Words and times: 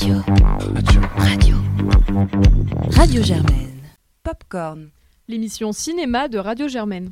Radio. 0.00 0.22
Radio. 0.76 1.00
Radio. 1.16 1.56
Radio 2.92 3.22
Germaine. 3.24 3.82
Popcorn. 4.22 4.90
L'émission 5.26 5.72
cinéma 5.72 6.28
de 6.28 6.38
Radio 6.38 6.68
Germaine. 6.68 7.10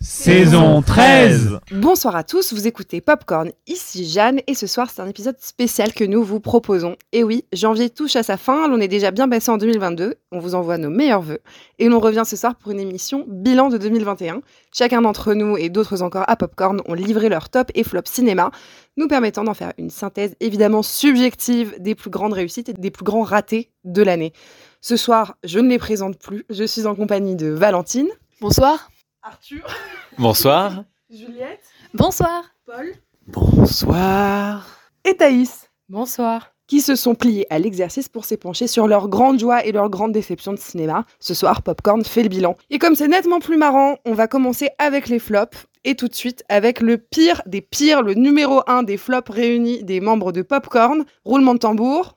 Saison 0.00 0.80
13 0.80 1.58
Bonsoir 1.72 2.14
à 2.14 2.22
tous, 2.22 2.52
vous 2.52 2.68
écoutez 2.68 3.00
Popcorn, 3.00 3.50
ici 3.66 4.08
Jeanne, 4.08 4.40
et 4.46 4.54
ce 4.54 4.68
soir 4.68 4.90
c'est 4.90 5.02
un 5.02 5.08
épisode 5.08 5.38
spécial 5.40 5.92
que 5.92 6.04
nous 6.04 6.22
vous 6.22 6.38
proposons. 6.38 6.94
Et 7.12 7.24
oui, 7.24 7.44
janvier 7.52 7.90
touche 7.90 8.14
à 8.14 8.22
sa 8.22 8.36
fin, 8.36 8.68
l'on 8.68 8.80
est 8.80 8.86
déjà 8.86 9.10
bien 9.10 9.28
passé 9.28 9.50
en 9.50 9.58
2022, 9.58 10.14
on 10.30 10.38
vous 10.38 10.54
envoie 10.54 10.78
nos 10.78 10.88
meilleurs 10.88 11.22
voeux, 11.22 11.40
et 11.80 11.88
l'on 11.88 11.98
revient 11.98 12.22
ce 12.24 12.36
soir 12.36 12.54
pour 12.54 12.70
une 12.70 12.78
émission 12.78 13.24
bilan 13.26 13.70
de 13.70 13.78
2021. 13.78 14.42
Chacun 14.72 15.02
d'entre 15.02 15.34
nous 15.34 15.56
et 15.56 15.68
d'autres 15.68 16.02
encore 16.02 16.24
à 16.28 16.36
Popcorn 16.36 16.80
ont 16.86 16.94
livré 16.94 17.28
leur 17.28 17.48
top 17.48 17.72
et 17.74 17.82
flop 17.82 18.02
cinéma, 18.04 18.52
nous 18.96 19.08
permettant 19.08 19.42
d'en 19.42 19.54
faire 19.54 19.72
une 19.78 19.90
synthèse 19.90 20.36
évidemment 20.38 20.82
subjective 20.84 21.74
des 21.80 21.96
plus 21.96 22.10
grandes 22.10 22.34
réussites 22.34 22.68
et 22.68 22.74
des 22.74 22.90
plus 22.92 23.04
grands 23.04 23.22
ratés 23.22 23.72
de 23.84 24.02
l'année. 24.02 24.32
Ce 24.80 24.96
soir, 24.96 25.36
je 25.42 25.58
ne 25.58 25.68
les 25.68 25.78
présente 25.78 26.18
plus, 26.18 26.44
je 26.50 26.62
suis 26.62 26.86
en 26.86 26.94
compagnie 26.94 27.34
de 27.34 27.48
Valentine. 27.48 28.08
Bonsoir. 28.40 28.90
Arthur. 29.28 29.66
Bonsoir. 30.18 30.84
Juliette. 31.10 31.62
Bonsoir. 31.92 32.44
Paul. 32.64 32.94
Bonsoir. 33.26 34.66
Et 35.04 35.14
Thaïs. 35.14 35.68
Bonsoir. 35.90 36.54
qui 36.66 36.80
se 36.80 36.96
sont 36.96 37.14
pliés 37.14 37.46
à 37.50 37.58
l'exercice 37.58 38.08
pour 38.08 38.24
s'épancher 38.24 38.66
sur 38.66 38.88
leurs 38.88 39.08
grandes 39.08 39.38
joies 39.38 39.64
et 39.64 39.72
leurs 39.72 39.90
grandes 39.90 40.12
déceptions 40.12 40.52
de 40.52 40.58
cinéma. 40.58 41.04
Ce 41.18 41.34
soir, 41.34 41.62
Popcorn 41.62 42.04
fait 42.04 42.22
le 42.22 42.28
bilan. 42.30 42.56
Et 42.70 42.78
comme 42.78 42.94
c'est 42.94 43.08
nettement 43.08 43.38
plus 43.38 43.56
marrant, 43.58 43.96
on 44.06 44.12
va 44.12 44.28
commencer 44.28 44.70
avec 44.78 45.08
les 45.08 45.18
flops. 45.18 45.66
Et 45.84 45.94
tout 45.94 46.08
de 46.08 46.14
suite 46.14 46.42
avec 46.48 46.80
le 46.80 46.96
pire 46.96 47.42
des 47.44 47.60
pires, 47.60 48.02
le 48.02 48.14
numéro 48.14 48.62
1 48.66 48.82
des 48.82 48.96
flops 48.96 49.30
réunis 49.30 49.84
des 49.84 50.00
membres 50.00 50.32
de 50.32 50.40
Popcorn. 50.40 51.04
Roulement 51.24 51.54
de 51.54 51.58
tambour. 51.58 52.16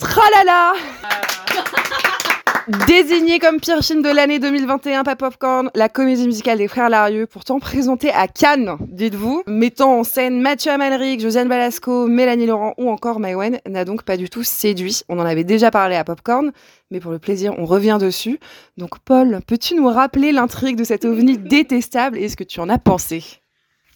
Tralala 0.00 0.74
Désigné 2.86 3.40
comme 3.40 3.58
pire 3.58 3.82
film 3.82 4.00
de 4.00 4.10
l'année 4.10 4.38
2021 4.38 5.02
par 5.02 5.16
Popcorn, 5.16 5.70
la 5.74 5.88
comédie 5.88 6.26
musicale 6.26 6.58
des 6.58 6.68
Frères 6.68 6.88
Larieux, 6.88 7.26
pourtant 7.26 7.58
présentée 7.58 8.12
à 8.12 8.28
Cannes, 8.28 8.76
dites-vous, 8.80 9.42
mettant 9.48 9.98
en 9.98 10.04
scène 10.04 10.40
Mathieu 10.40 10.70
Amalric, 10.70 11.20
Josiane 11.20 11.48
Balasco, 11.48 12.06
Mélanie 12.06 12.46
Laurent 12.46 12.74
ou 12.78 12.88
encore 12.88 13.18
Maïwen, 13.18 13.58
n'a 13.66 13.84
donc 13.84 14.04
pas 14.04 14.16
du 14.16 14.30
tout 14.30 14.44
séduit. 14.44 15.02
On 15.08 15.18
en 15.18 15.24
avait 15.24 15.42
déjà 15.42 15.72
parlé 15.72 15.96
à 15.96 16.04
Popcorn, 16.04 16.52
mais 16.92 17.00
pour 17.00 17.10
le 17.10 17.18
plaisir, 17.18 17.54
on 17.58 17.64
revient 17.64 17.98
dessus. 18.00 18.38
Donc 18.76 19.00
Paul, 19.00 19.40
peux-tu 19.44 19.74
nous 19.74 19.88
rappeler 19.88 20.30
l'intrigue 20.30 20.76
de 20.76 20.84
cet 20.84 21.04
ovni 21.04 21.38
détestable 21.38 22.18
et 22.18 22.28
ce 22.28 22.36
que 22.36 22.44
tu 22.44 22.60
en 22.60 22.68
as 22.68 22.78
pensé? 22.78 23.39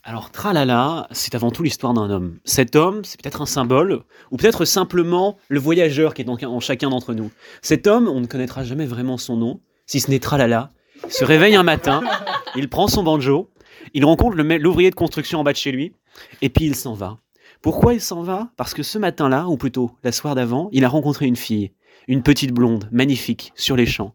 Alors, 0.06 0.30
Tralala, 0.30 1.08
c'est 1.12 1.34
avant 1.34 1.50
tout 1.50 1.62
l'histoire 1.62 1.94
d'un 1.94 2.10
homme. 2.10 2.38
Cet 2.44 2.76
homme, 2.76 3.06
c'est 3.06 3.18
peut-être 3.18 3.40
un 3.40 3.46
symbole, 3.46 4.02
ou 4.30 4.36
peut-être 4.36 4.66
simplement 4.66 5.38
le 5.48 5.58
voyageur 5.58 6.12
qui 6.12 6.20
est 6.20 6.28
en, 6.28 6.36
en 6.42 6.60
chacun 6.60 6.90
d'entre 6.90 7.14
nous. 7.14 7.30
Cet 7.62 7.86
homme, 7.86 8.06
on 8.06 8.20
ne 8.20 8.26
connaîtra 8.26 8.64
jamais 8.64 8.84
vraiment 8.84 9.16
son 9.16 9.38
nom, 9.38 9.60
si 9.86 10.00
ce 10.00 10.10
n'est 10.10 10.18
Tralala. 10.18 10.70
Se 11.08 11.24
réveille 11.24 11.54
un 11.54 11.62
matin, 11.62 12.02
il 12.54 12.68
prend 12.68 12.86
son 12.86 13.02
banjo, 13.02 13.48
il 13.94 14.04
rencontre 14.04 14.36
l'ouvrier 14.36 14.90
de 14.90 14.94
construction 14.94 15.40
en 15.40 15.42
bas 15.42 15.52
de 15.52 15.56
chez 15.56 15.72
lui, 15.72 15.94
et 16.42 16.50
puis 16.50 16.66
il 16.66 16.74
s'en 16.74 16.92
va. 16.92 17.16
Pourquoi 17.62 17.94
il 17.94 18.00
s'en 18.02 18.22
va? 18.22 18.50
Parce 18.58 18.74
que 18.74 18.82
ce 18.82 18.98
matin-là, 18.98 19.46
ou 19.46 19.56
plutôt 19.56 19.92
la 20.02 20.12
soirée 20.12 20.34
d'avant, 20.34 20.68
il 20.72 20.84
a 20.84 20.90
rencontré 20.90 21.24
une 21.24 21.34
fille, 21.34 21.72
une 22.08 22.22
petite 22.22 22.52
blonde, 22.52 22.90
magnifique, 22.92 23.54
sur 23.56 23.74
les 23.74 23.86
champs. 23.86 24.14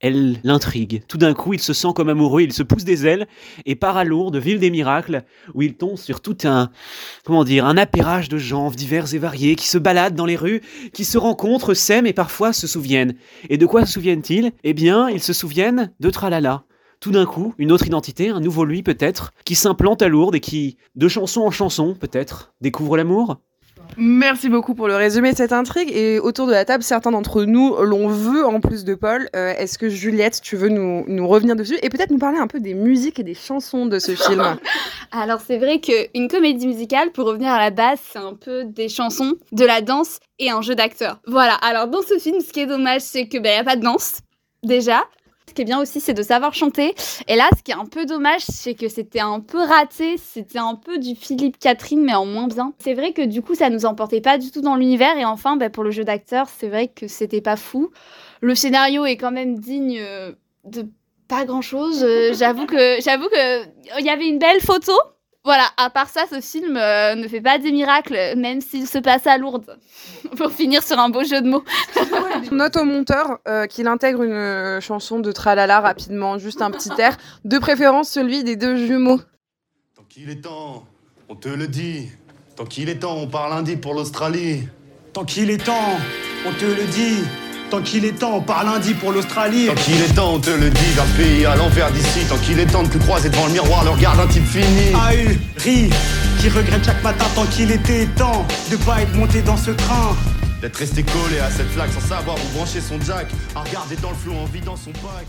Elle 0.00 0.40
l'intrigue. 0.44 1.02
Tout 1.08 1.16
d'un 1.16 1.32
coup, 1.32 1.54
il 1.54 1.60
se 1.60 1.72
sent 1.72 1.88
comme 1.94 2.10
amoureux, 2.10 2.42
il 2.42 2.52
se 2.52 2.62
pousse 2.62 2.84
des 2.84 3.06
ailes 3.06 3.26
et 3.64 3.76
part 3.76 3.96
à 3.96 4.04
Lourdes, 4.04 4.36
ville 4.36 4.58
des 4.58 4.70
miracles, 4.70 5.24
où 5.54 5.62
il 5.62 5.74
tombe 5.74 5.96
sur 5.96 6.20
tout 6.20 6.36
un, 6.44 6.70
comment 7.24 7.44
dire, 7.44 7.64
un 7.64 7.78
appairage 7.78 8.28
de 8.28 8.36
gens 8.36 8.70
divers 8.70 9.14
et 9.14 9.18
variés 9.18 9.56
qui 9.56 9.68
se 9.68 9.78
baladent 9.78 10.14
dans 10.14 10.26
les 10.26 10.36
rues, 10.36 10.60
qui 10.92 11.06
se 11.06 11.16
rencontrent, 11.16 11.72
s'aiment 11.72 12.06
et 12.06 12.12
parfois 12.12 12.52
se 12.52 12.66
souviennent. 12.66 13.14
Et 13.48 13.56
de 13.56 13.64
quoi 13.64 13.86
se 13.86 13.92
souviennent-ils? 13.94 14.52
Eh 14.64 14.74
bien, 14.74 15.08
ils 15.08 15.22
se 15.22 15.32
souviennent 15.32 15.92
de 15.98 16.10
Tralala. 16.10 16.64
Tout 17.00 17.12
d'un 17.12 17.26
coup, 17.26 17.54
une 17.56 17.72
autre 17.72 17.86
identité, 17.86 18.28
un 18.28 18.40
nouveau 18.40 18.66
lui 18.66 18.82
peut-être, 18.82 19.32
qui 19.44 19.54
s'implante 19.54 20.02
à 20.02 20.08
Lourdes 20.08 20.34
et 20.34 20.40
qui, 20.40 20.76
de 20.94 21.08
chanson 21.08 21.40
en 21.40 21.50
chanson 21.50 21.94
peut-être, 21.94 22.52
découvre 22.60 22.98
l'amour? 22.98 23.38
Merci 23.98 24.48
beaucoup 24.48 24.74
pour 24.74 24.88
le 24.88 24.96
résumé 24.96 25.32
de 25.32 25.36
cette 25.36 25.52
intrigue. 25.52 25.90
Et 25.90 26.18
autour 26.18 26.46
de 26.46 26.52
la 26.52 26.64
table, 26.64 26.82
certains 26.82 27.10
d'entre 27.10 27.44
nous 27.44 27.76
l'on 27.82 28.08
veut 28.08 28.44
en 28.44 28.60
plus 28.60 28.84
de 28.84 28.94
Paul. 28.94 29.28
Euh, 29.34 29.54
Est-ce 29.56 29.78
que 29.78 29.88
Juliette, 29.88 30.40
tu 30.42 30.56
veux 30.56 30.68
nous, 30.68 31.04
nous 31.08 31.26
revenir 31.26 31.56
dessus 31.56 31.78
et 31.82 31.88
peut-être 31.88 32.10
nous 32.10 32.18
parler 32.18 32.38
un 32.38 32.46
peu 32.46 32.60
des 32.60 32.74
musiques 32.74 33.18
et 33.18 33.22
des 33.22 33.34
chansons 33.34 33.86
de 33.86 33.98
ce 33.98 34.12
film? 34.16 34.58
Alors 35.12 35.40
c'est 35.40 35.58
vrai 35.58 35.80
qu'une 35.80 36.28
comédie 36.28 36.66
musicale, 36.66 37.10
pour 37.12 37.26
revenir 37.26 37.50
à 37.52 37.58
la 37.58 37.70
base, 37.70 37.98
c'est 38.12 38.18
un 38.18 38.34
peu 38.34 38.64
des 38.64 38.88
chansons, 38.88 39.34
de 39.52 39.64
la 39.64 39.80
danse 39.80 40.18
et 40.38 40.50
un 40.50 40.60
jeu 40.60 40.74
d'acteurs. 40.74 41.20
Voilà, 41.26 41.54
alors 41.54 41.88
dans 41.88 42.02
ce 42.02 42.18
film, 42.18 42.40
ce 42.40 42.52
qui 42.52 42.60
est 42.60 42.66
dommage, 42.66 43.00
c'est 43.02 43.28
qu'il 43.28 43.40
n'y 43.40 43.48
a 43.48 43.64
pas 43.64 43.76
de 43.76 43.82
danse, 43.82 44.18
déjà. 44.62 45.04
Qui 45.56 45.62
est 45.62 45.64
bien 45.64 45.80
aussi, 45.80 46.00
c'est 46.00 46.12
de 46.12 46.22
savoir 46.22 46.52
chanter. 46.52 46.94
Et 47.28 47.34
là, 47.34 47.48
ce 47.56 47.62
qui 47.62 47.70
est 47.70 47.74
un 47.74 47.86
peu 47.86 48.04
dommage, 48.04 48.42
c'est 48.42 48.74
que 48.74 48.90
c'était 48.90 49.20
un 49.20 49.40
peu 49.40 49.56
raté. 49.56 50.18
C'était 50.18 50.58
un 50.58 50.74
peu 50.74 50.98
du 50.98 51.14
Philippe 51.14 51.58
Catherine, 51.58 52.04
mais 52.04 52.14
en 52.14 52.26
moins 52.26 52.46
bien. 52.46 52.74
C'est 52.78 52.92
vrai 52.92 53.14
que 53.14 53.22
du 53.22 53.40
coup, 53.40 53.54
ça 53.54 53.70
nous 53.70 53.86
emportait 53.86 54.20
pas 54.20 54.36
du 54.36 54.50
tout 54.50 54.60
dans 54.60 54.76
l'univers. 54.76 55.16
Et 55.16 55.24
enfin, 55.24 55.56
bah, 55.56 55.70
pour 55.70 55.82
le 55.82 55.90
jeu 55.90 56.04
d'acteur, 56.04 56.46
c'est 56.54 56.68
vrai 56.68 56.88
que 56.88 57.08
c'était 57.08 57.40
pas 57.40 57.56
fou. 57.56 57.90
Le 58.42 58.54
scénario 58.54 59.06
est 59.06 59.16
quand 59.16 59.30
même 59.30 59.58
digne 59.58 59.98
euh, 59.98 60.32
de 60.64 60.86
pas 61.26 61.46
grand 61.46 61.62
chose. 61.62 62.06
j'avoue 62.38 62.66
que, 62.66 63.00
j'avoue 63.02 63.28
que 63.30 63.64
il 63.98 64.04
y 64.04 64.10
avait 64.10 64.28
une 64.28 64.38
belle 64.38 64.60
photo. 64.60 64.92
Voilà, 65.46 65.68
à 65.76 65.90
part 65.90 66.08
ça, 66.08 66.22
ce 66.28 66.40
film 66.40 66.76
euh, 66.76 67.14
ne 67.14 67.28
fait 67.28 67.40
pas 67.40 67.56
des 67.58 67.70
miracles, 67.70 68.34
même 68.36 68.60
s'il 68.60 68.88
se 68.88 68.98
passe 68.98 69.28
à 69.28 69.38
Lourdes. 69.38 69.78
Pour 70.36 70.50
finir 70.50 70.82
sur 70.82 70.98
un 70.98 71.08
beau 71.08 71.22
jeu 71.22 71.40
de 71.40 71.48
mots. 71.48 71.62
Note 72.50 72.74
au 72.74 72.82
monteur 72.84 73.38
euh, 73.46 73.66
qu'il 73.66 73.86
intègre 73.86 74.24
une 74.24 74.32
euh, 74.32 74.80
chanson 74.80 75.20
de 75.20 75.30
Tralala 75.30 75.78
rapidement, 75.78 76.36
juste 76.36 76.62
un 76.62 76.72
petit 76.72 76.90
air. 76.98 77.16
De 77.44 77.60
préférence 77.60 78.08
celui 78.08 78.42
des 78.42 78.56
deux 78.56 78.88
jumeaux. 78.88 79.20
Tant 79.94 80.02
qu'il 80.08 80.30
est 80.30 80.42
temps, 80.42 80.84
on 81.28 81.36
te 81.36 81.48
le 81.48 81.68
dit. 81.68 82.10
Tant 82.56 82.64
qu'il 82.64 82.88
est 82.88 82.98
temps, 82.98 83.14
on 83.14 83.28
part 83.28 83.48
lundi 83.48 83.76
pour 83.76 83.94
l'Australie. 83.94 84.66
Tant 85.12 85.24
qu'il 85.24 85.50
est 85.50 85.64
temps, 85.64 85.96
on 86.44 86.50
te 86.54 86.64
le 86.64 86.86
dit. 86.90 87.22
Tant 87.70 87.82
qu'il 87.82 88.04
est 88.04 88.12
temps, 88.12 88.36
on 88.36 88.40
part 88.40 88.64
lundi 88.64 88.94
pour 88.94 89.10
l'Australie. 89.10 89.66
Tant 89.66 89.74
qu'il 89.74 90.00
est 90.00 90.14
temps, 90.14 90.34
on 90.34 90.38
te 90.38 90.50
le 90.50 90.70
dit, 90.70 90.94
d'un 90.96 91.04
pays 91.16 91.44
à 91.44 91.56
l'envers 91.56 91.90
d'ici. 91.90 92.20
Tant 92.28 92.36
qu'il 92.36 92.60
est 92.60 92.66
temps 92.66 92.84
de 92.84 92.88
te 92.88 92.98
croiser 92.98 93.28
devant 93.28 93.46
le 93.46 93.52
miroir, 93.52 93.82
le 93.82 93.90
regard 93.90 94.16
d'un 94.16 94.26
type 94.28 94.46
fini. 94.46 94.92
AU, 94.94 95.36
ri, 95.58 95.90
qui 96.40 96.48
regrette 96.48 96.84
chaque 96.84 97.02
matin 97.02 97.24
tant 97.34 97.44
qu'il 97.46 97.72
était 97.72 98.06
temps 98.16 98.46
de 98.70 98.76
pas 98.76 99.02
être 99.02 99.14
monté 99.14 99.42
dans 99.42 99.56
ce 99.56 99.72
train. 99.72 100.16
D'être 100.60 100.76
resté 100.76 101.02
collé 101.02 101.40
à 101.40 101.50
cette 101.50 101.70
flaque 101.70 101.90
sans 101.92 102.08
savoir 102.08 102.36
où 102.36 102.56
brancher 102.56 102.80
son 102.80 103.00
jack. 103.00 103.26
À 103.56 103.60
regarder 103.60 103.96
dans 103.96 104.10
le 104.10 104.16
flot 104.16 104.34
en 104.34 104.44
vidant 104.44 104.76
son 104.76 104.92
pack. 104.92 105.26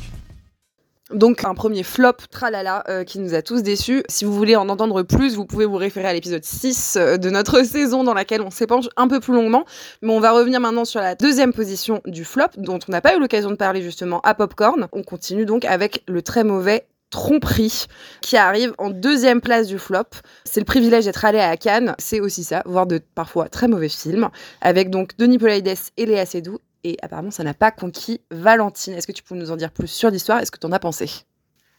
Donc 1.13 1.45
un 1.45 1.53
premier 1.53 1.83
flop 1.83 2.17
tralala 2.29 2.83
euh, 2.89 3.05
qui 3.05 3.19
nous 3.19 3.33
a 3.33 3.41
tous 3.41 3.63
déçus. 3.63 4.03
Si 4.09 4.25
vous 4.25 4.33
voulez 4.33 4.57
en 4.57 4.67
entendre 4.67 5.03
plus, 5.03 5.35
vous 5.35 5.45
pouvez 5.45 5.65
vous 5.65 5.77
référer 5.77 6.07
à 6.07 6.13
l'épisode 6.13 6.43
6 6.43 6.97
euh, 6.97 7.17
de 7.17 7.29
notre 7.29 7.63
saison 7.65 8.03
dans 8.03 8.13
laquelle 8.13 8.41
on 8.41 8.49
s'épanche 8.49 8.89
un 8.97 9.07
peu 9.07 9.21
plus 9.21 9.33
longuement. 9.33 9.63
Mais 10.01 10.11
on 10.11 10.19
va 10.19 10.31
revenir 10.31 10.59
maintenant 10.59 10.83
sur 10.83 10.99
la 10.99 11.15
deuxième 11.15 11.53
position 11.53 12.01
du 12.05 12.25
flop 12.25 12.47
dont 12.57 12.79
on 12.87 12.91
n'a 12.91 12.99
pas 12.99 13.15
eu 13.15 13.19
l'occasion 13.19 13.49
de 13.49 13.55
parler 13.55 13.81
justement 13.81 14.19
à 14.21 14.33
Popcorn. 14.33 14.87
On 14.91 15.01
continue 15.01 15.45
donc 15.45 15.63
avec 15.63 16.03
le 16.07 16.21
très 16.21 16.43
mauvais 16.43 16.85
Tromperie 17.09 17.85
qui 18.21 18.35
arrive 18.35 18.73
en 18.77 18.89
deuxième 18.89 19.39
place 19.39 19.67
du 19.67 19.79
flop. 19.79 20.03
C'est 20.43 20.59
le 20.59 20.65
privilège 20.65 21.05
d'être 21.05 21.23
allé 21.23 21.39
à 21.39 21.55
Cannes, 21.55 21.95
c'est 21.99 22.19
aussi 22.19 22.43
ça, 22.43 22.63
voir 22.65 22.85
de 22.85 22.99
parfois 23.15 23.47
très 23.47 23.69
mauvais 23.69 23.87
films, 23.87 24.29
avec 24.59 24.89
donc 24.89 25.15
Denis 25.17 25.37
Polides 25.37 25.73
et 25.95 26.05
Léa 26.05 26.25
Seydoux. 26.25 26.59
Et 26.83 26.97
apparemment, 27.01 27.31
ça 27.31 27.43
n'a 27.43 27.53
pas 27.53 27.71
conquis 27.71 28.21
Valentine. 28.31 28.93
Est-ce 28.93 29.07
que 29.07 29.11
tu 29.11 29.23
peux 29.23 29.35
nous 29.35 29.51
en 29.51 29.55
dire 29.55 29.71
plus 29.71 29.87
sur 29.87 30.09
l'histoire? 30.09 30.39
Est-ce 30.39 30.51
que 30.51 30.59
tu 30.59 30.67
en 30.67 30.71
as 30.71 30.79
pensé? 30.79 31.09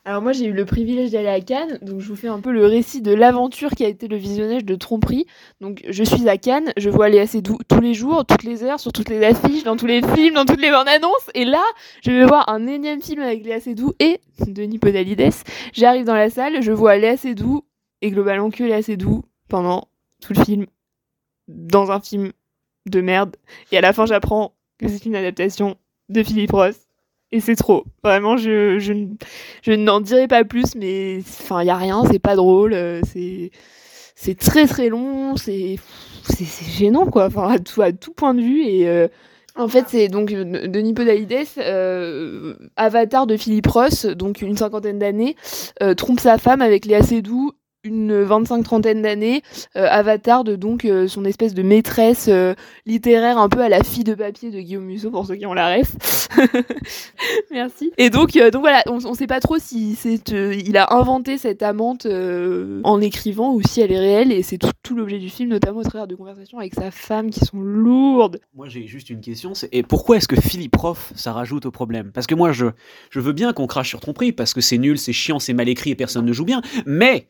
Alors 0.05 0.23
moi 0.23 0.33
j'ai 0.33 0.47
eu 0.47 0.53
le 0.53 0.65
privilège 0.65 1.11
d'aller 1.11 1.29
à 1.29 1.39
Cannes, 1.39 1.79
donc 1.83 2.01
je 2.01 2.09
vous 2.09 2.17
fais 2.17 2.29
un 2.29 2.41
peu 2.41 2.51
le 2.51 2.65
récit 2.65 3.03
de 3.03 3.13
l'aventure 3.13 3.73
qui 3.73 3.85
a 3.85 3.89
été 3.89 4.09
le 4.09 4.17
visionnage 4.17 4.65
de 4.65 4.75
Tromperie. 4.75 5.27
Donc 5.61 5.85
je 5.87 6.03
suis 6.03 6.27
à 6.31 6.39
Cannes, 6.39 6.73
je 6.79 6.89
vois 6.89 7.11
Léa 7.11 7.27
Seydoux 7.27 7.59
tous 7.69 7.81
les 7.81 7.93
jours, 7.93 8.25
toutes 8.25 8.45
les 8.45 8.65
heures, 8.65 8.81
sur 8.81 8.91
toutes 8.91 9.11
les 9.11 9.23
affiches, 9.23 9.65
dans 9.65 9.77
tous 9.77 9.85
les 9.85 10.01
films, 10.01 10.35
dans 10.35 10.47
toutes 10.47 10.63
les 10.63 10.71
bandes 10.71 10.89
annonces. 10.89 11.29
Et 11.35 11.45
là, 11.45 11.63
je 12.03 12.11
vais 12.11 12.25
voir 12.25 12.49
un 12.49 12.67
énième 12.67 13.03
film 13.03 13.21
avec 13.21 13.45
Léa 13.45 13.61
Seydoux 13.61 13.93
et 13.99 14.21
Denis 14.47 14.79
Podalides. 14.79 15.35
J'arrive 15.75 16.07
dans 16.07 16.15
la 16.15 16.31
salle, 16.31 16.63
je 16.63 16.73
vois 16.73 16.97
Léa 16.97 17.19
Seydoux 17.19 17.67
et 18.01 18.11
globalement 18.11 18.49
que 18.49 18.65
Léa 18.65 18.81
Seydoux 18.81 19.25
pendant 19.51 19.89
tout 20.23 20.33
le 20.33 20.43
film 20.43 20.67
dans 21.49 21.91
un 21.91 22.01
film 22.01 22.33
de 22.87 23.01
merde. 23.03 23.37
Et 23.73 23.77
à 23.77 23.83
la 23.83 23.93
fin, 23.93 24.07
j'apprends 24.07 24.55
que 24.79 24.89
c'est 24.89 25.05
une 25.07 25.17
adaptation 25.17 25.77
de 26.09 26.23
Philippe 26.23 26.53
Ross. 26.53 26.77
Et 27.31 27.41
c'est 27.41 27.57
trop. 27.57 27.85
Vraiment, 28.03 28.39
je, 28.39 28.79
je, 28.79 28.95
je 29.63 29.73
n'en 29.73 30.01
dirai 30.01 30.29
pas 30.29 30.45
plus, 30.45 30.75
mais 30.77 31.19
il 31.19 31.67
y 31.67 31.71
a 31.71 31.77
rien, 31.77 32.03
c'est 32.11 32.19
pas 32.19 32.37
drôle, 32.37 32.73
euh, 32.73 33.03
c'est 33.05 33.51
c'est 34.15 34.37
très 34.37 34.67
très 34.67 34.89
long, 34.89 35.37
c'est 35.37 35.77
c'est 36.25 36.71
gênant 36.71 37.07
quoi, 37.07 37.27
enfin 37.27 37.49
à 37.51 37.59
tout 37.59 37.83
à 37.83 37.93
tout 37.93 38.13
point 38.13 38.35
de 38.35 38.41
vue 38.41 38.63
et 38.63 38.89
euh, 38.89 39.09
en 39.57 39.69
fait, 39.69 39.87
c'est 39.89 40.09
donc 40.09 40.33
euh, 40.33 40.69
Denis 40.69 40.95
Podalides, 40.95 41.49
avatar 42.77 43.27
de 43.27 43.37
Philippe 43.37 43.67
Ross, 43.67 44.07
donc 44.07 44.41
une 44.41 44.57
cinquantaine 44.57 44.99
d'années, 44.99 45.37
trompe 45.97 46.21
sa 46.21 46.39
femme 46.39 46.63
avec 46.63 46.87
Léa 46.87 47.03
Seydoux 47.03 47.53
une 47.85 48.25
25-trentaine 48.25 49.03
d'années, 49.03 49.43
euh, 49.77 49.87
Avatar 49.89 50.45
de 50.45 50.57
donc 50.57 50.85
euh, 50.85 51.07
son 51.07 51.25
espèce 51.25 51.55
de 51.55 51.63
maîtresse 51.63 52.27
euh, 52.29 52.55
littéraire 52.87 53.39
un 53.39 53.49
peu 53.49 53.61
à 53.61 53.69
la 53.69 53.85
fille 53.85 54.05
de 54.05 54.15
papier 54.15 54.51
de 54.51 54.61
Guillaume 54.61 54.85
Musso 54.85 55.11
pour 55.11 55.27
ceux 55.27 55.37
qui 55.37 55.47
ont 55.47 55.55
la 55.55 55.77
ref. 55.77 56.29
Merci. 57.51 57.93
Et 57.97 58.11
donc, 58.11 58.37
voilà, 58.37 58.83
on, 58.87 58.99
on 59.05 59.15
sait 59.15 59.27
pas 59.27 59.41
trop 59.41 59.59
si 59.59 59.95
c'est 59.95 60.29
il 60.31 60.77
a 60.77 60.95
inventé 60.95 61.39
cette 61.39 61.63
amante 61.63 62.07
en 62.07 63.01
écrivant 63.01 63.55
ou 63.55 63.63
si 63.63 63.81
elle 63.81 63.93
est 63.93 63.99
réelle 63.99 64.33
et 64.33 64.43
c'est 64.43 64.59
tout, 64.59 64.95
l'objet 64.95 65.19
du 65.19 65.29
film, 65.29 65.51
notamment 65.51 65.81
au 65.81 65.85
travers 65.85 66.07
de 66.07 66.15
conversations 66.15 66.59
avec 66.59 66.75
sa 66.75 66.91
femme 66.91 67.31
qui 67.31 67.41
sont 67.41 67.61
lourdes. 67.61 68.41
Moi, 68.55 68.69
j'ai 68.69 68.87
juste 68.87 69.11
une 69.11 69.21
question, 69.21 69.55
c'est 69.55 69.69
et 69.73 69.83
pourquoi 69.83 70.17
est-ce 70.17 70.27
que 70.27 70.41
Philippe 70.41 70.77
Roth, 70.77 71.13
ça 71.15 71.33
rajoute 71.33 71.67
au 71.67 71.71
problème? 71.71 72.11
Parce 72.13 72.27
que 72.27 72.35
moi, 72.35 72.53
je, 72.53 72.67
je 73.11 73.21
veux 73.21 73.33
bien 73.33 73.53
qu'on 73.53 73.67
crache 73.67 73.91
sur 73.91 74.01
Tromperie, 74.01 74.33
parce 74.33 74.55
que 74.55 74.61
c'est 74.61 74.79
nul, 74.79 74.99
c'est 74.99 75.13
chiant, 75.13 75.39
c'est 75.39 75.53
mal 75.53 75.69
écrit 75.69 75.91
et 75.91 75.95
personne 75.95 76.25
ne 76.25 76.33
joue 76.33 76.45
bien, 76.45 76.63
mais, 76.87 77.27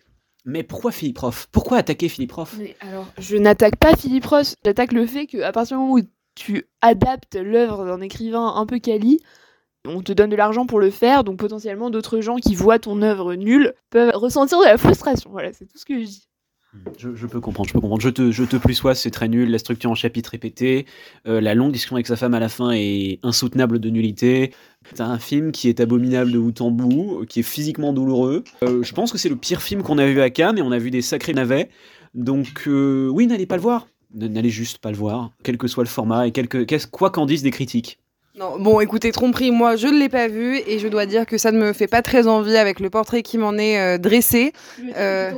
mais 0.48 0.62
pourquoi 0.62 0.90
Philippe 0.92 1.18
Roth? 1.18 1.46
Pourquoi 1.52 1.76
attaquer 1.76 2.08
Philippe 2.08 2.32
Roth? 2.32 2.54
Alors, 2.80 3.06
je 3.18 3.36
n'attaque 3.36 3.76
pas 3.76 3.94
Philippe 3.94 4.24
Roth, 4.24 4.56
j'attaque 4.64 4.92
le 4.92 5.06
fait 5.06 5.26
qu'à 5.26 5.52
partir 5.52 5.76
du 5.76 5.82
moment 5.82 5.94
où 5.94 6.00
tu 6.34 6.66
adaptes 6.80 7.36
l'œuvre 7.36 7.84
d'un 7.84 8.00
écrivain 8.00 8.54
un 8.56 8.64
peu 8.64 8.78
quali, 8.78 9.20
on 9.84 10.02
te 10.02 10.12
donne 10.12 10.30
de 10.30 10.36
l'argent 10.36 10.64
pour 10.64 10.80
le 10.80 10.90
faire, 10.90 11.22
donc 11.22 11.38
potentiellement 11.38 11.90
d'autres 11.90 12.20
gens 12.20 12.36
qui 12.36 12.54
voient 12.54 12.78
ton 12.78 13.02
œuvre 13.02 13.34
nulle 13.34 13.74
peuvent 13.90 14.14
ressentir 14.14 14.58
de 14.60 14.64
la 14.64 14.78
frustration. 14.78 15.30
Voilà, 15.30 15.52
c'est 15.52 15.66
tout 15.66 15.76
ce 15.78 15.84
que 15.84 15.98
je 16.00 16.04
dis. 16.04 16.28
Je, 16.98 17.14
je 17.14 17.26
peux 17.26 17.40
comprendre, 17.40 17.68
je 17.68 17.72
peux 17.74 17.80
comprendre. 17.80 18.02
Je 18.02 18.08
te, 18.08 18.30
je 18.32 18.44
te 18.44 18.56
plus 18.56 18.74
sois, 18.74 18.94
c'est 18.94 19.10
très 19.10 19.28
nul. 19.28 19.50
La 19.50 19.58
structure 19.58 19.90
en 19.90 19.94
chapitre 19.94 20.30
répété, 20.30 20.86
euh, 21.26 21.40
la 21.40 21.54
longue 21.54 21.72
discussion 21.72 21.96
avec 21.96 22.06
sa 22.06 22.16
femme 22.16 22.34
à 22.34 22.40
la 22.40 22.48
fin 22.48 22.70
est 22.72 23.18
insoutenable 23.22 23.78
de 23.78 23.90
nullité. 23.90 24.52
T'as 24.94 25.04
un 25.06 25.18
film 25.18 25.52
qui 25.52 25.68
est 25.68 25.80
abominable 25.80 26.32
de 26.32 26.38
bout 26.38 26.60
en 26.60 26.70
bout, 26.70 27.24
qui 27.28 27.40
est 27.40 27.44
physiquement 27.44 27.92
douloureux. 27.92 28.42
Euh, 28.64 28.82
je 28.82 28.92
pense 28.94 29.12
que 29.12 29.18
c'est 29.18 29.28
le 29.28 29.36
pire 29.36 29.62
film 29.62 29.82
qu'on 29.82 29.98
a 29.98 30.06
vu 30.06 30.20
à 30.20 30.30
Cannes 30.30 30.58
et 30.58 30.62
on 30.62 30.72
a 30.72 30.78
vu 30.78 30.90
des 30.90 31.02
sacrés 31.02 31.34
navets. 31.34 31.68
Donc 32.14 32.64
euh, 32.66 33.08
oui, 33.08 33.26
n'allez 33.26 33.46
pas 33.46 33.56
le 33.56 33.62
voir. 33.62 33.86
N'allez 34.14 34.50
juste 34.50 34.78
pas 34.78 34.90
le 34.90 34.96
voir, 34.96 35.30
quel 35.44 35.58
que 35.58 35.68
soit 35.68 35.84
le 35.84 35.88
format 35.88 36.26
et 36.26 36.32
quel 36.32 36.48
que- 36.48 36.64
qu'est-ce- 36.64 36.86
quoi 36.86 37.10
qu'en 37.10 37.26
disent 37.26 37.42
des 37.42 37.50
critiques. 37.50 37.98
Non, 38.38 38.58
bon, 38.58 38.80
écoutez, 38.80 39.10
tromperie, 39.12 39.50
moi, 39.50 39.76
je 39.76 39.88
ne 39.88 39.98
l'ai 39.98 40.08
pas 40.08 40.28
vu 40.28 40.58
et 40.66 40.78
je 40.78 40.86
dois 40.88 41.06
dire 41.06 41.26
que 41.26 41.36
ça 41.38 41.50
ne 41.52 41.58
me 41.58 41.72
fait 41.72 41.88
pas 41.88 42.02
très 42.02 42.26
envie 42.28 42.56
avec 42.56 42.78
le 42.80 42.88
portrait 42.88 43.22
qui 43.22 43.36
m'en 43.36 43.54
est 43.54 43.78
euh, 43.78 43.98
dressé. 43.98 44.52
Euh, 44.96 45.32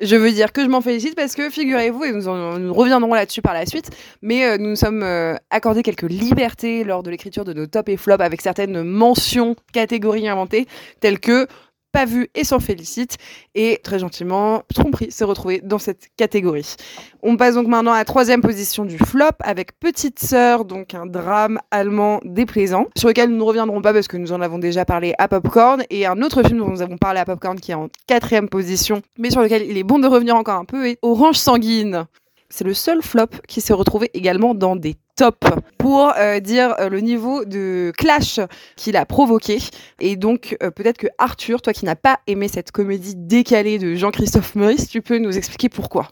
Je 0.00 0.16
veux 0.16 0.32
dire 0.32 0.52
que 0.52 0.60
je 0.62 0.66
m'en 0.68 0.80
félicite 0.80 1.14
parce 1.14 1.36
que 1.36 1.50
figurez-vous, 1.50 2.02
et 2.04 2.12
nous, 2.12 2.26
en- 2.28 2.58
nous 2.58 2.74
reviendrons 2.74 3.14
là-dessus 3.14 3.42
par 3.42 3.54
la 3.54 3.64
suite, 3.64 3.90
mais 4.22 4.44
euh, 4.44 4.58
nous 4.58 4.70
nous 4.70 4.76
sommes 4.76 5.04
euh, 5.04 5.36
accordés 5.50 5.84
quelques 5.84 6.02
libertés 6.10 6.82
lors 6.82 7.04
de 7.04 7.10
l'écriture 7.10 7.44
de 7.44 7.52
nos 7.52 7.66
top 7.66 7.88
et 7.88 7.96
flop 7.96 8.16
avec 8.18 8.40
certaines 8.40 8.82
mentions, 8.82 9.54
catégories 9.72 10.28
inventées, 10.28 10.66
telles 10.98 11.20
que 11.20 11.46
pas 11.94 12.04
vu 12.04 12.28
et 12.34 12.42
s'en 12.42 12.58
félicite. 12.58 13.16
Et 13.54 13.80
très 13.82 14.00
gentiment, 14.00 14.62
Tromperie 14.74 15.12
s'est 15.12 15.24
retrouvé 15.24 15.60
dans 15.62 15.78
cette 15.78 16.08
catégorie. 16.16 16.74
On 17.22 17.36
passe 17.36 17.54
donc 17.54 17.68
maintenant 17.68 17.92
à 17.92 17.98
la 17.98 18.04
troisième 18.04 18.42
position 18.42 18.84
du 18.84 18.98
flop 18.98 19.30
avec 19.40 19.78
Petite 19.78 20.18
Sœur, 20.18 20.64
donc 20.64 20.92
un 20.94 21.06
drame 21.06 21.60
allemand 21.70 22.20
déplaisant, 22.24 22.88
sur 22.96 23.08
lequel 23.08 23.30
nous 23.30 23.36
ne 23.38 23.42
reviendrons 23.42 23.80
pas 23.80 23.92
parce 23.92 24.08
que 24.08 24.16
nous 24.16 24.32
en 24.32 24.40
avons 24.40 24.58
déjà 24.58 24.84
parlé 24.84 25.14
à 25.18 25.28
Popcorn, 25.28 25.84
et 25.88 26.04
un 26.04 26.20
autre 26.20 26.42
film 26.42 26.58
dont 26.58 26.68
nous 26.68 26.82
avons 26.82 26.98
parlé 26.98 27.20
à 27.20 27.24
Popcorn 27.24 27.60
qui 27.60 27.70
est 27.70 27.74
en 27.74 27.88
quatrième 28.08 28.48
position, 28.48 29.00
mais 29.16 29.30
sur 29.30 29.40
lequel 29.40 29.62
il 29.62 29.78
est 29.78 29.84
bon 29.84 30.00
de 30.00 30.08
revenir 30.08 30.34
encore 30.34 30.58
un 30.58 30.64
peu, 30.64 30.88
est 30.88 30.98
Orange 31.00 31.36
Sanguine. 31.36 32.06
C'est 32.50 32.64
le 32.64 32.74
seul 32.74 33.02
flop 33.02 33.28
qui 33.46 33.60
s'est 33.60 33.72
retrouvé 33.72 34.10
également 34.14 34.54
dans 34.54 34.74
des 34.74 34.96
tops 35.14 35.48
pour 35.78 36.12
euh, 36.16 36.40
dire 36.40 36.74
euh, 36.78 36.88
le 36.88 37.00
niveau 37.00 37.44
de 37.44 37.92
clash 37.96 38.40
qu'il 38.76 38.96
a 38.96 39.06
provoqué. 39.06 39.58
Et 40.00 40.16
donc, 40.16 40.56
euh, 40.62 40.70
peut-être 40.70 40.98
que 40.98 41.06
Arthur, 41.18 41.62
toi 41.62 41.72
qui 41.72 41.84
n'as 41.84 41.94
pas 41.94 42.20
aimé 42.26 42.48
cette 42.48 42.72
comédie 42.72 43.14
décalée 43.16 43.78
de 43.78 43.94
Jean-Christophe 43.94 44.54
Maurice, 44.54 44.88
tu 44.88 45.02
peux 45.02 45.18
nous 45.18 45.36
expliquer 45.36 45.68
pourquoi? 45.68 46.08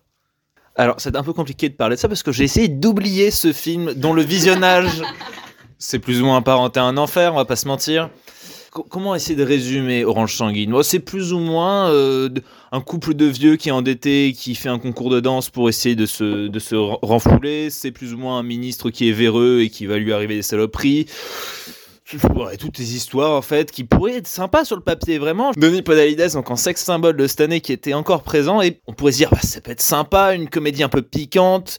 Alors, 0.77 0.97
c'est 0.99 1.17
un 1.17 1.23
peu 1.23 1.33
compliqué 1.33 1.69
de 1.69 1.75
parler 1.75 1.97
de 1.97 2.01
ça 2.01 2.09
parce 2.09 2.23
que 2.23 2.33
j'ai 2.33 2.45
essayé 2.45 2.69
d'oublier 2.69 3.31
ce 3.31 3.53
film 3.53 3.93
dont 3.95 4.15
le 4.15 4.23
visionnage, 4.23 5.03
c'est 5.79 5.99
plus 5.99 6.23
ou 6.23 6.25
moins 6.25 6.39
apparenté 6.39 6.81
à 6.81 6.85
un 6.85 6.97
enfer, 6.97 7.33
on 7.35 7.37
va 7.37 7.45
pas 7.45 7.57
se 7.57 7.69
mentir. 7.69 8.09
Co- 8.73 8.87
comment 8.89 9.15
essayer 9.15 9.37
de 9.37 9.45
résumer 9.45 10.03
Orange 10.03 10.35
Sanguine? 10.35 10.75
C'est 10.83 10.99
plus 10.99 11.35
ou 11.35 11.39
moins 11.39 11.91
euh, 11.91 12.31
un 12.73 12.81
couple 12.81 13.13
de 13.13 13.27
vieux 13.27 13.57
qui 13.57 13.69
est 13.69 13.73
endetté, 13.73 14.33
qui 14.33 14.55
fait 14.55 14.71
un 14.71 14.79
concours 14.79 15.11
de 15.11 15.21
danse 15.21 15.51
pour 15.51 15.69
essayer 15.69 15.95
de 15.95 16.07
se, 16.07 16.49
de 16.49 16.59
se 16.59 16.75
ren- 16.75 16.99
renflouer. 17.03 17.69
C'est 17.69 17.91
plus 17.91 18.15
ou 18.15 18.17
moins 18.17 18.39
un 18.39 18.43
ministre 18.43 18.89
qui 18.89 19.11
est 19.11 19.13
véreux 19.13 19.61
et 19.61 19.69
qui 19.69 19.85
va 19.85 19.99
lui 19.99 20.11
arriver 20.11 20.37
des 20.37 20.43
saloperies. 20.43 21.05
Toutes 22.59 22.77
ces 22.77 22.95
histoires 22.97 23.33
en 23.33 23.43
fait 23.43 23.71
qui 23.71 23.85
pourraient 23.85 24.17
être 24.17 24.27
sympas 24.27 24.65
sur 24.65 24.77
le 24.77 24.83
papier 24.83 25.19
vraiment. 25.19 25.53
Denis 25.57 25.83
Podalides 25.83 26.33
donc 26.33 26.51
en 26.51 26.57
sexe 26.57 26.83
symbole 26.83 27.17
de 27.17 27.27
cette 27.27 27.41
année 27.41 27.61
qui 27.61 27.73
était 27.73 27.95
encore 27.95 28.23
présent 28.23 28.61
et 28.61 28.81
on 28.87 28.93
pourrait 28.93 29.13
se 29.13 29.19
dire 29.19 29.31
bah, 29.31 29.39
ça 29.43 29.61
peut 29.61 29.71
être 29.71 29.81
sympa, 29.81 30.35
une 30.35 30.49
comédie 30.49 30.83
un 30.83 30.89
peu 30.91 31.01
piquante. 31.01 31.79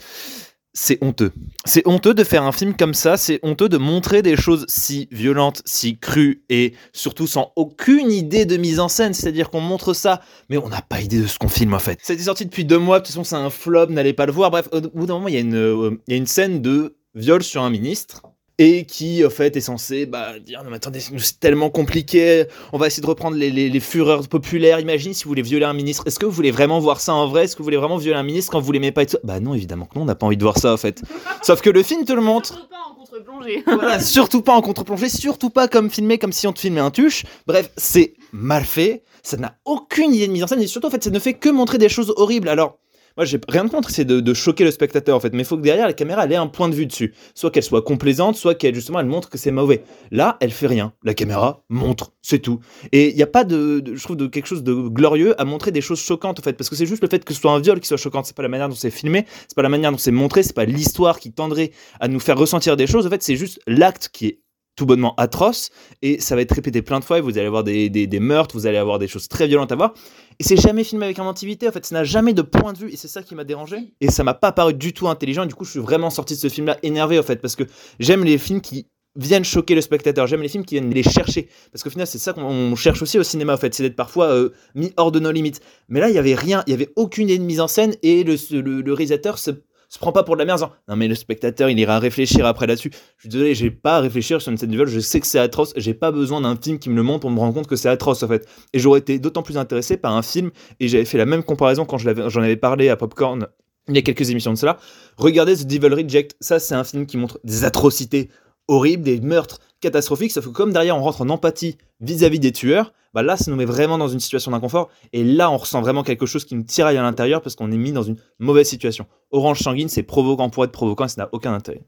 C'est 0.75 0.97
honteux. 1.03 1.31
C'est 1.65 1.87
honteux 1.87 2.15
de 2.15 2.23
faire 2.23 2.43
un 2.43 2.51
film 2.51 2.75
comme 2.75 2.95
ça, 2.95 3.15
c'est 3.15 3.39
honteux 3.43 3.69
de 3.69 3.77
montrer 3.77 4.23
des 4.23 4.35
choses 4.35 4.65
si 4.67 5.07
violentes, 5.11 5.61
si 5.65 5.99
crues 5.99 6.43
et 6.49 6.73
surtout 6.93 7.27
sans 7.27 7.51
aucune 7.55 8.11
idée 8.11 8.45
de 8.45 8.57
mise 8.57 8.79
en 8.79 8.87
scène. 8.87 9.13
C'est-à-dire 9.13 9.51
qu'on 9.51 9.61
montre 9.61 9.93
ça, 9.93 10.21
mais 10.49 10.57
on 10.57 10.69
n'a 10.69 10.81
pas 10.81 11.01
idée 11.01 11.21
de 11.21 11.27
ce 11.27 11.37
qu'on 11.37 11.47
filme 11.47 11.75
en 11.75 11.79
fait. 11.79 11.99
Été 12.09 12.23
sorti 12.23 12.45
depuis 12.45 12.65
deux 12.65 12.79
mois, 12.79 12.99
de 12.99 13.05
toute 13.05 13.13
façon 13.13 13.23
c'est 13.23 13.35
un 13.35 13.51
flop, 13.51 13.87
n'allez 13.87 14.13
pas 14.13 14.25
le 14.25 14.31
voir. 14.31 14.49
Bref, 14.49 14.67
au 14.71 14.81
bout 14.81 15.05
d'un 15.05 15.13
moment 15.13 15.27
il 15.27 15.35
y, 15.35 15.37
a 15.37 15.41
une, 15.41 15.55
euh, 15.55 15.91
il 16.07 16.11
y 16.11 16.15
a 16.15 16.17
une 16.17 16.25
scène 16.27 16.61
de 16.61 16.95
viol 17.13 17.43
sur 17.43 17.61
un 17.61 17.69
ministre 17.69 18.23
et 18.57 18.85
qui 18.85 19.25
en 19.25 19.29
fait 19.29 19.55
est 19.55 19.61
censé 19.61 20.05
bah, 20.05 20.39
dire 20.39 20.63
non 20.63 20.69
mais 20.69 20.75
attendez 20.75 21.00
c'est 21.00 21.39
tellement 21.39 21.69
compliqué 21.69 22.45
on 22.71 22.77
va 22.77 22.88
essayer 22.88 23.01
de 23.01 23.07
reprendre 23.07 23.35
les, 23.35 23.50
les, 23.50 23.69
les 23.69 23.79
fureurs 23.79 24.27
populaires. 24.27 24.79
Imagine 24.79 25.13
si 25.13 25.23
vous 25.23 25.29
voulez 25.29 25.41
violer 25.41 25.65
un 25.65 25.73
ministre. 25.73 26.03
Est-ce 26.05 26.19
que 26.19 26.25
vous 26.25 26.31
voulez 26.31 26.51
vraiment 26.51 26.79
voir 26.79 27.00
ça 27.00 27.13
en 27.13 27.27
vrai? 27.27 27.45
Est-ce 27.45 27.55
que 27.55 27.59
vous 27.59 27.65
voulez 27.65 27.77
vraiment 27.77 27.97
violer 27.97 28.17
un 28.17 28.23
ministre 28.23 28.51
quand 28.51 28.59
vous 28.59 28.71
l'aimez 28.71 28.91
pas 28.91 29.03
et 29.03 29.05
tout 29.07 29.17
bah 29.23 29.39
non 29.39 29.53
évidemment 29.53 29.85
que 29.85 29.95
non 29.95 30.03
on 30.03 30.05
n'a 30.05 30.15
pas 30.15 30.25
envie 30.25 30.38
de 30.38 30.44
voir 30.44 30.57
ça 30.57 30.73
en 30.73 30.77
fait. 30.77 31.01
Sauf 31.41 31.61
que 31.61 31.69
le 31.69 31.83
film 31.83 32.05
te 32.05 32.13
le 32.13 32.21
montre. 32.21 32.67
Pas 32.69 32.75
en 32.89 32.95
contre-plongée. 32.95 33.63
voilà, 33.65 34.00
surtout 34.00 34.41
pas 34.41 34.53
en 34.53 34.61
contre-plongée, 34.61 35.09
surtout 35.09 35.49
pas 35.49 35.67
comme 35.67 35.89
filmé, 35.89 36.17
comme 36.17 36.31
si 36.31 36.47
on 36.47 36.53
te 36.53 36.59
filmait 36.59 36.81
un 36.81 36.91
tuche. 36.91 37.25
Bref, 37.47 37.69
c'est 37.77 38.13
mal 38.31 38.63
fait, 38.63 39.03
ça 39.23 39.38
n'a 39.38 39.56
aucune 39.65 40.13
idée 40.13 40.27
de 40.27 40.31
mise 40.31 40.44
en 40.44 40.47
scène, 40.47 40.61
et 40.61 40.67
surtout, 40.67 40.88
en 40.88 40.91
fait, 40.91 41.03
ça 41.03 41.09
ne 41.09 41.19
fait 41.19 41.33
que 41.33 41.49
montrer 41.49 41.77
des 41.77 41.89
choses 41.89 42.13
horribles. 42.17 42.49
Alors, 42.49 42.79
moi, 43.15 43.25
j'ai 43.25 43.39
rien 43.48 43.68
contre, 43.68 43.89
c'est 43.92 44.06
de, 44.06 44.33
choquer 44.33 44.63
le 44.63 44.71
spectateur, 44.71 45.15
en 45.15 45.19
fait, 45.19 45.33
mais 45.33 45.44
il 45.44 45.45
faut 45.45 45.57
que 45.57 45.62
derrière, 45.62 45.86
la 45.86 45.94
caméra, 45.94 46.25
elle 46.25 46.31
ait 46.31 46.38
un 46.38 46.48
point 46.48 46.69
de 46.69 46.74
vue 46.74 46.88
dessus. 46.88 47.13
Soit 47.36 47.51
qu'elle 47.51 47.63
soit 47.63 47.83
complaisante, 47.83 48.36
soit 48.36 48.56
qu'elle, 48.56 48.74
justement, 48.74 49.00
elle 49.00 49.06
montre 49.06 49.30
que 49.30 49.38
c'est 49.38 49.51
mauvais. 49.51 49.83
Là, 50.12 50.38
elle 50.39 50.51
fait 50.51 50.68
rien. 50.68 50.94
La 51.04 51.13
caméra 51.13 51.63
montre, 51.69 52.13
c'est 52.21 52.39
tout. 52.39 52.60
Et 52.92 53.12
il 53.12 53.15
n'y 53.15 53.21
a 53.21 53.27
pas 53.27 53.44
de, 53.44 53.83
je 53.94 54.04
trouve, 54.04 54.18
de 54.18 54.27
quelque 54.27 54.48
chose 54.48 54.63
de 54.63 54.74
glorieux 54.74 55.39
à 55.39 55.45
montrer 55.45 55.71
des 55.71 55.81
choses 55.81 56.00
choquantes, 56.00 56.39
en 56.39 56.44
fait, 56.44 56.54
parce 56.54 56.69
que 56.69 56.75
c'est 56.75 56.88
juste 56.88 57.04
le 57.04 57.10
fait 57.10 57.24
que 57.24 57.33
ce 57.33 57.39
soit 57.39 57.51
un 57.51 57.60
viol 57.60 57.80
qui 57.80 57.88
soit 57.88 57.98
choquant, 57.98 58.24
c'est 58.24 58.36
pas 58.36 58.44
la 58.44 58.50
manière 58.50 58.69
dont 58.69 58.75
c'est 58.75 58.92
filmé, 58.92 59.25
c'est 59.48 59.56
pas 59.56 59.62
la 59.62 59.69
manière 59.69 59.92
dont 59.92 59.98
c'est 59.98 60.12
montré, 60.12 60.42
c'est 60.42 60.56
pas 60.56 60.66
l'histoire 60.66 61.19
qui 61.19 61.31
tendrait 61.31 61.71
à 61.99 62.07
nous 62.07 62.19
faire 62.19 62.37
ressentir 62.37 62.76
des 62.78 62.87
choses. 62.87 63.06
En 63.06 63.09
fait, 63.09 63.21
c'est 63.21 63.35
juste 63.35 63.59
l'acte 63.68 64.09
qui 64.11 64.28
est 64.28 64.40
tout 64.76 64.85
bonnement 64.85 65.14
atroce 65.18 65.69
et 66.02 66.19
ça 66.19 66.35
va 66.35 66.42
être 66.42 66.54
répété 66.54 66.81
plein 66.81 66.99
de 66.99 67.06
fois 67.06 67.21
vous 67.21 67.37
allez 67.37 67.45
avoir 67.45 67.64
des, 67.64 67.90
des 67.90 68.19
meurtres, 68.19 68.56
vous 68.56 68.66
allez 68.66 68.78
avoir 68.78 68.97
des 68.97 69.07
choses 69.07 69.28
très 69.28 69.47
violentes 69.47 69.71
à 69.71 69.76
voir 69.76 69.94
et 70.40 70.44
c'est 70.44 70.57
jamais 70.57 70.83
filmé 70.83 71.06
avec 71.06 71.19
inventivité 71.19 71.68
en 71.68 71.71
fait, 71.71 71.85
ça 71.85 71.95
n'a 71.95 72.04
jamais 72.04 72.33
de 72.33 72.42
point 72.42 72.73
de 72.73 72.78
vue 72.78 72.92
et 72.92 72.97
c'est 72.97 73.07
ça 73.07 73.23
qui 73.23 73.35
m'a 73.35 73.44
dérangé. 73.44 73.94
Et 74.02 74.09
ça 74.09 74.23
m'a 74.23 74.33
pas 74.33 74.52
paru 74.52 74.73
du 74.73 74.94
tout 74.94 75.07
intelligent 75.07 75.44
et 75.44 75.47
du 75.47 75.56
coup 75.56 75.66
je 75.66 75.71
suis 75.71 75.80
vraiment 75.80 76.09
sorti 76.09 76.35
de 76.35 76.40
ce 76.40 76.49
film 76.49 76.68
là 76.68 76.78
énervé 76.83 77.19
en 77.19 77.23
fait 77.23 77.37
parce 77.37 77.56
que 77.56 77.63
j'aime 77.99 78.23
les 78.23 78.37
films 78.37 78.61
qui 78.61 78.87
viennent 79.16 79.45
choquer 79.45 79.75
le 79.75 79.81
spectateur, 79.81 80.25
j'aime 80.25 80.42
les 80.42 80.49
films 80.49 80.66
qui 80.66 80.75
viennent 80.75 80.94
les 80.94 81.04
chercher. 81.04 81.49
Parce 81.71 81.83
qu'au 81.83 81.90
final 81.90 82.07
c'est 82.07 82.18
ça 82.18 82.33
qu'on 82.33 82.75
cherche 82.75 83.02
aussi 83.02 83.19
au 83.19 83.23
cinéma 83.23 83.54
en 83.54 83.57
fait, 83.57 83.73
c'est 83.73 83.83
d'être 83.83 83.95
parfois 83.95 84.28
euh, 84.28 84.49
mis 84.75 84.92
hors 84.97 85.11
de 85.11 85.19
nos 85.19 85.31
limites. 85.31 85.61
Mais 85.90 85.99
là 85.99 86.09
il 86.09 86.16
y 86.16 86.19
avait 86.19 86.35
rien, 86.35 86.63
il 86.68 86.71
y 86.71 86.73
avait 86.73 86.92
aucune 86.95 87.30
idée 87.30 87.37
de 87.37 87.44
mise 87.44 87.59
en 87.59 87.68
scène 87.68 87.95
et 88.02 88.23
le, 88.23 88.35
le, 88.52 88.81
le 88.81 88.94
réalisateur 88.94 89.37
se 89.37 89.52
se 89.94 90.00
prend 90.00 90.12
pas 90.12 90.23
pour 90.23 90.35
de 90.35 90.40
la 90.40 90.45
merde 90.45 90.68
non 90.88 90.95
mais 90.95 91.07
le 91.07 91.14
spectateur 91.14 91.69
il 91.69 91.78
ira 91.78 92.00
réfléchir 92.00 92.47
après 92.47 92.66
là-dessus. 92.66 92.92
Je 93.18 93.21
suis 93.21 93.30
désolé, 93.30 93.54
j'ai 93.54 93.69
pas 93.69 93.97
à 93.97 94.00
réfléchir 94.00 94.42
sur 94.42 94.52
une 94.52 94.57
scène 94.57 94.69
de 94.69 94.76
viol, 94.76 94.88
je 94.88 95.00
sais 95.00 95.19
que 95.19 95.28
c'est 95.28 95.38
atroce, 95.38 95.73
j'ai 95.78 95.94
pas 95.94 96.12
besoin 96.12 96.42
d'un 96.42 96.56
film 96.56 96.80
qui 96.80 96.90
me 96.90 96.95
le 96.95 97.04
montre 97.04 97.19
pour 97.19 97.30
me 97.30 97.40
rendre 97.40 97.54
compte 97.54 97.68
que 97.68 97.76
c'est 97.76 97.90
atroce 97.90 98.23
en 98.23 98.28
fait. 98.28 98.47
Et 98.73 98.80
j'aurais 98.80 99.00
été 99.00 99.19
d'autant 99.19 99.44
plus 99.44 99.57
intéressé 99.57 99.97
par 99.97 100.16
un 100.16 100.23
film, 100.23 100.50
et 100.80 100.88
j'avais 100.88 101.06
fait 101.06 101.19
la 101.19 101.26
même 101.26 101.44
comparaison 101.44 101.85
quand 101.85 102.00
j'en 102.00 102.42
avais 102.42 102.57
parlé 102.57 102.90
à 102.90 102.95
Popcorn 102.95 103.47
il 103.90 103.95
y 103.95 103.97
a 103.97 104.02
quelques 104.02 104.30
émissions 104.30 104.54
de 104.54 104.57
cela. 104.57 104.78
Regardez 105.18 105.57
The 105.57 105.68
Devil 105.68 105.94
Reject, 105.94 106.35
ça 106.40 106.59
c'est 106.59 106.73
un 106.73 106.83
film 106.83 107.06
qui 107.06 107.18
montre 107.18 107.40
des 107.44 107.64
atrocités 107.64 108.30
horribles, 108.68 109.04
des 109.04 109.19
meurtres 109.19 109.59
catastrophiques, 109.81 110.31
sauf 110.31 110.45
que 110.45 110.52
comme 110.52 110.71
derrière 110.71 110.97
on 110.97 111.02
rentre 111.02 111.21
en 111.21 111.30
empathie 111.30 111.78
vis-à-vis 112.00 112.40
des 112.40 112.52
tueurs, 112.52 112.94
bah 113.13 113.23
là 113.23 113.37
ça 113.37 113.51
nous 113.51 113.57
met 113.57 113.65
vraiment 113.65 113.97
dans 113.97 114.07
une 114.07 114.19
situation 114.19 114.51
d'inconfort, 114.51 114.89
et 115.11 115.23
là 115.23 115.51
on 115.51 115.57
ressent 115.57 115.81
vraiment 115.81 116.03
quelque 116.03 116.25
chose 116.25 116.45
qui 116.45 116.55
nous 116.55 116.63
tiraille 116.63 116.97
à 116.97 117.01
l'intérieur 117.01 117.41
parce 117.41 117.55
qu'on 117.55 117.71
est 117.71 117.77
mis 117.77 117.91
dans 117.91 118.03
une 118.03 118.17
mauvaise 118.39 118.67
situation. 118.67 119.05
Orange 119.31 119.59
sanguine, 119.59 119.89
c'est 119.89 120.03
provoquant 120.03 120.49
pour 120.49 120.63
être 120.63 120.71
provoquant, 120.71 121.05
et 121.05 121.09
ça 121.09 121.23
n'a 121.23 121.29
aucun 121.31 121.53
intérêt. 121.53 121.81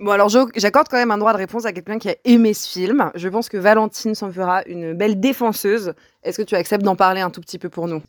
Bon, 0.00 0.12
alors 0.12 0.28
j'accorde 0.28 0.86
quand 0.88 0.96
même 0.96 1.10
un 1.10 1.18
droit 1.18 1.32
de 1.32 1.38
réponse 1.38 1.64
à 1.64 1.72
quelqu'un 1.72 1.98
qui 1.98 2.08
a 2.08 2.14
aimé 2.24 2.54
ce 2.54 2.68
film. 2.68 3.10
Je 3.16 3.28
pense 3.28 3.48
que 3.48 3.56
Valentine 3.56 4.14
s'en 4.14 4.30
fera 4.30 4.62
une 4.66 4.94
belle 4.94 5.18
défenseuse. 5.18 5.92
Est-ce 6.22 6.38
que 6.38 6.44
tu 6.44 6.54
acceptes 6.54 6.84
d'en 6.84 6.94
parler 6.94 7.20
un 7.20 7.30
tout 7.30 7.40
petit 7.40 7.58
peu 7.58 7.68
pour 7.68 7.88
nous? 7.88 8.00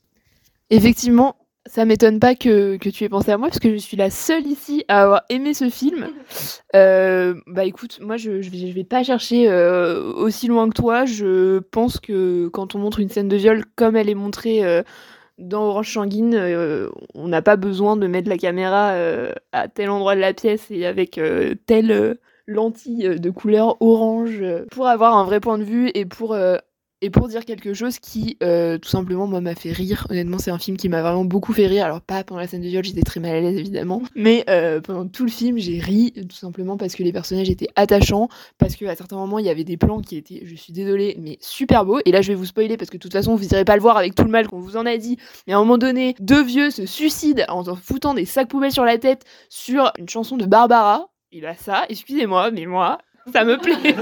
Effectivement, 0.69 1.35
ça 1.69 1.85
m'étonne 1.85 2.19
pas 2.19 2.33
que, 2.33 2.77
que 2.77 2.89
tu 2.89 3.03
aies 3.03 3.09
pensé 3.09 3.31
à 3.31 3.37
moi, 3.37 3.47
parce 3.47 3.59
que 3.59 3.71
je 3.71 3.77
suis 3.77 3.95
la 3.95 4.09
seule 4.09 4.47
ici 4.47 4.83
à 4.87 5.03
avoir 5.03 5.21
aimé 5.29 5.53
ce 5.53 5.69
film. 5.69 6.09
Euh, 6.75 7.33
bah 7.47 7.65
écoute, 7.65 7.97
moi 7.99 8.15
je, 8.15 8.43
je, 8.43 8.51
vais, 8.51 8.59
je 8.59 8.73
vais 8.73 8.83
pas 8.83 9.01
chercher 9.01 9.49
euh, 9.49 10.13
aussi 10.13 10.45
loin 10.45 10.69
que 10.69 10.75
toi. 10.75 11.05
Je 11.05 11.57
pense 11.71 11.99
que 11.99 12.47
quand 12.49 12.75
on 12.75 12.77
montre 12.77 12.99
une 12.99 13.09
scène 13.09 13.27
de 13.27 13.37
viol 13.37 13.63
comme 13.75 13.95
elle 13.95 14.07
est 14.07 14.13
montrée 14.13 14.63
euh, 14.63 14.83
dans 15.39 15.63
Orange 15.63 15.91
Sanguine, 15.91 16.39
on 17.15 17.27
n'a 17.27 17.41
pas 17.41 17.55
besoin 17.55 17.97
de 17.97 18.05
mettre 18.05 18.29
la 18.29 18.37
caméra 18.37 18.93
à 19.51 19.67
tel 19.67 19.89
endroit 19.89 20.13
de 20.13 20.21
la 20.21 20.33
pièce 20.33 20.69
et 20.69 20.85
avec 20.85 21.19
telle 21.65 22.19
lentille 22.45 23.19
de 23.19 23.29
couleur 23.31 23.81
orange 23.81 24.43
pour 24.69 24.87
avoir 24.87 25.17
un 25.17 25.23
vrai 25.23 25.39
point 25.39 25.57
de 25.57 25.63
vue 25.63 25.89
et 25.95 26.05
pour 26.05 26.37
et 27.01 27.09
pour 27.09 27.29
dire 27.29 27.45
quelque 27.45 27.73
chose 27.73 27.97
qui, 27.99 28.37
euh, 28.43 28.77
tout 28.77 28.89
simplement, 28.89 29.25
moi, 29.25 29.39
m'a 29.39 29.55
fait 29.55 29.71
rire. 29.71 30.05
Honnêtement, 30.09 30.37
c'est 30.37 30.51
un 30.51 30.57
film 30.57 30.75
qui 30.75 30.89
m'a 30.89 31.01
vraiment 31.01 31.23
beaucoup 31.23 31.53
fait 31.53 31.67
rire. 31.67 31.85
Alors, 31.85 32.01
pas 32.01 32.25
pendant 32.25 32.41
la 32.41 32.47
scène 32.47 32.61
de 32.61 32.67
viol, 32.67 32.83
j'étais 32.83 33.03
très 33.03 33.21
mal 33.21 33.31
à 33.31 33.39
l'aise, 33.39 33.57
évidemment. 33.57 34.01
Mais 34.15 34.43
euh, 34.49 34.81
pendant 34.81 35.07
tout 35.07 35.23
le 35.23 35.31
film, 35.31 35.57
j'ai 35.57 35.79
ri, 35.79 36.11
tout 36.11 36.35
simplement 36.35 36.75
parce 36.75 36.95
que 36.95 37.03
les 37.03 37.13
personnages 37.13 37.49
étaient 37.49 37.69
attachants, 37.77 38.27
parce 38.57 38.75
qu'à 38.75 38.95
certains 38.95 39.15
moments, 39.15 39.39
il 39.39 39.45
y 39.45 39.49
avait 39.49 39.63
des 39.63 39.77
plans 39.77 40.01
qui 40.01 40.17
étaient, 40.17 40.41
je 40.43 40.55
suis 40.55 40.73
désolée, 40.73 41.15
mais 41.19 41.37
super 41.39 41.85
beaux. 41.85 41.99
Et 42.03 42.11
là, 42.11 42.21
je 42.21 42.27
vais 42.29 42.35
vous 42.35 42.45
spoiler 42.45 42.75
parce 42.75 42.89
que 42.89 42.97
de 42.97 43.01
toute 43.01 43.13
façon, 43.13 43.35
vous 43.35 43.47
irez 43.47 43.65
pas 43.65 43.75
le 43.75 43.81
voir 43.81 43.95
avec 43.95 44.13
tout 44.13 44.23
le 44.23 44.31
mal 44.31 44.47
qu'on 44.47 44.59
vous 44.59 44.75
en 44.75 44.85
a 44.85 44.97
dit. 44.97 45.17
Mais 45.47 45.53
à 45.53 45.57
un 45.57 45.59
moment 45.59 45.77
donné, 45.77 46.15
deux 46.19 46.43
vieux 46.43 46.69
se 46.69 46.85
suicident 46.85 47.45
en 47.47 47.63
foutant 47.75 48.13
des 48.13 48.25
sacs 48.25 48.49
poubelles 48.49 48.73
sur 48.73 48.83
la 48.85 48.97
tête 48.97 49.23
sur 49.49 49.91
une 49.97 50.09
chanson 50.09 50.35
de 50.35 50.45
Barbara. 50.45 51.09
Il 51.31 51.45
a 51.45 51.55
ça, 51.55 51.85
excusez-moi, 51.89 52.51
mais 52.51 52.65
moi, 52.65 52.97
ça 53.31 53.43
me 53.43 53.57
plaît. 53.57 53.95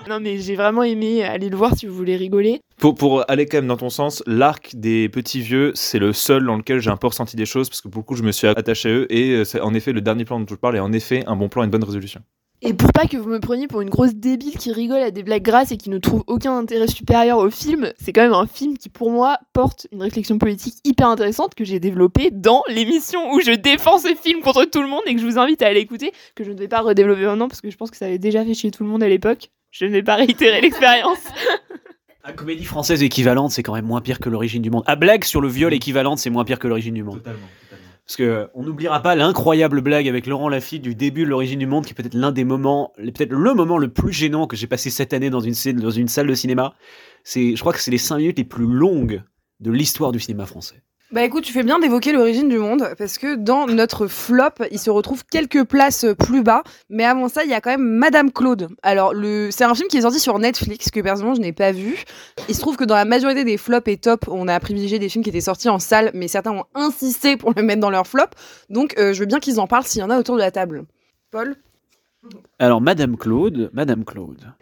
non, 0.08 0.20
mais 0.20 0.38
j'ai 0.38 0.56
vraiment 0.56 0.82
aimé 0.82 1.24
aller 1.24 1.48
le 1.48 1.56
voir 1.56 1.76
si 1.76 1.86
vous 1.86 1.94
voulez 1.94 2.16
rigoler. 2.16 2.60
Pour, 2.78 2.94
pour 2.94 3.28
aller 3.30 3.46
quand 3.46 3.58
même 3.58 3.66
dans 3.66 3.76
ton 3.76 3.90
sens, 3.90 4.22
l'arc 4.26 4.70
des 4.74 5.08
petits 5.08 5.40
vieux, 5.40 5.72
c'est 5.74 5.98
le 5.98 6.12
seul 6.12 6.44
dans 6.44 6.56
lequel 6.56 6.80
j'ai 6.80 6.90
un 6.90 6.96
peu 6.96 7.06
ressenti 7.06 7.36
des 7.36 7.46
choses 7.46 7.68
parce 7.68 7.80
que 7.80 7.88
beaucoup 7.88 8.14
je 8.14 8.22
me 8.22 8.32
suis 8.32 8.46
attaché 8.46 8.88
à 8.88 8.92
eux 8.92 9.06
et 9.12 9.30
euh, 9.30 9.44
c'est 9.44 9.60
en 9.60 9.74
effet 9.74 9.92
le 9.92 10.00
dernier 10.00 10.24
plan 10.24 10.38
dont 10.38 10.46
je 10.48 10.54
parle 10.54 10.76
est 10.76 10.80
en 10.80 10.92
effet 10.92 11.24
un 11.26 11.36
bon 11.36 11.48
plan 11.48 11.62
et 11.62 11.64
une 11.64 11.70
bonne 11.70 11.84
résolution. 11.84 12.20
Et 12.62 12.72
pour 12.72 12.90
pas 12.92 13.06
que 13.06 13.18
vous 13.18 13.28
me 13.28 13.38
preniez 13.38 13.66
pour 13.66 13.82
une 13.82 13.90
grosse 13.90 14.14
débile 14.14 14.56
qui 14.56 14.72
rigole 14.72 15.02
à 15.02 15.10
des 15.10 15.22
blagues 15.22 15.42
grasses 15.42 15.72
et 15.72 15.76
qui 15.76 15.90
ne 15.90 15.98
trouve 15.98 16.24
aucun 16.26 16.56
intérêt 16.56 16.86
supérieur 16.86 17.38
au 17.38 17.50
film, 17.50 17.92
c'est 17.98 18.14
quand 18.14 18.22
même 18.22 18.32
un 18.32 18.46
film 18.46 18.78
qui 18.78 18.88
pour 18.88 19.10
moi 19.10 19.38
porte 19.52 19.86
une 19.92 20.02
réflexion 20.02 20.38
politique 20.38 20.74
hyper 20.84 21.08
intéressante 21.08 21.54
que 21.54 21.64
j'ai 21.64 21.80
développée 21.80 22.30
dans 22.30 22.62
l'émission 22.68 23.30
où 23.32 23.40
je 23.40 23.52
défends 23.52 23.98
ce 23.98 24.14
film 24.14 24.40
contre 24.40 24.64
tout 24.64 24.80
le 24.80 24.88
monde 24.88 25.02
et 25.06 25.14
que 25.14 25.20
je 25.20 25.26
vous 25.26 25.38
invite 25.38 25.60
à 25.60 25.66
aller 25.66 25.80
écouter, 25.80 26.12
que 26.34 26.44
je 26.44 26.50
ne 26.50 26.58
vais 26.58 26.68
pas 26.68 26.80
redévelopper 26.80 27.26
maintenant 27.26 27.48
parce 27.48 27.60
que 27.60 27.70
je 27.70 27.76
pense 27.76 27.90
que 27.90 27.96
ça 27.98 28.06
avait 28.06 28.18
déjà 28.18 28.42
fait 28.42 28.54
chez 28.54 28.70
tout 28.70 28.84
le 28.84 28.88
monde 28.88 29.02
à 29.02 29.08
l'époque. 29.08 29.50
Je 29.70 29.84
ne 29.84 29.90
vais 29.90 30.02
pas 30.02 30.16
réitérer 30.16 30.62
l'expérience. 30.62 31.18
La 32.24 32.32
comédie 32.32 32.64
française 32.64 33.02
équivalente, 33.04 33.52
c'est 33.52 33.62
quand 33.62 33.74
même 33.74 33.84
moins 33.84 34.00
pire 34.00 34.18
que 34.18 34.28
l'origine 34.28 34.60
du 34.60 34.70
monde. 34.70 34.82
À 34.86 34.96
blague 34.96 35.22
sur 35.22 35.40
le 35.40 35.46
viol 35.46 35.72
équivalente, 35.72 36.18
c'est 36.18 36.30
moins 36.30 36.44
pire 36.44 36.58
que 36.58 36.66
l'origine 36.66 36.94
du 36.94 37.04
monde. 37.04 37.22
Parce 38.06 38.16
que 38.16 38.48
on 38.54 38.62
n'oubliera 38.62 39.02
pas 39.02 39.16
l'incroyable 39.16 39.80
blague 39.80 40.06
avec 40.06 40.26
Laurent 40.26 40.48
Lafitte 40.48 40.82
du 40.82 40.94
début 40.94 41.24
de 41.24 41.28
l'origine 41.28 41.58
du 41.58 41.66
monde, 41.66 41.84
qui 41.84 41.90
est 41.90 41.94
peut-être 41.94 42.14
l'un 42.14 42.30
des 42.30 42.44
moments, 42.44 42.92
peut-être 42.96 43.32
le 43.32 43.52
moment 43.52 43.78
le 43.78 43.88
plus 43.88 44.12
gênant 44.12 44.46
que 44.46 44.56
j'ai 44.56 44.68
passé 44.68 44.90
cette 44.90 45.12
année 45.12 45.28
dans 45.28 45.40
une, 45.40 45.54
salle 45.54 46.26
de 46.28 46.34
cinéma. 46.34 46.74
C'est, 47.24 47.56
je 47.56 47.60
crois 47.60 47.72
que 47.72 47.80
c'est 47.80 47.90
les 47.90 47.98
5 47.98 48.18
minutes 48.18 48.38
les 48.38 48.44
plus 48.44 48.66
longues 48.66 49.24
de 49.58 49.72
l'histoire 49.72 50.12
du 50.12 50.20
cinéma 50.20 50.46
français. 50.46 50.82
Bah 51.12 51.22
écoute, 51.22 51.44
tu 51.44 51.52
fais 51.52 51.62
bien 51.62 51.78
d'évoquer 51.78 52.10
l'origine 52.10 52.48
du 52.48 52.58
monde, 52.58 52.88
parce 52.98 53.16
que 53.16 53.36
dans 53.36 53.68
notre 53.68 54.08
flop, 54.08 54.64
il 54.72 54.78
se 54.80 54.90
retrouve 54.90 55.24
quelques 55.24 55.62
places 55.62 56.04
plus 56.18 56.42
bas, 56.42 56.64
mais 56.90 57.04
avant 57.04 57.28
ça, 57.28 57.44
il 57.44 57.50
y 57.50 57.54
a 57.54 57.60
quand 57.60 57.70
même 57.70 57.88
Madame 57.88 58.32
Claude. 58.32 58.68
Alors, 58.82 59.14
le... 59.14 59.52
c'est 59.52 59.62
un 59.62 59.74
film 59.76 59.86
qui 59.86 59.98
est 59.98 60.02
sorti 60.02 60.18
sur 60.18 60.36
Netflix, 60.40 60.90
que 60.90 60.98
personnellement 60.98 61.36
je 61.36 61.40
n'ai 61.40 61.52
pas 61.52 61.70
vu. 61.70 62.04
Il 62.48 62.56
se 62.56 62.60
trouve 62.60 62.76
que 62.76 62.82
dans 62.82 62.96
la 62.96 63.04
majorité 63.04 63.44
des 63.44 63.56
flops 63.56 63.86
et 63.86 63.98
tops, 63.98 64.26
on 64.28 64.48
a 64.48 64.58
privilégié 64.58 64.98
des 64.98 65.08
films 65.08 65.22
qui 65.22 65.30
étaient 65.30 65.40
sortis 65.40 65.68
en 65.68 65.78
salle, 65.78 66.10
mais 66.12 66.26
certains 66.26 66.50
ont 66.50 66.64
insisté 66.74 67.36
pour 67.36 67.52
le 67.54 67.62
mettre 67.62 67.80
dans 67.80 67.90
leur 67.90 68.08
flop, 68.08 68.26
donc 68.68 68.98
euh, 68.98 69.12
je 69.12 69.20
veux 69.20 69.26
bien 69.26 69.38
qu'ils 69.38 69.60
en 69.60 69.68
parlent 69.68 69.84
s'il 69.84 70.00
y 70.00 70.04
en 70.04 70.10
a 70.10 70.18
autour 70.18 70.34
de 70.34 70.40
la 70.40 70.50
table. 70.50 70.86
Paul? 71.30 71.54
Alors, 72.58 72.80
Madame 72.80 73.16
Claude, 73.16 73.70
Madame 73.72 74.04
Claude. 74.04 74.52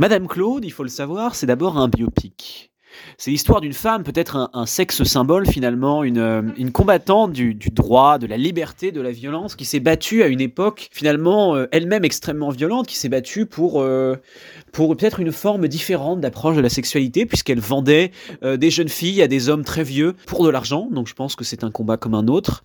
Madame 0.00 0.26
Claude, 0.26 0.64
il 0.64 0.72
faut 0.72 0.82
le 0.82 0.88
savoir, 0.88 1.36
c'est 1.36 1.46
d'abord 1.46 1.78
un 1.78 1.86
biopic. 1.86 2.71
C'est 3.18 3.30
l'histoire 3.30 3.60
d'une 3.60 3.72
femme, 3.72 4.02
peut-être 4.02 4.36
un, 4.36 4.50
un 4.52 4.66
sexe 4.66 5.02
symbole 5.04 5.46
finalement, 5.46 6.04
une, 6.04 6.18
euh, 6.18 6.42
une 6.56 6.72
combattante 6.72 7.32
du, 7.32 7.54
du 7.54 7.70
droit, 7.70 8.18
de 8.18 8.26
la 8.26 8.36
liberté, 8.36 8.92
de 8.92 9.00
la 9.00 9.10
violence, 9.10 9.56
qui 9.56 9.64
s'est 9.64 9.80
battue 9.80 10.22
à 10.22 10.26
une 10.26 10.40
époque 10.40 10.88
finalement 10.92 11.54
euh, 11.54 11.66
elle-même 11.72 12.04
extrêmement 12.04 12.50
violente, 12.50 12.86
qui 12.86 12.96
s'est 12.96 13.08
battue 13.08 13.46
pour, 13.46 13.82
euh, 13.82 14.16
pour 14.72 14.96
peut-être 14.96 15.20
une 15.20 15.32
forme 15.32 15.68
différente 15.68 16.20
d'approche 16.20 16.56
de 16.56 16.60
la 16.60 16.68
sexualité, 16.68 17.26
puisqu'elle 17.26 17.60
vendait 17.60 18.10
euh, 18.42 18.56
des 18.56 18.70
jeunes 18.70 18.88
filles 18.88 19.22
à 19.22 19.28
des 19.28 19.48
hommes 19.48 19.64
très 19.64 19.84
vieux 19.84 20.14
pour 20.26 20.44
de 20.44 20.50
l'argent. 20.50 20.88
Donc 20.90 21.06
je 21.06 21.14
pense 21.14 21.36
que 21.36 21.44
c'est 21.44 21.62
un 21.62 21.70
combat 21.70 21.96
comme 21.96 22.14
un 22.14 22.26
autre. 22.26 22.64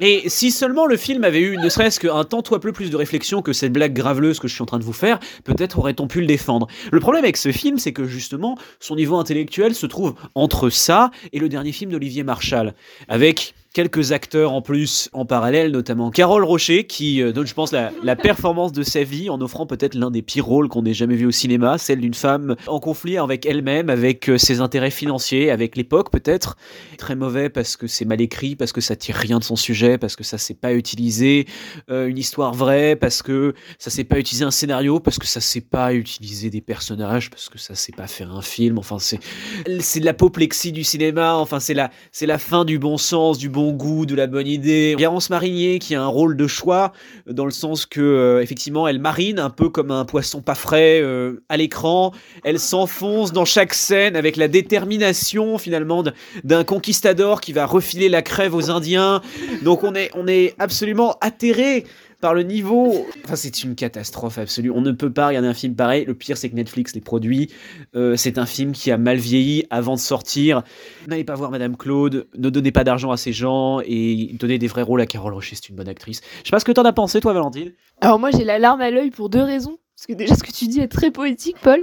Et 0.00 0.28
si 0.28 0.50
seulement 0.50 0.86
le 0.86 0.96
film 0.96 1.24
avait 1.24 1.40
eu 1.40 1.56
ne 1.56 1.68
serait-ce 1.68 1.98
qu'un 2.00 2.24
tant 2.24 2.42
soit 2.44 2.60
peu 2.60 2.72
plus 2.72 2.90
de 2.90 2.96
réflexion 2.96 3.42
que 3.42 3.52
cette 3.52 3.72
blague 3.72 3.92
graveleuse 3.92 4.38
que 4.38 4.48
je 4.48 4.54
suis 4.54 4.62
en 4.62 4.66
train 4.66 4.78
de 4.78 4.84
vous 4.84 4.92
faire, 4.92 5.18
peut-être 5.44 5.78
aurait-on 5.78 6.06
pu 6.06 6.20
le 6.20 6.26
défendre. 6.26 6.68
Le 6.92 7.00
problème 7.00 7.24
avec 7.24 7.36
ce 7.36 7.50
film, 7.50 7.78
c'est 7.78 7.92
que 7.92 8.04
justement, 8.04 8.56
son 8.78 8.94
niveau 8.94 9.16
intellectuel 9.16 9.74
se 9.74 9.86
trouve 9.86 10.14
entre 10.34 10.70
ça 10.70 11.10
et 11.32 11.40
le 11.40 11.48
dernier 11.48 11.72
film 11.72 11.90
d'Olivier 11.90 12.22
Marchal, 12.22 12.74
avec 13.08 13.54
quelques 13.72 14.12
acteurs 14.12 14.52
en 14.52 14.62
plus 14.62 15.08
en 15.12 15.24
parallèle, 15.24 15.70
notamment 15.70 16.10
Carole 16.10 16.44
Rocher, 16.44 16.84
qui 16.84 17.22
euh, 17.22 17.32
donne, 17.32 17.46
je 17.46 17.54
pense, 17.54 17.72
la, 17.72 18.16
performance 18.16 18.72
de 18.72 18.82
sa 18.82 19.04
vie 19.04 19.30
en 19.30 19.40
offrant 19.40 19.66
peut-être 19.66 19.94
l'un 19.94 20.10
des 20.10 20.22
pires 20.22 20.44
rôles 20.44 20.68
qu'on 20.68 20.84
ait 20.84 20.94
jamais 20.94 21.14
vu 21.14 21.26
au 21.26 21.30
cinéma, 21.30 21.78
celle 21.78 22.00
d'une 22.00 22.14
femme 22.14 22.56
en 22.66 22.80
conflit 22.80 23.18
avec 23.18 23.46
elle-même, 23.46 23.90
avec 23.90 24.28
euh, 24.28 24.38
ses 24.38 24.60
intérêts 24.60 24.90
financiers, 24.90 25.50
avec 25.50 25.76
l'époque 25.76 26.10
peut-être. 26.10 26.56
Très 26.96 27.14
mauvais 27.14 27.48
parce 27.48 27.76
que 27.76 27.86
c'est 27.86 28.04
mal 28.04 28.20
écrit, 28.20 28.56
parce 28.56 28.72
que 28.72 28.80
ça 28.80 28.96
tire 28.96 29.14
rien 29.14 29.38
de 29.38 29.44
son 29.44 29.56
sujet, 29.56 29.98
parce 29.98 30.16
que 30.16 30.24
ça 30.24 30.38
s'est 30.38 30.54
pas 30.54 30.74
utilisé 30.74 31.46
euh, 31.90 32.06
une 32.08 32.18
histoire 32.18 32.54
vraie, 32.54 32.96
parce 32.96 33.22
que 33.22 33.54
ça 33.78 33.90
s'est 33.90 34.04
pas 34.04 34.18
utilisé 34.18 34.44
un 34.44 34.50
scénario, 34.50 35.00
parce 35.00 35.18
que 35.18 35.26
ça 35.26 35.40
s'est 35.40 35.60
pas 35.60 35.94
utilisé 35.94 36.50
des 36.50 36.60
personnages, 36.60 37.30
parce 37.30 37.48
que 37.48 37.58
ça 37.58 37.74
s'est 37.74 37.92
pas 37.92 38.06
faire 38.06 38.32
un 38.32 38.42
film. 38.42 38.78
Enfin, 38.78 38.98
c'est 38.98 40.00
de 40.00 40.04
l'apoplexie 40.04 40.72
du 40.72 40.84
cinéma. 40.84 41.36
Enfin, 41.36 41.60
c'est 41.60 41.74
la 41.74 41.90
la 42.28 42.38
fin 42.38 42.64
du 42.64 42.78
bon 42.78 42.98
sens, 42.98 43.38
du 43.38 43.48
bon 43.48 43.57
goût, 43.66 44.06
de 44.06 44.14
la 44.14 44.26
bonne 44.26 44.46
idée. 44.46 44.94
Garance 44.98 45.30
Marinier 45.30 45.78
qui 45.78 45.94
a 45.94 46.02
un 46.02 46.06
rôle 46.06 46.36
de 46.36 46.46
choix 46.46 46.92
euh, 47.28 47.32
dans 47.32 47.44
le 47.44 47.50
sens 47.50 47.86
que 47.86 48.00
euh, 48.00 48.42
effectivement 48.42 48.88
elle 48.88 48.98
marine 48.98 49.38
un 49.38 49.50
peu 49.50 49.68
comme 49.68 49.90
un 49.90 50.04
poisson 50.04 50.40
pas 50.40 50.54
frais 50.54 51.00
euh, 51.02 51.42
à 51.48 51.56
l'écran. 51.56 52.12
Elle 52.44 52.58
s'enfonce 52.58 53.32
dans 53.32 53.44
chaque 53.44 53.74
scène 53.74 54.16
avec 54.16 54.36
la 54.36 54.48
détermination 54.48 55.58
finalement 55.58 56.04
d'un 56.44 56.64
conquistador 56.64 57.40
qui 57.40 57.52
va 57.52 57.66
refiler 57.66 58.08
la 58.08 58.22
crève 58.22 58.54
aux 58.54 58.70
Indiens. 58.70 59.20
Donc 59.62 59.84
on 59.84 59.94
est 59.94 60.10
on 60.14 60.26
est 60.26 60.54
absolument 60.58 61.16
atterré 61.20 61.84
par 62.20 62.34
le 62.34 62.42
niveau. 62.42 63.06
Enfin, 63.24 63.36
c'est 63.36 63.62
une 63.62 63.74
catastrophe 63.74 64.38
absolue. 64.38 64.70
On 64.70 64.80
ne 64.80 64.92
peut 64.92 65.12
pas 65.12 65.28
regarder 65.28 65.48
un 65.48 65.54
film 65.54 65.74
pareil. 65.74 66.04
Le 66.04 66.14
pire, 66.14 66.36
c'est 66.36 66.50
que 66.50 66.54
Netflix 66.54 66.94
les 66.94 67.00
produit. 67.00 67.50
Euh, 67.94 68.16
c'est 68.16 68.38
un 68.38 68.46
film 68.46 68.72
qui 68.72 68.90
a 68.90 68.98
mal 68.98 69.18
vieilli 69.18 69.64
avant 69.70 69.94
de 69.94 70.00
sortir. 70.00 70.62
N'allez 71.06 71.24
pas 71.24 71.34
voir 71.34 71.50
Madame 71.50 71.76
Claude. 71.76 72.28
Ne 72.36 72.50
donnez 72.50 72.72
pas 72.72 72.84
d'argent 72.84 73.10
à 73.10 73.16
ces 73.16 73.32
gens 73.32 73.80
et 73.84 74.34
donnez 74.38 74.58
des 74.58 74.66
vrais 74.66 74.82
rôles 74.82 75.00
à 75.00 75.06
Carole 75.06 75.32
Rocher. 75.32 75.56
C'est 75.56 75.68
une 75.68 75.76
bonne 75.76 75.88
actrice. 75.88 76.20
Je 76.42 76.48
sais 76.48 76.50
pas 76.50 76.60
ce 76.60 76.64
que 76.64 76.72
t'en 76.72 76.84
as 76.84 76.92
pensé, 76.92 77.20
toi, 77.20 77.32
Valentine. 77.32 77.72
Alors 78.00 78.18
moi 78.18 78.30
j'ai 78.30 78.44
la 78.44 78.58
larme 78.58 78.80
à 78.80 78.90
l'œil 78.90 79.10
pour 79.10 79.28
deux 79.28 79.42
raisons. 79.42 79.78
Parce 79.96 80.06
que 80.06 80.12
déjà 80.12 80.36
ce 80.36 80.44
que 80.44 80.52
tu 80.52 80.68
dis 80.68 80.80
est 80.80 80.88
très 80.88 81.10
poétique, 81.10 81.56
Paul. 81.60 81.80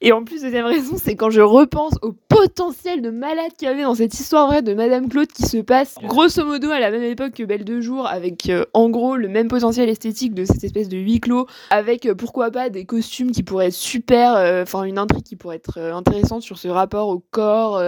Et 0.00 0.12
en 0.12 0.22
plus, 0.22 0.42
deuxième 0.42 0.66
raison, 0.66 0.96
c'est 0.96 1.16
quand 1.16 1.30
je 1.30 1.40
repense 1.40 1.94
au 2.02 2.12
potentiel 2.12 3.02
de 3.02 3.10
malade 3.10 3.50
qu'il 3.58 3.66
y 3.66 3.70
avait 3.70 3.82
dans 3.82 3.96
cette 3.96 4.14
histoire 4.14 4.46
vraie 4.46 4.62
de 4.62 4.72
Madame 4.72 5.08
Claude 5.08 5.26
qui 5.26 5.42
se 5.42 5.58
passe 5.58 5.96
grosso 6.04 6.44
modo 6.44 6.70
à 6.70 6.78
la 6.78 6.92
même 6.92 7.02
époque 7.02 7.32
que 7.32 7.42
Belle 7.42 7.64
de 7.64 7.80
Jour, 7.80 8.06
avec 8.06 8.48
euh, 8.48 8.64
en 8.74 8.90
gros 8.90 9.16
le 9.16 9.26
même 9.26 9.48
potentiel 9.48 9.88
esthétique 9.88 10.34
de 10.34 10.44
cette 10.44 10.62
espèce 10.62 10.88
de 10.88 10.98
huis 10.98 11.18
clos, 11.18 11.48
avec 11.70 12.06
euh, 12.06 12.14
pourquoi 12.14 12.52
pas 12.52 12.70
des 12.70 12.84
costumes 12.84 13.32
qui 13.32 13.42
pourraient 13.42 13.68
être 13.68 13.72
super, 13.72 14.36
euh, 14.36 14.62
enfin 14.62 14.84
une 14.84 14.98
intrigue 14.98 15.24
qui 15.24 15.34
pourrait 15.34 15.56
être 15.56 15.78
intéressante 15.78 16.42
sur 16.42 16.58
ce 16.58 16.68
rapport 16.68 17.08
au 17.08 17.18
corps, 17.32 17.82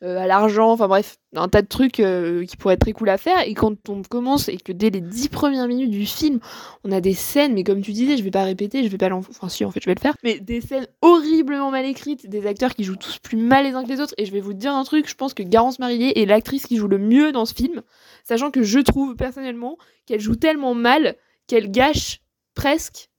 à 0.00 0.26
l'argent, 0.26 0.72
enfin 0.72 0.86
bref, 0.86 1.16
un 1.34 1.48
tas 1.48 1.62
de 1.62 1.66
trucs 1.66 1.98
euh, 1.98 2.44
qui 2.44 2.56
pourraient 2.56 2.74
être 2.74 2.80
très 2.80 2.92
cool 2.92 3.08
à 3.08 3.18
faire. 3.18 3.46
Et 3.46 3.54
quand 3.54 3.88
on 3.88 4.02
commence 4.02 4.48
et 4.48 4.56
que 4.56 4.72
dès 4.72 4.90
les 4.90 5.00
dix 5.00 5.28
premières 5.28 5.66
minutes 5.66 5.90
du 5.90 6.06
film, 6.06 6.38
on 6.84 6.92
a 6.92 7.00
des 7.00 7.14
scènes, 7.14 7.54
mais 7.54 7.64
comme 7.64 7.80
tu 7.80 7.92
disais, 7.92 8.16
je 8.16 8.22
vais 8.22 8.30
pas 8.30 8.44
répéter, 8.44 8.84
je 8.84 8.88
vais 8.88 8.98
pas 8.98 9.08
l'en... 9.08 9.18
Enfin 9.18 9.48
si, 9.48 9.64
en 9.64 9.70
fait, 9.70 9.80
je 9.80 9.86
vais 9.86 9.94
le 9.94 10.00
faire. 10.00 10.14
Mais 10.22 10.38
des 10.38 10.60
scènes 10.60 10.86
horriblement 11.02 11.70
mal 11.70 11.84
écrites, 11.84 12.28
des 12.28 12.46
acteurs 12.46 12.74
qui 12.74 12.84
jouent 12.84 12.96
tous 12.96 13.18
plus 13.18 13.36
mal 13.36 13.64
les 13.64 13.72
uns 13.72 13.82
que 13.82 13.88
les 13.88 14.00
autres. 14.00 14.14
Et 14.18 14.24
je 14.24 14.32
vais 14.32 14.40
vous 14.40 14.54
dire 14.54 14.74
un 14.74 14.84
truc, 14.84 15.08
je 15.08 15.14
pense 15.14 15.34
que 15.34 15.42
Garance 15.42 15.78
Marillier 15.78 16.20
est 16.20 16.26
l'actrice 16.26 16.66
qui 16.66 16.76
joue 16.76 16.88
le 16.88 16.98
mieux 16.98 17.32
dans 17.32 17.44
ce 17.44 17.54
film, 17.54 17.82
sachant 18.24 18.50
que 18.50 18.62
je 18.62 18.78
trouve 18.78 19.16
personnellement 19.16 19.78
qu'elle 20.06 20.20
joue 20.20 20.36
tellement 20.36 20.74
mal 20.74 21.16
qu'elle 21.48 21.70
gâche 21.70 22.20
presque 22.54 23.10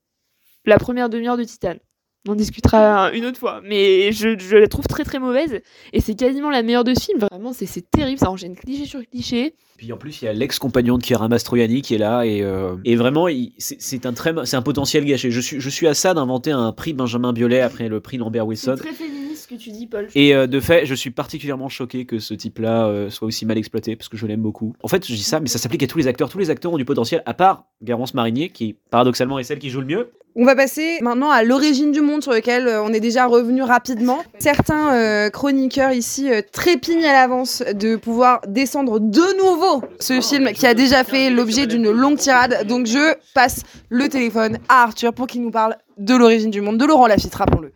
la 0.66 0.78
première 0.78 1.10
demi-heure 1.10 1.38
de 1.38 1.44
Titane. 1.44 1.80
On 2.28 2.34
en 2.34 2.36
discutera 2.36 3.12
une 3.14 3.26
autre 3.26 3.40
fois, 3.40 3.62
mais 3.64 4.12
je, 4.12 4.38
je 4.38 4.58
la 4.58 4.68
trouve 4.68 4.86
très 4.88 5.06
très 5.06 5.20
mauvaise 5.20 5.62
et 5.94 6.02
c'est 6.02 6.16
quasiment 6.16 6.50
la 6.50 6.64
meilleure 6.64 6.84
de 6.84 6.94
ce 6.94 7.06
film. 7.06 7.20
Vraiment, 7.20 7.54
c'est 7.54 7.66
c'est 7.66 7.90
terrible, 7.90 8.20
ça 8.20 8.30
enchaîne 8.30 8.56
cliché 8.56 8.86
sur 8.86 9.00
cliché. 9.10 9.56
Puis 9.78 9.94
en 9.94 9.98
plus, 9.98 10.22
il 10.22 10.26
y 10.26 10.28
a 10.28 10.34
l'ex-compagnon 10.34 10.98
de 10.98 11.04
Chiara 11.06 11.30
Mastroianni 11.30 11.82
qui 11.82 11.96
est 11.96 11.98
là 12.00 12.26
et, 12.26 12.42
euh, 12.42 12.76
et 12.84 12.98
vraiment, 12.98 13.28
c'est 13.58 14.06
un 14.06 14.12
très, 14.12 14.34
c'est 14.44 14.58
un 14.58 14.62
potentiel 14.62 15.06
gâché. 15.06 15.32
Je 15.32 15.40
suis, 15.40 15.62
je 15.62 15.70
suis 15.70 15.88
à 15.88 15.94
ça 15.94 16.14
d'inventer 16.14 16.52
un 16.52 16.74
prix 16.74 16.92
Benjamin 16.92 17.32
Biolay 17.32 17.62
après 17.62 17.88
le 17.88 18.02
prix 18.02 18.18
Lambert 18.18 18.46
Wilson. 18.46 18.76
C'est 18.76 18.84
très 18.84 18.94
féministe 18.94 19.44
ce 19.44 19.48
que 19.48 19.56
tu 19.56 19.72
dis, 19.72 19.88
Paul. 19.88 20.10
Et 20.16 20.36
euh, 20.36 20.48
de 20.48 20.60
fait, 20.60 20.86
je 20.86 20.94
suis 20.96 21.12
particulièrement 21.12 21.70
choqué 21.70 22.06
que 22.06 22.20
ce 22.20 22.34
type-là 22.34 22.88
euh, 22.88 23.10
soit 23.10 23.26
aussi 23.30 23.46
mal 23.46 23.58
exploité 23.58 23.96
parce 23.96 24.10
que 24.10 24.18
je 24.18 24.26
l'aime 24.28 24.42
beaucoup. 24.42 24.76
En 24.84 24.90
fait, 24.90 25.08
je 25.08 25.14
dis 25.14 25.24
ça, 25.24 25.40
mais 25.40 25.48
ça 25.48 25.58
s'applique 25.58 25.84
à 25.84 25.88
tous 25.88 25.98
les 25.98 26.08
acteurs. 26.08 26.28
Tous 26.28 26.40
les 26.40 26.50
acteurs 26.50 26.74
ont 26.74 26.78
du 26.78 26.84
potentiel, 26.84 27.24
à 27.26 27.34
part 27.34 27.64
Garance 27.82 28.14
Marinier, 28.14 28.50
qui 28.50 28.76
paradoxalement 28.92 29.40
est 29.40 29.44
celle 29.46 29.60
qui 29.60 29.70
joue 29.70 29.80
le 29.80 29.88
mieux. 29.88 30.12
On 30.36 30.46
va 30.46 30.56
passer 30.56 31.00
maintenant 31.02 31.32
à 31.32 31.42
l'origine 31.44 31.92
du 31.92 32.02
monde 32.02 32.09
sur 32.20 32.34
lequel 32.34 32.68
euh, 32.68 32.84
on 32.84 32.92
est 32.92 33.00
déjà 33.00 33.28
revenu 33.28 33.62
rapidement. 33.62 34.24
Certains 34.39 34.96
euh, 34.96 35.30
chroniqueurs 35.30 35.92
ici 35.92 36.32
euh, 36.32 36.42
trépignent 36.51 37.08
à 37.08 37.13
l'avance 37.13 37.63
de 37.74 37.96
pouvoir 37.96 38.42
descendre 38.48 39.00
de 39.00 39.38
nouveau 39.38 39.84
ce 40.00 40.20
film 40.20 40.51
qui 40.51 40.66
a 40.66 40.74
déjà 40.74 41.04
fait 41.04 41.30
l'objet 41.30 41.68
d'une 41.68 41.92
longue 41.92 42.18
tirade. 42.18 42.66
Donc 42.68 42.88
je 42.88 43.16
passe 43.34 43.62
le 43.89 44.10
téléphone 44.10 44.58
à 44.68 44.84
Arthur 44.84 45.13
pour 45.13 45.28
qu'il 45.28 45.42
nous 45.42 45.51
parle 45.51 45.75
de 45.98 46.16
l'origine 46.16 46.50
du 46.50 46.62
monde 46.62 46.78
de 46.78 46.86
Laurent 46.86 47.08
Lafitte, 47.08 47.36
rappelons-le. 47.36 47.72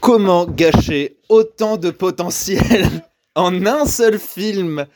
Comment 0.00 0.46
gâcher 0.46 1.18
autant 1.28 1.76
de 1.76 1.90
potentiel 1.90 2.86
en 3.36 3.64
un 3.64 3.86
seul 3.86 4.18
film? 4.18 4.86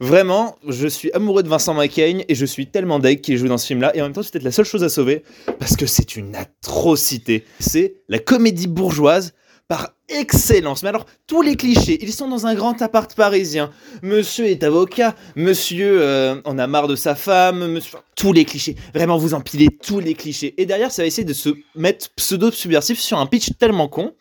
Vraiment, 0.00 0.56
je 0.66 0.86
suis 0.86 1.10
amoureux 1.12 1.42
de 1.42 1.48
Vincent 1.48 1.74
McCain 1.74 2.20
et 2.28 2.34
je 2.34 2.46
suis 2.46 2.68
tellement 2.68 3.00
deg 3.00 3.20
qu'il 3.20 3.36
joue 3.36 3.48
dans 3.48 3.58
ce 3.58 3.66
film-là. 3.66 3.96
Et 3.96 4.00
en 4.00 4.04
même 4.04 4.12
temps, 4.12 4.22
c'est 4.22 4.32
peut-être 4.32 4.44
la 4.44 4.52
seule 4.52 4.64
chose 4.64 4.84
à 4.84 4.88
sauver 4.88 5.24
parce 5.58 5.76
que 5.76 5.86
c'est 5.86 6.14
une 6.14 6.36
atrocité. 6.36 7.44
C'est 7.58 7.96
la 8.08 8.20
comédie 8.20 8.68
bourgeoise 8.68 9.34
par 9.66 9.94
excellence. 10.08 10.82
Mais 10.82 10.88
alors, 10.88 11.04
tous 11.26 11.42
les 11.42 11.56
clichés, 11.56 11.98
ils 12.00 12.12
sont 12.12 12.28
dans 12.28 12.46
un 12.46 12.54
grand 12.54 12.80
appart 12.80 13.12
parisien. 13.14 13.70
Monsieur 14.02 14.46
est 14.46 14.62
avocat, 14.62 15.14
monsieur 15.36 16.00
euh, 16.00 16.40
en 16.44 16.58
a 16.58 16.66
marre 16.66 16.88
de 16.88 16.96
sa 16.96 17.14
femme, 17.14 17.66
monsieur... 17.66 17.98
tous 18.16 18.32
les 18.32 18.44
clichés. 18.44 18.76
Vraiment, 18.94 19.18
vous 19.18 19.34
empilez 19.34 19.68
tous 19.82 20.00
les 20.00 20.14
clichés. 20.14 20.54
Et 20.56 20.64
derrière, 20.64 20.92
ça 20.92 21.02
va 21.02 21.06
essayer 21.06 21.26
de 21.26 21.34
se 21.34 21.50
mettre 21.74 22.08
pseudo-subversif 22.16 22.98
sur 22.98 23.18
un 23.18 23.26
pitch 23.26 23.50
tellement 23.58 23.88
con. 23.88 24.14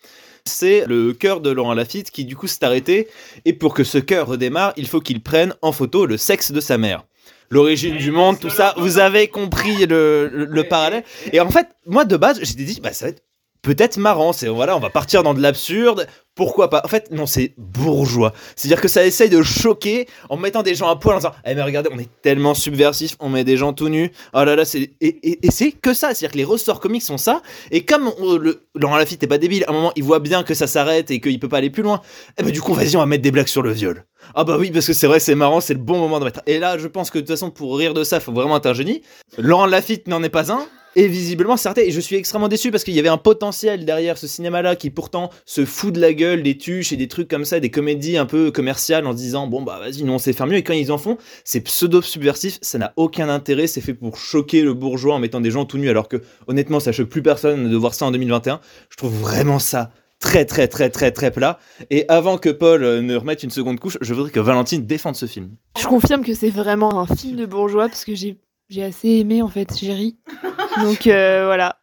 C'est 0.47 0.85
le 0.87 1.13
cœur 1.13 1.41
de 1.41 1.49
Laurent 1.51 1.73
Lafitte 1.73 2.09
qui 2.11 2.25
du 2.25 2.35
coup 2.35 2.47
s'est 2.47 2.63
arrêté. 2.63 3.07
Et 3.45 3.53
pour 3.53 3.73
que 3.73 3.83
ce 3.83 3.97
cœur 3.97 4.27
redémarre, 4.27 4.73
il 4.77 4.87
faut 4.87 5.01
qu'il 5.01 5.21
prenne 5.21 5.53
en 5.61 5.71
photo 5.71 6.05
le 6.05 6.17
sexe 6.17 6.51
de 6.51 6.59
sa 6.59 6.77
mère. 6.77 7.03
L'origine 7.49 7.95
du 7.97 8.11
monde, 8.11 8.39
tout 8.39 8.49
ça, 8.49 8.73
vous 8.77 8.97
avez 8.97 9.27
compris 9.29 9.85
le, 9.85 10.29
le- 10.33 10.45
le 10.45 10.63
parallèle. 10.65 11.03
Et 11.31 11.39
en 11.39 11.49
fait, 11.49 11.67
moi 11.85 12.03
de 12.03 12.17
base, 12.17 12.39
j'étais 12.41 12.63
dit, 12.63 12.81
bah, 12.81 12.91
ça 12.91 13.05
va 13.05 13.09
être 13.11 13.23
peut-être 13.61 13.97
marrant. 13.97 14.33
C'est 14.33 14.47
voilà, 14.47 14.75
on 14.75 14.79
va 14.79 14.89
partir 14.89 15.23
dans 15.23 15.33
de 15.33 15.41
l'absurde. 15.41 16.07
Pourquoi 16.35 16.69
pas 16.69 16.83
En 16.85 16.87
fait, 16.87 17.09
non, 17.11 17.25
c'est 17.25 17.53
bourgeois. 17.57 18.31
C'est-à-dire 18.55 18.79
que 18.79 18.87
ça 18.87 19.03
essaye 19.03 19.29
de 19.29 19.41
choquer 19.41 20.07
en 20.29 20.37
mettant 20.37 20.61
des 20.61 20.75
gens 20.75 20.87
à 20.87 20.95
poil 20.95 21.15
en 21.15 21.17
disant 21.17 21.31
Eh 21.45 21.55
mais 21.55 21.63
regardez, 21.63 21.89
on 21.91 21.97
est 21.97 22.09
tellement 22.21 22.53
subversif, 22.53 23.15
on 23.19 23.29
met 23.29 23.43
des 23.43 23.57
gens 23.57 23.73
tout 23.73 23.89
nus. 23.89 24.11
Oh 24.33 24.43
là 24.43 24.55
là, 24.55 24.63
c'est. 24.63 24.91
Et, 25.01 25.39
c'est 25.49 25.71
que 25.71 25.93
ça. 25.95 26.09
C'est-à-dire 26.09 26.31
que 26.33 26.37
les 26.37 26.43
ressorts 26.43 26.79
comiques 26.79 27.01
sont 27.01 27.17
ça. 27.17 27.41
Et 27.71 27.83
comme 27.85 28.11
on- 28.19 28.37
le, 28.37 28.61
Laurent 28.75 28.97
Lafitte 28.97 29.23
est 29.23 29.27
pas 29.27 29.39
débile, 29.39 29.63
à 29.67 29.71
un 29.71 29.73
moment, 29.73 29.91
il 29.95 30.03
voit 30.03 30.19
bien 30.19 30.43
que 30.43 30.53
ça 30.53 30.67
s'arrête 30.67 31.09
et 31.09 31.19
qu'il 31.19 31.39
peut 31.39 31.49
pas 31.49 31.57
aller 31.57 31.71
plus 31.71 31.81
loin. 31.83 32.01
Eh 32.37 32.43
ben 32.43 32.51
du 32.51 32.61
coup, 32.61 32.73
vas-y, 32.73 32.95
on 32.95 32.99
va 32.99 33.07
mettre 33.07 33.23
des 33.23 33.31
blagues 33.31 33.47
sur 33.47 33.63
le 33.63 33.71
viol. 33.71 34.05
Ah 34.35 34.43
bah 34.43 34.57
oui, 34.59 34.69
parce 34.71 34.85
que 34.85 34.93
c'est 34.93 35.07
vrai, 35.07 35.19
c'est 35.19 35.35
marrant, 35.35 35.61
c'est 35.61 35.73
le 35.73 35.79
bon 35.79 35.97
moment 35.97 36.19
de 36.19 36.25
mettre. 36.25 36.41
Et 36.45 36.59
là, 36.59 36.77
je 36.77 36.87
pense 36.87 37.09
que 37.09 37.17
de 37.17 37.23
toute 37.23 37.31
façon, 37.31 37.49
pour 37.49 37.77
rire 37.77 37.93
de 37.95 38.03
ça, 38.03 38.19
faut 38.19 38.31
vraiment 38.31 38.57
être 38.57 38.65
un 38.67 38.73
génie. 38.73 39.01
Laurent 39.37 39.65
Lafitte 39.65 40.07
n'en 40.07 40.21
est 40.21 40.29
pas 40.29 40.51
un. 40.51 40.67
Et 40.99 41.07
visiblement, 41.07 41.57
certes, 41.57 41.77
et 41.77 41.91
je 41.91 41.99
suis 41.99 42.15
extrêmement 42.15 42.47
déçu 42.47 42.71
parce 42.71 42.83
qu'il 42.83 42.95
y 42.95 42.99
avait 42.99 43.07
un 43.07 43.19
potentiel 43.19 43.85
derrière 43.85 44.17
ce 44.17 44.25
cinéma-là 44.25 44.75
qui 44.75 44.89
pourtant 44.89 45.29
se 45.45 45.63
fout 45.63 45.93
de 45.93 46.01
la 46.01 46.11
gueule 46.11 46.41
des 46.41 46.57
tuches 46.57 46.91
et 46.91 46.95
des 46.95 47.07
trucs 47.07 47.27
comme 47.27 47.45
ça, 47.45 47.59
des 47.59 47.69
comédies 47.69 48.17
un 48.17 48.25
peu 48.25 48.49
commerciales 48.49 49.05
en 49.05 49.11
se 49.11 49.17
disant 49.17 49.45
bon 49.45 49.61
bah 49.61 49.77
vas-y, 49.79 50.01
nous 50.01 50.13
on 50.13 50.17
sait 50.17 50.33
faire 50.33 50.47
mieux. 50.47 50.55
Et 50.55 50.63
quand 50.63 50.73
ils 50.73 50.91
en 50.91 50.97
font, 50.97 51.19
c'est 51.43 51.61
pseudo-subversif, 51.61 52.57
ça 52.63 52.79
n'a 52.79 52.93
aucun 52.95 53.29
intérêt, 53.29 53.67
c'est 53.67 53.79
fait 53.79 53.93
pour 53.93 54.17
choquer 54.17 54.63
le 54.63 54.73
bourgeois 54.73 55.13
en 55.13 55.19
mettant 55.19 55.39
des 55.39 55.51
gens 55.51 55.65
tout 55.65 55.77
nus 55.77 55.87
alors 55.87 56.07
que 56.07 56.17
honnêtement, 56.47 56.79
ça 56.79 56.91
choque 56.91 57.09
plus 57.09 57.21
personne 57.21 57.69
de 57.69 57.77
voir 57.77 57.93
ça 57.93 58.07
en 58.07 58.11
2021. 58.11 58.59
Je 58.89 58.97
trouve 58.97 59.13
vraiment 59.13 59.59
ça 59.59 59.91
très 60.19 60.45
très 60.45 60.67
très 60.67 60.89
très 60.89 61.11
très 61.11 61.29
plat. 61.29 61.59
Et 61.91 62.05
avant 62.09 62.39
que 62.39 62.49
Paul 62.49 62.83
euh, 62.83 63.01
ne 63.03 63.15
remette 63.15 63.43
une 63.43 63.51
seconde 63.51 63.79
couche, 63.79 63.99
je 64.01 64.15
voudrais 64.15 64.31
que 64.31 64.39
Valentine 64.39 64.83
défende 64.83 65.15
ce 65.15 65.27
film. 65.27 65.51
Je 65.79 65.85
confirme 65.85 66.23
que 66.23 66.33
c'est 66.33 66.49
vraiment 66.49 66.99
un 66.99 67.05
film 67.05 67.35
de 67.35 67.45
bourgeois 67.45 67.87
parce 67.87 68.03
que 68.03 68.15
j'ai 68.15 68.39
j'ai 68.69 68.83
assez 68.83 69.09
aimé 69.09 69.41
en 69.41 69.47
fait, 69.47 69.77
j'ai 69.79 69.93
ri. 69.93 70.17
Donc 70.81 71.07
euh, 71.07 71.45
voilà. 71.45 71.79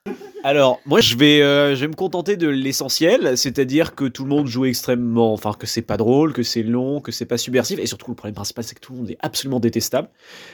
Alors, 0.47 0.81
moi, 0.85 1.01
je 1.01 1.17
vais, 1.17 1.41
euh, 1.41 1.75
je 1.75 1.81
vais 1.81 1.89
me 1.89 1.95
contenter 1.95 2.37
de 2.37 2.47
l'essentiel, 2.49 3.39
c'est-à-dire 3.39 3.95
que 3.95 4.05
tout 4.05 4.25
le 4.25 4.29
monde 4.29 4.47
joue 4.47 4.67
extrêmement, 4.67 5.33
enfin, 5.33 5.55
que 5.59 5.67
c'est 5.67 5.81
pas 5.81 5.97
drôle, 5.97 6.35
que 6.35 6.43
c'est 6.43 6.63
long, 6.63 7.01
que 7.01 7.13
c'est 7.13 7.25
pas 7.25 7.39
subversif, 7.39 7.79
et 7.79 7.87
surtout, 7.87 8.11
le 8.11 8.15
problème 8.15 8.35
principal, 8.35 8.63
c'est 8.63 8.75
que 8.75 8.81
tout 8.81 8.93
le 8.93 8.99
monde 8.99 9.11
est 9.11 9.17
absolument 9.21 9.59
détestable. 9.59 10.11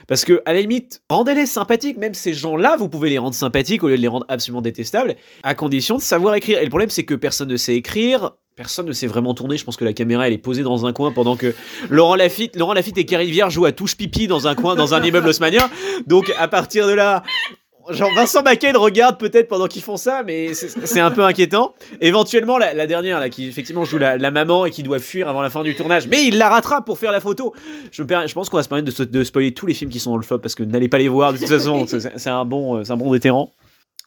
Parce 0.07 0.25
que, 0.25 0.43
à 0.47 0.53
la 0.53 0.61
limite, 0.61 1.03
rendez-les 1.11 1.45
sympathiques, 1.45 1.99
même 1.99 2.15
ces 2.15 2.35
gens-là, 2.35 2.77
vous 2.77 2.89
pouvez 2.89 3.11
les 3.11 3.19
rendre 3.19 3.35
sympathiques 3.35 3.83
au 3.83 3.89
lieu 3.89 3.97
de 3.97 4.03
les 4.03 4.07
rendre 4.07 4.27
absolument 4.29 4.63
détestables, 4.63 5.17
à 5.43 5.57
condition 5.57 5.97
de 5.97 6.03
savoir 6.03 6.37
écrire. 6.37 6.61
Et 6.61 6.65
le 6.65 6.71
problème, 6.71 6.91
c'est 6.91 7.05
que 7.05 7.15
personne 7.17 7.49
ne 7.49 7.57
sait 7.57 7.75
écrire. 7.75 8.37
Personne 8.61 8.85
ne 8.85 8.93
sait 8.93 9.07
vraiment 9.07 9.33
tourner. 9.33 9.57
Je 9.57 9.65
pense 9.65 9.79
que 9.79 9.87
la 9.87 9.95
caméra 9.95 10.29
est 10.29 10.37
posée 10.37 10.63
dans 10.63 10.85
un 10.85 10.93
coin 10.93 11.13
pendant 11.13 11.35
que 11.35 11.55
Laurent 11.89 12.15
Lafitte, 12.15 12.59
et 12.99 13.07
Carrie 13.07 13.31
Viard 13.31 13.49
jouent 13.49 13.65
à 13.65 13.73
touche 13.73 13.97
pipi 13.97 14.27
dans 14.27 14.49
un 14.49 14.55
coin 14.55 14.75
dans 14.75 14.93
un 14.93 15.03
immeuble 15.03 15.29
haussmannien. 15.29 15.71
Donc 16.07 16.31
à 16.39 16.47
partir 16.47 16.87
de 16.87 16.93
là, 16.93 17.23
Genre 17.89 18.11
Vincent 18.15 18.43
McCain 18.43 18.77
regarde 18.77 19.19
peut-être 19.19 19.49
pendant 19.49 19.67
qu'ils 19.67 19.81
font 19.81 19.97
ça, 19.97 20.23
mais 20.27 20.53
c'est 20.53 21.01
un 21.01 21.11
peu 21.11 21.25
inquiétant. 21.25 21.75
Éventuellement, 22.03 22.59
la, 22.59 22.87
dernière, 22.87 23.19
là, 23.19 23.31
qui 23.31 23.49
effectivement 23.49 23.87
joue 23.87 23.97
la, 23.97 24.31
maman 24.31 24.67
et 24.67 24.71
qui 24.71 24.83
doit 24.83 24.99
fuir 24.99 25.27
avant 25.27 25.41
la 25.41 25.49
fin 25.49 25.63
du 25.63 25.75
tournage, 25.75 26.07
mais 26.07 26.27
il 26.27 26.37
la 26.37 26.51
rattrape 26.51 26.85
pour 26.85 26.99
faire 26.99 27.13
la 27.13 27.21
photo. 27.21 27.55
Je, 27.91 28.03
pense 28.03 28.51
qu'on 28.51 28.59
va 28.59 28.63
se 28.63 28.69
permettre 28.69 29.05
de, 29.05 29.25
spoiler 29.25 29.55
tous 29.55 29.65
les 29.65 29.73
films 29.73 29.91
qui 29.91 30.01
sont 30.01 30.11
dans 30.11 30.19
le 30.19 30.23
flop 30.23 30.41
parce 30.41 30.55
que 30.55 30.65
n'allez 30.65 30.89
pas 30.89 30.99
les 30.99 31.09
voir 31.09 31.33
de 31.33 31.39
toute 31.39 31.49
façon. 31.49 31.87
c'est 31.87 32.31
un 32.31 32.45
bon, 32.45 32.77
euh, 32.77 32.83
un 32.91 32.97
bon. 32.99 33.51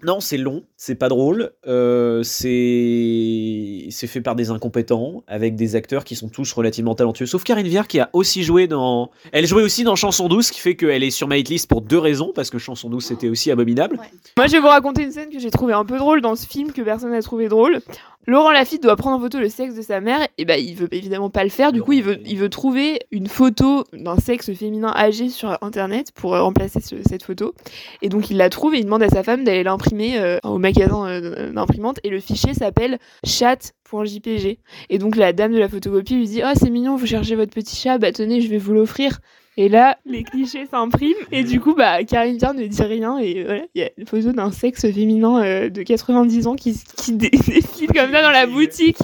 Non, 0.06 0.20
c'est 0.20 0.38
long, 0.38 0.64
c'est 0.76 0.96
pas 0.96 1.08
drôle, 1.08 1.52
euh, 1.66 2.24
c'est 2.24 3.90
fait 4.08 4.22
par 4.22 4.36
des 4.36 4.50
incompétents 4.50 5.24
avec 5.28 5.56
des 5.56 5.76
acteurs 5.76 6.04
qui 6.04 6.16
sont 6.16 6.28
tous 6.28 6.52
relativement 6.52 6.94
talentueux, 6.94 7.26
sauf 7.26 7.44
Karine 7.44 7.68
Viard 7.68 7.88
qui 7.88 8.00
a 8.00 8.10
aussi 8.14 8.44
joué 8.44 8.68
dans, 8.68 9.12
elle 9.32 9.48
jouait 9.48 9.64
aussi 9.64 9.84
dans 9.84 9.96
Chanson 9.96 10.28
douce, 10.28 10.48
ce 10.48 10.52
qui 10.52 10.60
fait 10.60 10.76
qu'elle 10.76 11.04
est 11.04 11.10
sur 11.10 11.28
ma 11.28 11.38
hitlist 11.38 11.70
pour 11.70 11.82
deux 11.82 11.98
raisons 11.98 12.32
parce 12.36 12.50
que 12.50 12.58
Chanson 12.58 12.90
douce 12.90 13.06
c'était 13.06 13.30
aussi 13.30 13.50
abominable. 13.50 13.98
Moi, 14.38 14.48
je 14.48 14.52
vais 14.52 14.60
vous 14.60 14.68
raconter 14.68 15.04
une 15.04 15.12
scène 15.12 15.30
que 15.30 15.40
j'ai 15.40 15.52
trouvée 15.52 15.74
un 15.74 15.86
peu 15.86 15.98
drôle 15.98 16.22
dans 16.22 16.36
ce 16.36 16.46
film 16.46 16.72
que 16.72 16.82
personne 16.82 17.12
n'a 17.12 17.22
trouvé 17.22 17.48
drôle. 17.48 17.80
Laurent 18.26 18.52
Lafitte 18.52 18.82
doit 18.84 18.96
prendre 18.96 19.18
en 19.18 19.20
photo 19.20 19.40
le 19.40 19.50
sexe 19.50 19.76
de 19.76 19.82
sa 19.82 20.00
mère, 20.00 20.26
et 20.38 20.46
bah 20.46 20.58
il 20.58 20.76
veut 20.76 20.88
évidemment 20.94 21.30
pas 21.30 21.44
le 21.44 21.50
faire. 21.50 21.72
Du 21.74 21.82
coup, 21.84 21.92
il 21.94 22.04
veut, 22.04 22.20
il 22.26 22.38
veut 22.38 22.50
trouver 22.50 23.00
une 23.12 23.28
photo 23.28 23.84
d'un 23.94 24.16
sexe 24.18 24.54
féminin 24.54 24.94
âgé 24.96 25.30
sur 25.30 25.58
internet 25.62 26.12
pour 26.14 26.34
euh, 26.36 26.42
remplacer 26.42 26.80
ce- 26.80 26.96
cette 27.08 27.24
photo. 27.24 27.54
Et 28.02 28.10
donc 28.10 28.30
il 28.30 28.38
la 28.38 28.50
trouve 28.50 28.76
et 28.76 28.80
il 28.80 28.86
demande 28.86 29.04
à 29.04 29.10
sa 29.10 29.24
femme 29.24 29.44
d'aller 29.44 29.64
l'imprimer 29.64 30.20
euh, 30.20 30.38
au 30.44 30.58
magasin 30.58 31.06
euh, 31.08 31.52
d'imprimante. 31.52 32.00
Et 32.04 32.10
le 32.10 32.20
fichier 32.20 32.54
s'appelle 32.54 32.98
chat.jpg. 33.26 34.58
Et 34.90 34.98
donc 34.98 35.16
la 35.16 35.34
dame 35.34 35.54
de 35.54 35.60
la 35.60 35.68
photocopie 35.70 36.16
lui 36.16 36.28
dit 36.28 36.42
Oh, 36.46 36.52
c'est 36.56 36.70
mignon, 36.70 36.96
vous 36.96 37.06
cherchez 37.06 37.36
votre 37.36 37.54
petit 37.54 37.76
chat, 37.76 37.98
bah 37.98 38.12
tenez, 38.12 38.42
je 38.42 38.48
vais 38.50 38.58
vous 38.58 38.74
l'offrir. 38.74 39.20
Et 39.56 39.70
là, 39.70 39.98
les 40.06 40.24
clichés 40.24 40.66
s'impriment, 40.66 41.14
et 41.32 41.44
du 41.44 41.60
coup, 41.60 41.76
bah, 41.76 42.04
Karine 42.04 42.38
Viard 42.38 42.56
ne 42.56 42.66
dit 42.66 42.82
rien, 42.82 43.20
et 43.20 43.44
voilà, 43.44 43.62
il 43.76 43.82
y 43.82 43.86
a 43.86 43.90
une 43.98 44.08
photo 44.08 44.32
d'un 44.32 44.52
sexe 44.52 44.82
féminin 44.92 45.44
euh, 45.44 45.70
de 45.70 45.84
90 45.84 46.48
ans 46.48 46.56
qui, 46.56 46.74
qui 46.98 47.12
dé- 47.14 47.30
défile 47.48 47.88
comme 47.94 48.12
ça 48.12 48.22
dans 48.24 48.32
la 48.32 48.48
boutique, 48.48 48.98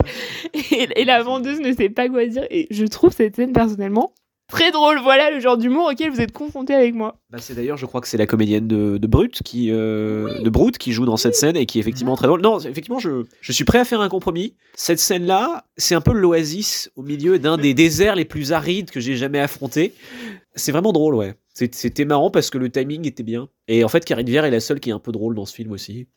et, 0.54 0.88
et 1.02 1.06
la 1.06 1.22
vendeuse 1.22 1.60
ne 1.60 1.72
sait 1.74 1.90
pas 1.90 2.10
quoi 2.10 2.26
dire, 2.26 2.48
et 2.50 2.68
je 2.72 2.86
trouve 2.86 3.12
cette 3.14 3.36
scène 3.36 3.54
personnellement 3.54 4.12
très 4.50 4.72
drôle. 4.72 5.00
Voilà 5.02 5.32
le 5.32 5.40
genre 5.40 5.58
d'humour 5.58 5.90
auquel 5.92 6.12
vous 6.12 6.20
êtes 6.20 6.32
confrontés 6.32 6.74
avec 6.74 6.94
moi. 6.94 7.18
Bah, 7.30 7.38
c'est 7.40 7.54
d'ailleurs, 7.54 7.78
je 7.78 7.86
crois 7.86 8.02
que 8.02 8.08
c'est 8.08 8.18
la 8.18 8.26
comédienne 8.26 8.68
de, 8.68 8.98
de 8.98 9.08
Brut 9.08 9.42
qui, 9.44 9.72
euh, 9.72 10.42
de 10.42 10.50
Brut 10.50 10.78
qui 10.78 10.92
joue 10.92 11.06
dans 11.06 11.18
cette 11.18 11.36
scène 11.36 11.56
et 11.56 11.66
qui 11.66 11.78
est 11.78 11.82
effectivement 11.82 12.16
très 12.16 12.28
drôle. 12.28 12.42
Non, 12.42 12.60
effectivement, 12.60 13.00
je, 13.00 13.24
je 13.40 13.52
suis 13.52 13.64
prêt 13.64 13.80
à 13.80 13.86
faire 13.86 14.02
un 14.02 14.10
compromis. 14.10 14.56
Cette 14.76 15.00
scène-là, 15.00 15.66
c'est 15.78 15.96
un 15.96 16.02
peu 16.02 16.14
l'oasis 16.14 16.92
au 16.96 17.04
milieu 17.04 17.40
d'un 17.40 17.58
des 17.58 17.74
déserts 17.74 18.16
les 18.16 18.26
plus 18.26 18.52
arides 18.52 18.92
que 18.92 19.00
j'ai 19.00 19.16
jamais 19.16 19.40
affronté. 19.40 19.94
C'est 20.56 20.72
vraiment 20.72 20.92
drôle, 20.92 21.16
ouais. 21.16 21.36
C'était 21.54 22.06
marrant 22.06 22.32
parce 22.32 22.50
que 22.50 22.58
le 22.58 22.70
timing 22.70 23.06
était 23.06 23.24
bien. 23.24 23.50
Et 23.68 23.84
en 23.84 23.90
fait, 23.90 24.06
Karine 24.06 24.28
Viard 24.28 24.46
est 24.46 24.52
la 24.52 24.62
seule 24.62 24.80
qui 24.80 24.90
est 24.90 24.94
un 24.94 25.00
peu 25.00 25.12
drôle 25.12 25.36
dans 25.36 25.46
ce 25.46 25.54
film 25.54 25.72
aussi. 25.72 26.08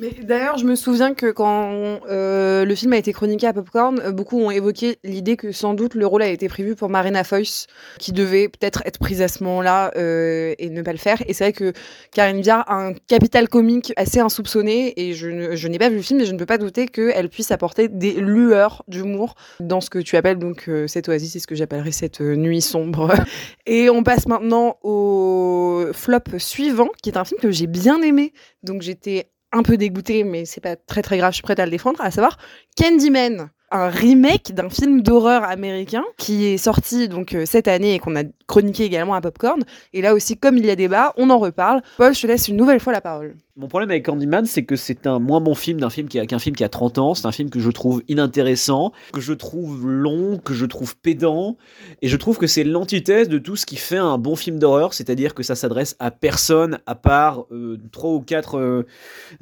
Mais 0.00 0.10
d'ailleurs, 0.22 0.58
je 0.58 0.64
me 0.64 0.76
souviens 0.76 1.12
que 1.12 1.32
quand 1.32 2.00
euh, 2.08 2.64
le 2.64 2.74
film 2.76 2.92
a 2.92 2.98
été 2.98 3.12
chroniqué 3.12 3.48
à 3.48 3.52
Popcorn, 3.52 3.98
euh, 3.98 4.12
beaucoup 4.12 4.40
ont 4.40 4.50
évoqué 4.52 4.98
l'idée 5.02 5.36
que 5.36 5.50
sans 5.50 5.74
doute 5.74 5.96
le 5.96 6.06
rôle 6.06 6.22
a 6.22 6.28
été 6.28 6.48
prévu 6.48 6.76
pour 6.76 6.88
Marina 6.88 7.24
Foïs, 7.24 7.66
qui 7.98 8.12
devait 8.12 8.48
peut-être 8.48 8.82
être 8.84 9.00
prise 9.00 9.22
à 9.22 9.28
ce 9.28 9.42
moment-là 9.42 9.90
euh, 9.96 10.54
et 10.58 10.70
ne 10.70 10.82
pas 10.82 10.92
le 10.92 10.98
faire. 10.98 11.20
Et 11.26 11.32
c'est 11.32 11.44
vrai 11.44 11.52
que 11.52 11.72
Karine 12.12 12.40
Viard 12.40 12.64
a 12.68 12.76
un 12.76 12.92
capital 12.92 13.48
comique 13.48 13.92
assez 13.96 14.20
insoupçonné, 14.20 14.92
et 15.00 15.14
je, 15.14 15.66
n'ai 15.66 15.78
pas 15.78 15.88
vu 15.88 15.96
le 15.96 16.02
film, 16.02 16.20
mais 16.20 16.26
je 16.26 16.32
ne 16.32 16.38
peux 16.38 16.46
pas 16.46 16.58
douter 16.58 16.86
qu'elle 16.86 17.28
puisse 17.28 17.50
apporter 17.50 17.88
des 17.88 18.12
lueurs 18.12 18.84
d'humour 18.86 19.34
dans 19.58 19.80
ce 19.80 19.90
que 19.90 19.98
tu 19.98 20.16
appelles 20.16 20.38
donc 20.38 20.70
cette 20.86 21.08
oasis, 21.08 21.32
c'est 21.32 21.40
ce 21.40 21.48
que 21.48 21.56
j'appellerais 21.56 21.90
cette 21.90 22.20
nuit 22.20 22.62
sombre. 22.62 23.12
et 23.66 23.90
on 23.90 24.04
passe 24.04 24.28
maintenant 24.28 24.76
au 24.84 25.86
flop 25.92 26.38
suivant, 26.38 26.88
qui 27.02 27.10
est 27.10 27.18
un 27.18 27.24
film 27.24 27.40
que 27.40 27.50
j'ai 27.50 27.66
bien 27.66 28.00
aimé, 28.02 28.32
donc 28.62 28.82
j'étais 28.82 29.26
un 29.52 29.62
peu 29.62 29.76
dégoûtée, 29.76 30.24
mais 30.24 30.44
c'est 30.44 30.60
pas 30.60 30.76
très 30.76 31.02
très 31.02 31.18
grave, 31.18 31.32
je 31.32 31.36
suis 31.36 31.42
prête 31.42 31.58
à 31.58 31.64
le 31.64 31.70
défendre, 31.70 32.00
à 32.00 32.10
savoir 32.10 32.38
Candyman. 32.76 33.50
Un 33.70 33.88
remake 33.88 34.54
d'un 34.54 34.70
film 34.70 35.02
d'horreur 35.02 35.44
américain 35.44 36.04
qui 36.16 36.46
est 36.46 36.58
sorti 36.58 37.08
donc 37.08 37.34
euh, 37.34 37.44
cette 37.44 37.68
année 37.68 37.94
et 37.94 37.98
qu'on 37.98 38.16
a 38.16 38.22
chroniqué 38.46 38.84
également 38.84 39.14
à 39.14 39.20
Popcorn. 39.20 39.62
Et 39.92 40.00
là 40.00 40.14
aussi, 40.14 40.36
comme 40.36 40.56
il 40.56 40.64
y 40.64 40.70
a 40.70 40.76
débat, 40.76 41.12
on 41.16 41.28
en 41.30 41.38
reparle. 41.38 41.82
Paul, 41.98 42.14
je 42.14 42.22
te 42.22 42.26
laisse 42.26 42.48
une 42.48 42.56
nouvelle 42.56 42.80
fois 42.80 42.92
la 42.92 43.02
parole. 43.02 43.36
Mon 43.56 43.66
problème 43.66 43.90
avec 43.90 44.06
Candyman, 44.06 44.46
c'est 44.46 44.64
que 44.64 44.76
c'est 44.76 45.08
un 45.08 45.18
moins 45.18 45.40
bon 45.40 45.56
film 45.56 45.80
d'un 45.80 45.90
film 45.90 46.06
qui 46.06 46.20
a 46.20 46.26
qu'un 46.26 46.38
film 46.38 46.54
qui 46.54 46.62
a 46.62 46.68
30 46.68 46.98
ans. 46.98 47.14
C'est 47.14 47.26
un 47.26 47.32
film 47.32 47.50
que 47.50 47.58
je 47.58 47.70
trouve 47.70 48.04
inintéressant, 48.06 48.92
que 49.12 49.20
je 49.20 49.32
trouve 49.32 49.84
long, 49.84 50.38
que 50.38 50.54
je 50.54 50.64
trouve 50.64 50.96
pédant, 50.96 51.56
et 52.00 52.06
je 52.06 52.16
trouve 52.16 52.38
que 52.38 52.46
c'est 52.46 52.62
l'antithèse 52.62 53.28
de 53.28 53.38
tout 53.38 53.56
ce 53.56 53.66
qui 53.66 53.74
fait 53.74 53.96
un 53.96 54.16
bon 54.16 54.36
film 54.36 54.60
d'horreur, 54.60 54.94
c'est-à-dire 54.94 55.34
que 55.34 55.42
ça 55.42 55.56
s'adresse 55.56 55.96
à 55.98 56.12
personne 56.12 56.78
à 56.86 56.94
part 56.94 57.46
euh, 57.50 57.78
trois 57.90 58.12
ou 58.12 58.20
quatre 58.20 58.58
euh, 58.58 58.86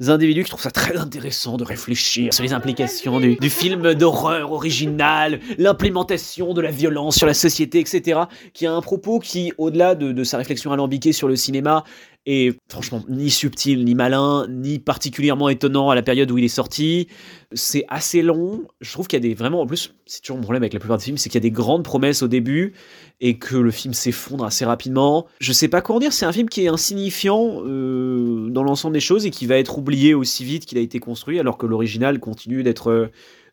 individus 0.07 0.43
qui 0.45 0.49
trouvent 0.49 0.63
ça 0.63 0.71
très 0.71 0.97
intéressant 0.97 1.57
de 1.57 1.63
réfléchir 1.63 2.33
sur 2.33 2.43
les 2.43 2.53
implications 2.53 3.19
du 3.19 3.49
film 3.51 3.93
d'horreur 3.93 4.16
original, 4.25 5.39
l'implémentation 5.57 6.53
de 6.53 6.61
la 6.61 6.71
violence 6.71 7.17
sur 7.17 7.27
la 7.27 7.33
société, 7.33 7.79
etc. 7.79 8.21
Qui 8.53 8.65
a 8.65 8.73
un 8.73 8.81
propos 8.81 9.19
qui, 9.19 9.53
au-delà 9.57 9.95
de, 9.95 10.23
sa 10.23 10.37
réflexion 10.37 10.71
alambiquée 10.71 11.13
sur 11.13 11.27
le 11.27 11.35
cinéma, 11.35 11.83
et 12.29 12.53
franchement 12.69 13.03
ni 13.07 13.29
subtil 13.29 13.85
ni 13.85 13.95
malin 13.95 14.47
ni 14.49 14.79
particulièrement 14.79 15.47
étonnant 15.47 15.89
à 15.89 15.95
la 15.95 16.01
période 16.01 16.29
où 16.29 16.37
il 16.37 16.43
est 16.43 16.49
sorti. 16.49 17.07
C'est 17.53 17.85
assez 17.87 18.21
long. 18.21 18.63
Je 18.81 18.91
trouve 18.91 19.07
qu'il 19.07 19.15
y 19.17 19.25
a 19.25 19.27
des 19.29 19.33
vraiment 19.33 19.61
en 19.61 19.65
plus 19.65 19.95
c'est 20.05 20.21
toujours 20.21 20.35
mon 20.35 20.43
problème 20.43 20.63
avec 20.63 20.73
la 20.73 20.79
plupart 20.79 20.97
des 20.97 21.05
films 21.05 21.17
c'est 21.17 21.29
qu'il 21.29 21.41
y 21.41 21.43
a 21.45 21.47
des 21.49 21.51
grandes 21.51 21.83
promesses 21.83 22.21
au 22.21 22.27
début 22.27 22.73
et 23.21 23.37
que 23.37 23.55
le 23.55 23.71
film 23.71 23.93
s'effondre 23.93 24.43
assez 24.43 24.65
rapidement. 24.65 25.25
Je 25.39 25.53
sais 25.53 25.69
pas 25.69 25.81
quoi 25.81 25.95
en 25.95 25.99
dire. 25.99 26.11
C'est 26.11 26.25
un 26.25 26.33
film 26.33 26.49
qui 26.49 26.65
est 26.65 26.67
insignifiant 26.67 27.61
euh, 27.65 28.49
dans 28.49 28.63
l'ensemble 28.63 28.93
des 28.93 28.99
choses 28.99 29.25
et 29.25 29.31
qui 29.31 29.45
va 29.45 29.57
être 29.57 29.77
oublié 29.77 30.13
aussi 30.13 30.43
vite 30.43 30.65
qu'il 30.65 30.77
a 30.77 30.81
été 30.81 30.99
construit 30.99 31.39
alors 31.39 31.57
que 31.57 31.65
l'original 31.65 32.19
continue 32.19 32.61
d'être 32.61 32.91
euh, 32.91 33.07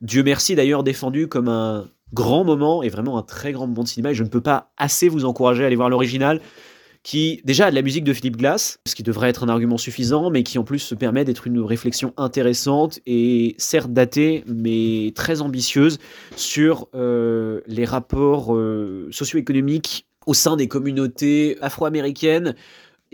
Dieu 0.05 0.23
merci 0.23 0.55
d'ailleurs 0.55 0.83
défendu 0.85 1.29
comme 1.29 1.49
un 1.49 1.88
grand 2.12 2.45
moment 2.45 2.83
et 2.83 2.90
vraiment 2.90 3.17
un 3.19 3.23
très 3.23 3.53
grand 3.53 3.67
moment 3.67 3.83
de 3.83 3.88
cinéma 3.88 4.11
et 4.11 4.14
je 4.14 4.23
ne 4.23 4.29
peux 4.29 4.43
pas 4.43 4.71
assez 4.77 5.09
vous 5.09 5.25
encourager 5.25 5.64
à 5.64 5.67
aller 5.67 5.77
voir 5.77 5.88
l'original 5.88 6.40
qui 7.03 7.40
déjà 7.45 7.67
a 7.67 7.71
de 7.71 7.75
la 7.75 7.83
musique 7.83 8.05
de 8.05 8.12
Philippe 8.12 8.37
Glass, 8.37 8.79
ce 8.87 8.95
qui 8.95 9.03
devrait 9.03 9.29
être 9.29 9.45
un 9.45 9.49
argument 9.49 9.77
suffisant, 9.77 10.31
mais 10.31 10.43
qui 10.43 10.59
en 10.59 10.64
plus 10.64 10.79
se 10.79 10.95
permet 10.95 11.25
d'être 11.25 11.47
une 11.47 11.61
réflexion 11.61 12.14
intéressante 12.17 12.99
et 13.07 13.55
certes 13.59 13.93
datée, 13.93 14.43
mais 14.47 15.12
très 15.14 15.43
ambitieuse 15.43 15.99
sur 16.35 16.88
euh, 16.95 17.61
les 17.67 17.85
rapports 17.85 18.55
euh, 18.55 19.09
socio-économiques 19.11 20.07
au 20.27 20.33
sein 20.33 20.57
des 20.57 20.69
communautés 20.69 21.59
afro-américaines. 21.61 22.55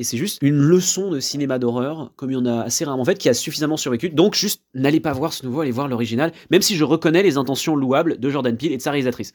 Et 0.00 0.02
c'est 0.02 0.16
juste 0.16 0.38
une 0.40 0.56
leçon 0.56 1.10
de 1.10 1.20
cinéma 1.20 1.58
d'horreur, 1.58 2.10
comme 2.16 2.30
il 2.30 2.32
y 2.32 2.36
en 2.38 2.46
a 2.46 2.62
assez 2.62 2.86
rarement 2.86 3.02
en 3.02 3.04
fait, 3.04 3.18
qui 3.18 3.28
a 3.28 3.34
suffisamment 3.34 3.76
survécu. 3.76 4.08
Donc 4.08 4.34
juste, 4.34 4.62
n'allez 4.72 4.98
pas 4.98 5.12
voir 5.12 5.34
ce 5.34 5.44
nouveau, 5.44 5.60
allez 5.60 5.72
voir 5.72 5.88
l'original, 5.88 6.32
même 6.50 6.62
si 6.62 6.74
je 6.74 6.84
reconnais 6.84 7.22
les 7.22 7.36
intentions 7.36 7.76
louables 7.76 8.18
de 8.18 8.30
Jordan 8.30 8.56
Peele 8.56 8.72
et 8.72 8.78
de 8.78 8.82
sa 8.82 8.92
réalisatrice. 8.92 9.34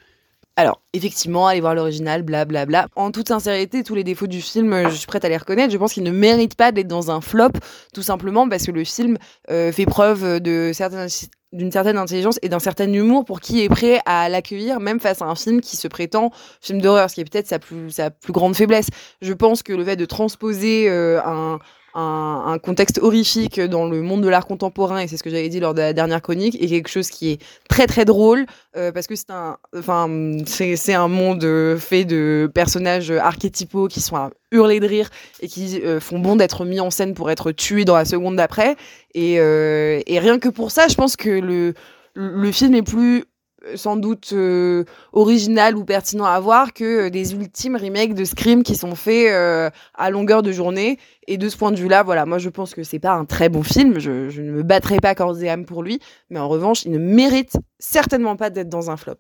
Alors, 0.55 0.81
effectivement, 0.93 1.45
allez 1.45 1.61
voir 1.61 1.75
l'original, 1.75 2.23
blablabla. 2.23 2.87
En 2.95 3.11
toute 3.11 3.27
sincérité, 3.27 3.83
tous 3.83 3.93
les 3.93 4.03
défauts 4.03 4.25
du 4.25 4.41
film, 4.41 4.73
euh, 4.73 4.89
je 4.89 4.95
suis 4.95 5.05
prête 5.05 5.23
à 5.23 5.29
les 5.29 5.37
reconnaître. 5.37 5.71
Je 5.71 5.77
pense 5.77 5.93
qu'il 5.93 6.01
ne 6.01 6.09
mérite 6.11 6.55
pas 6.55 6.71
d'être 6.71 6.87
dans 6.87 7.11
un 7.11 7.21
flop, 7.21 7.51
tout 7.93 8.01
simplement 8.01 8.49
parce 8.49 8.65
que 8.65 8.71
le 8.71 8.85
film 8.85 9.19
euh, 9.51 9.71
fait 9.71 9.85
preuve 9.85 10.39
de 10.39 10.71
certaines 10.73 11.09
d'une 11.55 11.71
certaine 11.71 11.97
intelligence 11.97 12.37
et 12.41 12.49
d'un 12.49 12.59
certain 12.59 12.91
humour 12.91 13.25
pour 13.25 13.39
qui 13.39 13.63
est 13.63 13.69
prêt 13.69 13.99
à 14.05 14.29
l'accueillir, 14.29 14.79
même 14.79 14.99
face 14.99 15.21
à 15.21 15.25
un 15.25 15.35
film 15.35 15.61
qui 15.61 15.77
se 15.77 15.87
prétend 15.87 16.31
film 16.61 16.81
d'horreur, 16.81 17.09
ce 17.09 17.15
qui 17.15 17.21
est 17.21 17.25
peut-être 17.25 17.47
sa 17.47 17.59
plus, 17.59 17.91
sa 17.91 18.11
plus 18.11 18.33
grande 18.33 18.55
faiblesse. 18.55 18.87
Je 19.21 19.33
pense 19.33 19.63
que 19.63 19.73
le 19.73 19.83
fait 19.83 19.95
de 19.95 20.05
transposer 20.05 20.89
euh, 20.89 21.21
un, 21.23 21.59
un, 21.95 22.43
un, 22.47 22.59
contexte 22.59 22.99
horrifique 23.01 23.59
dans 23.59 23.87
le 23.87 24.01
monde 24.01 24.21
de 24.21 24.29
l'art 24.29 24.45
contemporain, 24.45 24.99
et 24.99 25.07
c'est 25.07 25.17
ce 25.17 25.23
que 25.23 25.29
j'avais 25.29 25.49
dit 25.49 25.59
lors 25.59 25.73
de 25.73 25.79
la 25.79 25.93
dernière 25.93 26.21
chronique, 26.21 26.57
et 26.61 26.67
quelque 26.67 26.89
chose 26.89 27.09
qui 27.09 27.31
est 27.31 27.41
très 27.69 27.87
très 27.87 28.05
drôle, 28.05 28.45
euh, 28.77 28.91
parce 28.91 29.07
que 29.07 29.15
c'est 29.15 29.31
un, 29.31 29.57
enfin, 29.75 30.07
c'est 30.45 30.93
un 30.93 31.07
monde 31.07 31.77
fait 31.79 32.05
de 32.05 32.51
personnages 32.53 33.11
archétypaux 33.11 33.87
qui 33.87 34.01
sont 34.01 34.15
à 34.15 34.29
hurler 34.51 34.79
de 34.79 34.87
rire 34.87 35.09
et 35.41 35.47
qui 35.47 35.81
euh, 35.81 35.99
font 35.99 36.19
bon 36.19 36.35
d'être 36.35 36.65
mis 36.65 36.79
en 36.79 36.89
scène 36.89 37.13
pour 37.13 37.31
être 37.31 37.51
tués 37.51 37.85
dans 37.85 37.95
la 37.95 38.05
seconde 38.05 38.35
d'après. 38.35 38.75
Et, 39.13 39.39
euh, 39.39 40.01
et 40.05 40.19
rien 40.19 40.39
que 40.39 40.49
pour 40.49 40.71
ça, 40.71 40.87
je 40.87 40.95
pense 40.95 41.15
que 41.15 41.29
le, 41.29 41.73
le 42.13 42.51
film 42.51 42.75
est 42.75 42.83
plus 42.83 43.25
sans 43.75 43.95
doute 43.97 44.31
euh, 44.33 44.83
original 45.13 45.75
ou 45.75 45.83
pertinent 45.83 46.25
à 46.25 46.39
voir 46.39 46.73
que 46.73 47.07
euh, 47.07 47.09
des 47.09 47.33
ultimes 47.33 47.75
remakes 47.75 48.13
de 48.13 48.23
Scream 48.23 48.63
qui 48.63 48.75
sont 48.75 48.95
faits 48.95 49.31
euh, 49.31 49.69
à 49.95 50.09
longueur 50.09 50.43
de 50.43 50.51
journée. 50.51 50.99
Et 51.27 51.37
de 51.37 51.49
ce 51.49 51.57
point 51.57 51.71
de 51.71 51.77
vue-là, 51.77 52.03
voilà, 52.03 52.25
moi 52.25 52.37
je 52.37 52.49
pense 52.49 52.75
que 52.75 52.83
c'est 52.83 52.99
pas 52.99 53.13
un 53.13 53.25
très 53.25 53.49
bon 53.49 53.63
film. 53.63 53.99
Je, 53.99 54.39
ne 54.41 54.51
me 54.51 54.63
battrai 54.63 54.97
pas 54.97 55.15
corps 55.15 55.41
et 55.41 55.49
âme 55.49 55.65
pour 55.65 55.81
lui, 55.81 55.99
mais 56.29 56.39
en 56.39 56.47
revanche, 56.47 56.85
il 56.85 56.91
ne 56.91 56.99
mérite 56.99 57.57
certainement 57.79 58.35
pas 58.35 58.49
d'être 58.49 58.69
dans 58.69 58.91
un 58.91 58.97
flop. 58.97 59.15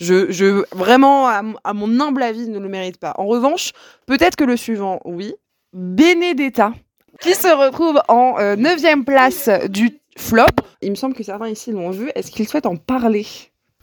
Je, 0.00 0.64
vraiment, 0.74 1.28
à, 1.28 1.72
mon 1.72 2.00
humble 2.00 2.22
avis, 2.22 2.48
ne 2.48 2.58
le 2.58 2.68
mérite 2.68 2.98
pas. 2.98 3.14
En 3.16 3.26
revanche, 3.26 3.70
peut-être 4.06 4.34
que 4.34 4.44
le 4.44 4.56
suivant, 4.56 5.00
oui, 5.04 5.34
Benedetta, 5.72 6.72
qui 7.20 7.34
se 7.34 7.48
retrouve 7.48 8.00
en 8.08 8.36
euh, 8.38 8.56
neuvième 8.56 9.04
place 9.04 9.48
du 9.68 10.00
flop. 10.16 10.46
Il 10.82 10.90
me 10.90 10.96
semble 10.96 11.14
que 11.14 11.22
certains 11.22 11.48
ici 11.48 11.70
l'ont 11.70 11.90
vu. 11.90 12.10
Est-ce 12.14 12.30
qu'ils 12.30 12.48
souhaitent 12.48 12.66
en 12.66 12.76
parler? 12.76 13.26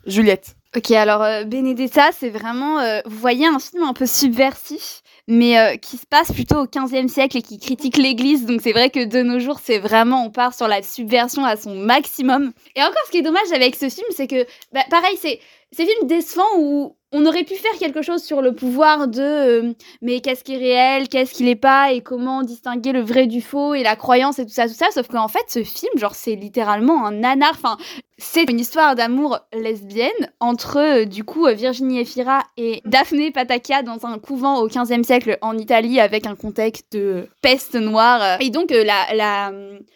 Juliette. 0.05 0.55
Ok, 0.75 0.91
alors 0.91 1.21
euh, 1.21 1.43
Benedetta, 1.43 2.11
c'est 2.17 2.29
vraiment, 2.29 2.79
euh, 2.79 3.01
vous 3.05 3.17
voyez, 3.17 3.45
un 3.45 3.59
film 3.59 3.83
un 3.83 3.93
peu 3.93 4.05
subversif, 4.05 5.01
mais 5.27 5.59
euh, 5.59 5.75
qui 5.75 5.97
se 5.97 6.05
passe 6.05 6.31
plutôt 6.31 6.59
au 6.61 6.65
15e 6.65 7.09
siècle 7.09 7.37
et 7.37 7.41
qui 7.41 7.59
critique 7.59 7.97
l'Église. 7.97 8.45
Donc 8.45 8.61
c'est 8.63 8.71
vrai 8.71 8.89
que 8.89 9.03
de 9.03 9.21
nos 9.21 9.39
jours, 9.39 9.59
c'est 9.61 9.79
vraiment, 9.79 10.23
on 10.25 10.29
part 10.29 10.53
sur 10.53 10.69
la 10.69 10.81
subversion 10.81 11.43
à 11.43 11.57
son 11.57 11.75
maximum. 11.75 12.53
Et 12.77 12.81
encore, 12.81 13.03
ce 13.05 13.11
qui 13.11 13.17
est 13.17 13.21
dommage 13.21 13.51
avec 13.53 13.75
ce 13.75 13.89
film, 13.89 14.07
c'est 14.11 14.27
que, 14.27 14.45
bah, 14.71 14.85
pareil, 14.89 15.17
c'est 15.19 15.41
ces 15.73 15.85
films 15.85 16.07
décevants 16.07 16.57
où 16.57 16.95
on 17.13 17.25
aurait 17.25 17.43
pu 17.43 17.55
faire 17.55 17.71
quelque 17.79 18.01
chose 18.01 18.23
sur 18.23 18.41
le 18.41 18.53
pouvoir 18.53 19.07
de 19.07 19.21
euh, 19.21 19.73
mais 20.01 20.21
qu'est-ce 20.21 20.43
qui 20.43 20.53
est 20.53 20.57
réel, 20.57 21.07
qu'est-ce 21.07 21.33
qui 21.33 21.43
l'est 21.43 21.55
pas 21.55 21.91
et 21.93 22.01
comment 22.01 22.41
distinguer 22.41 22.91
le 22.91 23.01
vrai 23.01 23.27
du 23.27 23.41
faux 23.41 23.73
et 23.73 23.83
la 23.83 23.95
croyance 23.95 24.39
et 24.39 24.45
tout 24.45 24.51
ça 24.51 24.67
tout 24.67 24.73
ça 24.73 24.87
sauf 24.91 25.07
qu'en 25.07 25.27
fait 25.27 25.43
ce 25.47 25.63
film 25.63 25.91
genre 25.97 26.15
c'est 26.15 26.35
littéralement 26.35 27.05
un 27.05 27.11
nanar 27.11 27.51
enfin 27.51 27.77
c'est 28.21 28.43
une 28.43 28.59
histoire 28.59 28.95
d'amour 28.95 29.39
lesbienne 29.51 30.31
entre 30.39 30.77
euh, 30.77 31.05
du 31.05 31.23
coup 31.23 31.47
Virginie 31.47 31.99
Efira 31.99 32.43
et 32.55 32.81
Daphné 32.85 33.31
Patakia 33.31 33.81
dans 33.81 34.05
un 34.05 34.19
couvent 34.19 34.61
au 34.61 34.69
15e 34.69 35.03
siècle 35.03 35.39
en 35.41 35.57
Italie 35.57 35.99
avec 35.99 36.27
un 36.27 36.35
contexte 36.35 36.85
de 36.91 37.27
peste 37.41 37.75
noire. 37.75 38.39
Et 38.39 38.51
donc 38.51 38.71
euh, 38.71 38.83
la, 38.83 39.13
la 39.15 39.51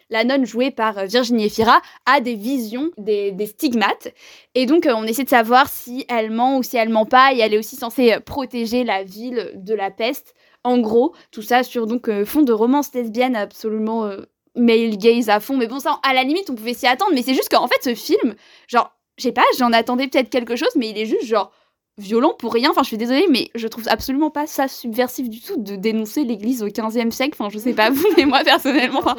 la 0.10 0.24
nonne 0.24 0.46
jouée 0.46 0.72
par 0.72 1.06
Virginie 1.06 1.46
Efira 1.46 1.82
a 2.06 2.20
des 2.20 2.36
visions 2.36 2.90
des, 2.98 3.32
des 3.32 3.46
stigmates. 3.46 4.14
Et 4.56 4.66
donc 4.66 4.88
on 4.92 5.04
essaie 5.04 5.24
de 5.24 5.30
savoir 5.30 5.70
si 5.70 6.06
elle 6.10 6.32
ment 6.32 6.58
ou 6.58 6.64
si 6.64 6.78
elle 6.78 6.90
ment 6.90 7.06
pas. 7.06 7.34
Et 7.34 7.40
elle 7.40 7.54
est 7.54 7.60
aussi 7.60 7.76
censée 7.76 8.16
protéger 8.26 8.84
la 8.84 9.04
ville 9.04 9.52
de 9.56 9.74
la 9.76 9.92
peste. 9.92 10.34
En 10.64 10.80
gros, 10.80 11.14
tout 11.32 11.44
ça 11.44 11.62
sur 11.62 11.86
donc 11.86 12.10
euh, 12.10 12.26
fond 12.26 12.42
de 12.42 12.52
romance 12.52 12.92
lesbienne 12.96 13.36
absolument 13.36 14.06
euh, 14.06 14.22
male 14.56 14.98
gaze 14.98 15.30
à 15.30 15.39
fond. 15.39 15.58
Mais 15.58 15.68
bon, 15.68 15.80
ça, 15.80 16.00
à 16.04 16.13
la 16.13 16.24
limite, 16.24 16.50
on 16.50 16.56
pouvait 16.56 16.74
s'y 16.74 16.88
attendre. 16.88 17.12
Mais 17.13 17.22
c'est 17.22 17.34
juste 17.34 17.50
qu'en 17.50 17.68
fait, 17.68 17.82
ce 17.82 17.96
film, 17.96 18.36
genre, 18.68 18.91
je 19.18 19.24
sais 19.24 19.32
pas, 19.32 19.44
j'en 19.58 19.72
attendais 19.72 20.08
peut-être 20.08 20.30
quelque 20.30 20.56
chose, 20.56 20.72
mais 20.76 20.89
il 20.89 20.98
est 20.98 21.06
juste 21.06 21.26
genre 21.26 21.52
violent 21.98 22.34
pour 22.38 22.54
rien. 22.54 22.72
Enfin, 22.72 22.84
je 22.84 22.88
suis 22.88 22.98
désolée, 22.98 23.28
mais 23.30 23.50
je 23.56 23.68
trouve 23.68 23.86
absolument 23.88 24.30
pas 24.30 24.48
ça 24.48 24.68
subversif 24.68 25.30
du 25.30 25.39
tout 25.41 25.58
de 25.58 25.76
dénoncer 25.76 26.24
l'Église 26.24 26.63
au 26.63 26.68
15e 26.68 27.12
siècle. 27.12 27.36
Enfin, 27.39 27.50
je 27.50 27.58
sais 27.58 27.74
pas 27.74 27.89
vous, 27.91 28.08
mais 28.18 28.26
moi 28.26 28.41
personnellement. 28.44 29.00
Enfin... 29.00 29.15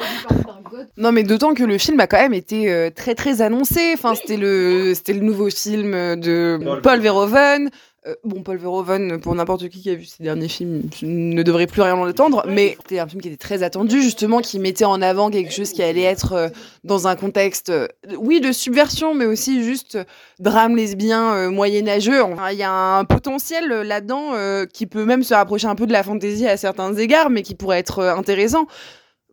Non, 0.97 1.11
mais 1.11 1.23
d'autant 1.23 1.53
que 1.53 1.63
le 1.63 1.77
film 1.77 1.99
a 1.99 2.07
quand 2.07 2.17
même 2.17 2.33
été 2.33 2.71
euh, 2.71 2.89
très 2.89 3.15
très 3.15 3.41
annoncé. 3.41 3.93
Enfin, 3.93 4.11
oui. 4.11 4.17
c'était 4.21 4.37
le 4.37 4.93
c'était 4.93 5.13
le 5.13 5.21
nouveau 5.21 5.49
film 5.49 5.91
de 5.91 6.59
Paul, 6.63 6.81
Paul 6.81 6.99
Verhoeven. 6.99 7.69
Euh, 8.07 8.15
bon, 8.23 8.41
Paul 8.41 8.57
Verhoeven, 8.57 9.19
pour 9.19 9.35
n'importe 9.35 9.67
qui 9.69 9.81
qui 9.81 9.89
a 9.89 9.95
vu 9.95 10.05
ses 10.05 10.23
derniers 10.23 10.47
films, 10.47 10.83
ne 11.01 11.43
devrait 11.43 11.67
plus 11.67 11.81
rien 11.81 11.95
l'entendre, 11.95 12.43
mais 12.47 12.77
c'était 12.81 12.99
un 12.99 13.07
film 13.07 13.21
qui 13.21 13.27
était 13.27 13.37
très 13.37 13.63
attendu, 13.63 14.01
justement, 14.01 14.39
qui 14.39 14.59
mettait 14.59 14.85
en 14.85 15.01
avant 15.01 15.29
quelque 15.29 15.51
chose 15.51 15.71
qui 15.71 15.83
allait 15.83 16.03
être 16.03 16.33
euh, 16.33 16.49
dans 16.83 17.07
un 17.07 17.15
contexte, 17.15 17.69
euh, 17.69 17.87
oui, 18.17 18.39
de 18.39 18.51
subversion, 18.51 19.13
mais 19.13 19.25
aussi 19.25 19.63
juste 19.63 19.97
drame 20.39 20.75
lesbien 20.75 21.49
moyenâgeux. 21.49 22.23
Enfin, 22.23 22.51
il 22.51 22.57
y 22.57 22.63
a 22.63 22.71
un 22.71 23.05
potentiel 23.05 23.67
là-dedans 23.67 24.33
qui 24.71 24.85
peut 24.85 25.05
même 25.05 25.23
se 25.23 25.33
rapprocher 25.33 25.67
un 25.67 25.75
peu 25.75 25.87
de 25.87 25.91
la 25.91 26.03
fantaisie 26.03 26.47
à 26.47 26.57
certains 26.57 26.93
égards, 26.95 27.29
mais 27.29 27.41
qui 27.41 27.55
pourrait 27.55 27.79
être 27.79 28.01
intéressant. 28.01 28.67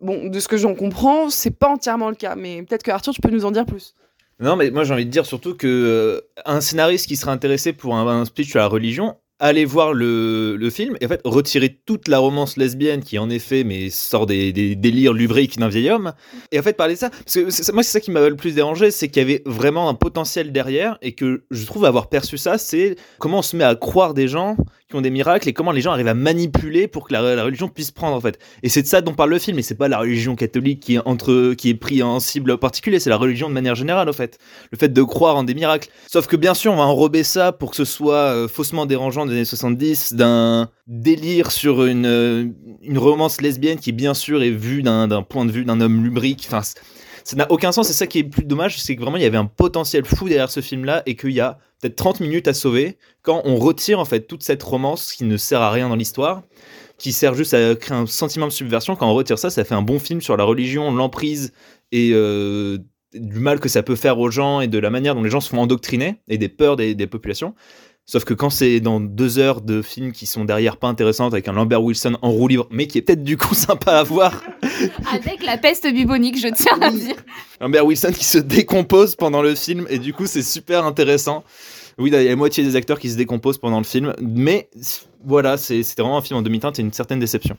Bon, 0.00 0.28
de 0.28 0.40
ce 0.40 0.48
que 0.48 0.56
j'en 0.56 0.74
comprends, 0.74 1.30
c'est 1.30 1.50
pas 1.50 1.68
entièrement 1.68 2.08
le 2.08 2.16
cas, 2.16 2.34
mais 2.36 2.62
peut-être 2.62 2.82
que 2.82 2.90
Arthur, 2.90 3.12
tu 3.12 3.20
peux 3.20 3.30
nous 3.30 3.44
en 3.44 3.50
dire 3.50 3.66
plus. 3.66 3.94
Non, 4.40 4.56
mais 4.56 4.70
moi 4.70 4.84
j'ai 4.84 4.92
envie 4.94 5.06
de 5.06 5.10
dire 5.10 5.26
surtout 5.26 5.56
que 5.56 5.66
euh, 5.66 6.20
un 6.44 6.60
scénariste 6.60 7.06
qui 7.06 7.16
serait 7.16 7.30
intéressé 7.30 7.72
pour 7.72 7.96
un, 7.96 8.06
un 8.06 8.24
speech 8.24 8.50
sur 8.50 8.58
la 8.58 8.66
religion 8.66 9.16
aller 9.44 9.66
voir 9.66 9.92
le, 9.92 10.56
le 10.56 10.70
film. 10.70 10.96
Et 11.00 11.06
en 11.06 11.08
fait 11.08 11.20
retirer 11.24 11.78
toute 11.84 12.08
la 12.08 12.18
romance 12.18 12.56
lesbienne 12.56 13.02
qui 13.02 13.18
en 13.18 13.28
effet 13.28 13.62
mais 13.62 13.90
sort 13.90 14.24
des, 14.24 14.52
des 14.52 14.74
délires 14.74 15.12
lubriques 15.12 15.58
d'un 15.58 15.68
vieil 15.68 15.90
homme. 15.90 16.14
Et 16.50 16.58
en 16.58 16.62
fait 16.62 16.76
parler 16.76 16.94
de 16.94 16.98
ça 16.98 17.10
parce 17.10 17.34
que 17.34 17.72
moi 17.72 17.82
c'est 17.82 17.92
ça 17.92 18.00
qui 18.00 18.10
m'a 18.10 18.26
le 18.26 18.36
plus 18.36 18.54
dérangé 18.54 18.90
c'est 18.90 19.08
qu'il 19.08 19.22
y 19.22 19.24
avait 19.24 19.42
vraiment 19.44 19.88
un 19.88 19.94
potentiel 19.94 20.50
derrière 20.50 20.98
et 21.02 21.12
que 21.12 21.44
je 21.50 21.66
trouve 21.66 21.84
avoir 21.84 22.08
perçu 22.08 22.38
ça 22.38 22.56
c'est 22.56 22.96
comment 23.18 23.38
on 23.38 23.42
se 23.42 23.56
met 23.56 23.64
à 23.64 23.74
croire 23.74 24.14
des 24.14 24.28
gens 24.28 24.56
qui 24.88 24.96
ont 24.96 25.00
des 25.00 25.10
miracles 25.10 25.48
et 25.48 25.52
comment 25.52 25.72
les 25.72 25.80
gens 25.80 25.92
arrivent 25.92 26.08
à 26.08 26.14
manipuler 26.14 26.88
pour 26.88 27.08
que 27.08 27.12
la, 27.12 27.44
religion 27.44 27.68
puisse 27.68 27.90
prendre 27.90 28.16
en 28.16 28.20
fait. 28.20 28.38
Et 28.62 28.68
c'est 28.68 28.82
de 28.82 28.86
ça 28.86 29.00
dont 29.00 29.14
parle 29.14 29.30
le 29.30 29.38
film 29.38 29.58
et 29.58 29.62
c'est 29.62 29.74
pas 29.74 29.88
la 29.88 29.98
religion 29.98 30.36
catholique 30.36 30.80
qui 30.80 30.94
est 30.94 31.00
entre 31.04 31.54
qui 31.54 31.70
est 31.70 31.74
pris 31.74 32.02
en 32.02 32.20
cible 32.20 32.58
particulier 32.58 32.98
c'est 32.98 33.10
la 33.10 33.16
religion 33.16 33.48
de 33.48 33.54
manière 33.54 33.74
générale 33.74 34.08
en 34.08 34.12
fait. 34.12 34.38
Le 34.70 34.78
fait 34.78 34.88
de 34.88 35.02
croire 35.02 35.36
en 35.36 35.44
des 35.44 35.54
miracles. 35.54 35.90
Sauf 36.06 36.26
que 36.26 36.36
bien 36.36 36.54
sûr 36.54 36.72
on 36.72 36.76
va 36.76 36.84
enrober 36.84 37.24
ça 37.24 37.52
pour 37.52 37.70
que 37.70 37.76
ce 37.76 37.84
soit 37.84 38.14
euh, 38.14 38.48
faussement 38.48 38.86
dérangeant 38.86 39.26
années 39.34 39.44
70 39.44 40.14
d'un 40.14 40.70
délire 40.86 41.50
sur 41.50 41.84
une 41.84 42.06
euh, 42.06 42.46
une 42.82 42.98
romance 42.98 43.40
lesbienne 43.40 43.78
qui 43.78 43.92
bien 43.92 44.14
sûr 44.14 44.42
est 44.42 44.50
vue 44.50 44.82
d'un 44.82 45.22
point 45.22 45.44
de 45.44 45.52
vue 45.52 45.64
d'un 45.64 45.80
homme 45.80 46.02
lubrique 46.02 46.44
enfin 46.46 46.62
ça 47.24 47.36
n'a 47.36 47.50
aucun 47.50 47.72
sens, 47.72 47.86
c'est 47.86 47.94
ça 47.94 48.06
qui 48.06 48.18
est 48.18 48.24
plus 48.24 48.44
dommage, 48.44 48.78
c'est 48.80 48.94
que 48.94 49.00
vraiment 49.00 49.16
il 49.16 49.22
y 49.22 49.26
avait 49.26 49.38
un 49.38 49.46
potentiel 49.46 50.04
fou 50.04 50.28
derrière 50.28 50.50
ce 50.50 50.60
film-là 50.60 51.02
et 51.06 51.16
qu'il 51.16 51.30
y 51.30 51.40
a 51.40 51.58
peut-être 51.80 51.96
30 51.96 52.20
minutes 52.20 52.48
à 52.48 52.54
sauver 52.54 52.98
quand 53.22 53.40
on 53.46 53.56
retire 53.56 53.98
en 53.98 54.04
fait 54.04 54.26
toute 54.26 54.42
cette 54.42 54.62
romance 54.62 55.12
qui 55.14 55.24
ne 55.24 55.38
sert 55.38 55.62
à 55.62 55.70
rien 55.70 55.88
dans 55.88 55.96
l'histoire, 55.96 56.42
qui 56.98 57.12
sert 57.12 57.34
juste 57.34 57.54
à 57.54 57.74
créer 57.76 57.96
un 57.96 58.06
sentiment 58.06 58.46
de 58.46 58.52
subversion. 58.52 58.94
Quand 58.94 59.10
on 59.10 59.14
retire 59.14 59.38
ça, 59.38 59.48
ça 59.48 59.64
fait 59.64 59.74
un 59.74 59.82
bon 59.82 59.98
film 59.98 60.20
sur 60.20 60.36
la 60.36 60.44
religion, 60.44 60.92
l'emprise 60.92 61.54
et 61.92 62.10
euh, 62.12 62.76
du 63.14 63.38
mal 63.38 63.58
que 63.58 63.70
ça 63.70 63.82
peut 63.82 63.96
faire 63.96 64.18
aux 64.18 64.30
gens 64.30 64.60
et 64.60 64.68
de 64.68 64.78
la 64.78 64.90
manière 64.90 65.14
dont 65.14 65.22
les 65.22 65.30
gens 65.30 65.40
se 65.40 65.48
font 65.48 65.60
endoctriner 65.60 66.20
et 66.28 66.36
des 66.36 66.50
peurs 66.50 66.76
des 66.76 67.06
populations. 67.06 67.54
Sauf 68.06 68.24
que 68.24 68.34
quand 68.34 68.50
c'est 68.50 68.80
dans 68.80 69.00
deux 69.00 69.38
heures 69.38 69.62
de 69.62 69.80
films 69.80 70.12
qui 70.12 70.26
sont 70.26 70.44
derrière 70.44 70.76
pas 70.76 70.88
intéressantes 70.88 71.32
avec 71.32 71.48
un 71.48 71.52
Lambert 71.52 71.82
Wilson 71.82 72.18
en 72.20 72.30
roue 72.30 72.48
libre, 72.48 72.66
mais 72.70 72.86
qui 72.86 72.98
est 72.98 73.02
peut-être 73.02 73.24
du 73.24 73.38
coup 73.38 73.54
sympa 73.54 73.92
à 73.92 74.02
voir, 74.02 74.42
Avec 75.12 75.42
la 75.42 75.56
peste 75.56 75.90
bubonique, 75.90 76.38
je 76.38 76.48
tiens 76.48 76.78
à 76.82 76.90
dire. 76.90 77.16
Lambert 77.60 77.86
Wilson 77.86 78.12
qui 78.12 78.24
se 78.24 78.38
décompose 78.38 79.16
pendant 79.16 79.40
le 79.40 79.54
film 79.54 79.86
et 79.88 79.98
du 79.98 80.12
coup 80.12 80.26
c'est 80.26 80.42
super 80.42 80.84
intéressant. 80.84 81.44
Oui, 81.96 82.10
il 82.10 82.14
y 82.14 82.16
a 82.16 82.24
la 82.24 82.36
moitié 82.36 82.62
des 82.62 82.76
acteurs 82.76 82.98
qui 82.98 83.08
se 83.08 83.16
décomposent 83.16 83.58
pendant 83.58 83.78
le 83.78 83.84
film, 83.84 84.14
mais 84.20 84.68
voilà, 85.24 85.56
c'était 85.56 86.02
vraiment 86.02 86.18
un 86.18 86.22
film 86.22 86.40
en 86.40 86.42
demi-teinte 86.42 86.78
et 86.78 86.82
une 86.82 86.92
certaine 86.92 87.20
déception. 87.20 87.56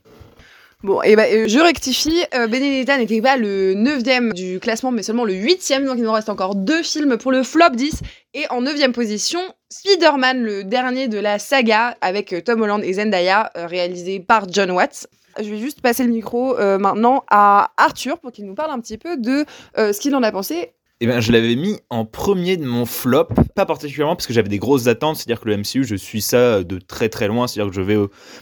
Bon, 0.86 1.00
ben 1.04 1.20
euh, 1.20 1.48
je 1.48 1.58
rectifie, 1.58 2.24
euh, 2.36 2.46
Benedetta 2.46 2.96
n'était 3.00 3.20
pas 3.20 3.38
le 3.38 3.74
9 3.74 4.34
du 4.36 4.60
classement, 4.60 4.92
mais 4.92 5.02
seulement 5.02 5.26
le 5.26 5.34
8 5.34 5.74
donc 5.84 5.98
il 5.98 6.04
nous 6.04 6.12
reste 6.12 6.30
encore 6.30 6.54
deux 6.54 6.84
films 6.84 7.18
pour 7.18 7.32
le 7.32 7.42
flop 7.42 7.72
10. 7.74 8.02
Et 8.36 8.46
en 8.52 8.62
9 8.62 8.92
position, 8.92 9.40
Spider-Man, 9.72 10.44
le 10.44 10.64
dernier 10.64 11.08
de 11.08 11.18
la 11.18 11.40
saga, 11.40 11.98
avec 12.02 12.34
euh, 12.34 12.42
Tom 12.42 12.62
Holland 12.62 12.84
et 12.84 12.94
Zendaya, 12.94 13.50
euh, 13.58 13.66
réalisé 13.66 14.20
par 14.20 14.48
John 14.48 14.70
Watts. 14.70 15.08
Je 15.40 15.50
vais 15.50 15.58
juste 15.58 15.82
passer 15.82 16.04
le 16.04 16.12
micro 16.12 16.56
maintenant 16.80 17.26
à 17.30 17.72
Arthur 17.76 18.20
pour 18.20 18.32
qu'il 18.32 18.46
nous 18.46 18.56
parle 18.56 18.72
un 18.72 18.80
petit 18.80 18.98
peu 18.98 19.18
de 19.18 19.44
ce 19.76 20.00
qu'il 20.00 20.16
en 20.16 20.24
a 20.24 20.32
pensé. 20.32 20.72
Eh 21.02 21.08
ben, 21.08 21.20
je 21.20 21.34
l'avais 21.34 21.56
mis 21.56 21.78
en 21.90 22.06
premier 22.06 22.56
de 22.56 22.64
mon 22.64 22.86
flop, 22.86 23.28
pas 23.54 23.66
particulièrement 23.66 24.16
parce 24.16 24.28
que 24.28 24.34
j'avais 24.34 24.48
des 24.48 24.60
grosses 24.60 24.88
attentes, 24.88 25.18
c'est-à-dire 25.18 25.42
que 25.42 25.50
le 25.50 25.58
MCU, 25.58 25.84
je 25.84 25.96
suis 25.96 26.22
ça 26.22 26.64
de 26.64 26.80
très 26.80 27.10
très 27.10 27.28
loin, 27.28 27.48
c'est-à-dire 27.48 27.70
que 27.70 27.76
je 27.76 27.82
vais 27.82 27.98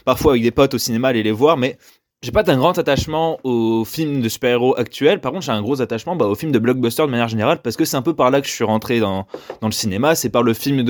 parfois 0.05 0.33
avec 0.33 0.43
des 0.43 0.51
potes 0.51 0.75
au 0.75 0.77
cinéma 0.77 1.07
aller 1.07 1.23
les 1.23 1.31
voir, 1.31 1.57
mais 1.57 1.79
j'ai 2.23 2.31
pas 2.31 2.49
un 2.49 2.55
grand 2.55 2.77
attachement 2.77 3.37
aux 3.43 3.83
films 3.83 4.21
de 4.21 4.29
super-héros 4.29 4.79
actuels. 4.79 5.19
Par 5.19 5.33
contre, 5.33 5.43
j'ai 5.43 5.51
un 5.51 5.61
gros 5.61 5.81
attachement 5.81 6.15
bah, 6.15 6.25
aux 6.25 6.35
films 6.35 6.53
de 6.53 6.59
blockbuster 6.59 7.03
de 7.03 7.11
manière 7.11 7.27
générale 7.27 7.61
parce 7.61 7.75
que 7.75 7.83
c'est 7.83 7.97
un 7.97 8.01
peu 8.01 8.15
par 8.15 8.31
là 8.31 8.39
que 8.39 8.47
je 8.47 8.53
suis 8.53 8.63
rentré 8.63 9.01
dans, 9.01 9.27
dans 9.59 9.67
le 9.67 9.73
cinéma. 9.73 10.15
C'est 10.15 10.29
par 10.29 10.41
le 10.41 10.53
film 10.53 10.83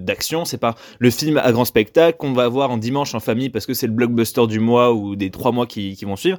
d'action, 0.00 0.44
c'est 0.44 0.58
par 0.58 0.74
le 0.98 1.10
film 1.10 1.38
à 1.38 1.50
grand 1.52 1.64
spectacle 1.64 2.18
qu'on 2.18 2.34
va 2.34 2.46
voir 2.48 2.70
en 2.70 2.76
dimanche 2.76 3.14
en 3.14 3.20
famille 3.20 3.48
parce 3.48 3.64
que 3.64 3.72
c'est 3.72 3.86
le 3.86 3.94
blockbuster 3.94 4.46
du 4.46 4.60
mois 4.60 4.92
ou 4.92 5.16
des 5.16 5.30
trois 5.30 5.50
mois 5.50 5.66
qui, 5.66 5.96
qui 5.96 6.04
vont 6.04 6.16
suivre. 6.16 6.38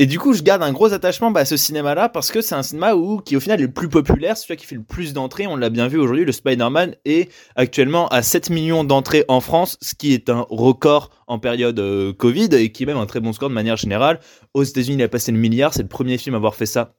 Et 0.00 0.06
du 0.06 0.20
coup, 0.20 0.32
je 0.32 0.44
garde 0.44 0.62
un 0.62 0.70
gros 0.70 0.92
attachement 0.92 1.32
bah, 1.32 1.40
à 1.40 1.44
ce 1.44 1.56
cinéma-là 1.56 2.08
parce 2.08 2.30
que 2.30 2.40
c'est 2.40 2.54
un 2.54 2.62
cinéma 2.62 2.92
qui 3.24 3.36
au 3.36 3.40
final 3.40 3.58
est 3.58 3.64
le 3.64 3.72
plus 3.72 3.88
populaire, 3.88 4.36
celui 4.36 4.56
qui 4.56 4.64
fait 4.64 4.76
le 4.76 4.84
plus 4.84 5.12
d'entrées. 5.12 5.48
On 5.48 5.56
l'a 5.56 5.70
bien 5.70 5.88
vu 5.88 5.98
aujourd'hui, 5.98 6.24
le 6.24 6.30
Spider-Man 6.30 6.94
est 7.04 7.32
actuellement 7.56 8.06
à 8.06 8.22
7 8.22 8.50
millions 8.50 8.84
d'entrées 8.84 9.24
en 9.26 9.40
France, 9.40 9.76
ce 9.82 9.96
qui 9.96 10.14
est 10.14 10.30
un 10.30 10.46
record 10.50 11.10
en 11.26 11.40
période 11.40 11.80
euh, 11.80 12.12
Covid 12.12 12.48
et 12.52 12.70
qui 12.70 12.84
est 12.84 12.86
même 12.86 12.96
un 12.96 13.06
très 13.06 13.18
bon 13.18 13.32
score 13.32 13.48
de 13.48 13.54
manière 13.54 13.76
générale. 13.76 14.20
Aux 14.54 14.62
États-Unis, 14.62 14.98
il 14.98 15.02
a 15.02 15.08
passé 15.08 15.32
le 15.32 15.38
milliard, 15.38 15.74
c'est 15.74 15.82
le 15.82 15.88
premier 15.88 16.16
film 16.16 16.36
à 16.36 16.38
avoir 16.38 16.54
fait 16.54 16.66
ça 16.66 16.94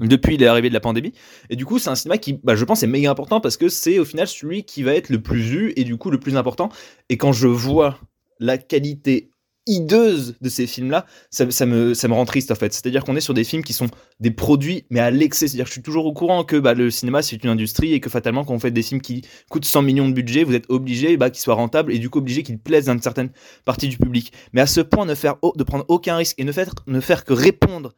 depuis 0.00 0.38
l'arrivée 0.38 0.70
de 0.70 0.74
la 0.74 0.80
pandémie. 0.80 1.12
Et 1.50 1.56
du 1.56 1.66
coup, 1.66 1.78
c'est 1.78 1.90
un 1.90 1.94
cinéma 1.94 2.16
qui, 2.16 2.40
bah, 2.42 2.56
je 2.56 2.64
pense, 2.64 2.82
est 2.82 2.86
méga 2.86 3.10
important 3.10 3.42
parce 3.42 3.58
que 3.58 3.68
c'est 3.68 3.98
au 3.98 4.06
final 4.06 4.26
celui 4.26 4.64
qui 4.64 4.82
va 4.82 4.94
être 4.94 5.10
le 5.10 5.20
plus 5.20 5.42
vu 5.42 5.74
et 5.76 5.84
du 5.84 5.98
coup 5.98 6.10
le 6.10 6.18
plus 6.18 6.38
important. 6.38 6.70
Et 7.10 7.18
quand 7.18 7.32
je 7.32 7.48
vois 7.48 7.98
la 8.40 8.56
qualité 8.56 9.30
hideuse 9.66 10.36
de 10.40 10.48
ces 10.48 10.66
films-là, 10.66 11.06
ça, 11.30 11.44
me, 11.66 11.94
ça 11.94 12.08
me 12.08 12.14
rend 12.14 12.24
triste 12.24 12.50
en 12.50 12.54
fait. 12.54 12.72
C'est-à-dire 12.72 13.04
qu'on 13.04 13.16
est 13.16 13.20
sur 13.20 13.34
des 13.34 13.44
films 13.44 13.62
qui 13.62 13.72
sont 13.72 13.88
des 14.20 14.30
produits, 14.30 14.84
mais 14.90 15.00
à 15.00 15.10
l'excès. 15.10 15.48
C'est-à-dire 15.48 15.64
que 15.64 15.70
je 15.70 15.74
suis 15.74 15.82
toujours 15.82 16.06
au 16.06 16.12
courant 16.12 16.44
que 16.44 16.56
bah, 16.56 16.74
le 16.74 16.90
cinéma 16.90 17.22
c'est 17.22 17.42
une 17.42 17.50
industrie 17.50 17.92
et 17.92 18.00
que 18.00 18.10
fatalement, 18.10 18.44
quand 18.44 18.54
on 18.54 18.58
fait 18.58 18.70
des 18.70 18.82
films 18.82 19.00
qui 19.00 19.22
coûtent 19.50 19.64
100 19.64 19.82
millions 19.82 20.08
de 20.08 20.14
budget, 20.14 20.44
vous 20.44 20.54
êtes 20.54 20.68
obligé 20.68 21.16
bah, 21.16 21.30
qu'ils 21.30 21.42
soient 21.42 21.54
rentables 21.54 21.92
et 21.92 21.98
du 21.98 22.10
coup 22.10 22.18
obligé 22.18 22.42
qu'ils 22.42 22.58
plaisent 22.58 22.88
à 22.88 22.92
une 22.92 23.02
certaine 23.02 23.30
partie 23.64 23.88
du 23.88 23.98
public. 23.98 24.32
Mais 24.52 24.60
à 24.60 24.66
ce 24.66 24.80
point, 24.80 25.06
ne 25.06 25.14
faire, 25.14 25.36
de 25.54 25.64
prendre 25.64 25.84
aucun 25.88 26.16
risque 26.16 26.38
et 26.38 26.44
ne 26.44 26.52
faire, 26.52 26.74
ne 26.86 27.00
faire 27.00 27.24
que 27.24 27.32
répondre 27.32 27.94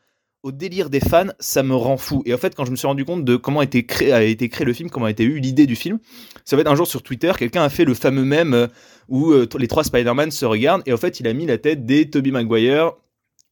au 0.46 0.52
délire 0.52 0.90
des 0.90 1.00
fans, 1.00 1.26
ça 1.40 1.64
me 1.64 1.74
rend 1.74 1.96
fou. 1.96 2.22
Et 2.24 2.32
en 2.32 2.38
fait, 2.38 2.54
quand 2.54 2.64
je 2.64 2.70
me 2.70 2.76
suis 2.76 2.86
rendu 2.86 3.04
compte 3.04 3.24
de 3.24 3.34
comment 3.34 3.60
a 3.60 3.64
été 3.64 3.84
créé, 3.84 4.36
le 4.64 4.72
film, 4.72 4.90
comment 4.90 5.06
a 5.06 5.10
été 5.10 5.24
eu 5.24 5.40
l'idée 5.40 5.66
du 5.66 5.74
film, 5.74 5.98
ça 6.44 6.54
va 6.54 6.60
être 6.60 6.70
un 6.70 6.76
jour 6.76 6.86
sur 6.86 7.02
Twitter, 7.02 7.32
quelqu'un 7.36 7.64
a 7.64 7.68
fait 7.68 7.84
le 7.84 7.94
fameux 7.94 8.24
mème 8.24 8.54
euh, 8.54 8.68
où 9.08 9.32
euh, 9.32 9.48
les 9.58 9.68
trois 9.68 9.84
Spider-Man 9.84 10.30
se 10.30 10.44
regardent 10.44 10.82
et 10.86 10.92
en 10.92 10.96
fait, 10.96 11.20
il 11.20 11.26
a 11.26 11.32
mis 11.32 11.46
la 11.46 11.58
tête 11.58 11.84
des 11.84 12.10
Tobey 12.10 12.30
Maguire, 12.30 12.92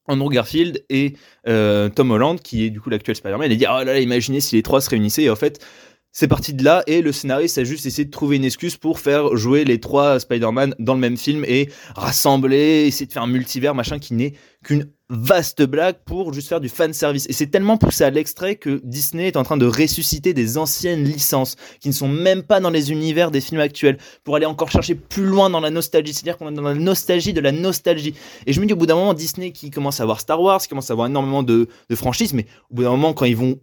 Andrew 0.06 0.30
Garfield 0.30 0.84
et 0.90 1.14
euh, 1.48 1.88
Tom 1.88 2.10
Holland, 2.10 2.40
qui 2.40 2.64
est 2.64 2.70
du 2.70 2.80
coup 2.80 2.90
l'actuel 2.90 3.16
Spider-Man. 3.16 3.50
Il 3.50 3.58
dit 3.58 3.66
Oh 3.68 3.78
là 3.78 3.84
là, 3.84 4.00
imaginez 4.00 4.40
si 4.40 4.56
les 4.56 4.62
trois 4.62 4.80
se 4.80 4.90
réunissaient. 4.90 5.24
Et 5.24 5.30
en 5.30 5.36
fait, 5.36 5.64
c'est 6.12 6.28
parti 6.28 6.54
de 6.54 6.62
là 6.62 6.84
et 6.86 7.02
le 7.02 7.10
scénariste 7.10 7.58
a 7.58 7.64
juste 7.64 7.86
essayé 7.86 8.04
de 8.04 8.10
trouver 8.10 8.36
une 8.36 8.44
excuse 8.44 8.76
pour 8.76 9.00
faire 9.00 9.36
jouer 9.36 9.64
les 9.64 9.80
trois 9.80 10.20
Spider-Man 10.20 10.74
dans 10.78 10.94
le 10.94 11.00
même 11.00 11.16
film 11.16 11.44
et 11.44 11.68
rassembler, 11.96 12.84
essayer 12.86 13.06
de 13.06 13.12
faire 13.12 13.22
un 13.22 13.26
multivers, 13.26 13.74
machin, 13.74 13.98
qui 13.98 14.14
n'est 14.14 14.34
qu'une 14.62 14.92
vaste 15.14 15.62
blague 15.62 15.96
pour 16.04 16.32
juste 16.32 16.48
faire 16.48 16.60
du 16.60 16.68
fan 16.68 16.92
service. 16.92 17.26
Et 17.28 17.32
c'est 17.32 17.46
tellement 17.46 17.76
poussé 17.76 18.04
à 18.04 18.10
l'extrait 18.10 18.56
que 18.56 18.80
Disney 18.84 19.28
est 19.28 19.36
en 19.36 19.42
train 19.42 19.56
de 19.56 19.66
ressusciter 19.66 20.34
des 20.34 20.58
anciennes 20.58 21.04
licences 21.04 21.56
qui 21.80 21.88
ne 21.88 21.94
sont 21.94 22.08
même 22.08 22.42
pas 22.42 22.60
dans 22.60 22.70
les 22.70 22.92
univers 22.92 23.30
des 23.30 23.40
films 23.40 23.60
actuels 23.60 23.98
pour 24.24 24.36
aller 24.36 24.46
encore 24.46 24.70
chercher 24.70 24.94
plus 24.94 25.24
loin 25.24 25.50
dans 25.50 25.60
la 25.60 25.70
nostalgie. 25.70 26.12
C'est-à-dire 26.12 26.36
qu'on 26.36 26.48
est 26.48 26.54
dans 26.54 26.62
la 26.62 26.74
nostalgie 26.74 27.32
de 27.32 27.40
la 27.40 27.52
nostalgie. 27.52 28.14
Et 28.46 28.52
je 28.52 28.60
me 28.60 28.66
dis 28.66 28.72
au 28.72 28.76
bout 28.76 28.86
d'un 28.86 28.96
moment, 28.96 29.14
Disney 29.14 29.52
qui 29.52 29.70
commence 29.70 30.00
à 30.00 30.02
avoir 30.02 30.20
Star 30.20 30.40
Wars, 30.40 30.60
qui 30.60 30.68
commence 30.68 30.90
à 30.90 30.92
avoir 30.92 31.08
énormément 31.08 31.42
de, 31.42 31.68
franchises, 31.94 32.34
mais 32.34 32.46
au 32.70 32.74
bout 32.74 32.82
d'un 32.82 32.90
moment, 32.90 33.12
quand 33.12 33.24
ils 33.24 33.36
vont 33.36 33.60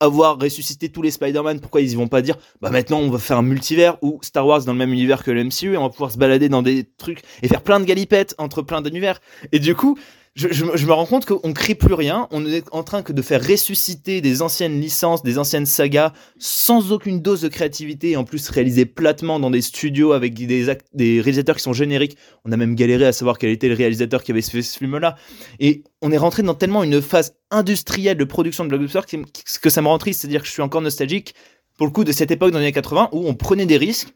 avoir 0.00 0.38
ressuscité 0.38 0.88
tous 0.90 1.02
les 1.02 1.10
Spider-Man, 1.10 1.60
pourquoi 1.60 1.80
ils 1.80 1.90
y 1.90 1.94
vont 1.96 2.06
pas 2.06 2.22
dire 2.22 2.36
bah 2.60 2.70
maintenant 2.70 3.00
on 3.00 3.10
va 3.10 3.18
faire 3.18 3.38
un 3.38 3.42
multivers 3.42 3.98
ou 4.00 4.20
Star 4.22 4.46
Wars 4.46 4.62
dans 4.62 4.72
le 4.72 4.78
même 4.78 4.92
univers 4.92 5.24
que 5.24 5.32
le 5.32 5.42
MCU 5.42 5.74
et 5.74 5.76
on 5.76 5.82
va 5.82 5.88
pouvoir 5.88 6.12
se 6.12 6.18
balader 6.18 6.48
dans 6.48 6.62
des 6.62 6.84
trucs 6.98 7.22
et 7.42 7.48
faire 7.48 7.62
plein 7.62 7.80
de 7.80 7.84
galipettes 7.84 8.34
entre 8.38 8.62
plein 8.62 8.80
d'univers. 8.80 9.20
Et 9.50 9.58
du 9.58 9.74
coup, 9.74 9.98
je, 10.38 10.64
me- 10.86 10.92
rends 10.92 11.06
compte 11.06 11.26
qu'on 11.26 11.52
crée 11.52 11.74
plus 11.74 11.94
rien, 11.94 12.28
on 12.30 12.46
est 12.46 12.64
en 12.70 12.84
train 12.84 13.02
que 13.02 13.12
de 13.12 13.22
faire 13.22 13.44
ressusciter 13.44 14.20
des 14.20 14.40
anciennes 14.40 14.80
licences, 14.80 15.22
des 15.22 15.36
anciennes 15.38 15.66
sagas 15.66 16.12
sans 16.38 16.92
aucune 16.92 17.20
dose 17.20 17.40
de 17.40 17.48
créativité 17.48 18.10
et 18.10 18.16
en 18.16 18.24
plus 18.24 18.48
réalisées 18.50 18.86
platement 18.86 19.40
dans 19.40 19.50
des 19.50 19.62
studios 19.62 20.12
avec 20.12 20.34
des, 20.34 21.20
réalisateurs 21.20 21.56
qui 21.56 21.62
sont 21.62 21.72
génériques. 21.72 22.16
On 22.44 22.52
a 22.52 22.56
même 22.56 22.76
galéré 22.76 23.06
à 23.06 23.12
savoir 23.12 23.38
quel 23.38 23.50
était 23.50 23.68
le 23.68 23.74
réalisateur 23.74 24.22
qui 24.22 24.30
avait 24.30 24.42
fait 24.42 24.62
ce 24.62 24.78
film-là. 24.78 25.16
Et 25.58 25.82
on 26.02 26.12
est 26.12 26.18
rentré 26.18 26.42
dans 26.44 26.54
tellement 26.54 26.84
une 26.84 27.02
phase 27.02 27.34
industrielle 27.50 28.16
de 28.16 28.24
production 28.24 28.64
de 28.64 28.68
blockbuster 28.68 29.00
qui- 29.06 29.22
que 29.60 29.70
ça 29.70 29.82
me 29.82 29.88
rend 29.88 29.98
triste. 29.98 30.20
C'est-à-dire 30.20 30.42
que 30.42 30.46
je 30.46 30.52
suis 30.52 30.62
encore 30.62 30.82
nostalgique 30.82 31.34
pour 31.76 31.86
le 31.86 31.92
coup 31.92 32.04
de 32.04 32.12
cette 32.12 32.30
époque 32.30 32.52
dans 32.52 32.58
les 32.58 32.64
années 32.66 32.72
80 32.72 33.08
où 33.12 33.26
on 33.28 33.34
prenait 33.34 33.66
des 33.66 33.76
risques. 33.76 34.14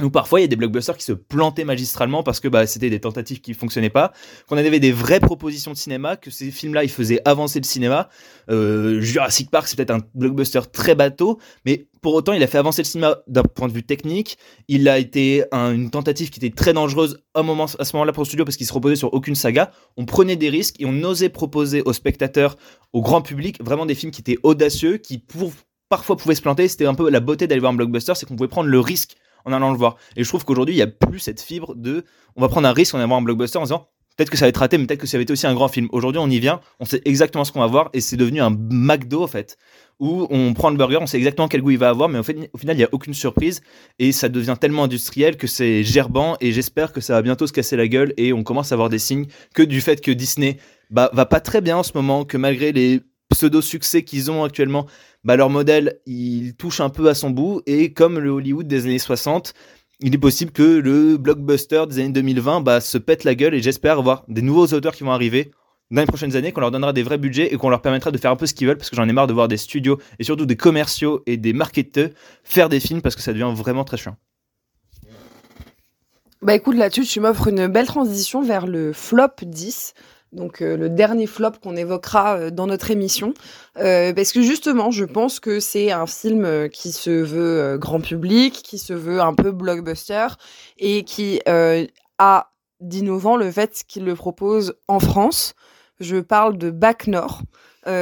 Où 0.00 0.10
parfois 0.10 0.38
il 0.38 0.42
y 0.42 0.44
a 0.44 0.48
des 0.48 0.54
blockbusters 0.54 0.96
qui 0.96 1.04
se 1.04 1.12
plantaient 1.12 1.64
magistralement 1.64 2.22
parce 2.22 2.38
que 2.38 2.46
bah, 2.46 2.68
c'était 2.68 2.88
des 2.88 3.00
tentatives 3.00 3.40
qui 3.40 3.52
fonctionnaient 3.52 3.90
pas, 3.90 4.12
qu'on 4.46 4.56
avait 4.56 4.78
des 4.78 4.92
vraies 4.92 5.18
propositions 5.18 5.72
de 5.72 5.76
cinéma, 5.76 6.16
que 6.16 6.30
ces 6.30 6.52
films-là 6.52 6.84
ils 6.84 6.90
faisaient 6.90 7.20
avancer 7.24 7.58
le 7.58 7.64
cinéma. 7.64 8.08
Euh, 8.48 9.00
Jurassic 9.00 9.50
Park 9.50 9.66
c'est 9.66 9.74
peut-être 9.74 9.90
un 9.90 9.98
blockbuster 10.14 10.60
très 10.72 10.94
bateau, 10.94 11.40
mais 11.64 11.88
pour 12.00 12.14
autant 12.14 12.32
il 12.32 12.40
a 12.44 12.46
fait 12.46 12.58
avancer 12.58 12.82
le 12.82 12.86
cinéma 12.86 13.18
d'un 13.26 13.42
point 13.42 13.66
de 13.66 13.72
vue 13.72 13.82
technique. 13.82 14.38
Il 14.68 14.88
a 14.88 15.00
été 15.00 15.42
un- 15.50 15.72
une 15.72 15.90
tentative 15.90 16.30
qui 16.30 16.38
était 16.38 16.54
très 16.54 16.72
dangereuse 16.72 17.18
à, 17.34 17.42
ce 17.42 17.96
moment-là 17.96 18.12
pour 18.12 18.22
le 18.22 18.28
studio 18.28 18.44
parce 18.44 18.56
qu'il 18.56 18.68
se 18.68 18.72
reposait 18.72 18.94
sur 18.94 19.12
aucune 19.12 19.34
saga. 19.34 19.72
On 19.96 20.04
prenait 20.04 20.36
des 20.36 20.48
risques 20.48 20.76
et 20.80 20.86
on 20.86 21.02
osait 21.02 21.28
proposer 21.28 21.82
aux 21.82 21.92
spectateurs, 21.92 22.56
au 22.92 23.02
grand 23.02 23.20
public, 23.20 23.60
vraiment 23.64 23.84
des 23.84 23.96
films 23.96 24.12
qui 24.12 24.20
étaient 24.20 24.38
audacieux, 24.44 24.98
qui 24.98 25.24
parfois 25.88 26.16
pouvaient 26.16 26.36
se 26.36 26.42
planter. 26.42 26.68
C'était 26.68 26.86
un 26.86 26.94
peu 26.94 27.10
la 27.10 27.18
beauté 27.18 27.48
d'aller 27.48 27.60
voir 27.60 27.72
un 27.72 27.76
blockbuster, 27.76 28.12
c'est 28.14 28.26
qu'on 28.26 28.36
pouvait 28.36 28.48
prendre 28.48 28.68
le 28.68 28.78
risque 28.78 29.16
en 29.44 29.52
allant 29.52 29.70
le 29.70 29.78
voir. 29.78 29.96
Et 30.16 30.24
je 30.24 30.28
trouve 30.28 30.44
qu'aujourd'hui, 30.44 30.74
il 30.74 30.78
n'y 30.78 30.82
a 30.82 30.86
plus 30.86 31.18
cette 31.18 31.40
fibre 31.40 31.74
de 31.74 32.04
on 32.36 32.40
va 32.40 32.48
prendre 32.48 32.68
un 32.68 32.72
risque 32.72 32.94
en 32.94 32.98
allant 32.98 33.08
voir 33.08 33.18
un 33.20 33.22
blockbuster 33.22 33.58
en 33.58 33.62
disant 33.62 33.88
Peut-être 34.18 34.30
que 34.30 34.36
ça 34.36 34.46
va 34.46 34.48
être 34.48 34.56
raté, 34.56 34.78
mais 34.78 34.86
peut-être 34.86 35.00
que 35.00 35.06
ça 35.06 35.16
va 35.16 35.22
être 35.22 35.30
aussi 35.30 35.46
un 35.46 35.54
grand 35.54 35.68
film. 35.68 35.86
Aujourd'hui, 35.92 36.18
on 36.18 36.28
y 36.28 36.40
vient, 36.40 36.60
on 36.80 36.84
sait 36.84 37.00
exactement 37.04 37.44
ce 37.44 37.52
qu'on 37.52 37.60
va 37.60 37.68
voir, 37.68 37.88
et 37.92 38.00
c'est 38.00 38.16
devenu 38.16 38.40
un 38.40 38.50
McDo, 38.50 39.22
en 39.22 39.28
fait, 39.28 39.56
où 40.00 40.26
on 40.28 40.54
prend 40.54 40.70
le 40.70 40.76
burger, 40.76 40.98
on 41.00 41.06
sait 41.06 41.18
exactement 41.18 41.46
quel 41.46 41.62
goût 41.62 41.70
il 41.70 41.78
va 41.78 41.88
avoir, 41.88 42.08
mais 42.08 42.20
fait, 42.24 42.50
au 42.52 42.58
final, 42.58 42.74
il 42.74 42.80
n'y 42.80 42.84
a 42.84 42.88
aucune 42.90 43.14
surprise, 43.14 43.60
et 44.00 44.10
ça 44.10 44.28
devient 44.28 44.56
tellement 44.60 44.82
industriel 44.82 45.36
que 45.36 45.46
c'est 45.46 45.84
gerbant, 45.84 46.36
et 46.40 46.50
j'espère 46.50 46.92
que 46.92 47.00
ça 47.00 47.12
va 47.12 47.22
bientôt 47.22 47.46
se 47.46 47.52
casser 47.52 47.76
la 47.76 47.86
gueule, 47.86 48.12
et 48.16 48.32
on 48.32 48.42
commence 48.42 48.72
à 48.72 48.74
avoir 48.74 48.88
des 48.88 48.98
signes 48.98 49.26
que 49.54 49.62
du 49.62 49.80
fait 49.80 50.00
que 50.00 50.10
Disney 50.10 50.58
bah, 50.90 51.10
va 51.12 51.24
pas 51.24 51.38
très 51.38 51.60
bien 51.60 51.76
en 51.76 51.84
ce 51.84 51.92
moment, 51.94 52.24
que 52.24 52.36
malgré 52.36 52.72
les 52.72 53.02
pseudo-succès 53.30 54.04
qu'ils 54.04 54.30
ont 54.30 54.44
actuellement, 54.44 54.86
bah, 55.24 55.36
leur 55.36 55.50
modèle, 55.50 56.00
il 56.06 56.54
touche 56.54 56.80
un 56.80 56.88
peu 56.88 57.08
à 57.08 57.14
son 57.14 57.30
bout, 57.30 57.62
et 57.66 57.92
comme 57.92 58.18
le 58.18 58.30
Hollywood 58.30 58.66
des 58.66 58.84
années 58.84 58.98
60, 58.98 59.54
il 60.00 60.14
est 60.14 60.18
possible 60.18 60.52
que 60.52 60.62
le 60.62 61.16
blockbuster 61.16 61.84
des 61.88 61.98
années 61.98 62.10
2020 62.10 62.60
bah, 62.60 62.80
se 62.80 62.98
pète 62.98 63.24
la 63.24 63.34
gueule 63.34 63.54
et 63.54 63.60
j'espère 63.60 63.98
avoir 63.98 64.24
des 64.28 64.42
nouveaux 64.42 64.66
auteurs 64.68 64.94
qui 64.94 65.02
vont 65.02 65.10
arriver 65.10 65.50
dans 65.90 66.02
les 66.02 66.06
prochaines 66.06 66.36
années, 66.36 66.52
qu'on 66.52 66.60
leur 66.60 66.70
donnera 66.70 66.92
des 66.92 67.02
vrais 67.02 67.18
budgets 67.18 67.52
et 67.52 67.56
qu'on 67.56 67.70
leur 67.70 67.82
permettra 67.82 68.10
de 68.10 68.18
faire 68.18 68.30
un 68.30 68.36
peu 68.36 68.46
ce 68.46 68.54
qu'ils 68.54 68.66
veulent 68.68 68.76
parce 68.76 68.90
que 68.90 68.96
j'en 68.96 69.08
ai 69.08 69.12
marre 69.12 69.26
de 69.26 69.32
voir 69.32 69.48
des 69.48 69.56
studios 69.56 69.98
et 70.18 70.24
surtout 70.24 70.46
des 70.46 70.56
commerciaux 70.56 71.22
et 71.26 71.36
des 71.36 71.52
marketeurs 71.52 72.10
faire 72.44 72.68
des 72.68 72.78
films 72.78 73.00
parce 73.00 73.16
que 73.16 73.22
ça 73.22 73.32
devient 73.32 73.52
vraiment 73.54 73.84
très 73.84 73.96
chiant. 73.96 74.16
Bah 76.40 76.54
écoute, 76.54 76.76
là-dessus, 76.76 77.04
tu 77.04 77.18
m'offres 77.18 77.48
une 77.48 77.66
belle 77.66 77.86
transition 77.86 78.42
vers 78.42 78.66
le 78.68 78.92
flop 78.92 79.42
10 79.42 79.94
donc 80.32 80.60
euh, 80.60 80.76
le 80.76 80.90
dernier 80.90 81.26
flop 81.26 81.52
qu'on 81.62 81.76
évoquera 81.76 82.36
euh, 82.36 82.50
dans 82.50 82.66
notre 82.66 82.90
émission, 82.90 83.32
euh, 83.78 84.12
parce 84.12 84.32
que 84.32 84.42
justement, 84.42 84.90
je 84.90 85.04
pense 85.04 85.40
que 85.40 85.60
c'est 85.60 85.90
un 85.90 86.06
film 86.06 86.68
qui 86.70 86.92
se 86.92 87.10
veut 87.10 87.78
grand 87.78 88.00
public, 88.00 88.54
qui 88.62 88.78
se 88.78 88.92
veut 88.92 89.20
un 89.20 89.34
peu 89.34 89.52
blockbuster 89.52 90.26
et 90.78 91.04
qui 91.04 91.40
a 91.46 92.50
d'innovant 92.80 93.36
le 93.36 93.50
fait 93.50 93.84
qu'il 93.86 94.04
le 94.04 94.14
propose 94.14 94.74
en 94.86 95.00
France. 95.00 95.54
Je 96.00 96.18
parle 96.18 96.58
de 96.58 96.70
Bac 96.70 97.06
Nord. 97.06 97.42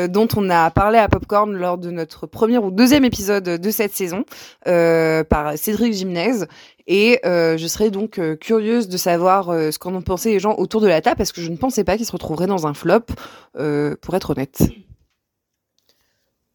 Dont 0.08 0.28
on 0.36 0.50
a 0.50 0.70
parlé 0.70 0.98
à 0.98 1.08
Popcorn 1.08 1.52
lors 1.52 1.78
de 1.78 1.90
notre 1.90 2.26
premier 2.26 2.58
ou 2.58 2.70
deuxième 2.70 3.04
épisode 3.04 3.44
de 3.44 3.70
cette 3.70 3.94
saison 3.94 4.24
par 4.64 5.56
Cédric 5.56 5.92
Gymnase 5.94 6.46
et 6.86 7.20
euh, 7.24 7.56
je 7.56 7.66
serais 7.66 7.90
donc 7.90 8.18
euh, 8.18 8.36
curieuse 8.36 8.88
de 8.88 8.96
savoir 8.96 9.50
euh, 9.50 9.70
ce 9.70 9.78
qu'en 9.78 9.94
ont 9.94 10.02
pensé 10.02 10.30
les 10.30 10.38
gens 10.38 10.54
autour 10.54 10.80
de 10.80 10.86
la 10.86 11.00
table, 11.00 11.16
parce 11.16 11.32
que 11.32 11.40
je 11.40 11.50
ne 11.50 11.56
pensais 11.56 11.82
pas 11.82 11.96
qu'ils 11.96 12.06
se 12.06 12.12
retrouveraient 12.12 12.46
dans 12.46 12.66
un 12.66 12.74
flop, 12.74 13.06
pour 14.00 14.14
être 14.14 14.30
honnête. 14.30 14.62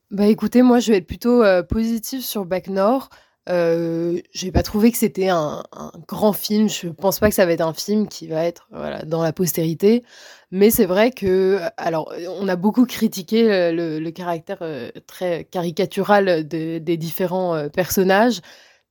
Bah 0.10 0.28
écoutez, 0.28 0.62
moi 0.62 0.80
je 0.80 0.92
vais 0.92 0.98
être 0.98 1.08
plutôt 1.08 1.44
positive 1.70 2.22
sur 2.22 2.46
Back 2.46 2.68
Nord. 2.68 3.10
Euh, 3.50 4.20
j'ai 4.34 4.52
pas 4.52 4.64
trouvé 4.64 4.92
que 4.92 4.98
c'était 4.98 5.30
un, 5.30 5.64
un, 5.72 5.92
grand 6.08 6.34
film. 6.34 6.70
Je 6.70 6.88
pense 6.88 7.20
pas 7.20 7.30
que 7.30 7.36
ça 7.36 7.46
va 7.46 7.52
être 7.54 7.62
un 7.62 7.74
film 7.74 8.08
qui 8.08 8.28
va 8.28 8.46
être 8.46 8.68
voilà, 8.72 9.04
dans 9.04 9.24
la 9.24 9.34
postérité. 9.34 10.04
Mais 10.52 10.70
c'est 10.70 10.86
vrai 10.86 11.12
que, 11.12 11.60
alors, 11.78 12.14
on 12.40 12.48
a 12.48 12.56
beaucoup 12.56 12.86
critiqué 12.86 13.72
le, 13.72 14.00
le 14.00 14.12
caractère 14.12 14.60
très 15.08 15.46
caricatural 15.46 16.48
de, 16.48 16.78
des 16.78 16.98
différents 16.98 17.70
personnages. 17.70 18.42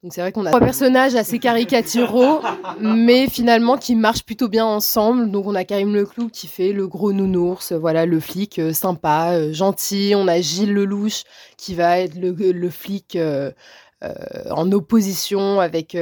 Donc 0.03 0.15
c'est 0.15 0.23
vrai 0.23 0.33
qu'on 0.33 0.47
a 0.47 0.51
trois 0.51 0.61
personnages 0.61 1.15
assez 1.15 1.39
caricaturaux, 1.39 2.41
mais 2.81 3.29
finalement 3.29 3.77
qui 3.77 3.95
marchent 3.95 4.25
plutôt 4.25 4.49
bien 4.49 4.65
ensemble. 4.65 5.31
Donc 5.31 5.47
on 5.47 5.55
a 5.55 5.65
Karim 5.65 5.95
Leclou 5.95 6.31
qui 6.31 6.47
fait 6.47 6.73
le 6.73 6.89
gros 6.89 7.13
nounours, 7.13 7.73
voilà 7.73 8.07
le 8.07 8.19
flic 8.19 8.59
euh, 8.59 8.73
sympa, 8.73 9.33
euh, 9.33 9.53
gentil. 9.53 10.15
On 10.17 10.27
a 10.27 10.41
Gilles 10.41 10.73
Lelouch 10.73 11.25
qui 11.59 11.75
va 11.75 11.99
être 11.99 12.15
le, 12.15 12.31
le 12.33 12.71
flic 12.71 13.15
euh, 13.15 13.51
en 14.03 14.73
opposition 14.73 15.61
avec 15.61 15.97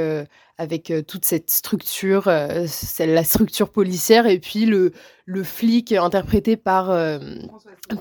avec 0.58 0.92
toute 1.06 1.24
cette 1.24 1.50
structure, 1.50 2.26
la 2.26 3.24
structure 3.24 3.70
policière, 3.70 4.26
et 4.26 4.38
puis 4.38 4.66
le 4.66 4.92
le 5.24 5.42
flic 5.42 5.92
interprété 5.92 6.56
par 6.56 6.96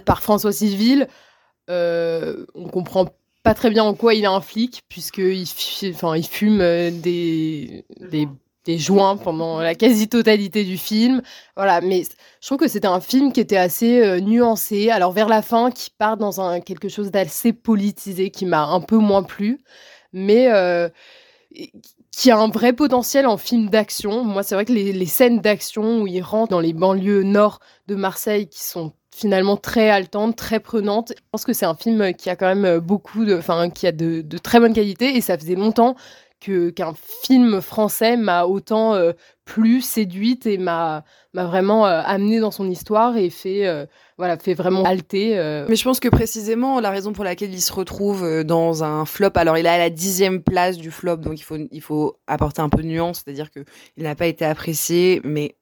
par 0.06 0.22
François 0.22 0.52
Civil. 0.52 1.08
on 1.68 2.70
comprend 2.72 3.08
pas 3.48 3.54
très 3.54 3.70
bien 3.70 3.86
en 3.86 3.94
quoi 3.94 4.14
il 4.14 4.24
est 4.24 4.28
un 4.28 4.42
flic, 4.42 4.84
puisqu'il 4.90 5.46
il 5.82 6.28
fume 6.28 6.60
euh, 6.60 6.92
des, 6.92 7.86
des, 8.12 8.28
des, 8.68 8.78
joints 8.78 9.18
pendant 9.18 9.60
la 9.60 9.76
quasi-totalité 9.76 10.64
du 10.64 10.78
film. 10.78 11.22
Voilà, 11.56 11.82
mais 11.82 12.04
je 12.42 12.48
trouve 12.48 12.58
que 12.58 12.68
c'était 12.68 12.88
un 12.88 13.00
film 13.00 13.32
qui 13.32 13.40
était 13.40 13.58
assez 13.58 14.02
euh, 14.02 14.20
nuancé. 14.20 14.90
Alors, 14.90 15.12
vers 15.12 15.28
la 15.28 15.42
fin, 15.42 15.72
qui 15.72 15.90
part 15.90 16.18
dans 16.18 16.42
un, 16.42 16.60
quelque 16.60 16.90
chose 16.90 17.12
d'assez 17.12 17.54
politisé, 17.54 18.30
qui 18.30 18.46
m'a 18.46 18.64
un 18.66 18.82
peu 18.82 18.98
moins 18.98 19.24
plu, 19.24 19.60
mais 20.14 20.52
euh, 20.52 20.90
qui 22.12 22.32
a 22.32 22.38
un 22.38 22.50
vrai 22.50 22.74
potentiel 22.74 23.26
en 23.26 23.38
film 23.38 23.70
d'action. 23.70 24.24
Moi, 24.24 24.44
c'est 24.44 24.56
vrai 24.56 24.66
que 24.66 24.74
les, 24.74 25.06
scènes 25.06 25.40
d'action 25.40 26.02
où 26.02 26.08
il 26.08 26.22
rentre 26.22 26.52
dans 26.52 26.60
les 26.60 26.74
banlieues 26.74 27.24
nord 27.24 27.60
de 27.88 27.96
Marseille, 27.96 28.48
qui 28.48 28.64
sont 28.64 28.94
finalement 29.16 29.58
très 29.58 29.90
haletante, 29.90 30.36
très 30.36 30.60
prenante. 30.60 31.14
Je 31.16 31.24
pense 31.32 31.44
que 31.44 31.54
c'est 31.54 31.66
un 31.66 31.76
film 31.76 32.14
qui 32.14 32.30
a 32.30 32.36
quand 32.36 32.54
même 32.54 32.80
beaucoup 32.80 33.26
de, 33.26 33.36
enfin, 33.36 33.70
qui 33.72 33.88
a 33.88 33.92
de, 33.92 34.22
très 34.38 34.60
bonne 34.60 34.74
qualité 34.74 35.16
et 35.18 35.22
ça 35.22 35.38
faisait 35.38 35.56
longtemps 35.56 35.96
qu'un 36.40 36.94
film 37.24 37.62
français 37.62 38.16
m'a 38.16 38.46
autant 38.46 38.94
euh, 38.94 39.14
plu, 39.46 39.82
séduite 39.82 40.46
et 40.46 40.58
m'a 40.58 41.04
vraiment 41.34 41.88
euh, 41.88 42.02
amené 42.06 42.40
dans 42.40 42.52
son 42.52 42.70
histoire 42.70 43.18
et 43.18 43.30
fait 43.30 43.68
euh, 43.68 43.86
voilà 44.18 44.38
fait 44.38 44.54
vraiment 44.54 44.84
halter. 44.84 45.36
Mais 45.68 45.76
je 45.76 45.84
pense 45.84 46.00
que 46.00 46.10
précisément 46.10 46.80
la 46.80 46.92
raison 46.92 47.14
pour 47.14 47.24
laquelle 47.24 47.54
il 47.54 47.62
se 47.62 47.74
retrouve 47.74 48.44
dans 48.44 48.84
un 48.84 49.06
flop, 49.06 49.32
alors 49.36 49.58
il 49.58 49.66
est 49.66 49.70
à 49.70 49.78
la 49.78 49.90
dixième 49.90 50.42
place 50.42 50.78
du 50.78 50.92
flop, 50.92 51.18
donc 51.18 51.40
il 51.40 51.44
faut 51.44 51.58
il 51.72 51.82
faut 51.82 52.18
apporter 52.28 52.62
un 52.62 52.70
peu 52.70 52.82
de 52.82 52.88
nuance, 52.88 53.24
c'est-à-dire 53.24 53.52
que 53.52 53.62
il 53.96 54.04
n'a 54.04 54.16
pas 54.16 54.28
été 54.28 54.46
apprécié, 54.46 55.22
mais 55.24 55.56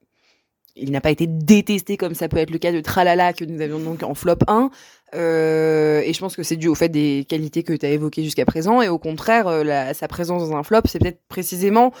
il 0.76 0.90
n'a 0.90 1.00
pas 1.00 1.10
été 1.10 1.26
détesté 1.26 1.96
comme 1.96 2.14
ça 2.14 2.28
peut 2.28 2.36
être 2.36 2.50
le 2.50 2.58
cas 2.58 2.72
de 2.72 2.80
Tralala 2.80 3.32
que 3.32 3.44
nous 3.44 3.60
avions 3.60 3.80
donc 3.80 4.02
en 4.02 4.14
flop 4.14 4.38
1. 4.46 4.70
Euh, 5.14 6.00
et 6.04 6.12
je 6.12 6.20
pense 6.20 6.36
que 6.36 6.42
c'est 6.42 6.56
dû 6.56 6.68
au 6.68 6.74
fait 6.74 6.88
des 6.88 7.24
qualités 7.28 7.62
que 7.62 7.72
tu 7.72 7.86
as 7.86 7.90
évoquées 7.90 8.24
jusqu'à 8.24 8.44
présent. 8.44 8.82
Et 8.82 8.88
au 8.88 8.98
contraire, 8.98 9.46
euh, 9.46 9.92
sa 9.92 10.08
présence 10.08 10.48
dans 10.48 10.56
un 10.56 10.62
flop, 10.62 10.82
c'est 10.86 10.98
peut-être 10.98 11.20
précisément 11.28 11.92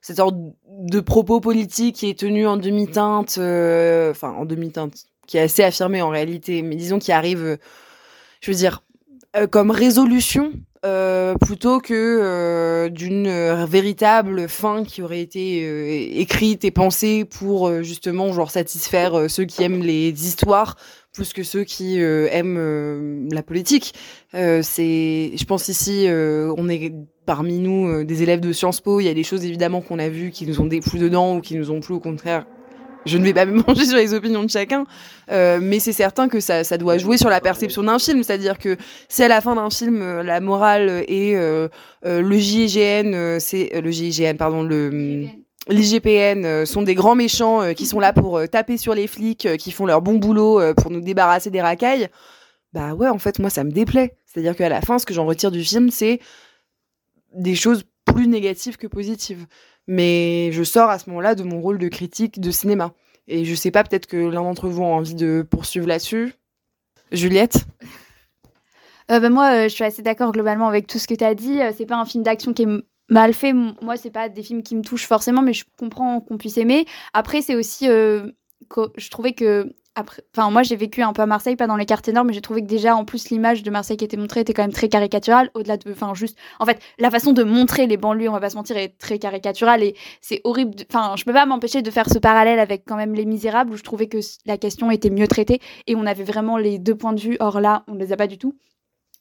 cette 0.00 0.16
sorte 0.16 0.36
de 0.68 1.00
propos 1.00 1.40
politique 1.40 1.96
qui 1.96 2.08
est 2.08 2.18
tenu 2.18 2.46
en 2.46 2.56
demi-teinte, 2.56 3.36
euh, 3.38 4.10
enfin 4.10 4.30
en 4.30 4.44
demi-teinte, 4.44 4.94
qui 5.26 5.38
est 5.38 5.42
assez 5.42 5.62
affirmé 5.62 6.02
en 6.02 6.08
réalité, 6.08 6.62
mais 6.62 6.76
disons 6.76 6.98
qui 6.98 7.12
arrive, 7.12 7.58
je 8.40 8.50
veux 8.50 8.56
dire, 8.56 8.82
comme 9.50 9.70
résolution 9.70 10.52
plutôt 11.40 11.80
que 11.80 12.88
d'une 12.88 13.28
véritable 13.64 14.48
fin 14.48 14.84
qui 14.84 15.02
aurait 15.02 15.20
été 15.20 16.20
écrite 16.20 16.64
et 16.64 16.70
pensée 16.70 17.24
pour 17.24 17.82
justement 17.82 18.32
genre 18.32 18.52
satisfaire 18.52 19.28
ceux 19.28 19.44
qui 19.44 19.64
aiment 19.64 19.82
les 19.82 20.08
histoires 20.26 20.76
plus 21.18 21.32
que 21.32 21.42
ceux 21.42 21.64
qui 21.64 21.98
aiment 21.98 23.28
la 23.32 23.42
politique. 23.42 23.92
c'est, 24.32 25.32
je 25.34 25.44
pense 25.44 25.66
ici, 25.68 26.06
on 26.08 26.68
est 26.68 26.94
parmi 27.26 27.58
nous 27.58 28.04
des 28.04 28.22
élèves 28.22 28.38
de 28.38 28.52
Sciences 28.52 28.80
Po. 28.80 29.00
Il 29.00 29.04
y 29.04 29.08
a 29.08 29.14
des 29.14 29.24
choses 29.24 29.44
évidemment 29.44 29.80
qu'on 29.80 29.98
a 29.98 30.08
vues 30.08 30.30
qui 30.30 30.46
nous 30.46 30.60
ont 30.60 30.66
déplu 30.66 31.00
dedans 31.00 31.36
ou 31.36 31.40
qui 31.40 31.56
nous 31.56 31.72
ont 31.72 31.80
plu 31.80 31.94
au 31.94 32.00
contraire 32.00 32.46
je 33.08 33.18
ne 33.18 33.24
vais 33.24 33.34
pas 33.34 33.46
me 33.46 33.62
manger 33.62 33.84
sur 33.84 33.96
les 33.96 34.14
opinions 34.14 34.44
de 34.44 34.50
chacun, 34.50 34.84
euh, 35.30 35.58
mais 35.60 35.80
c'est 35.80 35.92
certain 35.92 36.28
que 36.28 36.40
ça, 36.40 36.62
ça, 36.64 36.78
doit 36.78 36.98
jouer 36.98 37.16
sur 37.16 37.30
la 37.30 37.40
perception 37.40 37.82
d'un 37.82 37.98
film. 37.98 38.22
C'est-à-dire 38.22 38.58
que 38.58 38.76
si 39.08 39.22
à 39.22 39.28
la 39.28 39.40
fin 39.40 39.54
d'un 39.54 39.70
film, 39.70 40.00
euh, 40.02 40.22
la 40.22 40.40
morale 40.40 41.04
et 41.08 41.36
euh, 41.36 41.68
euh, 42.06 42.22
le 42.22 42.38
JIGN, 42.38 43.38
c'est 43.40 43.80
le 43.80 43.90
JIGN, 43.90 44.36
pardon, 44.36 44.62
le 44.62 45.26
l'IGPN 45.68 46.64
sont 46.64 46.82
des 46.82 46.94
grands 46.94 47.14
méchants 47.14 47.74
qui 47.74 47.86
sont 47.86 48.00
là 48.00 48.12
pour 48.12 48.40
taper 48.50 48.76
sur 48.76 48.94
les 48.94 49.06
flics, 49.06 49.48
qui 49.58 49.70
font 49.70 49.86
leur 49.86 50.02
bon 50.02 50.14
boulot 50.14 50.60
pour 50.74 50.90
nous 50.90 51.00
débarrasser 51.00 51.50
des 51.50 51.60
racailles. 51.60 52.08
Bah 52.72 52.94
ouais, 52.94 53.08
en 53.08 53.18
fait, 53.18 53.38
moi, 53.38 53.50
ça 53.50 53.64
me 53.64 53.70
déplaît. 53.70 54.16
C'est-à-dire 54.26 54.56
qu'à 54.56 54.68
la 54.68 54.80
fin, 54.80 54.98
ce 54.98 55.06
que 55.06 55.14
j'en 55.14 55.26
retire 55.26 55.50
du 55.50 55.64
film, 55.64 55.90
c'est 55.90 56.20
des 57.34 57.54
choses 57.54 57.84
plus 58.04 58.26
négatives 58.26 58.76
que 58.76 58.86
positives 58.86 59.46
mais 59.88 60.52
je 60.52 60.62
sors 60.62 60.90
à 60.90 60.98
ce 61.00 61.08
moment-là 61.10 61.34
de 61.34 61.42
mon 61.42 61.60
rôle 61.60 61.78
de 61.78 61.88
critique 61.88 62.38
de 62.38 62.50
cinéma. 62.52 62.92
Et 63.26 63.44
je 63.44 63.54
sais 63.54 63.70
pas, 63.70 63.82
peut-être 63.82 64.06
que 64.06 64.16
l'un 64.16 64.42
d'entre 64.42 64.68
vous 64.68 64.82
a 64.82 64.86
envie 64.86 65.14
de 65.14 65.44
poursuivre 65.50 65.88
là-dessus. 65.88 66.34
Juliette? 67.10 67.64
Euh, 69.10 69.18
bah, 69.18 69.30
Moi, 69.30 69.50
euh, 69.50 69.62
je 69.64 69.68
suis 69.74 69.84
assez 69.84 70.02
d'accord 70.02 70.30
globalement 70.32 70.68
avec 70.68 70.86
tout 70.86 70.98
ce 70.98 71.08
que 71.08 71.14
tu 71.14 71.24
as 71.24 71.34
dit. 71.34 71.60
Euh, 71.60 71.72
c'est 71.76 71.86
pas 71.86 71.96
un 71.96 72.04
film 72.04 72.22
d'action 72.22 72.52
qui 72.52 72.62
est 72.62 72.68
mal 73.08 73.32
fait. 73.34 73.52
Moi, 73.52 73.96
c'est 73.96 74.10
pas 74.10 74.28
des 74.28 74.42
films 74.42 74.62
qui 74.62 74.76
me 74.76 74.82
touchent 74.82 75.06
forcément, 75.06 75.42
mais 75.42 75.52
je 75.52 75.64
comprends 75.78 76.20
qu'on 76.20 76.38
puisse 76.38 76.58
aimer. 76.58 76.86
Après, 77.12 77.42
c'est 77.42 77.54
aussi. 77.54 77.86
je 77.86 79.10
trouvais 79.10 79.32
que 79.32 79.72
enfin 80.36 80.50
moi 80.50 80.62
j'ai 80.62 80.76
vécu 80.76 81.02
un 81.02 81.12
peu 81.12 81.22
à 81.22 81.26
Marseille, 81.26 81.56
pas 81.56 81.66
dans 81.66 81.76
les 81.76 81.86
quartiers 81.86 82.12
nord, 82.12 82.24
mais 82.24 82.32
j'ai 82.32 82.40
trouvé 82.40 82.62
que 82.62 82.66
déjà 82.66 82.94
en 82.94 83.04
plus 83.04 83.30
l'image 83.30 83.62
de 83.62 83.70
Marseille 83.70 83.96
qui 83.96 84.04
était 84.04 84.16
montrée 84.16 84.40
était 84.40 84.52
quand 84.52 84.62
même 84.62 84.72
très 84.72 84.88
caricaturale. 84.88 85.50
Au-delà 85.54 85.76
de, 85.76 85.90
enfin 85.90 86.14
juste, 86.14 86.38
en 86.60 86.66
fait 86.66 86.80
la 86.98 87.10
façon 87.10 87.32
de 87.32 87.42
montrer 87.42 87.86
les 87.86 87.96
banlieues, 87.96 88.28
on 88.28 88.32
va 88.32 88.40
pas 88.40 88.50
se 88.50 88.56
mentir, 88.56 88.76
est 88.76 88.96
très 88.98 89.18
caricaturale 89.18 89.82
et 89.82 89.94
c'est 90.20 90.40
horrible. 90.44 90.74
Enfin 90.90 91.14
je 91.16 91.24
peux 91.24 91.32
pas 91.32 91.46
m'empêcher 91.46 91.82
de 91.82 91.90
faire 91.90 92.08
ce 92.08 92.18
parallèle 92.18 92.58
avec 92.58 92.84
quand 92.86 92.96
même 92.96 93.14
Les 93.14 93.24
Misérables 93.24 93.72
où 93.72 93.76
je 93.76 93.82
trouvais 93.82 94.08
que 94.08 94.18
la 94.46 94.58
question 94.58 94.90
était 94.90 95.10
mieux 95.10 95.28
traitée 95.28 95.60
et 95.86 95.96
on 95.96 96.06
avait 96.06 96.24
vraiment 96.24 96.56
les 96.56 96.78
deux 96.78 96.94
points 96.94 97.12
de 97.12 97.20
vue. 97.20 97.36
Or 97.40 97.60
là 97.60 97.84
on 97.88 97.94
les 97.94 98.12
a 98.12 98.16
pas 98.16 98.26
du 98.26 98.38
tout. 98.38 98.54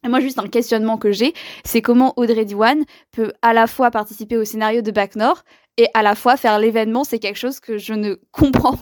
Moi, 0.05 0.19
juste 0.21 0.39
un 0.39 0.47
questionnement 0.47 0.97
que 0.97 1.11
j'ai, 1.11 1.33
c'est 1.65 1.81
comment 1.81 2.13
Audrey 2.17 2.45
Diwan 2.45 2.83
peut 3.11 3.33
à 3.41 3.53
la 3.53 3.67
fois 3.67 3.91
participer 3.91 4.37
au 4.37 4.45
scénario 4.45 4.81
de 4.81 4.91
Back 4.91 5.15
North 5.15 5.43
et 5.77 5.87
à 5.93 6.01
la 6.01 6.15
fois 6.15 6.37
faire 6.37 6.59
l'événement. 6.59 7.03
C'est 7.03 7.19
quelque 7.19 7.37
chose 7.37 7.59
que 7.59 7.77
je 7.77 7.93
ne 7.93 8.15
comprends 8.31 8.79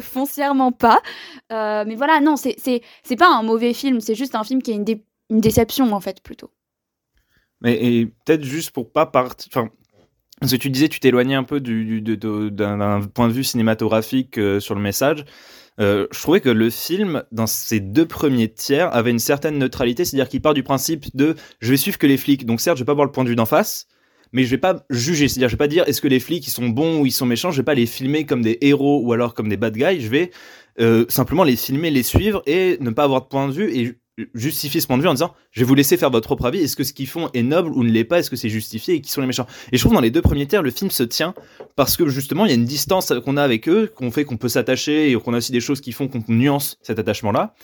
foncièrement 0.00 0.70
pas. 0.72 1.00
Euh, 1.52 1.84
mais 1.86 1.96
voilà, 1.96 2.20
non, 2.20 2.36
c'est 2.36 2.80
pas 3.18 3.28
un 3.34 3.42
mauvais 3.42 3.72
film, 3.74 4.00
c'est 4.00 4.14
juste 4.14 4.34
un 4.34 4.44
film 4.44 4.62
qui 4.62 4.70
est 4.70 4.74
une, 4.74 4.84
dé- 4.84 5.04
une 5.30 5.40
déception 5.40 5.92
en 5.92 6.00
fait 6.00 6.22
plutôt. 6.22 6.50
Mais 7.60 8.06
peut-être 8.24 8.44
juste 8.44 8.70
pour 8.70 8.92
pas 8.92 9.06
partir. 9.06 9.48
Enfin, 9.52 9.68
parce 10.40 10.52
que 10.52 10.56
tu 10.56 10.70
disais, 10.70 10.88
tu 10.88 11.00
t'éloignais 11.00 11.34
un 11.34 11.42
peu 11.44 11.58
du, 11.60 12.00
du- 12.00 12.16
d'un 12.16 12.50
d'un 12.78 13.00
point 13.02 13.26
de 13.26 13.32
vue 13.32 13.42
cinématographique 13.42 14.38
euh, 14.38 14.60
sur 14.60 14.76
le 14.76 14.80
message. 14.80 15.24
Euh, 15.80 16.06
je 16.12 16.20
trouvais 16.20 16.40
que 16.40 16.48
le 16.48 16.70
film, 16.70 17.22
dans 17.30 17.46
ses 17.46 17.80
deux 17.80 18.06
premiers 18.06 18.48
tiers, 18.48 18.94
avait 18.94 19.10
une 19.10 19.18
certaine 19.18 19.58
neutralité, 19.58 20.04
c'est-à-dire 20.04 20.28
qu'il 20.28 20.40
part 20.40 20.54
du 20.54 20.62
principe 20.62 21.14
de 21.16 21.36
je 21.60 21.70
vais 21.70 21.76
suivre 21.76 21.98
que 21.98 22.06
les 22.06 22.16
flics. 22.16 22.46
Donc 22.46 22.60
certes, 22.60 22.76
je 22.76 22.82
vais 22.82 22.86
pas 22.86 22.94
voir 22.94 23.06
le 23.06 23.12
point 23.12 23.24
de 23.24 23.28
vue 23.28 23.36
d'en 23.36 23.46
face, 23.46 23.86
mais 24.32 24.44
je 24.44 24.50
vais 24.50 24.58
pas 24.58 24.84
juger, 24.90 25.28
c'est-à-dire 25.28 25.48
je 25.48 25.54
vais 25.54 25.58
pas 25.58 25.68
dire 25.68 25.84
est-ce 25.86 26.00
que 26.00 26.08
les 26.08 26.20
flics 26.20 26.46
ils 26.46 26.50
sont 26.50 26.68
bons 26.68 27.00
ou 27.00 27.06
ils 27.06 27.12
sont 27.12 27.26
méchants. 27.26 27.50
Je 27.50 27.58
vais 27.58 27.64
pas 27.64 27.74
les 27.74 27.86
filmer 27.86 28.26
comme 28.26 28.42
des 28.42 28.58
héros 28.60 29.00
ou 29.04 29.12
alors 29.12 29.34
comme 29.34 29.48
des 29.48 29.56
bad 29.56 29.76
guys. 29.76 30.00
Je 30.00 30.08
vais 30.08 30.30
euh, 30.80 31.04
simplement 31.08 31.44
les 31.44 31.56
filmer, 31.56 31.90
les 31.90 32.02
suivre 32.02 32.42
et 32.46 32.76
ne 32.80 32.90
pas 32.90 33.04
avoir 33.04 33.22
de 33.22 33.26
point 33.26 33.48
de 33.48 33.52
vue 33.52 33.72
et 33.72 33.98
justifier 34.34 34.80
ce 34.80 34.86
point 34.86 34.96
de 34.96 35.02
vue 35.02 35.08
en 35.08 35.14
disant 35.14 35.34
je 35.50 35.60
vais 35.60 35.66
vous 35.66 35.74
laisser 35.74 35.96
faire 35.96 36.10
votre 36.10 36.26
propre 36.26 36.46
avis. 36.46 36.60
Est-ce 36.60 36.76
que 36.76 36.84
ce 36.84 36.92
qu'ils 36.92 37.06
font 37.06 37.28
est 37.34 37.42
noble 37.42 37.70
ou 37.70 37.84
ne 37.84 37.90
l'est 37.90 38.04
pas 38.04 38.18
Est-ce 38.18 38.30
que 38.30 38.36
c'est 38.36 38.48
justifié 38.48 38.94
et 38.94 39.00
qui 39.00 39.10
sont 39.10 39.20
les 39.20 39.26
méchants? 39.26 39.46
Et 39.72 39.76
je 39.76 39.82
trouve 39.82 39.94
dans 39.94 40.00
les 40.00 40.10
deux 40.10 40.22
premiers 40.22 40.46
tiers, 40.46 40.62
le 40.62 40.70
film 40.70 40.90
se 40.90 41.02
tient 41.02 41.34
parce 41.76 41.96
que 41.96 42.08
justement 42.08 42.44
il 42.44 42.48
y 42.48 42.52
a 42.52 42.56
une 42.56 42.64
distance 42.64 43.12
qu'on 43.24 43.36
a 43.36 43.42
avec 43.42 43.68
eux, 43.68 43.90
qu'on 43.94 44.10
fait 44.10 44.24
qu'on 44.24 44.36
peut 44.36 44.48
s'attacher 44.48 45.10
et 45.10 45.14
qu'on 45.14 45.34
a 45.34 45.38
aussi 45.38 45.52
des 45.52 45.60
choses 45.60 45.80
qui 45.80 45.92
font 45.92 46.08
qu'on 46.08 46.22
nuance 46.28 46.78
cet 46.82 46.98
attachement-là. 46.98 47.54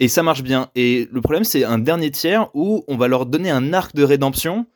Et 0.00 0.08
ça 0.08 0.22
marche 0.22 0.42
bien. 0.42 0.68
Et 0.74 1.08
le 1.12 1.20
problème, 1.20 1.44
c'est 1.44 1.64
un 1.64 1.78
dernier 1.78 2.10
tiers 2.10 2.48
où 2.54 2.84
on 2.88 2.96
va 2.96 3.08
leur 3.08 3.26
donner 3.26 3.50
un 3.50 3.72
arc 3.72 3.94
de 3.94 4.02
rédemption 4.02 4.66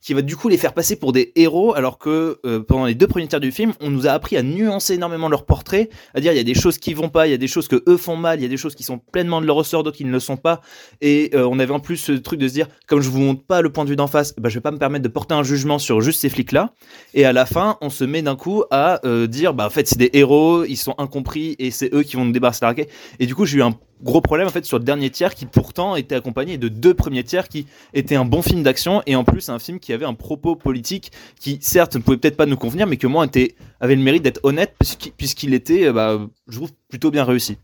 qui 0.00 0.14
va 0.14 0.22
du 0.22 0.36
coup 0.36 0.48
les 0.48 0.56
faire 0.56 0.74
passer 0.74 0.96
pour 0.96 1.12
des 1.12 1.32
héros, 1.36 1.74
alors 1.74 1.98
que 1.98 2.38
euh, 2.44 2.60
pendant 2.60 2.86
les 2.86 2.94
deux 2.94 3.06
premiers 3.06 3.26
tiers 3.28 3.40
du 3.40 3.52
film, 3.52 3.72
on 3.80 3.90
nous 3.90 4.06
a 4.06 4.10
appris 4.10 4.36
à 4.36 4.42
nuancer 4.42 4.94
énormément 4.94 5.28
leur 5.28 5.44
portrait, 5.44 5.88
à 6.14 6.20
dire 6.20 6.32
il 6.32 6.36
y 6.36 6.40
a 6.40 6.44
des 6.44 6.54
choses 6.54 6.78
qui 6.78 6.94
vont 6.94 7.08
pas, 7.08 7.26
il 7.26 7.30
y 7.30 7.34
a 7.34 7.38
des 7.38 7.48
choses 7.48 7.68
que 7.68 7.82
eux 7.88 7.96
font 7.96 8.16
mal, 8.16 8.38
il 8.38 8.42
y 8.42 8.46
a 8.46 8.48
des 8.48 8.56
choses 8.56 8.74
qui 8.74 8.82
sont 8.82 8.98
pleinement 8.98 9.40
de 9.40 9.46
leur 9.46 9.56
ressort, 9.56 9.82
d'autres 9.82 9.96
qui 9.96 10.04
ne 10.04 10.12
le 10.12 10.20
sont 10.20 10.36
pas. 10.36 10.60
Et 11.00 11.30
euh, 11.34 11.46
on 11.50 11.58
avait 11.58 11.72
en 11.72 11.80
plus 11.80 11.96
ce 11.96 12.12
truc 12.12 12.38
de 12.40 12.48
se 12.48 12.52
dire, 12.52 12.68
comme 12.86 13.00
je 13.00 13.10
vous 13.10 13.20
montre 13.20 13.42
pas 13.44 13.62
le 13.62 13.70
point 13.70 13.84
de 13.84 13.90
vue 13.90 13.96
d'en 13.96 14.06
face, 14.06 14.34
bah, 14.38 14.48
je 14.48 14.54
vais 14.54 14.60
pas 14.60 14.70
me 14.70 14.78
permettre 14.78 15.02
de 15.02 15.08
porter 15.08 15.34
un 15.34 15.42
jugement 15.42 15.78
sur 15.78 16.00
juste 16.00 16.20
ces 16.20 16.28
flics-là. 16.28 16.72
Et 17.14 17.24
à 17.24 17.32
la 17.32 17.46
fin, 17.46 17.78
on 17.80 17.90
se 17.90 18.04
met 18.04 18.22
d'un 18.22 18.36
coup 18.36 18.64
à 18.70 19.00
euh, 19.06 19.26
dire, 19.26 19.54
bah 19.54 19.66
en 19.66 19.70
fait 19.70 19.88
c'est 19.88 19.98
des 19.98 20.10
héros, 20.12 20.64
ils 20.64 20.76
sont 20.76 20.94
incompris 20.98 21.56
et 21.58 21.70
c'est 21.70 21.92
eux 21.94 22.02
qui 22.02 22.16
vont 22.16 22.24
nous 22.24 22.32
débarrasser 22.32 22.60
de 22.60 22.64
la 22.64 22.68
raquette. 22.68 22.90
Et 23.18 23.26
du 23.26 23.34
coup, 23.34 23.44
j'ai 23.44 23.58
eu 23.58 23.62
un 23.62 23.76
gros 24.02 24.20
problème 24.20 24.46
en 24.46 24.50
fait 24.50 24.64
sur 24.64 24.78
le 24.78 24.84
dernier 24.84 25.10
tiers 25.10 25.34
qui 25.34 25.46
pourtant 25.46 25.96
était 25.96 26.14
accompagné 26.14 26.58
de 26.58 26.68
deux 26.68 26.94
premiers 26.94 27.24
tiers 27.24 27.48
qui 27.48 27.66
étaient 27.94 28.16
un 28.16 28.24
bon 28.24 28.42
film 28.42 28.62
d'action 28.62 29.02
et 29.06 29.16
en 29.16 29.24
plus 29.24 29.48
un 29.48 29.58
film 29.58 29.80
qui 29.80 29.92
avait 29.92 30.04
un 30.04 30.14
propos 30.14 30.54
politique 30.54 31.12
qui 31.40 31.58
certes 31.62 31.96
ne 31.96 32.02
pouvait 32.02 32.18
peut-être 32.18 32.36
pas 32.36 32.46
nous 32.46 32.56
convenir 32.56 32.86
mais 32.86 32.98
que 32.98 33.06
moi 33.06 33.24
était, 33.24 33.54
avait 33.80 33.96
le 33.96 34.02
mérite 34.02 34.22
d'être 34.22 34.40
honnête 34.42 34.74
puisqu'il- 35.16 35.54
était 35.54 35.86
euh, 35.86 35.92
bah, 35.92 36.20
je 36.48 36.56
trouve 36.56 36.72
plutôt 36.88 37.10
bien 37.10 37.24
réussi. 37.24 37.56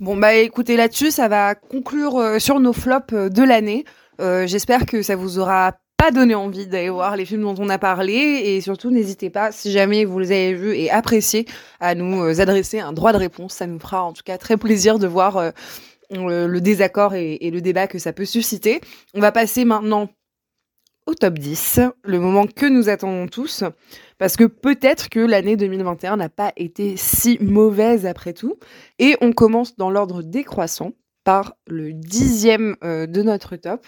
Bon 0.00 0.16
bah 0.16 0.34
écoutez 0.34 0.76
là-dessus, 0.76 1.10
ça 1.10 1.28
va 1.28 1.54
conclure 1.54 2.16
euh, 2.16 2.38
sur 2.38 2.60
nos 2.60 2.72
flops 2.72 3.12
euh, 3.12 3.28
de 3.28 3.42
l'année. 3.42 3.84
J'espère 4.20 4.86
que 4.86 5.02
ça 5.02 5.16
vous 5.16 5.40
aura 5.40 5.72
pas 6.04 6.10
donné 6.10 6.34
envie 6.34 6.66
d'aller 6.66 6.90
voir 6.90 7.16
les 7.16 7.24
films 7.24 7.40
dont 7.40 7.54
on 7.56 7.70
a 7.70 7.78
parlé 7.78 8.12
et 8.12 8.60
surtout 8.60 8.90
n'hésitez 8.90 9.30
pas 9.30 9.52
si 9.52 9.72
jamais 9.72 10.04
vous 10.04 10.18
les 10.18 10.32
avez 10.32 10.52
vus 10.52 10.74
et 10.74 10.90
appréciés 10.90 11.46
à 11.80 11.94
nous 11.94 12.22
euh, 12.22 12.40
adresser 12.40 12.78
un 12.78 12.92
droit 12.92 13.14
de 13.14 13.16
réponse. 13.16 13.54
Ça 13.54 13.66
nous 13.66 13.78
fera 13.78 14.02
en 14.02 14.12
tout 14.12 14.22
cas 14.22 14.36
très 14.36 14.58
plaisir 14.58 14.98
de 14.98 15.06
voir 15.06 15.38
euh, 15.38 15.50
le, 16.10 16.58
désaccord 16.58 17.14
et, 17.14 17.36
et 17.36 17.50
le 17.50 17.62
débat 17.62 17.86
que 17.86 17.98
ça 17.98 18.12
peut 18.12 18.26
susciter. 18.26 18.82
On 19.14 19.20
va 19.20 19.32
passer 19.32 19.64
maintenant 19.64 20.10
au 21.06 21.14
top 21.14 21.38
10, 21.38 21.80
le 22.02 22.20
moment 22.20 22.46
que 22.46 22.66
nous 22.66 22.90
attendons 22.90 23.26
tous, 23.26 23.64
parce 24.18 24.36
que 24.36 24.44
peut-être 24.44 25.08
que 25.08 25.20
l'année 25.20 25.56
2021 25.56 26.18
n'a 26.18 26.28
pas 26.28 26.52
été 26.58 26.98
si 26.98 27.38
mauvaise 27.40 28.04
après 28.04 28.34
tout. 28.34 28.58
Et 28.98 29.16
on 29.22 29.32
commence 29.32 29.76
dans 29.76 29.88
l'ordre 29.88 30.22
décroissant 30.22 30.92
par 31.24 31.54
le 31.66 31.94
dixième 31.94 32.76
euh, 32.84 33.06
de 33.06 33.22
notre 33.22 33.56
top, 33.56 33.86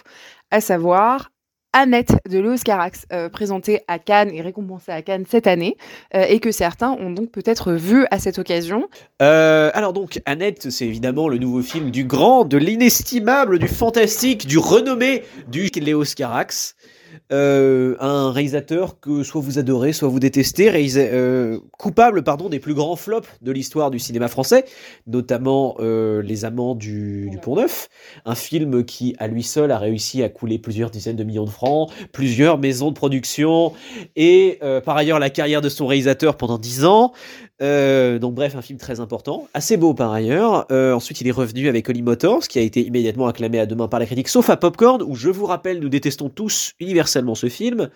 à 0.50 0.62
savoir 0.62 1.30
Annette 1.78 2.14
de 2.26 2.38
Léos 2.38 2.56
Carax, 2.64 3.04
euh, 3.12 3.28
présentée 3.28 3.82
à 3.86 3.98
Cannes 3.98 4.30
et 4.32 4.40
récompensée 4.40 4.92
à 4.92 5.02
Cannes 5.02 5.26
cette 5.28 5.46
année, 5.46 5.76
euh, 6.14 6.24
et 6.26 6.40
que 6.40 6.50
certains 6.50 6.92
ont 6.92 7.10
donc 7.10 7.30
peut-être 7.30 7.74
vu 7.74 8.06
à 8.10 8.18
cette 8.18 8.38
occasion. 8.38 8.88
Euh, 9.20 9.70
alors 9.74 9.92
donc, 9.92 10.22
Annette, 10.24 10.70
c'est 10.70 10.86
évidemment 10.86 11.28
le 11.28 11.36
nouveau 11.36 11.60
film 11.60 11.90
du 11.90 12.04
grand, 12.04 12.46
de 12.46 12.56
l'inestimable, 12.56 13.58
du 13.58 13.68
fantastique, 13.68 14.46
du 14.46 14.56
renommé 14.56 15.22
du 15.48 15.66
Léos 15.66 16.14
Carax. 16.16 16.76
Euh, 17.32 17.96
un 18.00 18.30
réalisateur 18.30 19.00
que 19.00 19.22
soit 19.22 19.40
vous 19.40 19.58
adorez, 19.58 19.92
soit 19.92 20.08
vous 20.08 20.20
détestez, 20.20 20.70
euh, 20.96 21.58
coupable 21.78 22.22
pardon 22.22 22.48
des 22.48 22.58
plus 22.58 22.74
grands 22.74 22.96
flops 22.96 23.28
de 23.42 23.52
l'histoire 23.52 23.90
du 23.90 23.98
cinéma 23.98 24.28
français, 24.28 24.64
notamment 25.06 25.76
euh, 25.80 26.22
Les 26.22 26.44
Amants 26.44 26.74
du, 26.74 27.28
du 27.30 27.38
Pont 27.38 27.56
Neuf, 27.56 27.88
un 28.24 28.34
film 28.34 28.84
qui 28.84 29.14
à 29.18 29.26
lui 29.26 29.42
seul 29.42 29.70
a 29.70 29.78
réussi 29.78 30.22
à 30.22 30.28
couler 30.28 30.58
plusieurs 30.58 30.90
dizaines 30.90 31.16
de 31.16 31.24
millions 31.24 31.44
de 31.44 31.50
francs, 31.50 31.90
plusieurs 32.12 32.58
maisons 32.58 32.90
de 32.90 32.94
production 32.94 33.72
et 34.14 34.60
par 34.84 34.96
ailleurs 34.96 35.18
la 35.18 35.30
carrière 35.30 35.60
de 35.60 35.68
son 35.68 35.86
réalisateur 35.86 36.36
pendant 36.36 36.58
dix 36.58 36.84
ans. 36.84 37.12
Donc 37.60 38.34
bref, 38.34 38.54
un 38.54 38.62
film 38.62 38.78
très 38.78 39.00
important, 39.00 39.48
assez 39.54 39.76
beau 39.76 39.94
par 39.94 40.12
ailleurs. 40.12 40.66
Ensuite, 40.70 41.20
il 41.20 41.28
est 41.28 41.32
revenu 41.32 41.68
avec 41.68 41.88
Holly 41.88 42.02
Motors, 42.02 42.48
qui 42.48 42.58
a 42.58 42.62
été 42.62 42.86
immédiatement 42.86 43.26
acclamé 43.26 43.58
à 43.58 43.66
deux 43.66 43.76
mains 43.76 43.88
par 43.88 44.00
la 44.00 44.06
critique, 44.06 44.28
sauf 44.28 44.50
à 44.50 44.56
Popcorn, 44.56 45.02
où 45.02 45.14
je 45.14 45.30
vous 45.30 45.46
rappelle, 45.46 45.80
nous 45.80 45.88
détestons 45.88 46.28
tous 46.28 46.72
universellement 47.06 47.34
ce 47.34 47.48
film. 47.48 47.90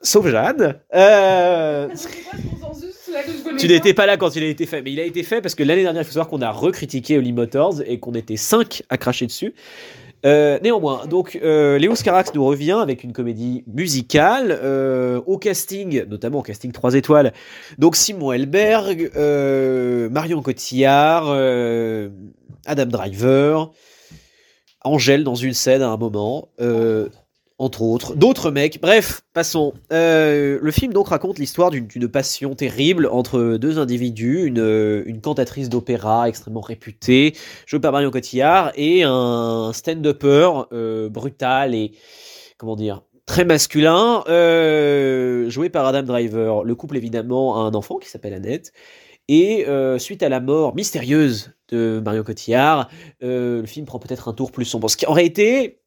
Sauf 0.00 0.26
Jeanne. 0.26 0.80
Euh, 0.94 1.88
tu 3.58 3.68
n'étais 3.68 3.94
pas 3.94 4.06
là 4.06 4.16
quand 4.16 4.34
il 4.34 4.42
a 4.42 4.46
été 4.46 4.66
fait, 4.66 4.82
mais 4.82 4.92
il 4.92 4.98
a 5.00 5.04
été 5.04 5.22
fait 5.22 5.40
parce 5.40 5.54
que 5.54 5.62
l'année 5.62 5.82
dernière, 5.82 6.02
il 6.02 6.04
faut 6.06 6.12
savoir 6.12 6.28
qu'on 6.28 6.42
a 6.42 6.50
recritiqué 6.50 7.18
Holly 7.18 7.32
Motors 7.32 7.82
et 7.86 8.00
qu'on 8.00 8.12
était 8.12 8.36
cinq 8.36 8.82
à 8.88 8.96
cracher 8.96 9.26
dessus. 9.26 9.54
Euh, 10.24 10.60
néanmoins, 10.62 11.06
donc 11.06 11.36
euh, 11.42 11.78
Léo 11.78 11.96
Scarax 11.96 12.32
nous 12.32 12.44
revient 12.44 12.78
avec 12.80 13.02
une 13.02 13.12
comédie 13.12 13.64
musicale 13.66 14.56
euh, 14.62 15.20
au 15.26 15.36
casting, 15.36 16.04
notamment 16.04 16.38
au 16.38 16.42
casting 16.42 16.70
3 16.70 16.94
étoiles. 16.94 17.32
Donc 17.78 17.96
Simon 17.96 18.32
Helberg, 18.32 19.10
euh, 19.16 20.08
Marion 20.10 20.40
Cotillard, 20.40 21.28
Adam 22.66 22.86
Driver, 22.86 23.72
Angèle 24.84 25.24
dans 25.24 25.34
une 25.34 25.54
scène 25.54 25.82
à 25.82 25.88
un 25.88 25.96
moment, 25.96 26.48
entre 27.58 27.82
autres, 27.82 28.14
d'autres 28.14 28.50
mecs. 28.50 28.80
Bref, 28.80 29.22
passons. 29.34 29.74
Euh, 29.92 30.58
le 30.60 30.70
film 30.70 30.92
donc 30.92 31.08
raconte 31.08 31.38
l'histoire 31.38 31.70
d'une 31.70 32.08
passion 32.08 32.54
terrible 32.54 33.08
entre 33.10 33.56
deux 33.56 33.78
individus, 33.78 34.46
une, 34.46 34.58
euh, 34.58 35.02
une 35.06 35.20
cantatrice 35.20 35.68
d'opéra 35.68 36.28
extrêmement 36.28 36.60
réputée, 36.60 37.34
jouée 37.66 37.80
par 37.80 37.92
Marion 37.92 38.10
Cotillard, 38.10 38.72
et 38.74 39.02
un 39.04 39.70
stand-upper 39.72 40.50
euh, 40.72 41.08
brutal 41.08 41.74
et 41.74 41.92
comment 42.58 42.76
dire 42.76 43.02
très 43.26 43.44
masculin, 43.44 44.24
joué 44.26 45.68
par 45.70 45.86
Adam 45.86 46.02
Driver. 46.02 46.64
Le 46.64 46.74
couple 46.74 46.96
évidemment 46.96 47.56
a 47.56 47.60
un 47.60 47.74
enfant 47.74 47.98
qui 47.98 48.08
s'appelle 48.08 48.34
Annette. 48.34 48.72
Et 49.28 49.64
suite 49.98 50.22
à 50.22 50.28
la 50.28 50.40
mort 50.40 50.74
mystérieuse 50.74 51.52
de 51.68 52.02
Marion 52.04 52.24
Cotillard, 52.24 52.90
le 53.20 53.64
film 53.64 53.86
prend 53.86 54.00
peut-être 54.00 54.28
un 54.28 54.34
tour 54.34 54.50
plus 54.50 54.64
sombre. 54.64 54.90
Ce 54.90 54.96
qui 54.96 55.06
en 55.06 55.12
réalité, 55.12 55.81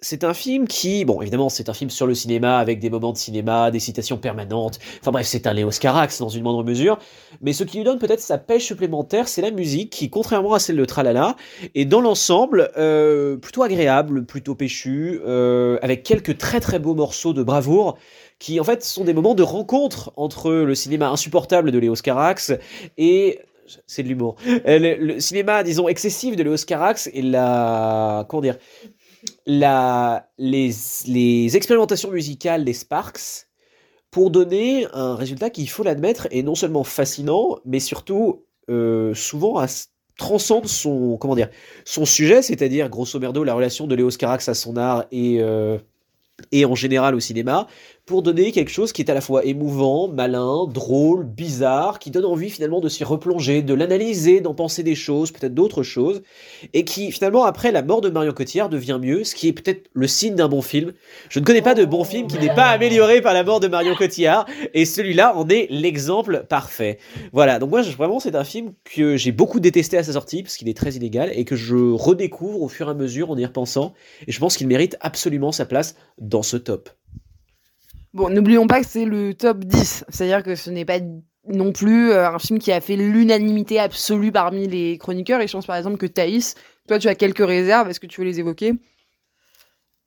c'est 0.00 0.24
un 0.24 0.34
film 0.34 0.68
qui, 0.68 1.04
bon, 1.06 1.22
évidemment, 1.22 1.48
c'est 1.48 1.70
un 1.70 1.74
film 1.74 1.88
sur 1.88 2.06
le 2.06 2.14
cinéma 2.14 2.58
avec 2.58 2.80
des 2.80 2.90
moments 2.90 3.12
de 3.12 3.16
cinéma, 3.16 3.70
des 3.70 3.80
citations 3.80 4.18
permanentes. 4.18 4.78
Enfin 5.00 5.10
bref, 5.10 5.26
c'est 5.26 5.46
un 5.46 5.54
Léo 5.54 5.70
Carax 5.70 6.18
dans 6.18 6.28
une 6.28 6.42
moindre 6.42 6.62
mesure. 6.64 6.98
Mais 7.40 7.54
ce 7.54 7.64
qui 7.64 7.78
lui 7.78 7.84
donne 7.84 7.98
peut-être 7.98 8.20
sa 8.20 8.36
pêche 8.36 8.66
supplémentaire, 8.66 9.26
c'est 9.26 9.40
la 9.40 9.50
musique 9.50 9.90
qui, 9.90 10.10
contrairement 10.10 10.52
à 10.52 10.58
celle 10.58 10.76
de 10.76 10.84
Tralala, 10.84 11.36
est 11.74 11.86
dans 11.86 12.02
l'ensemble 12.02 12.70
euh, 12.76 13.36
plutôt 13.36 13.62
agréable, 13.62 14.26
plutôt 14.26 14.54
péchu, 14.54 15.20
euh, 15.26 15.78
avec 15.80 16.02
quelques 16.02 16.36
très 16.36 16.60
très 16.60 16.78
beaux 16.78 16.94
morceaux 16.94 17.32
de 17.32 17.42
bravoure 17.42 17.96
qui 18.38 18.60
en 18.60 18.64
fait 18.64 18.84
sont 18.84 19.04
des 19.04 19.14
moments 19.14 19.34
de 19.34 19.42
rencontre 19.42 20.12
entre 20.16 20.52
le 20.52 20.74
cinéma 20.74 21.08
insupportable 21.08 21.72
de 21.72 21.78
Léo 21.78 21.94
Carax 21.94 22.52
et 22.98 23.40
c'est 23.86 24.02
de 24.02 24.08
l'humour. 24.08 24.36
Euh, 24.46 24.96
Le, 24.98 25.20
cinéma, 25.20 25.62
disons, 25.62 25.88
excessif 25.88 26.36
de 26.36 26.42
Léo 26.42 26.54
Carax 26.66 27.08
et 27.12 27.22
la 27.22 28.26
comment 28.28 28.40
dire 28.40 28.56
les, 29.46 30.70
les 31.06 31.56
expérimentations 31.56 32.10
musicales 32.10 32.64
des 32.64 32.72
Sparks 32.72 33.48
pour 34.10 34.30
donner 34.30 34.86
un 34.92 35.14
résultat 35.16 35.50
qui, 35.50 35.62
il 35.62 35.68
faut 35.68 35.82
l'admettre, 35.82 36.28
est 36.30 36.42
non 36.42 36.54
seulement 36.54 36.84
fascinant, 36.84 37.58
mais 37.64 37.80
surtout 37.80 38.44
euh, 38.70 39.14
souvent 39.14 39.58
as- 39.58 39.88
transcende 40.18 40.66
son, 40.66 41.18
comment 41.18 41.36
dire, 41.36 41.50
son 41.84 42.06
sujet, 42.06 42.42
c'est-à-dire 42.42 42.88
grosso 42.88 43.18
merdo 43.20 43.44
la 43.44 43.54
relation 43.54 43.86
de 43.86 43.94
Léos 43.94 44.10
Carax 44.18 44.48
à 44.48 44.54
son 44.54 44.76
art 44.76 45.04
et, 45.12 45.38
euh, 45.42 45.78
et 46.52 46.64
en 46.64 46.74
général 46.74 47.14
au 47.14 47.20
cinéma, 47.20 47.66
pour 48.06 48.22
donner 48.22 48.52
quelque 48.52 48.70
chose 48.70 48.92
qui 48.92 49.02
est 49.02 49.10
à 49.10 49.14
la 49.14 49.20
fois 49.20 49.44
émouvant, 49.44 50.06
malin, 50.06 50.68
drôle, 50.72 51.24
bizarre, 51.24 51.98
qui 51.98 52.12
donne 52.12 52.24
envie 52.24 52.50
finalement 52.50 52.80
de 52.80 52.88
s'y 52.88 53.02
replonger, 53.02 53.62
de 53.62 53.74
l'analyser, 53.74 54.40
d'en 54.40 54.54
penser 54.54 54.84
des 54.84 54.94
choses, 54.94 55.32
peut-être 55.32 55.54
d'autres 55.54 55.82
choses, 55.82 56.22
et 56.72 56.84
qui 56.84 57.10
finalement 57.10 57.44
après 57.44 57.72
la 57.72 57.82
mort 57.82 58.00
de 58.00 58.08
Marion 58.08 58.32
Cotillard 58.32 58.68
devient 58.68 59.00
mieux, 59.02 59.24
ce 59.24 59.34
qui 59.34 59.48
est 59.48 59.52
peut-être 59.52 59.90
le 59.92 60.06
signe 60.06 60.36
d'un 60.36 60.48
bon 60.48 60.62
film. 60.62 60.92
Je 61.28 61.40
ne 61.40 61.44
connais 61.44 61.62
pas 61.62 61.74
de 61.74 61.84
bon 61.84 62.04
film 62.04 62.28
qui 62.28 62.38
n'est 62.38 62.54
pas 62.54 62.68
amélioré 62.68 63.20
par 63.20 63.34
la 63.34 63.42
mort 63.42 63.58
de 63.58 63.66
Marion 63.66 63.96
Cotillard, 63.96 64.46
et 64.72 64.84
celui-là 64.84 65.36
en 65.36 65.48
est 65.48 65.66
l'exemple 65.68 66.46
parfait. 66.48 66.98
Voilà, 67.32 67.58
donc 67.58 67.70
moi 67.70 67.82
vraiment 67.82 68.20
c'est 68.20 68.36
un 68.36 68.44
film 68.44 68.72
que 68.84 69.16
j'ai 69.16 69.32
beaucoup 69.32 69.58
détesté 69.58 69.98
à 69.98 70.04
sa 70.04 70.12
sortie, 70.12 70.44
parce 70.44 70.56
qu'il 70.56 70.68
est 70.68 70.76
très 70.76 70.92
illégal, 70.92 71.32
et 71.34 71.44
que 71.44 71.56
je 71.56 71.74
redécouvre 71.74 72.62
au 72.62 72.68
fur 72.68 72.86
et 72.86 72.92
à 72.92 72.94
mesure 72.94 73.32
en 73.32 73.36
y 73.36 73.44
repensant, 73.44 73.94
et 74.28 74.30
je 74.30 74.38
pense 74.38 74.56
qu'il 74.56 74.68
mérite 74.68 74.96
absolument 75.00 75.50
sa 75.50 75.66
place 75.66 75.96
dans 76.18 76.42
ce 76.42 76.56
top. 76.56 76.88
Bon, 78.16 78.30
n'oublions 78.30 78.66
pas 78.66 78.80
que 78.80 78.86
c'est 78.86 79.04
le 79.04 79.34
top 79.34 79.58
10. 79.58 80.06
C'est-à-dire 80.08 80.42
que 80.42 80.54
ce 80.54 80.70
n'est 80.70 80.86
pas 80.86 81.00
non 81.52 81.70
plus 81.70 82.12
euh, 82.12 82.30
un 82.30 82.38
film 82.38 82.58
qui 82.58 82.72
a 82.72 82.80
fait 82.80 82.96
l'unanimité 82.96 83.78
absolue 83.78 84.32
parmi 84.32 84.66
les 84.66 84.96
chroniqueurs. 84.96 85.42
Et 85.42 85.46
je 85.46 85.52
pense 85.52 85.66
par 85.66 85.76
exemple 85.76 85.98
que 85.98 86.06
Thaïs, 86.06 86.54
toi 86.88 86.98
tu 86.98 87.08
as 87.08 87.14
quelques 87.14 87.46
réserves. 87.46 87.90
Est-ce 87.90 88.00
que 88.00 88.06
tu 88.06 88.22
veux 88.22 88.26
les 88.26 88.40
évoquer? 88.40 88.72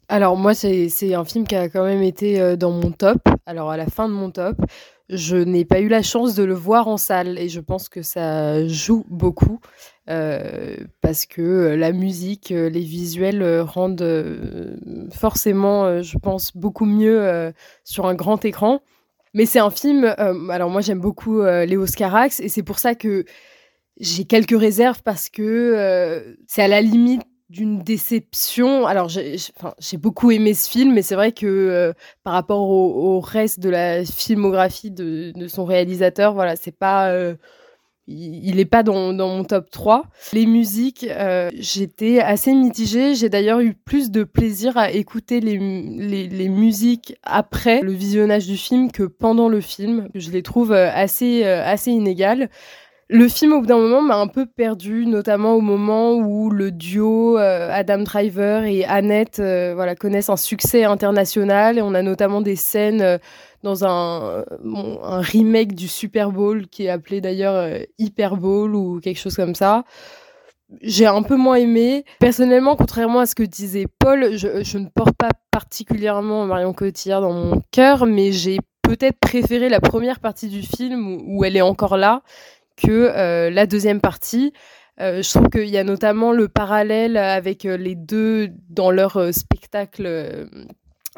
Alors 0.07 0.37
moi, 0.37 0.55
c'est 0.55 1.13
un 1.13 1.23
film 1.23 1.45
qui 1.45 1.55
a 1.55 1.69
quand 1.69 1.83
même 1.83 2.01
été 2.01 2.41
euh, 2.41 2.55
dans 2.55 2.71
mon 2.71 2.89
top. 2.89 3.19
Alors 3.45 3.69
à 3.69 3.77
la 3.77 3.85
fin 3.85 4.09
de 4.09 4.13
mon 4.15 4.31
top, 4.31 4.57
je 5.09 5.35
n'ai 5.35 5.65
pas 5.65 5.79
eu 5.79 5.87
la 5.87 6.03
chance 6.03 6.35
de 6.35 6.43
le 6.43 6.53
voir 6.53 6.87
en 6.87 6.97
salle 6.97 7.39
et 7.39 7.49
je 7.49 7.59
pense 7.59 7.89
que 7.89 8.01
ça 8.01 8.67
joue 8.67 9.05
beaucoup 9.09 9.59
euh, 10.09 10.77
parce 11.01 11.25
que 11.25 11.41
euh, 11.41 11.75
la 11.75 11.91
musique, 11.91 12.51
euh, 12.51 12.69
les 12.69 12.81
visuels 12.81 13.61
rendent 13.61 15.09
forcément, 15.11 16.01
je 16.01 16.17
pense, 16.17 16.55
beaucoup 16.55 16.85
mieux 16.85 17.51
sur 17.83 18.05
un 18.07 18.15
grand 18.15 18.43
écran. 18.45 18.81
Mais 19.33 19.45
c'est 19.45 19.59
un 19.59 19.69
film, 19.69 20.05
alors 20.49 20.71
moi 20.71 20.81
j'aime 20.81 20.99
beaucoup 20.99 21.43
Léo 21.43 21.85
Scarax 21.85 22.39
et 22.39 22.49
c'est 22.49 22.63
pour 22.63 22.79
ça 22.79 22.95
que 22.95 23.25
j'ai 23.99 24.25
quelques 24.25 24.57
réserves 24.59 25.03
parce 25.03 25.29
que 25.29 26.35
c'est 26.47 26.63
à 26.63 26.67
la 26.67 26.81
limite 26.81 27.21
d'une 27.49 27.79
déception. 27.81 28.85
Alors, 28.85 29.09
j'ai 29.09 29.35
j'ai 29.79 29.97
beaucoup 29.97 30.31
aimé 30.31 30.53
ce 30.53 30.69
film, 30.69 30.93
mais 30.93 31.01
c'est 31.01 31.15
vrai 31.15 31.31
que 31.31 31.45
euh, 31.47 31.93
par 32.23 32.33
rapport 32.33 32.69
au, 32.69 33.15
au 33.17 33.19
reste 33.19 33.59
de 33.59 33.69
la 33.69 34.05
filmographie 34.05 34.91
de, 34.91 35.31
de 35.35 35.47
son 35.47 35.65
réalisateur, 35.65 36.33
voilà, 36.33 36.55
c'est 36.55 36.71
pas. 36.77 37.09
euh, 37.11 37.35
il 38.11 38.55
n'est 38.55 38.65
pas 38.65 38.81
dans, 38.81 39.13
dans 39.13 39.29
mon 39.29 39.43
top 39.43 39.69
3. 39.69 40.05
Les 40.33 40.47
musiques, 40.47 41.05
euh, 41.07 41.49
j'étais 41.53 42.19
assez 42.19 42.53
mitigée. 42.55 43.13
J'ai 43.13 43.29
d'ailleurs 43.29 43.59
eu 43.59 43.75
plus 43.75 44.09
de 44.09 44.23
plaisir 44.23 44.77
à 44.77 44.89
écouter 44.89 45.39
les, 45.41 45.59
les, 45.59 46.27
les 46.27 46.49
musiques 46.49 47.15
après 47.21 47.81
le 47.81 47.91
visionnage 47.91 48.47
du 48.47 48.57
film 48.57 48.91
que 48.91 49.03
pendant 49.03 49.47
le 49.47 49.61
film. 49.61 50.09
Je 50.15 50.31
les 50.31 50.41
trouve 50.41 50.71
euh, 50.71 50.89
assez, 50.91 51.45
euh, 51.45 51.63
assez 51.63 51.91
inégales. 51.91 52.49
Le 53.11 53.27
film, 53.27 53.53
au 53.53 53.61
bout 53.61 53.65
d'un 53.65 53.79
moment, 53.79 54.03
m'a 54.03 54.17
un 54.17 54.27
peu 54.27 54.45
perdu, 54.45 55.07
notamment 55.07 55.55
au 55.55 55.61
moment 55.61 56.13
où 56.13 56.51
le 56.51 56.69
duo 56.69 57.39
euh, 57.39 57.67
Adam 57.71 58.03
Driver 58.03 58.65
et 58.65 58.85
Annette 58.85 59.39
euh, 59.39 59.73
voilà, 59.73 59.95
connaissent 59.95 60.29
un 60.29 60.37
succès 60.37 60.83
international. 60.83 61.79
Et 61.79 61.81
on 61.81 61.95
a 61.95 62.03
notamment 62.03 62.39
des 62.39 62.55
scènes 62.55 63.01
euh, 63.01 63.17
dans 63.63 63.83
un, 63.83 64.45
remake 65.01 65.73
du 65.73 65.87
Super 65.87 66.31
Bowl 66.31 66.67
qui 66.67 66.85
est 66.85 66.89
appelé 66.89 67.19
d'ailleurs 67.19 67.81
Hyper 67.97 68.37
Bowl 68.37 68.75
ou 68.75 68.99
quelque 68.99 69.19
chose 69.19 69.35
comme 69.35 69.55
ça. 69.55 69.85
J'ai 70.83 71.07
un 71.07 71.23
peu 71.23 71.35
moins 71.35 71.55
aimé. 71.55 72.05
Personnellement, 72.19 72.75
contrairement 72.75 73.19
à 73.19 73.25
ce 73.25 73.33
que 73.33 73.43
disait 73.43 73.87
Paul, 73.97 74.37
je, 74.37 74.77
ne 74.77 74.87
porte 74.87 75.15
pas 75.15 75.31
particulièrement 75.49 76.45
Marion 76.45 76.73
Cotillard 76.73 77.21
dans 77.21 77.33
mon 77.33 77.61
cœur, 77.71 78.05
mais 78.05 78.31
j'ai 78.31 78.59
peut-être 78.83 79.19
préféré 79.19 79.67
la 79.67 79.81
première 79.81 80.19
partie 80.19 80.47
du 80.47 80.61
film 80.61 81.21
où 81.25 81.43
elle 81.43 81.57
est 81.57 81.61
encore 81.61 81.97
là 81.97 82.21
que 82.81 82.91
euh, 82.91 83.49
la 83.49 83.65
deuxième 83.65 84.01
partie. 84.01 84.53
Euh, 85.01 85.21
je 85.21 85.29
trouve 85.29 85.49
qu'il 85.49 85.69
y 85.69 85.77
a 85.77 85.83
notamment 85.83 86.33
le 86.33 86.47
parallèle 86.47 87.15
avec 87.17 87.65
euh, 87.65 87.77
les 87.77 87.95
deux 87.95 88.49
dans 88.69 88.91
leur 88.91 89.33
spectacle, 89.33 90.47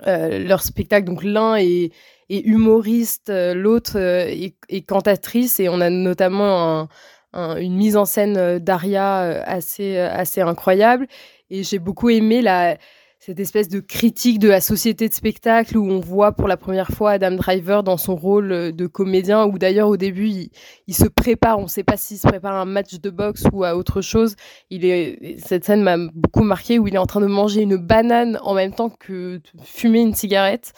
leur 0.05 0.61
spectacle. 0.61 1.05
Donc 1.05 1.23
l'un 1.23 1.55
est, 1.55 1.91
humoriste, 2.29 3.31
l'autre 3.33 3.97
est, 3.97 4.85
cantatrice, 4.87 5.59
et 5.59 5.67
on 5.69 5.81
a 5.81 5.89
notamment 5.89 6.79
un- 6.81 6.87
un- 7.33 7.57
une 7.57 7.75
mise 7.75 7.97
en 7.97 8.05
scène 8.05 8.59
d'Aria 8.59 9.43
assez 9.45 10.41
incroyable. 10.41 11.07
Et 11.49 11.63
j'ai 11.63 11.79
beaucoup 11.79 12.09
aimé 12.09 12.41
la, 12.41 12.77
cette 13.21 13.39
espèce 13.39 13.69
de 13.69 13.79
critique 13.79 14.39
de 14.39 14.49
la 14.49 14.61
société 14.61 15.07
de 15.07 15.13
spectacle 15.13 15.77
où 15.77 15.87
on 15.87 15.99
voit 15.99 16.31
pour 16.31 16.47
la 16.47 16.57
première 16.57 16.87
fois 16.87 17.11
Adam 17.11 17.29
Driver 17.29 17.83
dans 17.83 17.97
son 17.97 18.15
rôle 18.15 18.51
euh, 18.51 18.71
de 18.71 18.87
comédien, 18.87 19.45
où 19.45 19.59
d'ailleurs 19.59 19.89
au 19.89 19.95
début 19.95 20.49
il, 20.87 20.95
se 20.95 21.07
prépare, 21.07 21.59
on 21.59 21.63
ne 21.63 21.67
sait 21.67 21.83
pas 21.83 21.97
s'il 21.97 22.17
se 22.17 22.27
prépare 22.27 22.55
à 22.55 22.61
un 22.61 22.65
match 22.65 22.99
de 22.99 23.09
boxe 23.11 23.43
ou 23.53 23.63
à 23.63 23.75
autre 23.75 24.01
chose. 24.01 24.35
Cette 24.71 25.65
scène 25.65 25.83
m'a 25.83 25.97
beaucoup 26.15 26.41
marqué 26.41 26.79
où 26.79 26.87
il 26.87 26.95
est 26.95 26.97
en 26.97 27.05
train 27.05 27.21
de 27.21 27.27
manger 27.27 27.61
une 27.61 27.77
banane 27.77 28.39
en 28.41 28.55
même 28.55 28.73
temps 28.73 28.89
que 28.89 29.39
fumer 29.63 30.01
une 30.01 30.15
cigarette. 30.15 30.73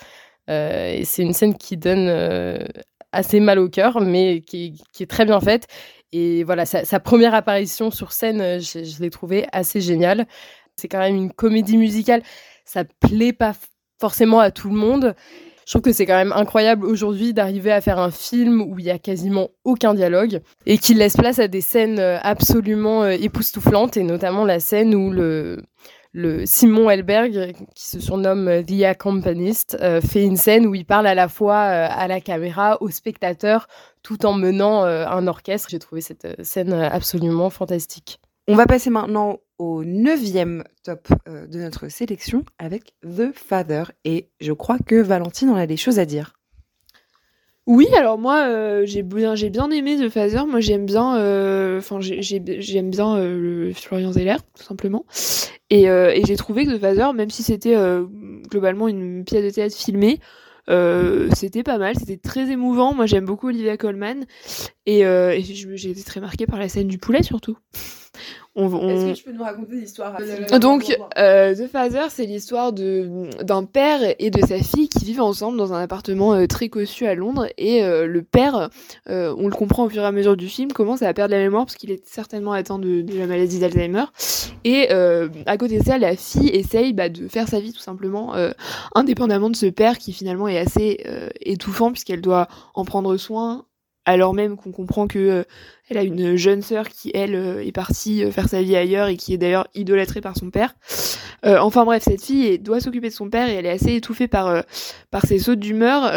Euh, 0.50 1.00
c'est 1.06 1.24
une 1.24 1.32
scène 1.34 1.56
qui 1.56 1.78
donne 1.78 2.10
euh, 2.10 2.58
assez 3.14 3.40
mal 3.40 3.58
au 3.58 3.70
cœur, 3.70 4.02
mais 4.02 4.42
qui, 4.42 4.76
est- 5.00 5.10
très 5.10 5.24
bien 5.24 5.40
faite. 5.40 5.68
Et 6.12 6.44
voilà, 6.44 6.66
sa, 6.66 7.00
première 7.00 7.34
apparition 7.34 7.90
sur 7.90 8.12
scène, 8.12 8.60
je, 8.60 8.84
je 8.84 9.02
l'ai 9.02 9.10
trouvée 9.10 9.48
assez 9.54 9.80
géniale. 9.80 10.28
C'est 10.76 10.88
quand 10.88 11.00
même 11.00 11.16
une 11.16 11.32
comédie 11.32 11.78
musicale. 11.78 12.24
Ça 12.66 12.84
plaît 12.84 13.34
pas 13.34 13.54
forcément 14.00 14.40
à 14.40 14.52
tout 14.52 14.70
le 14.70 14.76
monde. 14.76 15.16
Je 15.66 15.72
trouve 15.72 15.82
que 15.82 15.94
c'est 15.94 16.06
quand 16.06 16.18
même 16.18 16.34
incroyable 16.34 16.86
aujourd'hui 16.86 17.34
d'arriver 17.34 17.72
à 17.72 17.80
faire 17.80 18.00
un 18.00 18.12
film 18.12 18.62
où 18.62 18.80
il 18.80 18.86
y 18.86 18.92
a 18.92 19.00
quasiment 19.00 19.50
aucun 19.64 19.94
dialogue 19.94 20.42
et 20.66 20.78
qui 20.78 20.94
laisse 20.94 21.16
place 21.16 21.40
à 21.40 21.48
des 21.48 21.62
scènes 21.62 22.00
euh, 22.00 22.18
absolument 22.22 23.04
euh, 23.04 23.12
époustouflantes 23.12 23.96
et 23.96 24.04
notamment 24.04 24.44
la 24.44 24.60
scène 24.60 24.94
où 24.94 25.10
le, 25.10 25.64
Simon 26.46 26.90
Helberg, 26.90 27.54
qui 27.76 27.88
se 27.88 28.00
surnomme 28.00 28.48
euh, 28.48 28.62
The 28.62 28.84
Accompanist, 28.84 29.78
fait 30.02 30.24
une 30.24 30.38
scène 30.38 30.68
où 30.68 30.76
il 30.76 30.86
parle 30.86 31.08
à 31.08 31.16
la 31.16 31.28
fois 31.30 31.60
à 31.60 32.08
la 32.08 32.20
caméra, 32.20 32.78
aux 32.82 32.90
spectateurs, 32.90 33.68
tout 34.04 34.26
en 34.26 34.34
menant 34.34 34.84
un 34.84 35.28
orchestre. 35.28 35.70
J'ai 35.72 35.80
trouvé 35.80 36.02
cette 36.02 36.44
scène 36.44 36.74
absolument 36.74 37.50
fantastique. 37.50 38.20
On 38.48 38.56
va 38.56 38.66
passer 38.66 38.90
maintenant 38.90 39.40
au 39.58 39.86
neuvième 39.86 40.66
top 40.84 41.08
euh, 41.30 41.48
de 41.48 41.60
notre 41.60 41.88
sélection 41.88 42.44
avec 42.60 42.94
The 43.04 43.32
Father. 43.34 43.86
Et 44.04 44.32
je 44.42 44.52
crois 44.52 44.78
que 44.80 44.96
Valentine 44.96 45.50
en 45.50 45.56
a 45.56 45.66
des 45.66 45.78
choses 45.78 45.98
à 45.98 46.06
dire. 46.06 46.34
Oui, 47.66 47.88
alors 47.98 48.18
moi 48.18 48.46
euh, 48.50 48.86
j'ai 48.86 49.02
bien 49.02 49.72
aimé 49.72 49.98
The 49.98 50.10
Phaser. 50.10 50.46
Moi 50.46 50.60
j'aime 50.60 50.86
bien 50.86 51.16
euh, 51.16 51.80
j'aime 52.02 52.90
bien 52.90 53.74
Florian 53.74 54.12
Zeller 54.12 54.36
tout 54.58 54.64
simplement. 54.64 55.06
Et, 55.70 55.84
et 55.84 56.22
j'ai 56.26 56.36
trouvé 56.36 56.66
que 56.66 56.72
The 56.72 56.82
Phaser 56.82 57.14
même 57.16 57.30
si 57.30 57.44
c'était 57.44 57.78
globalement 58.50 58.90
une 58.90 59.24
pièce 59.24 59.46
de 59.46 59.50
théâtre 59.50 59.78
filmée 59.78 60.20
euh, 60.70 61.30
c'était 61.36 61.64
pas 61.64 61.78
mal, 61.78 61.96
c'était 61.98 62.18
très 62.18 62.50
émouvant. 62.50 62.94
Moi 62.94 63.06
j'aime 63.06 63.26
beaucoup 63.26 63.48
Olivia 63.48 63.78
Colman 63.78 64.26
et, 64.86 65.06
euh, 65.06 65.32
et 65.32 65.44
j'ai 65.44 65.90
été 65.90 66.04
très 66.04 66.22
marquée 66.22 66.46
par 66.46 66.60
la 66.60 66.70
scène 66.70 66.88
du 66.88 66.98
poulet 66.98 67.24
surtout. 67.24 67.58
On, 68.56 68.72
on- 68.72 69.14
tu 69.14 69.24
peux 69.24 69.32
nous 69.32 69.42
raconter 69.44 69.76
l'histoire 69.78 70.16
donc, 70.60 70.96
euh, 71.18 71.56
The 71.56 71.68
Father, 71.72 72.04
c'est 72.10 72.26
l'histoire 72.28 72.72
de 72.72 73.10
d'un 73.42 73.64
père 73.64 74.00
et 74.20 74.30
de 74.30 74.46
sa 74.46 74.60
fille 74.60 74.90
qui 74.90 75.06
vivent 75.06 75.22
ensemble 75.22 75.58
dans 75.58 75.74
un 75.74 75.82
appartement 75.82 76.34
euh, 76.36 76.46
très 76.46 76.70
cossu 76.70 77.08
à 77.08 77.16
Londres. 77.16 77.48
Et 77.58 77.84
euh, 77.84 78.06
le 78.06 78.22
père, 78.22 78.70
euh, 79.10 79.34
on 79.40 79.48
le 79.48 79.56
comprend 79.56 79.86
au 79.86 79.90
fur 79.90 80.04
et 80.04 80.06
à 80.06 80.12
mesure 80.12 80.38
du 80.38 80.48
film, 80.48 80.72
commence 80.72 81.02
à 81.02 81.12
perdre 81.16 81.34
la 81.34 81.40
mémoire 81.42 81.66
parce 81.66 81.76
qu'il 81.78 81.90
est 81.90 82.06
certainement 82.08 82.52
atteint 82.52 82.78
de, 82.78 83.02
de 83.02 83.18
la 83.18 83.26
maladie 83.26 83.60
d'Alzheimer. 83.60 84.06
Et 84.64 84.90
euh, 84.92 85.30
à 85.48 85.58
côté 85.58 85.80
de 85.80 85.84
ça, 85.84 85.98
la 85.98 86.16
fille 86.16 86.50
essaye 86.50 86.94
bah, 86.94 87.10
de 87.10 87.28
faire 87.28 87.48
sa 87.48 87.60
vie 87.60 87.74
tout 87.74 87.80
simplement, 87.80 88.36
euh, 88.36 88.52
indépendamment 88.94 89.50
de 89.50 89.56
ce 89.56 89.66
père 89.66 89.98
qui 89.98 90.14
finalement 90.14 90.48
est 90.48 90.60
assez 90.60 91.02
euh, 91.08 91.30
étouffant 91.42 91.92
puisqu'elle 91.92 92.22
doit 92.22 92.48
en 92.76 92.86
prendre 92.86 93.18
soin. 93.18 93.66
Alors 94.06 94.34
même 94.34 94.58
qu'on 94.58 94.72
comprend 94.72 95.08
que 95.08 95.20
euh, 95.20 95.44
elle 95.90 95.98
a 95.98 96.04
une 96.04 96.36
jeune 96.36 96.62
sœur 96.62 96.90
qui, 96.90 97.12
elle, 97.14 97.36
euh, 97.36 97.66
est 97.66 97.72
partie 97.72 98.24
euh, 98.24 98.32
faire 98.32 98.50
sa 98.50 98.62
vie 98.62 98.76
ailleurs 98.76 99.08
et 99.08 99.16
qui 99.16 99.34
est 99.34 99.38
d'ailleurs 99.38 99.68
idolâtrée 99.76 100.22
par 100.22 100.38
son 100.38 100.50
père. 100.50 100.76
Enfin 101.46 101.84
bref, 101.84 102.04
cette 102.04 102.24
fille 102.24 102.58
doit 102.58 102.80
s'occuper 102.80 103.10
de 103.10 103.14
son 103.14 103.30
père 103.30 103.50
et 103.50 103.56
elle 103.56 103.66
est 103.66 103.72
assez 103.72 103.96
étouffée 103.96 104.30
par, 104.30 104.64
par 105.12 105.26
ses 105.26 105.40
sautes 105.40 105.60
d'humeur, 105.60 106.10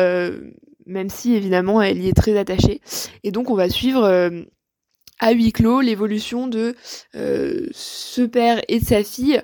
même 0.87 1.11
si 1.11 1.35
évidemment 1.35 1.83
elle 1.83 2.01
y 2.01 2.09
est 2.09 2.17
très 2.17 2.39
attachée. 2.39 2.81
Et 3.25 3.33
donc 3.33 3.51
on 3.51 3.57
va 3.57 3.69
suivre 3.69 4.05
à 5.19 5.33
huis 5.33 5.51
clos 5.51 5.81
l'évolution 5.81 6.47
de 6.47 6.77
ce 7.13 8.23
père 8.23 8.63
et 8.69 8.79
de 8.79 8.85
sa 8.85 9.03
fille 9.03 9.43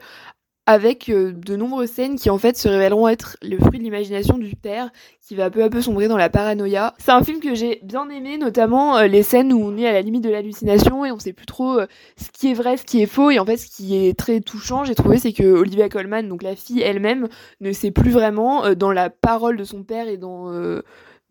avec 0.67 1.09
euh, 1.09 1.33
de 1.33 1.57
nombreuses 1.57 1.91
scènes 1.91 2.17
qui 2.17 2.31
en 2.31 2.39
fait 2.39 2.57
se 2.57 2.69
révéleront 2.69 3.09
être 3.09 3.37
le 3.43 3.59
fruit 3.59 3.79
de 3.79 3.85
l'imagination 3.85 4.39
du 4.39 4.55
père 4.55 4.91
qui 5.21 5.35
va 5.35 5.51
peu 5.51 5.63
à 5.65 5.69
peu 5.69 5.83
sombrer 5.83 6.07
dans 6.07 6.17
la 6.17 6.29
paranoïa. 6.29 6.95
C'est 6.99 7.11
un 7.11 7.23
film 7.23 7.41
que 7.41 7.55
j'ai 7.55 7.81
bien 7.83 8.09
aimé, 8.11 8.39
notamment 8.39 8.97
euh, 8.99 9.07
les 9.07 9.23
scènes 9.25 9.53
où 9.53 9.61
on 9.61 9.77
est 9.77 9.89
à 9.89 9.93
la 9.93 10.03
limite 10.03 10.23
de 10.23 10.31
l'hallucination 10.31 11.05
et 11.05 11.11
on 11.11 11.19
sait 11.19 11.33
plus 11.33 11.47
trop 11.47 11.81
euh, 11.81 11.87
ce 12.17 12.31
qui 12.31 12.51
est 12.51 12.55
vrai, 12.55 12.77
ce 12.77 12.85
qui 12.85 13.03
est 13.03 13.07
faux. 13.07 13.31
Et 13.31 13.41
en 13.41 13.45
fait, 13.45 13.57
ce 13.57 13.67
qui 13.67 13.97
est 13.97 14.17
très 14.17 14.41
touchant, 14.41 14.85
j'ai 14.85 14.95
trouvé, 14.95 15.19
c'est 15.19 15.33
que 15.33 15.43
Olivia 15.43 15.89
Colman, 15.89 16.29
donc 16.29 16.43
la 16.43 16.55
fille 16.55 16.81
elle-même, 16.81 17.29
ne 17.61 17.73
sait 17.73 17.91
plus 17.91 18.11
vraiment 18.11 18.75
dans 18.75 18.93
la 18.93 19.11
parole 19.11 19.57
de 19.57 19.65
son 19.65 19.83
père 19.83 20.09
et 20.09 20.17
dans 20.17 20.53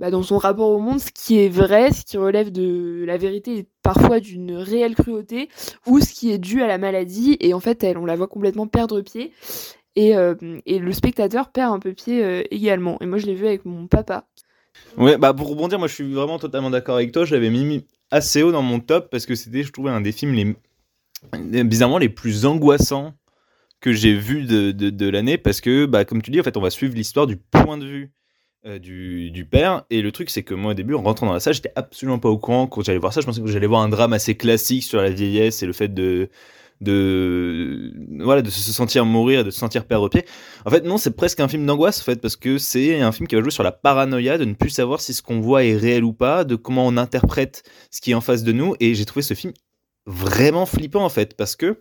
bah, 0.02 0.10
dans 0.10 0.24
son 0.24 0.40
rapport 0.40 0.72
au 0.72 0.80
monde, 0.80 1.00
ce 1.00 1.12
qui 1.14 1.38
est 1.38 1.48
vrai, 1.48 1.94
ce 1.94 2.04
qui 2.04 2.18
relève 2.18 2.52
de 2.52 3.04
la 3.06 3.18
vérité 3.18 3.60
et 3.60 3.68
parfois 3.84 4.20
d'une 4.20 4.54
réelle 4.54 4.96
cruauté, 4.96 5.48
ou 5.86 6.00
ce 6.00 6.12
qui 6.12 6.32
est 6.32 6.40
dû 6.40 6.64
à 6.64 6.68
la 6.68 6.80
maladie. 6.80 7.38
Et 7.40 7.54
en 7.54 7.60
fait, 7.60 7.84
elle, 7.84 8.00
on 8.00 8.06
la 8.06 8.16
voit 8.16 8.28
complètement 8.28 8.66
perdre 8.66 9.02
pied. 9.02 9.32
Et, 9.96 10.18
euh, 10.18 10.34
et 10.66 10.80
le 10.80 10.92
spectateur 10.92 11.52
perd 11.52 11.72
un 11.72 11.78
peu 11.78 11.94
pied 11.94 12.24
euh, 12.24 12.42
également. 12.50 12.98
Et 13.00 13.06
moi, 13.06 13.20
je 13.20 13.28
l'ai 13.28 13.36
vu 13.36 13.46
avec 13.46 13.64
mon 13.64 13.86
papa. 13.86 14.28
Ouais, 14.98 15.20
bah 15.20 15.36
pour 15.36 15.50
rebondir, 15.50 15.78
moi 15.78 15.88
je 15.88 15.94
suis 15.94 16.12
vraiment 16.12 16.40
totalement 16.40 16.72
d'accord 16.72 16.96
avec 16.96 17.12
toi. 17.12 17.24
Je 17.24 17.36
l'avais 17.36 17.52
mis 17.52 17.86
assez 18.10 18.42
haut 18.42 18.52
dans 18.52 18.64
mon 18.64 18.80
top 18.80 19.12
parce 19.12 19.28
que 19.28 19.36
c'était, 19.36 19.62
je 19.62 19.72
trouvais, 19.72 19.92
un 19.92 20.02
des 20.02 20.12
films 20.12 20.34
les 20.34 21.64
bizarrement 21.64 22.00
les 22.00 22.10
plus 22.10 22.48
angoissants 22.48 23.14
que 23.82 23.94
j'ai 23.94 24.16
vu 24.16 24.46
de, 24.46 24.72
de, 24.72 24.90
de 24.90 25.10
l'année 25.10 25.38
parce 25.38 25.62
que, 25.62 25.86
bah, 25.86 26.06
comme 26.06 26.24
tu 26.24 26.32
dis, 26.32 26.40
en 26.40 26.44
fait, 26.44 26.58
on 26.58 26.62
va 26.62 26.72
suivre 26.72 26.96
l'histoire 26.96 27.28
du 27.28 27.38
point 27.38 27.78
de 27.78 27.86
vue 27.86 28.12
euh, 28.66 28.78
du, 28.80 29.32
du 29.32 29.46
père. 29.46 29.86
Et 29.90 30.02
le 30.02 30.12
truc, 30.12 30.30
c'est 30.30 30.44
que 30.44 30.54
moi, 30.54 30.72
au 30.72 30.74
début, 30.76 30.94
en 30.94 31.02
rentrant 31.02 31.26
dans 31.26 31.34
la 31.34 31.40
salle, 31.40 31.56
j'étais 31.56 31.74
absolument 31.76 32.20
pas 32.20 32.30
au 32.30 32.38
courant 32.38 32.68
quand 32.68 32.84
j'allais 32.84 33.00
voir 33.00 33.12
ça. 33.12 33.22
Je 33.22 33.26
pensais 33.26 33.42
que 33.42 33.48
j'allais 33.48 33.68
voir 33.68 33.82
un 33.82 33.90
drame 33.90 34.14
assez 34.14 34.36
classique 34.36 34.84
sur 34.84 35.02
la 35.02 35.10
vieillesse 35.10 35.64
et 35.64 35.66
le 35.66 35.74
fait 35.74 35.94
de 35.94 36.30
de 36.82 37.94
voilà 38.24 38.42
de 38.42 38.50
se 38.50 38.74
sentir 38.74 39.06
mourir 39.06 39.46
de 39.46 39.52
se 39.52 39.60
sentir 39.60 39.86
perdre 39.86 40.10
pied 40.10 40.26
en 40.66 40.72
fait 40.72 40.84
non 40.84 40.98
c'est 40.98 41.16
presque 41.16 41.40
un 41.40 41.48
film 41.48 41.66
d'angoisse 41.66 42.02
en 42.02 42.04
fait 42.04 42.20
parce 42.20 42.36
que 42.36 42.58
c'est 42.58 43.00
un 43.02 43.12
film 43.12 43.28
qui 43.28 43.36
va 43.36 43.42
jouer 43.42 43.52
sur 43.52 43.64
la 43.64 43.72
paranoïa 43.72 44.40
de 44.40 44.46
ne 44.46 44.56
plus 44.56 44.72
savoir 44.72 45.00
si 45.00 45.14
ce 45.14 45.22
qu'on 45.22 45.40
voit 45.42 45.64
est 45.64 45.78
réel 45.78 46.04
ou 46.04 46.12
pas 46.12 46.44
de 46.44 46.56
comment 46.56 46.86
on 46.88 46.98
interprète 46.98 47.64
ce 47.92 48.02
qui 48.02 48.12
est 48.12 48.16
en 48.16 48.22
face 48.22 48.44
de 48.44 48.52
nous 48.52 48.76
et 48.80 48.96
j'ai 48.96 49.06
trouvé 49.06 49.22
ce 49.22 49.36
film 49.36 49.54
vraiment 50.08 50.66
flippant 50.66 51.06
en 51.06 51.10
fait 51.10 51.38
parce 51.38 51.56
que 51.56 51.78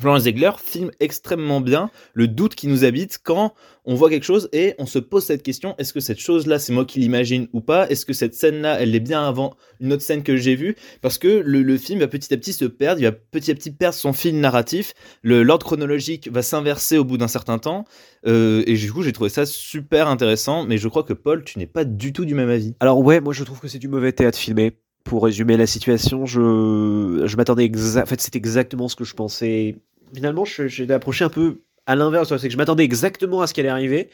Florence 0.00 0.22
Ziegler 0.22 0.50
filme 0.62 0.90
extrêmement 0.98 1.60
bien 1.60 1.88
le 2.14 2.26
doute 2.26 2.56
qui 2.56 2.66
nous 2.66 2.84
habite 2.84 3.20
quand 3.22 3.54
on 3.84 3.94
voit 3.94 4.10
quelque 4.10 4.24
chose 4.24 4.48
et 4.52 4.74
on 4.78 4.86
se 4.86 4.98
pose 4.98 5.24
cette 5.24 5.42
question 5.42 5.74
est-ce 5.78 5.92
que 5.92 6.00
cette 6.00 6.18
chose-là, 6.18 6.58
c'est 6.58 6.72
moi 6.72 6.84
qui 6.84 6.98
l'imagine 6.98 7.48
ou 7.52 7.60
pas? 7.60 7.88
Est-ce 7.88 8.04
que 8.04 8.12
cette 8.12 8.34
scène-là, 8.34 8.80
elle 8.80 8.94
est 8.94 9.00
bien 9.00 9.26
avant 9.26 9.54
une 9.80 9.92
autre 9.92 10.02
scène 10.02 10.22
que 10.22 10.36
j'ai 10.36 10.56
vue? 10.56 10.74
Parce 11.00 11.18
que 11.18 11.28
le, 11.28 11.62
le, 11.62 11.78
film 11.78 12.00
va 12.00 12.08
petit 12.08 12.34
à 12.34 12.36
petit 12.36 12.52
se 12.52 12.64
perdre, 12.64 13.00
il 13.00 13.04
va 13.04 13.12
petit 13.12 13.50
à 13.50 13.54
petit 13.54 13.70
perdre 13.70 13.94
son 13.94 14.12
fil 14.12 14.40
narratif, 14.40 14.94
l'ordre 15.22 15.64
chronologique 15.64 16.28
va 16.32 16.42
s'inverser 16.42 16.98
au 16.98 17.04
bout 17.04 17.18
d'un 17.18 17.28
certain 17.28 17.58
temps. 17.58 17.84
Euh, 18.26 18.64
et 18.66 18.74
du 18.74 18.92
coup, 18.92 19.02
j'ai 19.02 19.12
trouvé 19.12 19.30
ça 19.30 19.46
super 19.46 20.08
intéressant, 20.08 20.64
mais 20.64 20.78
je 20.78 20.88
crois 20.88 21.04
que 21.04 21.12
Paul, 21.12 21.44
tu 21.44 21.58
n'es 21.58 21.66
pas 21.66 21.84
du 21.84 22.12
tout 22.12 22.24
du 22.24 22.34
même 22.34 22.50
avis. 22.50 22.74
Alors 22.80 23.00
ouais, 23.00 23.20
moi 23.20 23.32
je 23.32 23.44
trouve 23.44 23.60
que 23.60 23.68
c'est 23.68 23.78
du 23.78 23.88
mauvais 23.88 24.12
théâtre 24.12 24.38
filmé. 24.38 24.76
Pour 25.04 25.24
résumer 25.24 25.56
la 25.56 25.66
situation, 25.66 26.24
je, 26.26 27.36
m'attendais. 27.36 27.70
En 27.70 28.06
fait, 28.06 28.20
c'est 28.20 28.36
exactement 28.36 28.88
ce 28.88 28.96
que 28.96 29.04
je 29.04 29.14
pensais. 29.14 29.76
Finalement, 30.14 30.44
j'ai 30.44 30.90
approché 30.90 31.24
un 31.24 31.28
peu 31.28 31.60
à 31.86 31.94
l'inverse. 31.94 32.34
C'est 32.36 32.48
que 32.48 32.52
je 32.52 32.56
m'attendais 32.56 32.84
exactement 32.84 33.42
à 33.42 33.46
ce 33.46 33.54
qui 33.54 33.60
allait 33.60 33.68
arriver. 33.68 34.08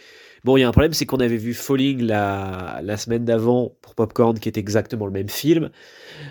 Bon, 0.44 0.56
il 0.56 0.60
y 0.60 0.64
a 0.64 0.68
un 0.68 0.72
problème, 0.72 0.92
c'est 0.94 1.06
qu'on 1.06 1.20
avait 1.20 1.36
vu 1.36 1.54
Falling 1.54 2.02
la, 2.02 2.80
la 2.82 2.96
semaine 2.96 3.24
d'avant 3.24 3.76
pour 3.82 3.94
Popcorn, 3.94 4.38
qui 4.38 4.48
est 4.48 4.56
exactement 4.58 5.06
le 5.06 5.12
même 5.12 5.28
film. 5.28 5.70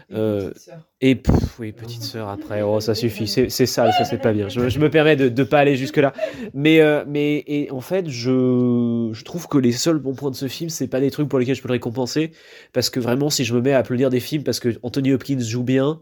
Et, 0.10 0.16
Euh, 0.16 0.52
petite 0.52 0.58
sœur. 0.58 0.90
et 1.02 1.16
pff, 1.16 1.60
oui, 1.60 1.72
petite 1.74 2.04
sœur 2.04 2.30
après, 2.30 2.62
oh 2.62 2.80
ça 2.80 2.96
suffit, 2.96 3.28
c'est 3.28 3.50
sale, 3.50 3.94
ça 3.94 4.06
c'est 4.06 4.18
pas 4.20 4.34
bien. 4.34 4.50
Je, 4.50 4.70
je 4.70 4.80
me 4.80 4.90
permets 4.90 5.16
de 5.16 5.30
ne 5.30 5.44
pas 5.44 5.60
aller 5.60 5.76
jusque 5.76 5.98
là, 5.98 6.14
mais 6.54 6.82
euh, 6.82 7.04
mais 7.08 7.44
et 7.48 7.72
en 7.72 7.82
fait 7.82 8.10
je 8.10 9.10
je 9.14 9.24
trouve 9.24 9.48
que 9.48 9.58
les 9.58 9.72
seuls 9.72 10.00
bons 10.00 10.16
points 10.16 10.32
de 10.32 10.36
ce 10.36 10.48
film 10.48 10.70
c'est 10.70 10.88
pas 10.88 11.00
des 11.00 11.12
trucs 11.12 11.30
pour 11.30 11.40
lesquels 11.40 11.56
je 11.56 11.62
peux 11.62 11.68
le 11.70 11.74
récompenser 11.74 12.32
parce 12.74 12.90
que 12.90 13.00
vraiment 13.00 13.30
si 13.30 13.44
je 13.46 13.54
me 13.56 13.62
mets 13.62 13.74
à 13.74 13.80
applaudir 13.80 14.10
des 14.10 14.20
films 14.20 14.44
parce 14.44 14.60
que 14.60 14.78
Anthony 14.84 15.14
Hopkins 15.14 15.40
joue 15.40 15.64
bien, 15.64 16.02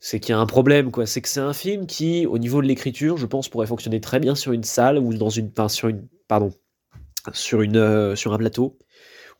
c'est 0.00 0.20
qu'il 0.20 0.30
y 0.34 0.36
a 0.36 0.38
un 0.40 0.46
problème 0.46 0.90
quoi. 0.90 1.06
C'est 1.06 1.20
que 1.22 1.28
c'est 1.28 1.40
un 1.40 1.52
film 1.54 1.86
qui 1.86 2.26
au 2.26 2.38
niveau 2.38 2.60
de 2.62 2.66
l'écriture, 2.66 3.16
je 3.16 3.26
pense 3.26 3.48
pourrait 3.48 3.66
fonctionner 3.66 4.00
très 4.00 4.20
bien 4.20 4.34
sur 4.34 4.52
une 4.52 4.64
salle 4.64 4.98
ou 4.98 5.14
dans 5.14 5.30
une 5.30 5.50
enfin, 5.56 5.68
sur 5.68 5.88
une 5.88 6.06
pardon 6.28 6.52
sur 7.32 7.62
une 7.62 7.76
euh, 7.76 8.14
sur 8.16 8.32
un 8.32 8.38
plateau 8.38 8.78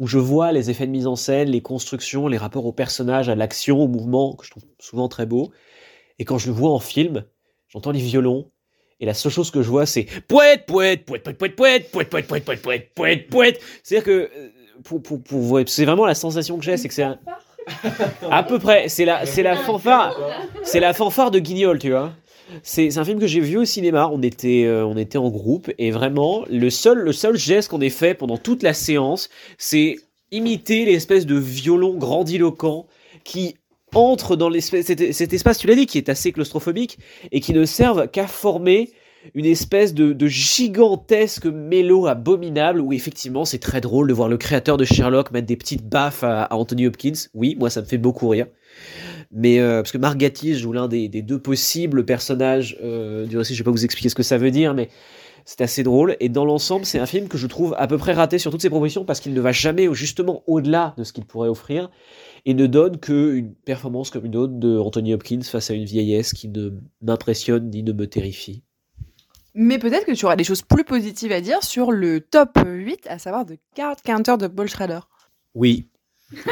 où 0.00 0.06
je 0.08 0.18
vois 0.18 0.50
les 0.50 0.70
effets 0.70 0.86
de 0.86 0.90
mise 0.90 1.06
en 1.06 1.14
scène, 1.14 1.48
les 1.50 1.60
constructions, 1.60 2.26
les 2.26 2.36
rapports 2.36 2.66
aux 2.66 2.72
personnages, 2.72 3.28
à 3.28 3.36
l'action, 3.36 3.78
au 3.80 3.86
mouvement, 3.86 4.34
que 4.34 4.44
je 4.44 4.50
trouve 4.50 4.64
souvent 4.80 5.08
très 5.08 5.24
beau. 5.24 5.52
Et 6.18 6.24
quand 6.24 6.36
je 6.38 6.48
le 6.48 6.52
vois 6.52 6.70
en 6.70 6.80
film, 6.80 7.24
j'entends 7.68 7.92
les 7.92 8.00
violons, 8.00 8.50
et 8.98 9.06
la 9.06 9.14
seule 9.14 9.30
chose 9.30 9.50
que 9.52 9.62
je 9.62 9.68
vois, 9.68 9.86
c'est 9.86 10.06
poète, 10.26 10.66
poète, 10.66 11.04
poète, 11.04 11.22
poète, 11.22 11.38
poète, 11.38 11.56
poète, 11.56 11.90
poète, 11.90 12.08
poète, 12.10 12.26
poète, 12.26 12.44
poète, 12.44 12.62
poète, 12.62 12.94
poète, 12.94 13.28
poète. 13.28 13.60
C'est-à-dire 13.84 14.04
que 14.04 14.30
euh, 14.36 14.48
pour, 14.82 15.00
pour, 15.02 15.22
pour, 15.22 15.60
c'est 15.66 15.84
vraiment 15.84 16.06
la 16.06 16.14
sensation 16.16 16.58
que 16.58 16.64
j'ai, 16.64 16.76
c'est 16.76 16.88
que 16.88 16.94
c'est 16.94 17.02
un- 17.04 17.18
à 18.30 18.42
peu 18.42 18.58
près, 18.58 18.88
c'est 18.88 19.04
la, 19.04 19.26
c'est 19.26 19.42
la 19.42 19.56
fanfare, 19.56 20.14
c'est 20.64 20.80
la 20.80 20.92
fanfare 20.92 21.30
de 21.30 21.38
Guignol, 21.38 21.78
tu 21.78 21.90
vois. 21.90 22.12
C'est 22.62 22.98
un 22.98 23.04
film 23.04 23.18
que 23.18 23.26
j'ai 23.26 23.40
vu 23.40 23.56
au 23.56 23.64
cinéma. 23.64 24.08
On 24.12 24.22
était, 24.22 24.64
euh, 24.64 24.86
on 24.86 24.96
était 24.96 25.18
en 25.18 25.30
groupe 25.30 25.70
et 25.78 25.90
vraiment 25.90 26.44
le 26.50 26.70
seul, 26.70 26.98
le 26.98 27.12
seul 27.12 27.36
geste 27.36 27.70
qu'on 27.70 27.80
ait 27.80 27.90
fait 27.90 28.14
pendant 28.14 28.38
toute 28.38 28.62
la 28.62 28.74
séance, 28.74 29.30
c'est 29.58 29.96
imiter 30.30 30.84
l'espèce 30.84 31.26
de 31.26 31.36
violon 31.36 31.94
grandiloquent 31.94 32.86
qui 33.24 33.56
entre 33.94 34.36
dans 34.36 34.50
cet, 34.60 35.00
espace, 35.00 35.58
tu 35.58 35.66
l'as 35.66 35.76
dit, 35.76 35.86
qui 35.86 35.98
est 35.98 36.08
assez 36.08 36.32
claustrophobique 36.32 36.98
et 37.30 37.40
qui 37.40 37.52
ne 37.52 37.64
servent 37.64 38.08
qu'à 38.08 38.26
former 38.26 38.90
une 39.34 39.46
espèce 39.46 39.94
de, 39.94 40.26
gigantesque 40.26 41.46
mélo 41.46 42.06
abominable 42.06 42.80
où 42.80 42.92
effectivement 42.92 43.44
c'est 43.44 43.58
très 43.58 43.80
drôle 43.80 44.08
de 44.08 44.12
voir 44.12 44.28
le 44.28 44.36
créateur 44.36 44.76
de 44.76 44.84
Sherlock 44.84 45.30
mettre 45.30 45.46
des 45.46 45.56
petites 45.56 45.88
baffes 45.88 46.24
à 46.24 46.48
Anthony 46.50 46.86
Hopkins. 46.86 47.28
Oui, 47.32 47.56
moi 47.58 47.70
ça 47.70 47.80
me 47.80 47.86
fait 47.86 47.98
beaucoup 47.98 48.28
rire. 48.28 48.46
Mais 49.34 49.58
euh, 49.58 49.82
parce 49.82 49.90
que 49.90 50.14
Gatiss 50.16 50.58
joue 50.58 50.72
l'un 50.72 50.86
des, 50.86 51.08
des 51.08 51.20
deux 51.20 51.40
possibles 51.40 52.04
personnages 52.04 52.78
euh, 52.82 53.26
du 53.26 53.36
récit, 53.36 53.54
je 53.54 53.62
vais 53.62 53.64
pas 53.64 53.72
vous 53.72 53.84
expliquer 53.84 54.08
ce 54.08 54.14
que 54.14 54.22
ça 54.22 54.38
veut 54.38 54.52
dire, 54.52 54.74
mais 54.74 54.88
c'est 55.44 55.60
assez 55.60 55.82
drôle. 55.82 56.16
Et 56.20 56.28
dans 56.28 56.44
l'ensemble, 56.44 56.86
c'est 56.86 57.00
un 57.00 57.06
film 57.06 57.26
que 57.26 57.36
je 57.36 57.48
trouve 57.48 57.74
à 57.76 57.88
peu 57.88 57.98
près 57.98 58.12
raté 58.12 58.38
sur 58.38 58.52
toutes 58.52 58.62
ses 58.62 58.70
propositions 58.70 59.04
parce 59.04 59.18
qu'il 59.18 59.34
ne 59.34 59.40
va 59.40 59.50
jamais 59.50 59.92
justement 59.92 60.44
au-delà 60.46 60.94
de 60.96 61.02
ce 61.02 61.12
qu'il 61.12 61.24
pourrait 61.24 61.48
offrir 61.48 61.90
et 62.46 62.54
ne 62.54 62.66
donne 62.66 62.98
qu'une 62.98 63.54
performance 63.54 64.10
comme 64.10 64.24
une 64.24 64.36
autre 64.36 64.54
de 64.54 64.78
Anthony 64.78 65.14
Hopkins 65.14 65.42
face 65.42 65.68
à 65.68 65.74
une 65.74 65.84
vieillesse 65.84 66.32
qui 66.32 66.48
ne 66.48 66.70
m'impressionne 67.02 67.70
ni 67.70 67.82
ne 67.82 67.92
me 67.92 68.06
terrifie. 68.06 68.62
Mais 69.54 69.78
peut-être 69.78 70.06
que 70.06 70.12
tu 70.12 70.24
auras 70.24 70.36
des 70.36 70.44
choses 70.44 70.62
plus 70.62 70.84
positives 70.84 71.32
à 71.32 71.40
dire 71.40 71.62
sur 71.62 71.90
le 71.90 72.20
top 72.20 72.58
8, 72.64 73.06
à 73.08 73.18
savoir 73.18 73.44
The 73.46 73.58
Card 73.74 73.96
Counter 74.04 74.36
de 74.38 74.46
Paul 74.46 74.68
Schrader. 74.68 75.00
Oui. 75.54 75.88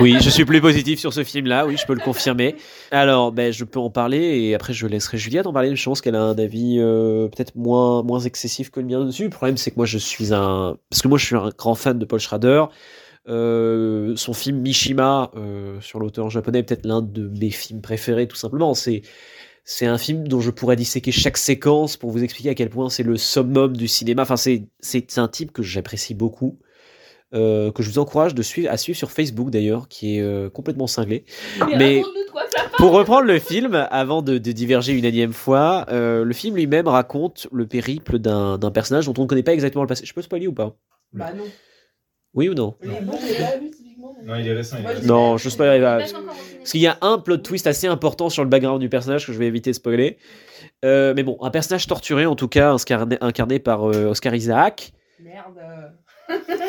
Oui, 0.01 0.17
je 0.21 0.31
suis 0.31 0.45
plus 0.45 0.61
positif 0.61 0.99
sur 0.99 1.13
ce 1.13 1.25
film-là, 1.25 1.67
oui, 1.67 1.77
je 1.77 1.87
peux 1.87 1.95
le 1.95 2.01
confirmer. 2.01 2.57
Alors, 2.91 3.33
ben, 3.33 3.53
je 3.53 3.65
peux 3.65 3.79
en 3.79 3.91
parler 3.91 4.19
et 4.19 4.55
après 4.55 4.73
je 4.73 4.87
laisserai 4.87 5.19
Juliette 5.19 5.47
en 5.47 5.53
parler. 5.53 5.75
Je 5.75 5.85
pense 5.85 6.01
qu'elle 6.01 6.17
a 6.17 6.23
un 6.23 6.39
avis 6.39 6.77
euh, 6.79 7.29
peut-être 7.29 7.55
moins, 7.57 8.03
moins 8.03 8.21
excessif 8.21 8.71
que 8.71 8.81
le 8.81 8.87
mien 8.87 9.05
dessus. 9.05 9.25
Le 9.25 9.31
problème, 9.31 9.57
c'est 9.57 9.71
que 9.71 9.77
moi, 9.77 9.87
je 9.87 9.99
suis 9.99 10.33
un. 10.33 10.77
Parce 10.91 11.03
que 11.03 11.09
moi, 11.09 11.19
je 11.19 11.27
suis 11.27 11.37
un 11.37 11.51
grand 11.57 11.75
fan 11.75 11.99
de 11.99 12.05
Paul 12.05 12.21
Schrader. 12.21 12.65
Euh, 13.29 14.17
son 14.17 14.33
film 14.33 14.59
Mishima 14.59 15.31
euh, 15.37 15.81
sur 15.81 16.01
l'auteur 16.01 16.29
japonais 16.29 16.59
est 16.59 16.63
peut-être 16.65 16.87
l'un 16.87 17.03
de 17.03 17.29
mes 17.41 17.51
films 17.51 17.81
préférés, 17.81 18.27
tout 18.29 18.37
simplement. 18.37 18.75
C'est. 18.75 19.03
C'est 19.65 19.87
un 19.87 19.97
film 19.97 20.27
dont 20.27 20.41
je 20.41 20.51
pourrais 20.51 20.75
disséquer 20.75 21.13
chaque 21.13 21.37
séquence 21.37 21.97
pour 21.97 22.11
vous 22.11 22.25
expliquer 22.25 22.51
à 22.51 22.55
quel 22.57 22.69
point 22.69 22.91
c'est 22.91 23.05
le 23.05 23.17
summum 23.17 23.77
du 23.77 23.87
cinéma. 23.87 24.23
Enfin, 24.23 24.35
c'est 24.37 25.19
un 25.19 25.29
type 25.29 25.53
que 25.53 25.63
j'apprécie 25.63 26.15
beaucoup 26.15 26.59
que 27.33 27.83
je 27.83 27.89
vous 27.89 27.99
encourage 27.99 28.35
de 28.35 28.43
suivre, 28.43 28.71
à 28.71 28.77
suivre 28.77 28.97
sur 28.97 29.11
Facebook 29.11 29.51
d'ailleurs, 29.51 29.89
qui 29.89 30.19
est 30.19 30.21
euh, 30.21 30.51
complètement 30.51 30.87
cinglé. 30.87 31.25
Mais 31.79 32.03
pour 32.77 32.93
reprendre 32.93 33.27
le 33.27 33.39
film, 33.39 33.87
avant 33.91 34.23
de, 34.23 34.39
de 34.39 34.53
diverger 34.53 34.93
une 34.93 35.05
énième 35.05 35.33
fois, 35.33 35.87
euh, 35.91 36.25
le 36.25 36.33
film 36.35 36.57
lui-même 36.57 36.89
raconte 36.89 37.47
le 37.53 37.67
périple 37.67 38.19
d'un 38.19 38.59
personnage 38.73 39.07
dont 39.07 39.15
on 39.19 39.23
ne 39.23 39.27
connaît 39.27 39.43
pas 39.43 39.55
exactement 39.55 39.83
le 39.83 39.89
passé. 39.89 40.05
Je 40.05 40.13
peux 40.13 40.23
spoiler 40.23 40.47
ou 40.47 40.53
pas? 40.53 40.77
Bah 41.13 41.33
non. 41.37 41.45
Oui 42.35 42.49
ou 42.49 42.55
non? 42.55 42.75
Non, 44.25 44.37
il 44.37 44.47
est 44.47 44.55
récent. 44.55 44.77
Non, 45.05 45.37
je 45.37 45.49
spoilerai 45.49 45.81
pas. 45.81 45.99
Parce 45.99 46.71
qu'il 46.71 46.81
y 46.81 46.87
a 46.87 46.97
un 47.01 47.19
plot 47.19 47.39
twist 47.39 47.67
assez 47.67 47.87
important 47.89 48.31
sur 48.31 48.45
le 48.45 48.49
background 48.49 48.81
du 48.81 48.89
personnage 48.89 49.27
que 49.27 49.33
je 49.33 49.39
vais 49.39 49.47
éviter 49.47 49.71
de 49.71 49.77
spoiler. 49.77 50.17
Euh, 50.85 51.13
mais 51.15 51.25
bon, 51.25 51.37
un 51.41 51.51
personnage 51.51 51.87
torturé 51.87 52.25
en 52.25 52.37
tout 52.37 52.49
cas, 52.49 52.73
incarné, 52.73 53.19
incarné 53.21 53.59
par 53.59 53.85
euh, 53.85 54.07
Oscar 54.07 54.35
Isaac, 54.35 54.93
Merde. 55.21 55.93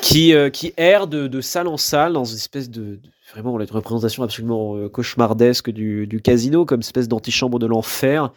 Qui, 0.02 0.34
euh, 0.34 0.50
qui 0.50 0.74
erre 0.78 1.08
de, 1.08 1.42
salle 1.42 1.68
en 1.68 1.78
salle 1.78 2.14
dans 2.14 2.26
une 2.26 2.36
espèce 2.36 2.70
de, 2.70 3.00
vraiment 3.34 3.60
une 3.60 3.70
représentation 3.70 4.24
absolument 4.24 4.76
euh, 4.76 4.90
cauchemardesque 4.90 5.70
du, 5.72 6.22
casino 6.24 6.66
comme 6.66 6.82
espèce 6.82 7.08
d'antichambre 7.08 7.60
de 7.60 7.66
l'enfer 7.66 8.34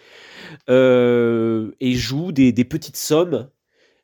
euh, 0.70 1.70
et 1.80 1.92
joue 1.92 2.32
des, 2.32 2.52
petites 2.64 2.96
sommes 2.96 3.48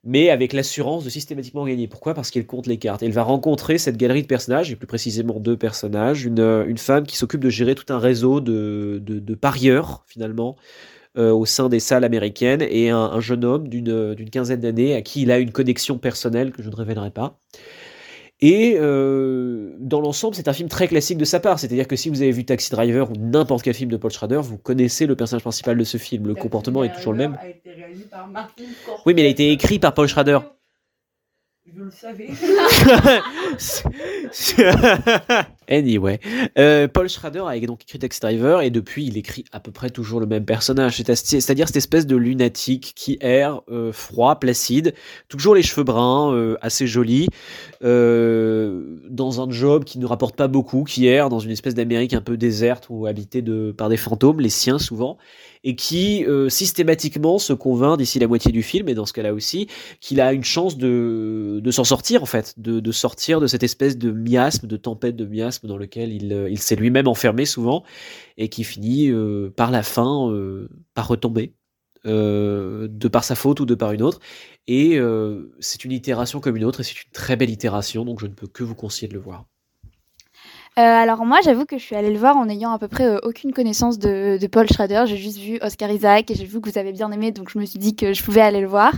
mais 0.04 0.30
avec 0.30 0.52
l'assurance 0.52 1.04
de 1.04 1.10
systématiquement 1.10 1.64
gagner. 1.64 1.86
Pourquoi? 1.86 2.12
Parce 2.12 2.32
qu'elle 2.32 2.44
compte 2.44 2.66
les 2.66 2.76
cartes. 2.76 3.04
Elle 3.04 3.12
va 3.12 3.22
rencontrer 3.22 3.78
cette 3.78 3.96
galerie 3.96 4.22
de 4.22 4.26
personnages, 4.26 4.72
et 4.72 4.74
plus 4.74 4.88
précisément 4.88 5.38
deux 5.38 5.56
personnages, 5.56 6.24
une, 6.24 6.76
femme 6.76 7.06
qui 7.06 7.16
s'occupe 7.16 7.38
de 7.38 7.50
gérer 7.50 7.76
tout 7.76 7.84
un 7.92 8.00
réseau 8.00 8.40
de, 8.40 9.34
parieurs, 9.40 10.02
finalement, 10.08 10.56
au 11.16 11.44
sein 11.44 11.68
des 11.68 11.80
salles 11.80 12.04
américaines 12.04 12.64
et 12.68 12.90
un, 12.90 12.98
un 12.98 13.20
jeune 13.20 13.44
homme 13.44 13.68
d'une 13.68 14.14
d'une 14.14 14.30
quinzaine 14.30 14.60
d'années 14.60 14.94
à 14.94 15.02
qui 15.02 15.22
il 15.22 15.30
a 15.30 15.38
une 15.38 15.52
connexion 15.52 15.98
personnelle 15.98 16.52
que 16.52 16.62
je 16.62 16.70
ne 16.70 16.76
révélerai 16.76 17.10
pas. 17.10 17.38
Et 18.42 18.76
euh, 18.76 19.72
dans 19.78 20.00
l'ensemble, 20.00 20.34
c'est 20.34 20.48
un 20.48 20.52
film 20.52 20.68
très 20.68 20.88
classique 20.88 21.16
de 21.16 21.24
sa 21.24 21.38
part. 21.38 21.60
C'est-à-dire 21.60 21.86
que 21.86 21.94
si 21.94 22.08
vous 22.08 22.22
avez 22.22 22.32
vu 22.32 22.44
Taxi 22.44 22.72
Driver 22.72 23.08
ou 23.08 23.14
n'importe 23.16 23.62
quel 23.62 23.72
film 23.72 23.88
de 23.88 23.96
Paul 23.96 24.10
Schrader, 24.10 24.40
vous 24.42 24.58
connaissez 24.58 25.06
le 25.06 25.14
personnage 25.14 25.42
principal 25.42 25.78
de 25.78 25.84
ce 25.84 25.96
film. 25.96 26.26
Le 26.26 26.34
comportement 26.34 26.82
est 26.82 26.92
toujours 26.92 27.12
le 27.12 27.18
même. 27.18 27.38
Oui, 29.06 29.14
mais 29.14 29.22
il 29.22 29.26
a 29.26 29.28
été 29.28 29.52
écrit 29.52 29.78
par 29.78 29.94
Paul 29.94 30.08
Schrader. 30.08 30.40
Je 31.64 31.80
le 31.80 31.90
savais. 31.92 32.26
anyway, 35.72 36.20
Euh, 36.58 36.88
Paul 36.88 37.08
Schrader 37.08 37.44
a 37.46 37.58
donc 37.60 37.82
écrit 37.82 37.98
Taxi 37.98 38.20
Driver 38.20 38.60
et 38.62 38.70
depuis 38.70 39.06
il 39.06 39.16
écrit 39.16 39.44
à 39.52 39.60
peu 39.60 39.70
près 39.72 39.90
toujours 39.90 40.20
le 40.20 40.26
même 40.26 40.44
personnage, 40.44 40.96
C'est- 41.02 41.14
c'est-à-dire 41.40 41.66
cette 41.66 41.76
espèce 41.76 42.06
de 42.06 42.16
lunatique 42.16 42.92
qui 42.94 43.18
erre 43.20 43.62
euh, 43.70 43.92
froid, 43.92 44.36
placide, 44.38 44.94
toujours 45.28 45.54
les 45.54 45.62
cheveux 45.62 45.84
bruns, 45.84 46.34
euh, 46.34 46.56
assez 46.60 46.86
joli, 46.86 47.28
dans 47.80 49.40
un 49.40 49.50
job 49.50 49.84
qui 49.84 49.98
ne 49.98 50.06
rapporte 50.06 50.36
pas 50.36 50.48
beaucoup, 50.48 50.84
qui 50.84 51.06
erre 51.06 51.28
dans 51.28 51.40
une 51.40 51.50
espèce 51.50 51.74
d'Amérique 51.74 52.14
un 52.14 52.20
peu 52.20 52.36
déserte 52.36 52.86
ou 52.90 53.06
habitée 53.06 53.42
par 53.76 53.88
des 53.88 53.96
fantômes, 53.96 54.40
les 54.40 54.48
siens 54.50 54.78
souvent, 54.78 55.18
et 55.64 55.76
qui 55.76 56.24
systématiquement 56.48 57.38
se 57.38 57.52
convainc 57.52 57.98
d'ici 57.98 58.18
la 58.18 58.26
moitié 58.26 58.50
du 58.52 58.62
film 58.62 58.88
et 58.88 58.94
dans 58.94 59.06
ce 59.06 59.12
cas-là 59.12 59.32
aussi 59.32 59.68
qu'il 60.00 60.20
a 60.20 60.32
une 60.32 60.44
chance 60.44 60.76
de, 60.76 61.62
s'en 61.70 61.84
sortir 61.84 62.22
en 62.22 62.26
fait, 62.26 62.54
de 62.56 62.92
sortir 62.92 63.40
de 63.40 63.46
cette 63.46 63.62
espèce 63.62 63.96
de 63.98 64.10
miasme, 64.10 64.66
de 64.66 64.76
tempête 64.76 65.16
de 65.16 65.24
miasme 65.24 65.61
dans 65.62 65.76
lequel 65.76 66.12
il, 66.12 66.32
euh, 66.32 66.50
il 66.50 66.58
s'est 66.58 66.76
lui-même 66.76 67.08
enfermé 67.08 67.44
souvent 67.44 67.84
et 68.36 68.48
qui 68.48 68.64
finit 68.64 69.08
euh, 69.10 69.50
par 69.54 69.70
la 69.70 69.82
fin 69.82 70.30
euh, 70.30 70.68
par 70.94 71.08
retomber. 71.08 71.54
de 72.04 73.08
par 73.08 73.22
sa 73.22 73.36
faute 73.36 73.60
ou 73.60 73.66
de 73.66 73.76
par 73.76 73.92
une 73.92 74.02
autre 74.02 74.18
et 74.66 74.98
c'est 75.60 75.84
une 75.84 75.92
itération 75.92 76.40
comme 76.40 76.56
une 76.56 76.64
autre 76.64 76.80
et 76.80 76.84
c'est 76.84 77.00
une 77.00 77.12
très 77.12 77.36
belle 77.36 77.50
itération 77.50 78.04
donc 78.04 78.18
je 78.20 78.26
ne 78.26 78.34
peux 78.34 78.48
que 78.48 78.64
vous 78.64 78.74
conseiller 78.74 79.08
de 79.08 79.14
le 79.14 79.20
voir 79.20 79.44
alors 80.74 81.26
moi, 81.26 81.40
j'avoue 81.44 81.66
que 81.66 81.76
je 81.76 81.82
suis 81.82 81.94
allée 81.94 82.10
le 82.10 82.18
voir 82.18 82.38
en 82.38 82.48
ayant 82.48 82.72
à 82.72 82.78
peu 82.78 82.88
près 82.88 83.18
aucune 83.24 83.52
connaissance 83.52 83.98
de, 83.98 84.38
de 84.40 84.46
Paul 84.46 84.66
Schrader. 84.66 85.04
J'ai 85.04 85.18
juste 85.18 85.36
vu 85.36 85.58
Oscar 85.60 85.90
Isaac 85.90 86.30
et 86.30 86.34
j'ai 86.34 86.46
vu 86.46 86.62
que 86.62 86.70
vous 86.70 86.78
avez 86.78 86.92
bien 86.92 87.12
aimé, 87.12 87.30
donc 87.30 87.50
je 87.50 87.58
me 87.58 87.66
suis 87.66 87.78
dit 87.78 87.94
que 87.94 88.14
je 88.14 88.22
pouvais 88.22 88.40
aller 88.40 88.62
le 88.62 88.68
voir. 88.68 88.94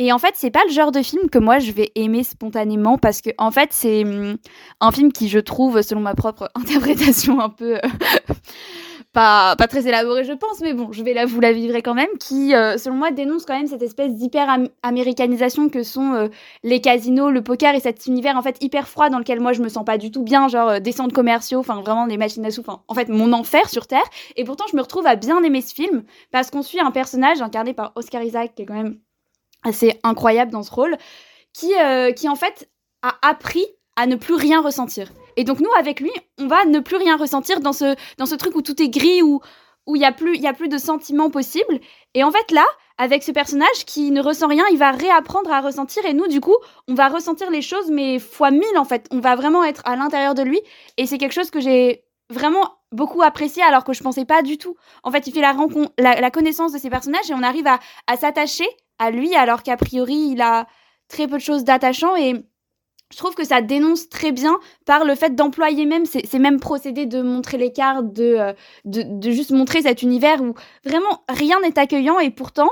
Et 0.00 0.12
en 0.12 0.18
fait, 0.18 0.34
c'est 0.36 0.52
pas 0.52 0.62
le 0.64 0.72
genre 0.72 0.92
de 0.92 1.02
film 1.02 1.28
que 1.28 1.38
moi 1.40 1.58
je 1.58 1.72
vais 1.72 1.90
aimer 1.96 2.22
spontanément 2.22 2.98
parce 2.98 3.20
que 3.20 3.30
en 3.36 3.50
fait, 3.50 3.70
c'est 3.72 4.04
hum, 4.04 4.36
un 4.80 4.92
film 4.92 5.10
qui 5.12 5.28
je 5.28 5.40
trouve, 5.40 5.82
selon 5.82 6.00
ma 6.00 6.14
propre 6.14 6.48
interprétation, 6.54 7.40
un 7.40 7.48
peu 7.48 7.76
euh, 7.76 7.80
pas 9.12 9.56
pas 9.56 9.66
très 9.66 9.88
élaborée, 9.88 10.22
je 10.22 10.34
pense, 10.34 10.60
mais 10.60 10.72
bon, 10.72 10.92
je 10.92 11.02
vais 11.02 11.24
vous 11.24 11.40
la 11.40 11.52
vivrai 11.52 11.82
quand 11.82 11.94
même, 11.94 12.08
qui, 12.20 12.54
euh, 12.54 12.78
selon 12.78 12.94
moi, 12.94 13.10
dénonce 13.10 13.44
quand 13.44 13.56
même 13.58 13.66
cette 13.66 13.82
espèce 13.82 14.14
d'hyper 14.14 14.48
am- 14.48 14.68
américanisation 14.84 15.68
que 15.68 15.82
sont 15.82 16.12
euh, 16.14 16.28
les 16.62 16.80
casinos, 16.80 17.30
le 17.30 17.42
poker 17.42 17.74
et 17.74 17.80
cet 17.80 18.06
univers 18.06 18.36
en 18.36 18.42
fait 18.42 18.56
hyper 18.62 18.86
froid 18.86 19.10
dans 19.10 19.18
lequel 19.18 19.40
moi 19.40 19.52
je 19.52 19.62
me 19.62 19.68
sens 19.68 19.84
pas 19.84 19.98
du 19.98 20.12
tout 20.12 20.22
bien, 20.22 20.46
genre 20.46 20.80
des 20.80 20.92
centres 20.92 21.14
commerciaux, 21.14 21.58
enfin 21.58 21.80
vraiment 21.80 22.06
les 22.06 22.18
machines 22.18 22.46
à 22.46 22.52
sous, 22.52 22.62
en 22.68 22.94
fait 22.94 23.08
mon 23.08 23.32
enfer 23.32 23.68
sur 23.68 23.88
terre. 23.88 24.04
Et 24.36 24.44
pourtant 24.44 24.64
je 24.70 24.76
me 24.76 24.82
retrouve 24.82 25.06
à 25.08 25.16
bien 25.16 25.42
aimer 25.42 25.60
ce 25.60 25.74
film 25.74 26.04
parce 26.30 26.50
qu'on 26.52 26.62
suit 26.62 26.78
un 26.80 26.92
personnage 26.92 27.42
incarné 27.42 27.74
par 27.74 27.92
Oscar 27.96 28.22
Isaac 28.22 28.54
qui 28.54 28.62
est 28.62 28.66
quand 28.66 28.74
même 28.74 28.98
assez 29.64 29.98
incroyable 30.02 30.50
dans 30.52 30.62
ce 30.62 30.70
rôle, 30.70 30.96
qui 31.52 31.72
euh, 31.74 32.12
qui 32.12 32.28
en 32.28 32.36
fait 32.36 32.68
a 33.02 33.14
appris 33.22 33.64
à 33.96 34.06
ne 34.06 34.16
plus 34.16 34.34
rien 34.34 34.60
ressentir. 34.60 35.10
Et 35.36 35.44
donc 35.44 35.60
nous 35.60 35.70
avec 35.78 36.00
lui, 36.00 36.10
on 36.38 36.46
va 36.46 36.64
ne 36.64 36.80
plus 36.80 36.96
rien 36.96 37.16
ressentir 37.16 37.60
dans 37.60 37.72
ce 37.72 37.96
dans 38.16 38.26
ce 38.26 38.34
truc 38.34 38.54
où 38.56 38.62
tout 38.62 38.80
est 38.82 38.88
gris 38.88 39.22
où 39.22 39.40
où 39.86 39.96
il 39.96 40.02
y 40.02 40.04
a 40.04 40.12
plus 40.12 40.36
y 40.36 40.46
a 40.46 40.52
plus 40.52 40.68
de 40.68 40.78
sentiments 40.78 41.30
possibles. 41.30 41.80
Et 42.14 42.22
en 42.24 42.30
fait 42.30 42.50
là, 42.50 42.64
avec 42.98 43.22
ce 43.22 43.32
personnage 43.32 43.84
qui 43.86 44.10
ne 44.10 44.20
ressent 44.20 44.48
rien, 44.48 44.64
il 44.72 44.78
va 44.78 44.90
réapprendre 44.90 45.52
à 45.52 45.60
ressentir 45.60 46.04
et 46.06 46.14
nous 46.14 46.28
du 46.28 46.40
coup, 46.40 46.56
on 46.88 46.94
va 46.94 47.08
ressentir 47.08 47.50
les 47.50 47.62
choses 47.62 47.90
mais 47.90 48.18
fois 48.18 48.50
mille 48.50 48.78
en 48.78 48.84
fait. 48.84 49.06
On 49.10 49.20
va 49.20 49.36
vraiment 49.36 49.64
être 49.64 49.82
à 49.84 49.96
l'intérieur 49.96 50.34
de 50.34 50.42
lui 50.42 50.60
et 50.96 51.06
c'est 51.06 51.18
quelque 51.18 51.34
chose 51.34 51.50
que 51.50 51.60
j'ai 51.60 52.04
vraiment 52.30 52.74
beaucoup 52.92 53.22
apprécié 53.22 53.62
alors 53.62 53.84
que 53.84 53.92
je 53.92 54.02
pensais 54.02 54.24
pas 54.24 54.42
du 54.42 54.58
tout. 54.58 54.76
En 55.02 55.10
fait, 55.10 55.26
il 55.26 55.32
fait 55.32 55.40
la, 55.40 55.54
la, 55.98 56.20
la 56.20 56.30
connaissance 56.30 56.72
de 56.72 56.78
ces 56.78 56.90
personnages 56.90 57.30
et 57.30 57.34
on 57.34 57.42
arrive 57.42 57.66
à, 57.66 57.78
à 58.06 58.16
s'attacher 58.16 58.66
à 58.98 59.10
lui 59.10 59.34
alors 59.34 59.62
qu'a 59.62 59.76
priori 59.76 60.30
il 60.32 60.40
a 60.40 60.66
très 61.08 61.26
peu 61.26 61.36
de 61.36 61.42
choses 61.42 61.64
d'attachant 61.64 62.16
et 62.16 62.34
je 63.10 63.16
trouve 63.16 63.34
que 63.34 63.44
ça 63.44 63.62
dénonce 63.62 64.08
très 64.08 64.32
bien 64.32 64.58
par 64.84 65.04
le 65.04 65.14
fait 65.14 65.34
d'employer 65.34 65.86
même 65.86 66.04
ces, 66.04 66.38
mêmes 66.38 66.60
procédés 66.60 67.06
de 67.06 67.22
montrer 67.22 67.56
de, 67.56 68.22
euh, 68.22 68.52
de, 68.84 69.02
de 69.02 69.30
juste 69.30 69.50
montrer 69.50 69.82
cet 69.82 70.02
univers 70.02 70.42
où 70.42 70.54
vraiment 70.84 71.24
rien 71.28 71.60
n'est 71.60 71.78
accueillant 71.78 72.18
et 72.18 72.30
pourtant 72.30 72.70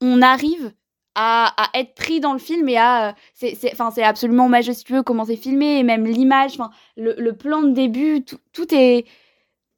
on 0.00 0.22
arrive 0.22 0.72
à, 1.14 1.54
être 1.74 1.94
pris 1.94 2.20
dans 2.20 2.32
le 2.32 2.38
film 2.38 2.68
et 2.68 2.78
à 2.78 3.10
euh, 3.10 3.12
c'est 3.34 4.02
absolument 4.02 4.48
majestueux 4.48 5.02
comment 5.02 5.26
c'est 5.26 5.36
filmé 5.36 5.78
et 5.78 5.82
même 5.82 6.06
l'image 6.06 6.56
le, 6.96 7.14
le 7.18 7.36
plan 7.36 7.62
de 7.62 7.72
début 7.72 8.24
tout, 8.24 8.38
tout 8.52 8.74
est 8.74 9.06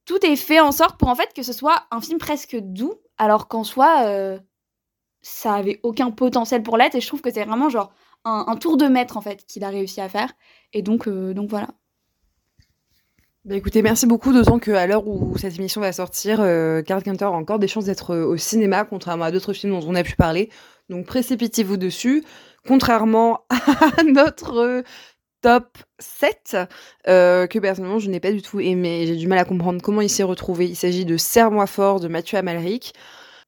tout 0.05 0.25
est 0.25 0.37
fait 0.37 0.61
en 0.61 0.71
sorte 0.71 0.99
pour 0.99 1.09
en 1.09 1.15
fait 1.15 1.33
que 1.35 1.43
ce 1.43 1.53
soit 1.53 1.87
un 1.91 2.01
film 2.01 2.19
presque 2.19 2.57
doux 2.57 2.95
alors 3.19 3.49
qu'en 3.49 3.65
soi 3.65 4.05
euh, 4.05 4.39
ça 5.25 5.55
avait 5.55 5.81
aucun 5.83 6.11
potentiel 6.11 6.63
pour 6.63 6.77
l'être 6.77 6.95
et 6.95 7.01
je 7.01 7.07
trouve 7.07 7.23
que 7.23 7.33
c'est 7.33 7.45
vraiment 7.45 7.69
genre 7.69 7.93
un, 8.25 8.57
tour 8.57 8.77
de 8.77 8.87
maître 8.87 9.17
en 9.17 9.21
fait 9.21 9.45
qu'il 9.47 9.65
a 9.65 9.69
réussi 9.69 10.01
à 10.01 10.09
faire 10.09 10.33
et 10.73 10.83
donc 10.83 11.09
euh, 11.09 11.35
donc 11.35 11.51
voilà 11.51 11.69
Bah 13.45 13.55
écoutez, 13.55 13.83
merci 13.83 14.07
beaucoup, 14.07 14.33
d'autant 14.33 14.59
qu'à 14.59 14.87
l'heure 14.87 15.07
où 15.07 15.37
cette 15.37 15.59
émission 15.59 15.81
va 15.81 15.93
sortir, 15.93 16.41
euh, 16.41 16.83
Counter 16.83 17.25
a 17.25 17.31
encore 17.31 17.59
des 17.59 17.69
chances 17.69 17.85
d'être 17.85 18.15
euh, 18.15 18.25
au 18.25 18.37
cinéma, 18.37 18.85
contrairement 18.85 19.25
à 19.25 19.31
d'autres 19.31 19.53
films 19.53 19.79
dont 19.79 19.87
on 19.87 19.95
a 19.95 20.03
pu 20.03 20.17
parler. 20.17 20.49
Donc 20.89 21.07
précipitez-vous 21.07 21.77
dessus. 21.77 22.25
Contrairement 22.67 23.45
à 23.51 24.03
notre 24.05 24.57
euh, 24.57 24.83
top 25.43 25.77
7, 25.99 26.57
euh, 27.09 27.47
que 27.47 27.59
personnellement 27.59 27.99
je 27.99 28.09
n'ai 28.09 28.21
pas 28.21 28.33
du 28.33 28.41
tout 28.41 28.61
aimé. 28.61 29.05
J'ai 29.07 29.17
du 29.17 29.27
mal 29.27 29.39
à 29.39 29.45
comprendre 29.45 29.83
comment 29.83 30.01
il 30.01 30.09
s'est 30.09 30.23
retrouvé. 30.23 30.67
Il 30.67 30.77
s'agit 30.77 31.05
de 31.05 31.19
Serre-moi 31.19 31.67
fort 31.67 32.01
de 32.01 32.09
Mathieu 32.09 32.39
Amalric. 32.39 32.95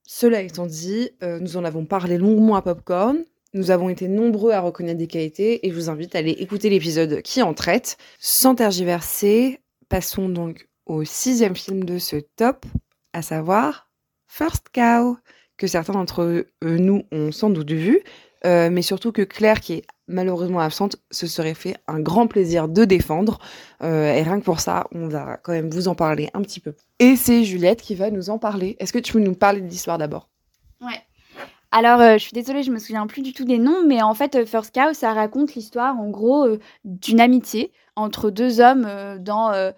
Cela 0.07 0.41
étant 0.41 0.67
dit, 0.67 1.11
euh, 1.25 1.41
nous 1.41 1.57
en 1.57 1.65
avons 1.65 1.85
parlé 1.85 2.17
longuement 2.17 2.55
à 2.55 2.63
Popcorn. 2.63 3.25
Nous 3.55 3.73
avons 3.73 3.89
été 3.89 4.07
nombreux 4.07 4.53
à 4.53 4.61
reconnaître 4.61 4.99
des 4.99 5.09
qualités 5.09 5.67
et 5.67 5.71
je 5.71 5.75
vous 5.75 5.91
invite 5.91 6.15
à 6.15 6.19
aller 6.19 6.31
écouter 6.31 6.71
l'épisode 6.71 7.23
qui 7.23 7.43
en 7.43 7.55
traite. 7.55 7.97
Sans 8.21 8.55
tergiverser, 8.55 9.61
passons 9.89 10.29
donc 10.29 10.69
au 10.87 11.03
sixième 11.03 11.57
film 11.57 11.85
de 11.85 11.99
ce 11.99 12.17
top, 12.37 12.67
à 13.13 13.23
savoir 13.23 13.91
First 14.29 14.67
Cow, 14.73 15.17
que 15.57 15.67
certains 15.67 15.95
d'entre 15.95 16.23
euh, 16.23 16.45
nous 16.63 17.03
ont 17.11 17.33
sans 17.33 17.51
doute 17.51 17.73
vu, 17.73 18.01
euh, 18.45 18.71
mais 18.71 18.83
surtout 18.83 19.11
que 19.11 19.23
Claire, 19.23 19.61
qui 19.61 19.73
est 19.75 19.87
malheureusement 20.09 20.61
absente, 20.61 20.97
se 21.11 21.27
serait 21.27 21.55
fait 21.55 21.77
un 21.87 22.01
grand 22.01 22.27
plaisir 22.27 22.69
de 22.69 22.85
défendre. 22.85 23.39
Euh, 23.83 24.13
et 24.13 24.23
rien 24.23 24.39
que 24.39 24.45
pour 24.45 24.61
ça, 24.61 24.87
on 24.93 25.09
va 25.09 25.39
quand 25.43 25.53
même 25.53 25.71
vous 25.71 25.89
en 25.89 25.95
parler 25.95 26.31
un 26.35 26.43
petit 26.43 26.61
peu. 26.61 26.75
Et 26.99 27.17
c'est 27.17 27.45
Juliette 27.45 27.83
qui 27.83 27.95
va 27.95 28.11
nous 28.11 28.31
en 28.31 28.39
parler. 28.39 28.77
Est-ce 28.79 28.93
que 28.93 28.99
tu 28.99 29.13
peux 29.13 29.21
nous 29.21 29.35
parler 29.35 29.61
de 29.61 29.69
l'histoire 29.69 29.99
d'abord? 29.99 30.29
Ouais. 30.81 31.01
Alors, 31.73 32.01
euh, 32.01 32.15
je 32.15 32.19
suis 32.19 32.33
désolée, 32.33 32.63
je 32.63 32.71
me 32.71 32.79
souviens 32.79 33.07
plus 33.07 33.23
du 33.23 33.33
tout 33.33 33.45
des 33.45 33.59
noms, 33.59 33.85
mais 33.87 34.03
en 34.03 34.15
fait, 34.15 34.37
euh, 34.37 34.47
First 34.47 34.75
Cow, 34.75 34.95
ça 34.95 35.13
raconte 35.13 35.55
l'histoire, 35.55 35.99
en 35.99 36.09
gros, 36.09 36.47
d'une 36.85 37.21
amitié 37.21 37.73
entre 37.97 38.31
deux 38.31 38.61
hommes 38.61 38.87
dans 39.21 39.73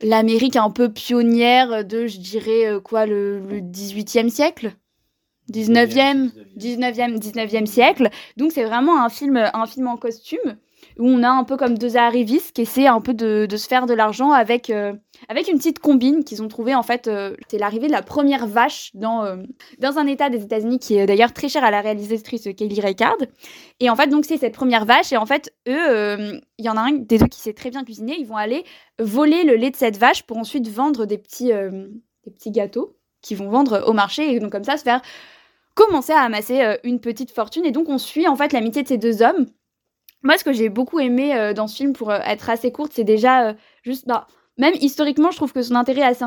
l'Amérique 0.00 0.56
un 0.56 0.70
peu 0.70 0.90
pionnière 0.90 1.84
de, 1.84 2.06
je 2.06 2.18
dirais, 2.18 2.80
quoi, 2.82 3.06
le, 3.06 3.40
le 3.40 3.60
18e 3.60 4.30
siècle 4.30 4.74
19e, 5.52 6.30
19e, 6.58 7.18
19e 7.18 7.66
siècle. 7.66 8.08
Donc, 8.36 8.52
c'est 8.52 8.64
vraiment 8.64 9.02
un 9.02 9.08
film, 9.08 9.36
un 9.36 9.66
film 9.66 9.88
en 9.88 9.96
costume 9.96 10.56
où 10.98 11.08
on 11.08 11.22
a 11.22 11.28
un 11.28 11.44
peu 11.44 11.56
comme 11.56 11.78
deux 11.78 11.96
arrivistes 11.96 12.52
qui 12.54 12.62
essaient 12.62 12.86
un 12.86 13.00
peu 13.00 13.14
de, 13.14 13.46
de 13.46 13.56
se 13.56 13.66
faire 13.66 13.86
de 13.86 13.94
l'argent 13.94 14.30
avec, 14.30 14.70
euh, 14.70 14.92
avec 15.28 15.48
une 15.48 15.56
petite 15.56 15.78
combine 15.78 16.24
qu'ils 16.24 16.42
ont 16.42 16.48
trouvée. 16.48 16.74
En 16.74 16.82
fait, 16.82 17.08
euh, 17.08 17.34
c'est 17.48 17.58
l'arrivée 17.58 17.86
de 17.86 17.92
la 17.92 18.02
première 18.02 18.46
vache 18.46 18.90
dans, 18.94 19.24
euh, 19.24 19.36
dans 19.78 19.98
un 19.98 20.06
état 20.06 20.30
des 20.30 20.42
États-Unis 20.42 20.78
qui 20.78 20.96
est 20.96 21.06
d'ailleurs 21.06 21.32
très 21.32 21.48
cher 21.48 21.64
à 21.64 21.70
la 21.70 21.80
réalisatrice 21.80 22.48
Kelly 22.56 22.80
Reichardt. 22.80 23.26
Et 23.80 23.90
en 23.90 23.96
fait, 23.96 24.08
donc, 24.08 24.24
c'est 24.24 24.36
cette 24.36 24.54
première 24.54 24.84
vache. 24.84 25.12
Et 25.12 25.16
en 25.16 25.26
fait, 25.26 25.54
eux, 25.68 26.40
il 26.58 26.64
y 26.64 26.68
en 26.68 26.76
a 26.76 26.80
un 26.80 26.92
des 26.92 27.18
deux 27.18 27.26
qui 27.26 27.40
sait 27.40 27.54
très 27.54 27.70
bien 27.70 27.84
cuisiner. 27.84 28.16
Ils 28.18 28.26
vont 28.26 28.36
aller 28.36 28.64
voler 28.98 29.44
le 29.44 29.54
lait 29.54 29.70
de 29.70 29.76
cette 29.76 29.96
vache 29.96 30.22
pour 30.24 30.36
ensuite 30.36 30.68
vendre 30.68 31.06
des 31.06 31.18
petits, 31.18 31.48
des 31.48 32.30
petits 32.30 32.50
gâteaux 32.50 32.96
qu'ils 33.20 33.36
vont 33.36 33.48
vendre 33.48 33.84
au 33.86 33.92
marché. 33.92 34.34
Et 34.34 34.40
donc, 34.40 34.52
comme 34.52 34.64
ça, 34.64 34.76
se 34.76 34.82
faire 34.82 35.00
commencer 35.74 36.12
à 36.12 36.20
amasser 36.20 36.62
euh, 36.62 36.76
une 36.84 37.00
petite 37.00 37.30
fortune. 37.30 37.64
Et 37.64 37.70
donc, 37.70 37.88
on 37.88 37.98
suit 37.98 38.28
en 38.28 38.36
fait 38.36 38.52
l'amitié 38.52 38.82
de 38.82 38.88
ces 38.88 38.98
deux 38.98 39.22
hommes. 39.22 39.46
Moi, 40.22 40.38
ce 40.38 40.44
que 40.44 40.52
j'ai 40.52 40.68
beaucoup 40.68 41.00
aimé 41.00 41.34
euh, 41.34 41.52
dans 41.52 41.66
ce 41.66 41.76
film, 41.76 41.92
pour 41.92 42.10
euh, 42.10 42.18
être 42.24 42.48
assez 42.48 42.70
courte, 42.70 42.92
c'est 42.94 43.04
déjà 43.04 43.56
juste, 43.82 44.06
bah, 44.06 44.26
même 44.58 44.74
historiquement, 44.80 45.30
je 45.30 45.36
trouve 45.36 45.52
que 45.52 45.62
son 45.62 45.74
intérêt 45.74 46.02
est 46.02 46.22
assez, 46.22 46.24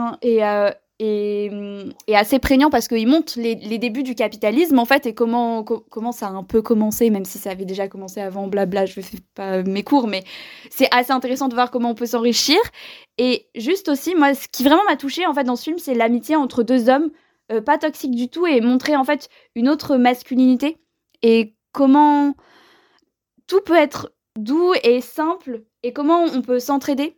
est, 1.00 2.14
assez 2.14 2.40
prégnant 2.40 2.70
parce 2.70 2.88
qu'il 2.88 3.08
montre 3.08 3.34
les, 3.38 3.56
les 3.56 3.78
débuts 3.78 4.04
du 4.04 4.16
capitalisme, 4.16 4.80
en 4.80 4.86
fait, 4.86 5.06
et 5.06 5.14
comment, 5.14 5.64
co- 5.64 5.86
comment 5.90 6.12
ça 6.12 6.28
a 6.28 6.32
un 6.32 6.44
peu 6.44 6.62
commencé, 6.62 7.10
même 7.10 7.26
si 7.26 7.38
ça 7.38 7.52
avait 7.52 7.66
déjà 7.66 7.88
commencé 7.88 8.20
avant, 8.20 8.48
blabla, 8.48 8.86
je 8.86 9.00
fais 9.00 9.18
pas 9.34 9.64
mes 9.64 9.84
cours, 9.84 10.08
mais 10.08 10.24
c'est 10.70 10.90
assez 10.92 11.12
intéressant 11.12 11.48
de 11.48 11.54
voir 11.54 11.72
comment 11.72 11.92
on 11.92 11.96
peut 11.96 12.06
s'enrichir. 12.06 12.58
Et 13.18 13.48
juste 13.56 13.88
aussi, 13.88 14.16
moi, 14.16 14.34
ce 14.34 14.48
qui 14.50 14.64
vraiment 14.64 14.84
m'a 14.90 14.98
touchée, 14.98 15.26
en 15.26 15.34
fait, 15.34 15.44
dans 15.46 15.56
ce 15.56 15.64
film, 15.64 15.78
c'est 15.78 15.94
l'amitié 15.94 16.36
entre 16.36 16.64
deux 16.64 16.90
hommes 16.90 17.12
euh, 17.52 17.62
pas 17.62 17.78
toxique 17.78 18.16
du 18.16 18.30
tout 18.30 18.48
et 18.48 18.62
montrer 18.62 18.96
en 18.96 19.04
fait 19.04 19.30
une 19.56 19.70
autre 19.70 19.98
masculinité 19.98 20.78
et 21.22 21.56
comment 21.72 22.34
tout 23.48 23.62
peut 23.62 23.76
être 23.76 24.14
doux 24.38 24.74
et 24.84 25.02
simple 25.02 25.64
et 25.84 25.94
comment 25.94 26.24
on 26.24 26.42
peut 26.42 26.60
s'entraider 26.60 27.18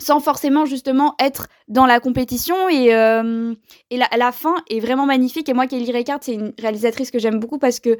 sans 0.00 0.20
forcément 0.20 0.64
justement 0.64 1.14
être 1.20 1.46
dans 1.68 1.86
la 1.86 2.00
compétition 2.00 2.68
et, 2.68 2.94
euh, 2.94 3.54
et 3.90 3.98
la, 3.98 4.32
fin 4.32 4.56
est 4.68 4.80
vraiment 4.80 5.06
magnifique 5.06 5.48
et 5.48 5.54
moi 5.54 5.66
Kelly 5.66 5.92
Reichardt 5.92 6.24
c'est 6.24 6.34
une 6.34 6.52
réalisatrice 6.58 7.10
que 7.10 7.18
j'aime 7.18 7.38
beaucoup 7.38 7.58
parce 7.58 7.78
que 7.78 7.98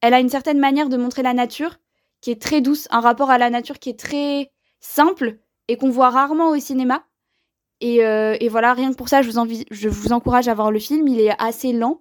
elle 0.00 0.14
a 0.14 0.20
une 0.20 0.30
certaine 0.30 0.58
manière 0.58 0.88
de 0.88 0.96
montrer 0.96 1.22
la 1.22 1.34
nature 1.34 1.76
qui 2.20 2.30
est 2.30 2.40
très 2.40 2.60
douce, 2.60 2.88
un 2.90 3.00
rapport 3.00 3.30
à 3.30 3.38
la 3.38 3.50
nature 3.50 3.78
qui 3.78 3.90
est 3.90 3.98
très 3.98 4.50
simple 4.80 5.38
et 5.68 5.76
qu'on 5.76 5.90
voit 5.90 6.10
rarement 6.10 6.50
au 6.50 6.58
cinéma. 6.58 7.04
Et, 7.82 8.04
euh, 8.04 8.36
et 8.40 8.48
voilà, 8.48 8.72
rien 8.72 8.92
que 8.92 8.96
pour 8.96 9.08
ça, 9.08 9.22
je 9.22 9.88
vous, 9.88 10.12
encourage 10.12 10.46
à 10.48 10.54
voir 10.54 10.70
le 10.70 10.78
film. 10.78 11.06
Il 11.08 11.20
est 11.20 11.34
assez 11.38 11.72
lent. 11.72 12.00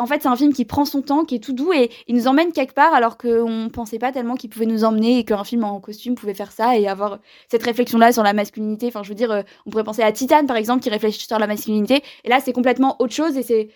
En 0.00 0.06
fait, 0.06 0.22
c'est 0.22 0.28
un 0.28 0.34
film 0.34 0.52
qui 0.52 0.64
prend 0.64 0.84
son 0.84 1.00
temps, 1.00 1.24
qui 1.24 1.36
est 1.36 1.38
tout 1.38 1.52
doux 1.52 1.72
et 1.72 1.90
il 2.08 2.16
nous 2.16 2.26
emmène 2.26 2.50
quelque 2.50 2.74
part 2.74 2.92
alors 2.92 3.16
qu'on 3.16 3.68
pensait 3.72 4.00
pas 4.00 4.10
tellement 4.10 4.34
qu'il 4.34 4.50
pouvait 4.50 4.66
nous 4.66 4.82
emmener 4.82 5.20
et 5.20 5.24
qu'un 5.24 5.44
film 5.44 5.62
en 5.62 5.78
costume 5.78 6.16
pouvait 6.16 6.34
faire 6.34 6.50
ça 6.50 6.76
et 6.76 6.88
avoir 6.88 7.20
cette 7.48 7.62
réflexion-là 7.62 8.10
sur 8.10 8.24
la 8.24 8.32
masculinité. 8.32 8.88
Enfin, 8.88 9.04
je 9.04 9.10
veux 9.10 9.14
dire, 9.14 9.30
euh, 9.30 9.42
on 9.66 9.70
pourrait 9.70 9.84
penser 9.84 10.02
à 10.02 10.10
Titan 10.10 10.44
par 10.44 10.56
exemple 10.56 10.82
qui 10.82 10.90
réfléchit 10.90 11.24
sur 11.24 11.38
la 11.38 11.46
masculinité. 11.46 12.02
Et 12.24 12.28
là, 12.28 12.40
c'est 12.40 12.52
complètement 12.52 12.96
autre 12.98 13.14
chose 13.14 13.36
et 13.36 13.44
c'est. 13.44 13.68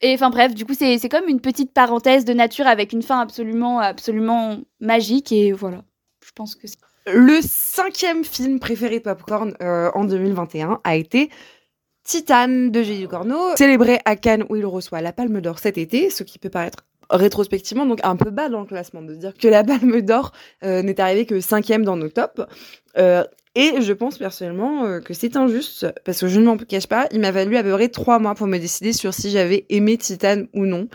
Et 0.00 0.12
enfin, 0.14 0.30
bref, 0.30 0.56
du 0.56 0.64
coup, 0.64 0.74
c'est 0.74 1.08
comme 1.08 1.28
une 1.28 1.40
petite 1.40 1.72
parenthèse 1.72 2.24
de 2.24 2.32
nature 2.32 2.66
avec 2.66 2.92
une 2.92 3.02
fin 3.02 3.20
absolument, 3.20 3.78
absolument 3.78 4.58
magique 4.80 5.30
et 5.30 5.52
voilà. 5.52 5.84
Je 6.24 6.32
pense 6.34 6.56
que 6.56 6.66
c'est. 6.66 6.78
Le 7.14 7.40
cinquième 7.42 8.24
film 8.24 8.58
préféré 8.58 8.98
de 8.98 9.04
Popcorn 9.04 9.54
euh, 9.62 9.90
en 9.94 10.04
2021 10.04 10.80
a 10.84 10.96
été 10.96 11.30
Titane 12.04 12.70
de 12.70 12.82
J.D. 12.82 13.06
Corneau, 13.06 13.56
célébré 13.56 13.98
à 14.04 14.16
Cannes 14.16 14.44
où 14.48 14.56
il 14.56 14.66
reçoit 14.66 15.00
la 15.00 15.12
Palme 15.12 15.40
d'Or 15.40 15.58
cet 15.58 15.78
été, 15.78 16.10
ce 16.10 16.22
qui 16.22 16.38
peut 16.38 16.50
paraître 16.50 16.84
rétrospectivement 17.10 17.86
donc 17.86 18.00
un 18.02 18.16
peu 18.16 18.30
bas 18.30 18.50
dans 18.50 18.60
le 18.60 18.66
classement 18.66 19.00
de 19.00 19.14
dire 19.14 19.32
que 19.34 19.48
la 19.48 19.64
Palme 19.64 20.02
d'Or 20.02 20.32
euh, 20.64 20.82
n'est 20.82 21.00
arrivée 21.00 21.24
que 21.24 21.40
cinquième 21.40 21.84
dans 21.84 21.96
nos 21.96 22.08
tops. 22.08 22.42
Euh, 22.98 23.24
et 23.58 23.82
je 23.82 23.92
pense 23.92 24.18
personnellement 24.18 24.84
euh, 24.84 25.00
que 25.00 25.12
c'est 25.14 25.36
injuste 25.36 25.88
parce 26.04 26.20
que 26.20 26.28
je 26.28 26.38
ne 26.38 26.44
m'en 26.44 26.56
cache 26.56 26.86
pas, 26.86 27.08
il 27.10 27.18
m'a 27.18 27.32
valu 27.32 27.56
à 27.56 27.64
peu 27.64 27.72
près 27.72 27.88
trois 27.88 28.20
mois 28.20 28.36
pour 28.36 28.46
me 28.46 28.56
décider 28.56 28.92
sur 28.92 29.12
si 29.12 29.30
j'avais 29.30 29.66
aimé 29.68 29.98
Titane 29.98 30.46
ou 30.54 30.64
non. 30.64 30.86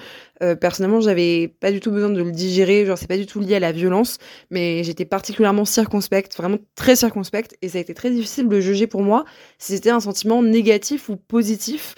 Euh, 0.42 0.56
personnellement, 0.56 1.02
j'avais 1.02 1.50
pas 1.60 1.74
du 1.74 1.82
tout 1.82 1.92
besoin 1.92 2.10
de 2.10 2.24
le 2.24 2.32
digérer, 2.32 2.86
genre 2.86 2.98
c'est 2.98 3.10
pas 3.10 3.18
du 3.18 3.26
tout 3.26 3.42
lié 3.42 3.56
à 3.56 3.60
la 3.60 3.74
violence, 3.74 4.18
mais 4.50 4.82
j'étais 4.86 5.04
particulièrement 5.04 5.66
circonspecte, 5.66 6.38
vraiment 6.38 6.58
très 6.76 6.96
circonspecte, 6.96 7.58
et 7.62 7.68
ça 7.68 7.80
a 7.80 7.82
été 7.82 7.94
très 7.94 8.10
difficile 8.10 8.48
de 8.48 8.60
juger 8.62 8.88
pour 8.88 9.02
moi 9.02 9.26
si 9.58 9.74
c'était 9.74 9.90
un 9.90 10.00
sentiment 10.00 10.42
négatif 10.42 11.10
ou 11.10 11.18
positif. 11.18 11.96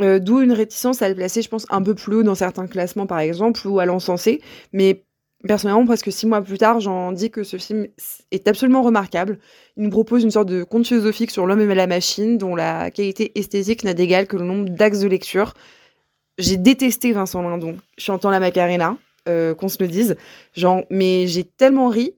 Euh, 0.00 0.18
D'où 0.18 0.42
une 0.42 0.52
réticence 0.52 1.00
à 1.00 1.08
le 1.08 1.14
placer, 1.14 1.40
je 1.40 1.48
pense, 1.48 1.66
un 1.70 1.82
peu 1.82 1.94
plus 1.94 2.16
haut 2.16 2.22
dans 2.22 2.34
certains 2.34 2.66
classements, 2.66 3.06
par 3.06 3.20
exemple, 3.20 3.66
ou 3.66 3.78
à 3.78 3.86
l'encenser. 3.86 4.42
Mais 4.72 5.04
personnellement, 5.46 5.84
presque 5.84 6.12
six 6.12 6.26
mois 6.26 6.42
plus 6.42 6.58
tard, 6.58 6.80
j'en 6.80 7.12
dis 7.12 7.30
que 7.30 7.42
ce 7.42 7.56
film 7.56 7.86
est 8.30 8.48
absolument 8.48 8.82
remarquable. 8.82 9.38
Il 9.76 9.84
nous 9.84 9.90
propose 9.90 10.22
une 10.22 10.30
sorte 10.30 10.48
de 10.48 10.64
conte 10.64 10.86
philosophique 10.86 11.30
sur 11.30 11.46
l'homme 11.46 11.60
et 11.60 11.74
la 11.74 11.86
machine, 11.86 12.38
dont 12.38 12.54
la 12.54 12.90
qualité 12.90 13.38
esthétique 13.38 13.84
n'a 13.84 13.94
d'égal 13.94 14.26
que 14.26 14.36
le 14.36 14.44
nombre 14.44 14.68
d'axes 14.68 15.00
de 15.00 15.08
lecture. 15.08 15.54
J'ai 16.38 16.56
détesté 16.56 17.12
Vincent 17.12 17.42
Lindon 17.42 17.76
chantant 17.98 18.30
la 18.30 18.40
Macarena, 18.40 18.96
euh, 19.28 19.54
qu'on 19.54 19.68
se 19.68 19.76
le 19.80 19.88
dise. 19.88 20.16
Genre, 20.54 20.82
mais 20.90 21.26
j'ai 21.26 21.44
tellement 21.44 21.88
ri 21.88 22.14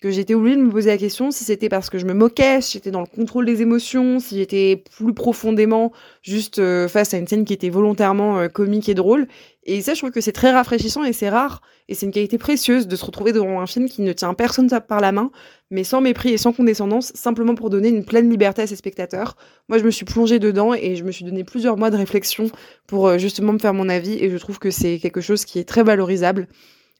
que 0.00 0.10
j'étais 0.10 0.34
obligée 0.34 0.56
de 0.56 0.62
me 0.62 0.70
poser 0.70 0.90
la 0.90 0.96
question 0.96 1.30
si 1.30 1.44
c'était 1.44 1.68
parce 1.68 1.90
que 1.90 1.98
je 1.98 2.06
me 2.06 2.14
moquais, 2.14 2.60
si 2.60 2.74
j'étais 2.74 2.92
dans 2.92 3.00
le 3.00 3.06
contrôle 3.06 3.46
des 3.46 3.62
émotions, 3.62 4.20
si 4.20 4.36
j'étais 4.36 4.82
plus 4.96 5.12
profondément 5.12 5.92
juste 6.22 6.60
euh, 6.60 6.86
face 6.86 7.14
à 7.14 7.18
une 7.18 7.26
scène 7.26 7.44
qui 7.44 7.52
était 7.52 7.68
volontairement 7.68 8.38
euh, 8.38 8.48
comique 8.48 8.88
et 8.88 8.94
drôle. 8.94 9.26
Et 9.64 9.82
ça, 9.82 9.94
je 9.94 9.98
trouve 9.98 10.12
que 10.12 10.20
c'est 10.20 10.32
très 10.32 10.52
rafraîchissant 10.52 11.04
et 11.04 11.12
c'est 11.12 11.28
rare. 11.28 11.62
Et 11.88 11.94
c'est 11.94 12.06
une 12.06 12.12
qualité 12.12 12.38
précieuse 12.38 12.86
de 12.86 12.96
se 12.96 13.04
retrouver 13.04 13.32
devant 13.32 13.60
un 13.60 13.66
film 13.66 13.88
qui 13.88 14.02
ne 14.02 14.12
tient 14.12 14.32
personne 14.34 14.68
par 14.86 15.00
la 15.00 15.10
main, 15.10 15.30
mais 15.70 15.84
sans 15.84 16.00
mépris 16.00 16.30
et 16.30 16.38
sans 16.38 16.52
condescendance, 16.52 17.12
simplement 17.14 17.54
pour 17.54 17.68
donner 17.68 17.88
une 17.88 18.04
pleine 18.04 18.30
liberté 18.30 18.62
à 18.62 18.66
ses 18.66 18.76
spectateurs. 18.76 19.36
Moi, 19.68 19.78
je 19.78 19.84
me 19.84 19.90
suis 19.90 20.04
plongée 20.04 20.38
dedans 20.38 20.74
et 20.74 20.96
je 20.96 21.04
me 21.04 21.10
suis 21.10 21.24
donné 21.24 21.44
plusieurs 21.44 21.76
mois 21.76 21.90
de 21.90 21.96
réflexion 21.96 22.50
pour 22.86 23.08
euh, 23.08 23.18
justement 23.18 23.52
me 23.52 23.58
faire 23.58 23.74
mon 23.74 23.88
avis. 23.88 24.14
Et 24.22 24.30
je 24.30 24.36
trouve 24.36 24.58
que 24.58 24.70
c'est 24.70 24.98
quelque 24.98 25.20
chose 25.20 25.44
qui 25.44 25.58
est 25.58 25.68
très 25.68 25.82
valorisable. 25.82 26.46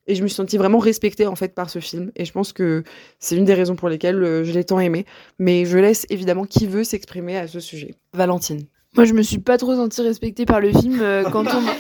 Et 0.08 0.14
je 0.14 0.22
me 0.22 0.28
suis 0.28 0.34
sentie 0.34 0.56
vraiment 0.56 0.78
respectée 0.78 1.26
en 1.26 1.36
fait 1.36 1.54
par 1.54 1.70
ce 1.70 1.78
film. 1.78 2.10
Et 2.16 2.24
je 2.24 2.32
pense 2.32 2.52
que 2.52 2.82
c'est 3.20 3.36
une 3.36 3.44
des 3.44 3.54
raisons 3.54 3.76
pour 3.76 3.88
lesquelles 3.88 4.22
euh, 4.22 4.42
je 4.42 4.52
l'ai 4.52 4.64
tant 4.64 4.80
aimé. 4.80 5.06
Mais 5.38 5.64
je 5.66 5.78
laisse 5.78 6.06
évidemment 6.10 6.44
qui 6.44 6.66
veut 6.66 6.82
s'exprimer 6.82 7.36
à 7.36 7.46
ce 7.46 7.60
sujet. 7.60 7.94
Valentine. 8.14 8.66
Moi, 8.98 9.04
je 9.04 9.12
me 9.14 9.22
suis 9.22 9.38
pas 9.38 9.58
trop 9.58 9.76
sentie 9.76 10.02
respectée 10.02 10.44
par 10.44 10.58
le 10.60 10.72
film 10.72 10.98
euh, 11.00 11.22
quand 11.30 11.44
on. 11.54 11.60
m'a- 11.60 11.70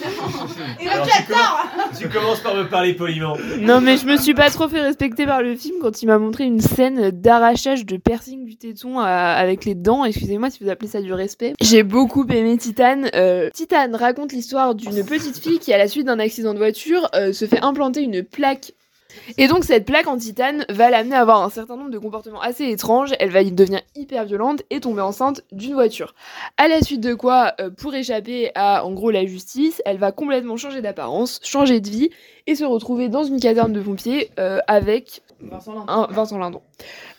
Alors, 0.92 1.06
tu, 1.06 1.24
commences, 1.26 1.98
tu 2.00 2.08
commences 2.08 2.40
par 2.40 2.54
me 2.54 2.62
parler 2.68 2.94
poliment. 2.94 3.36
Non, 3.60 3.80
mais 3.80 3.96
je 3.96 4.06
me 4.06 4.16
suis 4.16 4.34
pas 4.34 4.50
trop 4.50 4.68
fait 4.68 4.80
respecter 4.80 5.26
par 5.26 5.42
le 5.42 5.56
film 5.56 5.74
quand 5.82 6.00
il 6.00 6.06
m'a 6.06 6.18
montré 6.18 6.44
une 6.44 6.60
scène 6.60 7.10
d'arrachage 7.10 7.84
de 7.86 7.96
piercing 7.96 8.44
du 8.44 8.56
téton 8.56 9.00
euh, 9.00 9.02
avec 9.02 9.64
les 9.64 9.74
dents. 9.74 10.04
Excusez-moi 10.04 10.50
si 10.50 10.62
vous 10.62 10.70
appelez 10.70 10.88
ça 10.88 11.00
du 11.02 11.12
respect. 11.12 11.54
J'ai 11.60 11.82
beaucoup 11.82 12.24
aimé 12.28 12.56
Titan. 12.56 13.02
Euh, 13.16 13.50
Titan 13.52 13.88
raconte 13.94 14.32
l'histoire 14.32 14.76
d'une 14.76 15.04
petite 15.04 15.38
fille 15.38 15.58
qui, 15.58 15.72
à 15.72 15.78
la 15.78 15.88
suite 15.88 16.06
d'un 16.06 16.20
accident 16.20 16.52
de 16.54 16.58
voiture, 16.58 17.08
euh, 17.16 17.32
se 17.32 17.46
fait 17.46 17.60
implanter 17.64 18.02
une 18.02 18.22
plaque 18.22 18.72
et 19.36 19.48
donc 19.48 19.64
cette 19.64 19.84
plaque 19.84 20.06
en 20.06 20.16
titane 20.16 20.64
va 20.68 20.90
l'amener 20.90 21.16
à 21.16 21.20
avoir 21.20 21.42
un 21.42 21.50
certain 21.50 21.76
nombre 21.76 21.90
de 21.90 21.98
comportements 21.98 22.40
assez 22.40 22.64
étranges, 22.64 23.14
elle 23.18 23.30
va 23.30 23.44
devenir 23.44 23.80
hyper 23.94 24.24
violente 24.24 24.62
et 24.70 24.80
tomber 24.80 25.02
enceinte 25.02 25.42
d'une 25.52 25.74
voiture. 25.74 26.14
À 26.56 26.68
la 26.68 26.82
suite 26.82 27.00
de 27.00 27.14
quoi, 27.14 27.54
euh, 27.60 27.70
pour 27.70 27.94
échapper 27.94 28.50
à 28.54 28.84
en 28.84 28.92
gros 28.92 29.10
la 29.10 29.26
justice, 29.26 29.82
elle 29.84 29.98
va 29.98 30.12
complètement 30.12 30.56
changer 30.56 30.82
d'apparence, 30.82 31.40
changer 31.42 31.80
de 31.80 31.88
vie 31.88 32.10
et 32.46 32.54
se 32.54 32.64
retrouver 32.64 33.08
dans 33.08 33.24
une 33.24 33.40
caserne 33.40 33.72
de 33.72 33.80
pompiers 33.80 34.30
euh, 34.38 34.58
avec 34.66 35.22
un 35.88 36.06
Vincent 36.10 36.38
Lindon. 36.38 36.62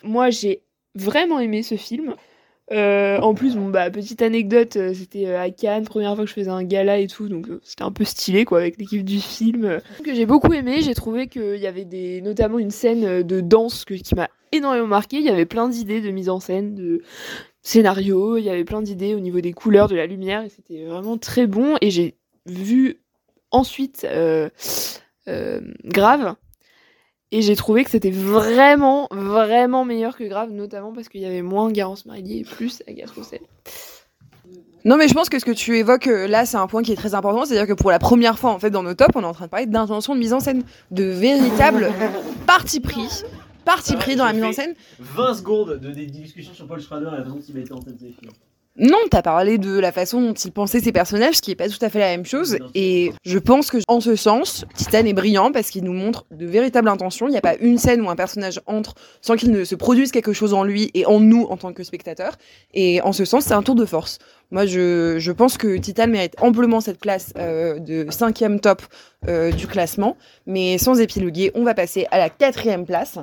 Moi 0.02 0.30
j'ai 0.30 0.62
vraiment 0.94 1.38
aimé 1.38 1.62
ce 1.62 1.76
film. 1.76 2.14
Euh, 2.72 3.18
en 3.18 3.34
plus, 3.34 3.56
bon, 3.56 3.68
bah, 3.68 3.90
petite 3.90 4.22
anecdote, 4.22 4.76
euh, 4.76 4.94
c'était 4.94 5.26
euh, 5.26 5.40
à 5.40 5.50
Cannes, 5.50 5.84
première 5.84 6.14
fois 6.14 6.24
que 6.24 6.30
je 6.30 6.34
faisais 6.34 6.50
un 6.50 6.62
gala 6.62 6.98
et 6.98 7.08
tout, 7.08 7.28
donc 7.28 7.48
c'était 7.64 7.82
un 7.82 7.90
peu 7.90 8.04
stylé 8.04 8.44
quoi 8.44 8.60
avec 8.60 8.78
l'équipe 8.78 9.04
du 9.04 9.18
film. 9.20 9.80
que 10.04 10.14
j'ai 10.14 10.26
beaucoup 10.26 10.52
aimé, 10.52 10.80
j'ai 10.80 10.94
trouvé 10.94 11.26
qu'il 11.26 11.56
y 11.56 11.66
avait 11.66 11.84
des, 11.84 12.20
notamment 12.20 12.60
une 12.60 12.70
scène 12.70 13.22
de 13.22 13.40
danse 13.40 13.84
qui 13.84 14.14
m'a 14.14 14.28
énormément 14.52 14.86
marqué. 14.86 15.16
Il 15.16 15.24
y 15.24 15.30
avait 15.30 15.46
plein 15.46 15.68
d'idées 15.68 16.00
de 16.00 16.10
mise 16.10 16.28
en 16.28 16.38
scène, 16.38 16.76
de 16.76 17.02
scénario, 17.62 18.36
il 18.36 18.44
y 18.44 18.50
avait 18.50 18.64
plein 18.64 18.82
d'idées 18.82 19.14
au 19.14 19.20
niveau 19.20 19.40
des 19.40 19.52
couleurs, 19.52 19.88
de 19.88 19.96
la 19.96 20.06
lumière, 20.06 20.44
et 20.44 20.48
c'était 20.48 20.84
vraiment 20.84 21.18
très 21.18 21.48
bon. 21.48 21.76
Et 21.80 21.90
j'ai 21.90 22.14
vu 22.46 23.00
ensuite 23.50 24.06
Grave. 25.26 26.36
Et 27.32 27.42
j'ai 27.42 27.54
trouvé 27.54 27.84
que 27.84 27.90
c'était 27.90 28.10
vraiment, 28.10 29.06
vraiment 29.10 29.84
meilleur 29.84 30.16
que 30.16 30.24
Grave, 30.24 30.50
notamment 30.50 30.92
parce 30.92 31.08
qu'il 31.08 31.20
y 31.20 31.26
avait 31.26 31.42
moins 31.42 31.70
Garance 31.70 32.04
Marillier 32.06 32.40
et 32.40 32.44
plus 32.44 32.82
Agathe 32.88 33.10
Roussel. 33.10 33.40
Non, 34.84 34.96
mais 34.96 35.08
je 35.08 35.14
pense 35.14 35.28
que 35.28 35.38
ce 35.38 35.44
que 35.44 35.50
tu 35.50 35.76
évoques 35.76 36.06
euh, 36.06 36.26
là, 36.26 36.46
c'est 36.46 36.56
un 36.56 36.66
point 36.66 36.82
qui 36.82 36.90
est 36.92 36.96
très 36.96 37.14
important. 37.14 37.44
C'est-à-dire 37.44 37.66
que 37.66 37.78
pour 37.78 37.90
la 37.90 37.98
première 37.98 38.38
fois, 38.38 38.50
en 38.50 38.58
fait, 38.58 38.70
dans 38.70 38.82
nos 38.82 38.94
tops, 38.94 39.10
on 39.14 39.22
est 39.22 39.26
en 39.26 39.34
train 39.34 39.44
de 39.44 39.50
parler 39.50 39.66
d'intention 39.66 40.14
de 40.14 40.20
mise 40.20 40.32
en 40.32 40.40
scène, 40.40 40.62
de 40.90 41.04
véritable 41.04 41.92
parti 42.46 42.80
pris. 42.80 43.22
Parti 43.64 43.94
pris 43.96 44.16
dans 44.16 44.24
la 44.24 44.32
mise 44.32 44.44
en 44.44 44.52
scène. 44.52 44.74
20 44.98 45.34
secondes 45.34 45.78
de 45.78 45.90
des 45.90 46.06
discussions 46.06 46.54
sur 46.54 46.66
Paul 46.66 46.80
Schrader 46.80 47.10
et 47.12 47.18
la 47.18 47.24
façon 47.24 47.36
dont 47.36 47.42
il 47.46 47.54
mettait 47.54 47.72
en 47.72 47.80
tête 47.80 47.98
des 47.98 48.10
films. 48.10 48.32
Non, 48.80 48.96
t'as 49.10 49.20
parlé 49.20 49.58
de 49.58 49.78
la 49.78 49.92
façon 49.92 50.22
dont 50.22 50.32
il 50.32 50.52
pensait 50.52 50.80
ses 50.80 50.90
personnages, 50.90 51.34
ce 51.34 51.42
qui 51.42 51.50
est 51.50 51.54
pas 51.54 51.68
tout 51.68 51.78
à 51.82 51.90
fait 51.90 51.98
la 51.98 52.08
même 52.08 52.24
chose. 52.24 52.56
Et 52.74 53.12
je 53.26 53.38
pense 53.38 53.70
que, 53.70 53.76
en 53.88 54.00
ce 54.00 54.16
sens, 54.16 54.64
Titan 54.74 55.04
est 55.04 55.12
brillant 55.12 55.52
parce 55.52 55.68
qu'il 55.68 55.84
nous 55.84 55.92
montre 55.92 56.24
de 56.30 56.46
véritables 56.46 56.88
intentions. 56.88 57.28
Il 57.28 57.32
n'y 57.32 57.36
a 57.36 57.42
pas 57.42 57.56
une 57.56 57.76
scène 57.76 58.00
où 58.00 58.08
un 58.08 58.16
personnage 58.16 58.58
entre 58.64 58.94
sans 59.20 59.36
qu'il 59.36 59.50
ne 59.50 59.64
se 59.64 59.74
produise 59.74 60.12
quelque 60.12 60.32
chose 60.32 60.54
en 60.54 60.64
lui 60.64 60.90
et 60.94 61.04
en 61.04 61.20
nous 61.20 61.42
en 61.50 61.58
tant 61.58 61.74
que 61.74 61.82
spectateurs. 61.84 62.36
Et 62.72 63.02
en 63.02 63.12
ce 63.12 63.26
sens, 63.26 63.44
c'est 63.44 63.52
un 63.52 63.62
tour 63.62 63.74
de 63.74 63.84
force. 63.84 64.18
Moi, 64.50 64.64
je, 64.64 65.18
je 65.18 65.32
pense 65.32 65.58
que 65.58 65.76
Titan 65.76 66.06
mérite 66.06 66.34
amplement 66.40 66.80
cette 66.80 67.00
place 67.00 67.34
euh, 67.36 67.78
de 67.78 68.06
cinquième 68.10 68.60
top 68.60 68.80
euh, 69.28 69.52
du 69.52 69.66
classement. 69.66 70.16
Mais 70.46 70.78
sans 70.78 70.98
épiloguer, 71.00 71.52
on 71.54 71.64
va 71.64 71.74
passer 71.74 72.06
à 72.10 72.16
la 72.16 72.30
quatrième 72.30 72.86
place. 72.86 73.18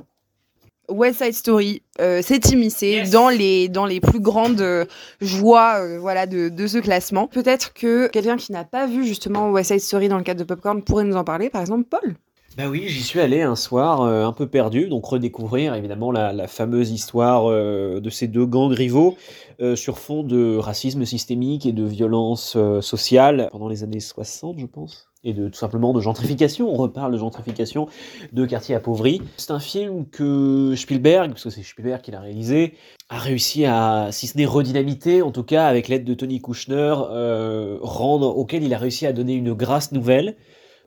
West 0.89 1.23
Side 1.23 1.33
Story 1.33 1.81
euh, 1.99 2.21
s'est 2.21 2.39
immiscé 2.51 3.03
dans 3.03 3.29
les 3.29 3.69
dans 3.69 3.85
les 3.85 3.99
plus 3.99 4.19
grandes 4.19 4.61
euh, 4.61 4.85
joies 5.21 5.81
euh, 5.81 5.99
voilà 5.99 6.25
de, 6.25 6.49
de 6.49 6.67
ce 6.67 6.77
classement. 6.77 7.27
Peut-être 7.27 7.73
que 7.73 8.07
quelqu'un 8.07 8.37
qui 8.37 8.51
n'a 8.51 8.63
pas 8.63 8.87
vu 8.87 9.05
justement 9.05 9.49
West 9.51 9.71
Side 9.71 9.81
Story 9.81 10.07
dans 10.09 10.17
le 10.17 10.23
cadre 10.23 10.39
de 10.39 10.45
Popcorn 10.45 10.81
pourrait 10.83 11.03
nous 11.03 11.15
en 11.15 11.23
parler. 11.23 11.49
Par 11.49 11.61
exemple, 11.61 11.85
Paul. 11.89 12.15
Bah 12.57 12.67
oui, 12.67 12.85
j'y 12.87 13.03
suis 13.03 13.19
allé 13.19 13.43
un 13.43 13.55
soir 13.55 14.01
euh, 14.01 14.25
un 14.25 14.33
peu 14.33 14.47
perdu, 14.47 14.87
donc 14.87 15.05
redécouvrir 15.05 15.75
évidemment 15.75 16.11
la, 16.11 16.33
la 16.33 16.47
fameuse 16.47 16.89
histoire 16.89 17.47
euh, 17.47 17.99
de 17.99 18.09
ces 18.09 18.27
deux 18.27 18.47
gangs 18.47 18.73
rivaux 18.73 19.15
euh, 19.61 19.75
sur 19.75 19.99
fond 19.99 20.23
de 20.23 20.57
racisme 20.57 21.05
systémique 21.05 21.67
et 21.67 21.71
de 21.71 21.83
violence 21.83 22.55
euh, 22.55 22.81
sociale 22.81 23.49
pendant 23.51 23.67
les 23.67 23.83
années 23.83 23.99
60, 23.99 24.57
je 24.57 24.65
pense. 24.65 25.07
Et 25.27 25.33
de 25.33 25.49
tout 25.49 25.57
simplement 25.57 25.93
de 25.93 25.99
gentrification. 25.99 26.73
On 26.73 26.77
reparle 26.77 27.11
de 27.11 27.17
gentrification 27.17 27.87
de 28.31 28.45
quartiers 28.45 28.75
appauvris. 28.75 29.21
C'est 29.35 29.51
un 29.51 29.59
film 29.59 30.05
que 30.09 30.73
Spielberg, 30.75 31.31
parce 31.31 31.43
que 31.43 31.49
c'est 31.49 31.63
Spielberg 31.63 32.01
qui 32.01 32.11
l'a 32.11 32.21
réalisé, 32.21 32.73
a 33.09 33.19
réussi 33.19 33.65
à, 33.65 34.07
si 34.11 34.27
ce 34.27 34.37
n'est 34.37 34.45
redynamiter, 34.45 35.21
en 35.21 35.31
tout 35.31 35.43
cas 35.43 35.67
avec 35.67 35.89
l'aide 35.89 36.05
de 36.05 36.13
Tony 36.13 36.41
Kushner, 36.41 36.95
euh, 37.11 37.77
rendre, 37.81 38.37
auquel 38.37 38.63
il 38.63 38.73
a 38.73 38.77
réussi 38.77 39.05
à 39.05 39.11
donner 39.11 39.33
une 39.33 39.53
grâce 39.53 39.91
nouvelle 39.91 40.37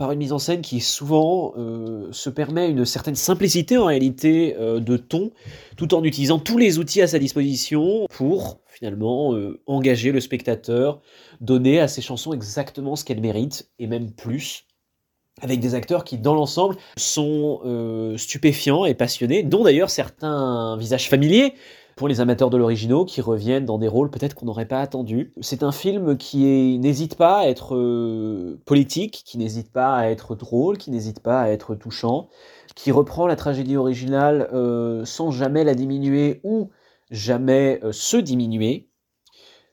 par 0.00 0.12
une 0.12 0.18
mise 0.18 0.32
en 0.32 0.38
scène 0.38 0.62
qui 0.62 0.80
souvent 0.80 1.52
euh, 1.58 2.08
se 2.10 2.30
permet 2.30 2.70
une 2.70 2.86
certaine 2.86 3.16
simplicité 3.16 3.76
en 3.76 3.84
réalité 3.84 4.56
euh, 4.58 4.80
de 4.80 4.96
ton, 4.96 5.30
tout 5.76 5.92
en 5.92 6.02
utilisant 6.04 6.38
tous 6.38 6.56
les 6.56 6.78
outils 6.78 7.02
à 7.02 7.06
sa 7.06 7.18
disposition 7.18 8.06
pour 8.08 8.62
finalement 8.66 9.34
euh, 9.34 9.60
engager 9.66 10.10
le 10.10 10.20
spectateur, 10.20 11.02
donner 11.42 11.80
à 11.80 11.86
ses 11.86 12.00
chansons 12.00 12.32
exactement 12.32 12.96
ce 12.96 13.04
qu'elles 13.04 13.20
méritent, 13.20 13.68
et 13.78 13.86
même 13.86 14.10
plus, 14.10 14.64
avec 15.42 15.60
des 15.60 15.74
acteurs 15.74 16.04
qui, 16.04 16.16
dans 16.16 16.34
l'ensemble, 16.34 16.76
sont 16.96 17.60
stupéfiants 18.16 18.86
et 18.86 18.94
passionnés, 18.94 19.42
dont 19.42 19.64
d'ailleurs 19.64 19.90
certains 19.90 20.78
visages 20.78 21.10
familiers 21.10 21.52
pour 22.00 22.08
les 22.08 22.22
amateurs 22.22 22.48
de 22.48 22.56
l'original 22.56 23.04
qui 23.04 23.20
reviennent 23.20 23.66
dans 23.66 23.76
des 23.76 23.86
rôles 23.86 24.10
peut-être 24.10 24.32
qu'on 24.32 24.46
n'aurait 24.46 24.64
pas 24.64 24.80
attendu. 24.80 25.34
C'est 25.42 25.62
un 25.62 25.70
film 25.70 26.16
qui 26.16 26.78
n'hésite 26.78 27.14
pas 27.14 27.40
à 27.40 27.44
être 27.44 27.76
euh, 27.76 28.58
politique, 28.64 29.22
qui 29.26 29.36
n'hésite 29.36 29.70
pas 29.70 29.94
à 29.94 30.06
être 30.06 30.34
drôle, 30.34 30.78
qui 30.78 30.90
n'hésite 30.90 31.20
pas 31.20 31.42
à 31.42 31.50
être 31.50 31.74
touchant, 31.74 32.30
qui 32.74 32.90
reprend 32.90 33.26
la 33.26 33.36
tragédie 33.36 33.76
originale 33.76 34.48
euh, 34.54 35.04
sans 35.04 35.30
jamais 35.30 35.62
la 35.62 35.74
diminuer 35.74 36.40
ou 36.42 36.70
jamais 37.10 37.80
euh, 37.84 37.92
se 37.92 38.16
diminuer. 38.16 38.88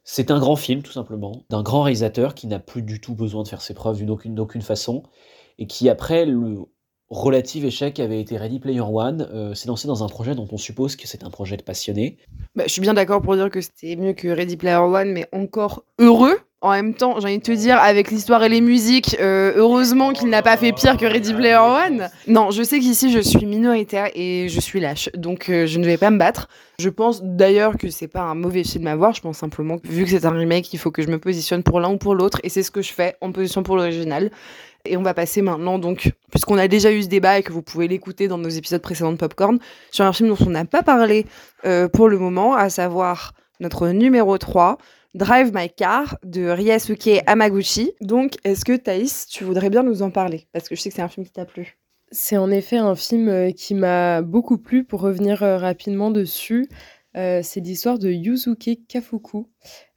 C'est 0.04 0.30
un 0.30 0.40
grand 0.40 0.58
film, 0.58 0.84
tout 0.84 0.92
simplement, 0.92 1.46
d'un 1.50 1.64
grand 1.64 1.84
réalisateur 1.84 2.36
qui 2.36 2.48
n'a 2.48 2.60
plus 2.60 2.82
du 2.82 3.00
tout 3.00 3.16
besoin 3.16 3.44
de 3.44 3.48
faire 3.48 3.62
ses 3.62 3.74
preuves 3.74 4.04
d'aucune 4.04 4.62
façon, 4.62 5.04
et 5.60 5.66
qui, 5.66 5.88
après 5.88 6.26
le 6.26 6.66
relatif 7.10 7.64
échec 7.64 8.00
avait 8.00 8.20
été 8.20 8.38
Ready 8.38 8.60
Player 8.60 8.82
One, 8.82 9.28
euh, 9.34 9.54
s'est 9.54 9.68
lancé 9.68 9.88
dans 9.88 10.04
un 10.04 10.08
projet 10.08 10.36
dont 10.36 10.48
on 10.52 10.58
suppose 10.58 10.96
que 10.96 11.08
c'est 11.08 11.24
un 11.24 11.30
projet 11.30 11.58
de 11.58 11.64
passionné. 11.64 12.18
Bah, 12.56 12.64
je 12.66 12.72
suis 12.72 12.82
bien 12.82 12.94
d'accord 12.94 13.22
pour 13.22 13.36
dire 13.36 13.50
que 13.50 13.62
c'était 13.62 13.96
mieux 13.96 14.14
que 14.14 14.28
Ready 14.28 14.58
Player 14.58 14.76
One, 14.76 15.12
mais 15.12 15.28
encore 15.32 15.84
heureux. 16.00 16.40
En 16.62 16.72
même 16.72 16.96
temps, 16.96 17.20
j'ai 17.20 17.28
envie 17.28 17.38
de 17.38 17.44
te 17.44 17.52
dire, 17.52 17.78
avec 17.78 18.10
l'histoire 18.10 18.44
et 18.44 18.50
les 18.50 18.62
musiques, 18.62 19.16
euh, 19.20 19.54
heureusement 19.56 20.12
qu'il 20.12 20.28
n'a 20.30 20.42
pas 20.42 20.58
fait 20.58 20.72
pire 20.72 20.98
que 20.98 21.06
Ready 21.06 21.36
Player 21.36 21.58
One. 21.58 22.10
Non, 22.28 22.50
je 22.50 22.64
sais 22.64 22.80
qu'ici 22.80 23.12
je 23.12 23.20
suis 23.20 23.46
minoritaire 23.46 24.10
et 24.16 24.50
je 24.50 24.60
suis 24.60 24.80
lâche, 24.80 25.12
donc 25.16 25.50
euh, 25.50 25.68
je 25.68 25.78
ne 25.78 25.86
vais 25.86 25.98
pas 25.98 26.10
me 26.10 26.18
battre. 26.18 26.50
Je 26.80 26.90
pense 26.90 27.22
d'ailleurs 27.24 27.78
que 27.78 27.92
c'est 27.92 28.08
pas 28.08 28.22
un 28.22 28.34
mauvais 28.34 28.64
film 28.64 28.88
à 28.88 28.96
voir, 28.96 29.14
je 29.14 29.22
pense 29.22 29.38
simplement 29.38 29.78
que 29.78 29.88
vu 29.88 30.04
que 30.04 30.10
c'est 30.10 30.26
un 30.26 30.32
remake, 30.32 30.74
il 30.74 30.80
faut 30.80 30.90
que 30.90 31.04
je 31.04 31.10
me 31.10 31.20
positionne 31.20 31.62
pour 31.62 31.80
l'un 31.80 31.92
ou 31.92 31.98
pour 31.98 32.16
l'autre, 32.16 32.40
et 32.42 32.50
c'est 32.50 32.64
ce 32.64 32.72
que 32.72 32.82
je 32.82 32.92
fais 32.92 33.16
en 33.22 33.32
position 33.32 33.62
pour 33.62 33.76
l'original. 33.76 34.32
Et 34.86 34.98
on 34.98 35.04
va 35.04 35.14
passer 35.14 35.44
maintenant, 35.44 35.78
donc, 35.78 36.12
puisqu'on 36.32 36.58
a 36.58 36.68
déjà 36.68 36.92
eu 36.92 37.04
ce 37.04 37.08
débat 37.08 37.38
et 37.38 37.44
que 37.44 37.54
vous 37.54 37.62
pouvez 37.62 37.88
l'écouter 37.88 38.28
dans 38.28 38.40
nos 38.40 38.50
épisodes 38.50 38.82
précédents 38.82 39.12
de 39.12 39.18
Popcorn, 39.18 39.60
sur 39.92 40.06
un 40.06 40.14
film 40.14 40.30
dont 40.30 40.38
on 40.44 40.50
n'a 40.50 40.66
pas 40.66 40.82
parlé 40.82 41.28
euh, 41.66 41.88
pour 41.88 42.10
le 42.10 42.18
moment, 42.18 42.56
à 42.56 42.72
savoir 42.72 43.36
notre 43.60 43.90
numéro 43.90 44.40
3, 44.40 44.80
Drive 45.18 45.52
My 45.52 45.68
Car 45.68 46.20
de 46.24 46.48
Ryasuke 46.48 47.24
Hamaguchi. 47.26 47.92
Donc, 48.02 48.36
est-ce 48.44 48.64
que 48.64 48.78
Thaïs, 48.78 49.26
tu 49.26 49.44
voudrais 49.44 49.72
bien 49.72 49.82
nous 49.82 50.04
en 50.04 50.12
parler? 50.12 50.48
Parce 50.54 50.70
que 50.70 50.76
je 50.76 50.82
sais 50.82 50.90
que 50.90 50.96
c'est 50.96 51.02
un 51.02 51.08
film 51.08 51.26
qui 51.26 51.32
t'a 51.32 51.46
plu. 51.46 51.80
C'est 52.12 52.38
en 52.38 52.52
effet 52.52 52.78
un 52.78 52.94
film 52.94 53.28
euh, 53.28 53.50
qui 53.50 53.74
m'a 53.74 54.22
beaucoup 54.22 54.60
plu. 54.60 54.84
Pour 54.84 55.02
revenir 55.02 55.42
euh, 55.42 55.58
rapidement 55.58 56.12
dessus, 56.12 56.70
euh, 57.16 57.42
c'est 57.44 57.62
l'histoire 57.62 57.98
de 57.98 58.12
Yuzuke 58.12 58.86
Kafuku, 58.88 59.48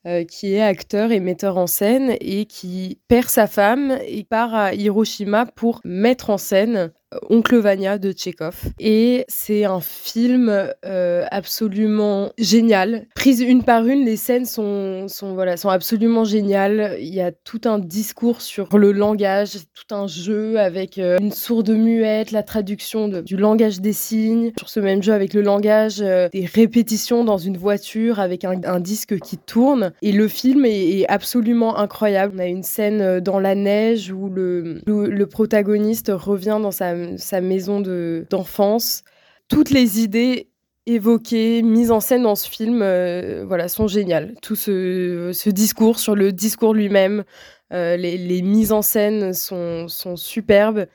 euh, 0.07 0.25
qui 0.25 0.55
est 0.55 0.63
acteur 0.63 1.13
et 1.13 1.21
metteur 1.21 1.59
en 1.59 1.67
scène 1.67 2.17
et 2.23 2.47
qui 2.47 2.99
perd 3.07 3.29
sa 3.29 3.47
femme 3.47 3.99
et 4.09 4.25
part 4.25 4.55
à 4.55 4.73
Hiroshima 4.73 5.45
pour 5.45 5.83
mettre 5.85 6.31
en 6.31 6.39
scène 6.39 6.91
euh, 7.13 7.19
Oncle 7.29 7.59
Vania 7.59 7.99
de 7.99 8.11
Tchekhov. 8.13 8.57
Et 8.79 9.27
c'est 9.29 9.67
un 9.67 9.83
film 9.83 10.73
euh, 10.87 11.27
absolument 11.31 12.31
génial. 12.39 13.09
Prises 13.15 13.43
une 13.43 13.63
par 13.63 13.87
une, 13.87 14.07
les 14.07 14.17
scènes 14.17 14.47
sont, 14.47 15.07
sont, 15.09 15.35
voilà, 15.35 15.59
sont 15.59 15.69
absolument 15.69 16.25
géniales. 16.25 16.97
Il 16.99 17.15
y 17.15 17.21
a 17.21 17.31
tout 17.31 17.61
un 17.67 17.79
discours 17.79 18.41
sur 18.41 18.75
le 18.79 18.93
langage, 18.93 19.59
tout 19.75 19.95
un 19.95 20.07
jeu 20.07 20.59
avec 20.59 20.97
une 20.97 21.33
sourde 21.33 21.73
muette, 21.73 22.31
la 22.31 22.43
traduction 22.43 23.09
du 23.09 23.37
langage 23.37 23.83
des 23.83 23.93
signes. 23.93 24.53
Sur 24.57 24.71
ce 24.71 24.81
même 24.81 25.03
jeu 25.03 25.13
avec 25.13 25.35
le 25.35 25.43
langage, 25.43 25.99
des 25.99 26.49
répétitions 26.51 27.23
dans 27.23 27.37
une 27.39 27.59
voiture 27.59 28.19
avec 28.19 28.45
un 28.45 28.81
disque 28.81 29.19
qui 29.19 29.37
tourne. 29.37 29.90
Et 30.03 30.13
le 30.13 30.29
film 30.29 30.65
est, 30.65 31.07
absolument 31.09 31.79
incroyable. 31.79 32.35
On 32.37 32.39
a 32.39 32.47
une 32.47 32.63
scène 32.63 33.01
euh, 33.01 33.21
dans 33.21 33.39
la 33.39 33.55
neige 33.55 34.11
où 34.11 34.29
le, 34.29 34.81
le, 34.87 35.27
protagoniste 35.27 36.11
revient 36.15 36.59
dans 36.61 36.71
sa, 36.71 37.17
sa 37.17 37.41
maison 37.41 37.81
de- 37.81 38.27
d'enfance. 38.31 39.03
Toutes 39.49 39.71
les 39.71 40.01
idées 40.01 40.49
évoquées, 40.87 41.63
mises 41.63 41.91
en 41.91 42.01
scène 42.01 42.23
dans 42.23 42.35
ce 42.35 42.49
film, 42.49 42.81
euh, 42.83 43.45
voilà, 43.47 43.69
sont 43.69 43.87
géniales. 43.87 44.35
Tout 44.43 44.57
ce, 44.57 45.31
ce 45.33 45.51
discours 45.51 45.99
sur 45.99 46.15
le 46.15 46.33
discours 46.33 46.75
lui-même, 46.75 47.25
euh, 47.73 47.97
les, 47.97 48.19
les 48.19 48.43
mises 48.43 48.73
en 48.73 48.83
scène 48.83 49.33
sont, 49.33 49.89
sont 49.89 50.17
superbes. 50.17 50.87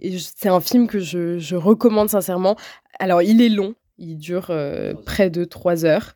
Et 0.00 0.16
c'est 0.18 0.48
un 0.48 0.60
film 0.60 0.86
que 0.86 0.98
je, 0.98 1.38
je 1.38 1.56
recommande 1.56 2.08
sincèrement. 2.10 2.56
Alors, 2.98 3.22
il 3.22 3.40
est 3.40 3.48
long, 3.48 3.74
il 3.98 4.16
dure 4.16 4.52
près 5.04 5.30
de 5.30 5.44
trois 5.44 5.84
heures. 5.84 6.14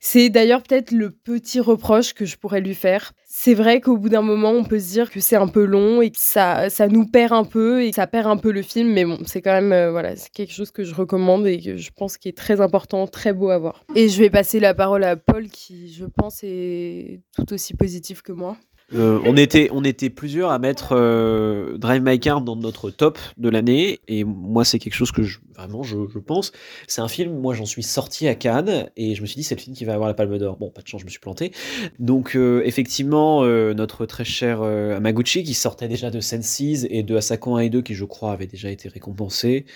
C'est 0.00 0.30
d'ailleurs 0.30 0.62
peut-être 0.62 0.92
le 0.92 1.10
petit 1.10 1.60
reproche 1.60 2.12
que 2.14 2.24
je 2.24 2.36
pourrais 2.36 2.60
lui 2.60 2.74
faire. 2.74 3.12
C'est 3.26 3.54
vrai 3.54 3.80
qu'au 3.80 3.96
bout 3.96 4.08
d'un 4.08 4.22
moment, 4.22 4.50
on 4.50 4.64
peut 4.64 4.78
se 4.78 4.90
dire 4.90 5.10
que 5.10 5.20
c'est 5.20 5.36
un 5.36 5.48
peu 5.48 5.64
long 5.64 6.00
et 6.00 6.10
que 6.10 6.18
ça, 6.18 6.70
ça 6.70 6.88
nous 6.88 7.06
perd 7.06 7.32
un 7.32 7.44
peu 7.44 7.82
et 7.82 7.90
que 7.90 7.96
ça 7.96 8.06
perd 8.06 8.26
un 8.26 8.36
peu 8.36 8.52
le 8.52 8.62
film, 8.62 8.92
mais 8.92 9.04
bon, 9.04 9.18
c'est 9.26 9.42
quand 9.42 9.52
même 9.52 9.72
euh, 9.72 9.90
voilà, 9.90 10.16
c'est 10.16 10.30
quelque 10.30 10.52
chose 10.52 10.70
que 10.70 10.84
je 10.84 10.94
recommande 10.94 11.46
et 11.46 11.60
que 11.60 11.76
je 11.76 11.90
pense 11.96 12.16
qui 12.16 12.28
est 12.28 12.36
très 12.36 12.60
important, 12.60 13.06
très 13.06 13.32
beau 13.32 13.50
à 13.50 13.58
voir. 13.58 13.84
Et 13.94 14.08
je 14.08 14.18
vais 14.20 14.30
passer 14.30 14.60
la 14.60 14.74
parole 14.74 15.04
à 15.04 15.16
Paul 15.16 15.48
qui, 15.48 15.92
je 15.92 16.04
pense, 16.04 16.40
est 16.42 17.20
tout 17.34 17.52
aussi 17.52 17.74
positif 17.74 18.22
que 18.22 18.32
moi. 18.32 18.56
Euh, 18.94 19.20
on, 19.24 19.36
était, 19.36 19.68
on 19.70 19.84
était 19.84 20.08
plusieurs 20.08 20.50
à 20.50 20.58
mettre 20.58 20.92
euh, 20.92 21.76
Drive 21.76 22.02
My 22.02 22.18
Car 22.18 22.40
dans 22.40 22.56
notre 22.56 22.90
top 22.90 23.18
de 23.36 23.50
l'année, 23.50 24.00
et 24.08 24.24
moi 24.24 24.64
c'est 24.64 24.78
quelque 24.78 24.94
chose 24.94 25.12
que 25.12 25.22
je, 25.22 25.40
vraiment 25.54 25.82
je, 25.82 25.96
pense. 26.18 26.52
C'est 26.86 27.02
un 27.02 27.08
film, 27.08 27.38
moi 27.38 27.54
j'en 27.54 27.66
suis 27.66 27.82
sorti 27.82 28.28
à 28.28 28.34
Cannes, 28.34 28.88
et 28.96 29.14
je 29.14 29.20
me 29.20 29.26
suis 29.26 29.36
dit 29.36 29.42
c'est 29.42 29.56
le 29.56 29.60
film 29.60 29.76
qui 29.76 29.84
va 29.84 29.92
avoir 29.92 30.08
la 30.08 30.14
Palme 30.14 30.38
d'Or. 30.38 30.56
Bon, 30.56 30.70
pas 30.70 30.80
de 30.80 30.88
chance, 30.88 31.02
je 31.02 31.04
me 31.04 31.10
suis 31.10 31.20
planté. 31.20 31.52
Donc 31.98 32.34
euh, 32.34 32.62
effectivement, 32.64 33.44
notre 33.44 34.06
très 34.06 34.24
cher 34.24 34.62
Amaguchi, 34.62 35.42
qui 35.44 35.54
sortait 35.54 35.88
déjà 35.88 36.10
de 36.10 36.20
Senses 36.20 36.60
et 36.88 37.02
de 37.02 37.14
Asako 37.14 37.56
1 37.56 37.60
et 37.60 37.68
2, 37.70 37.82
qui 37.82 37.94
je 37.94 38.04
crois 38.06 38.32
avait 38.32 38.46
déjà 38.46 38.70
été 38.70 38.88
récompensé, 38.88 39.66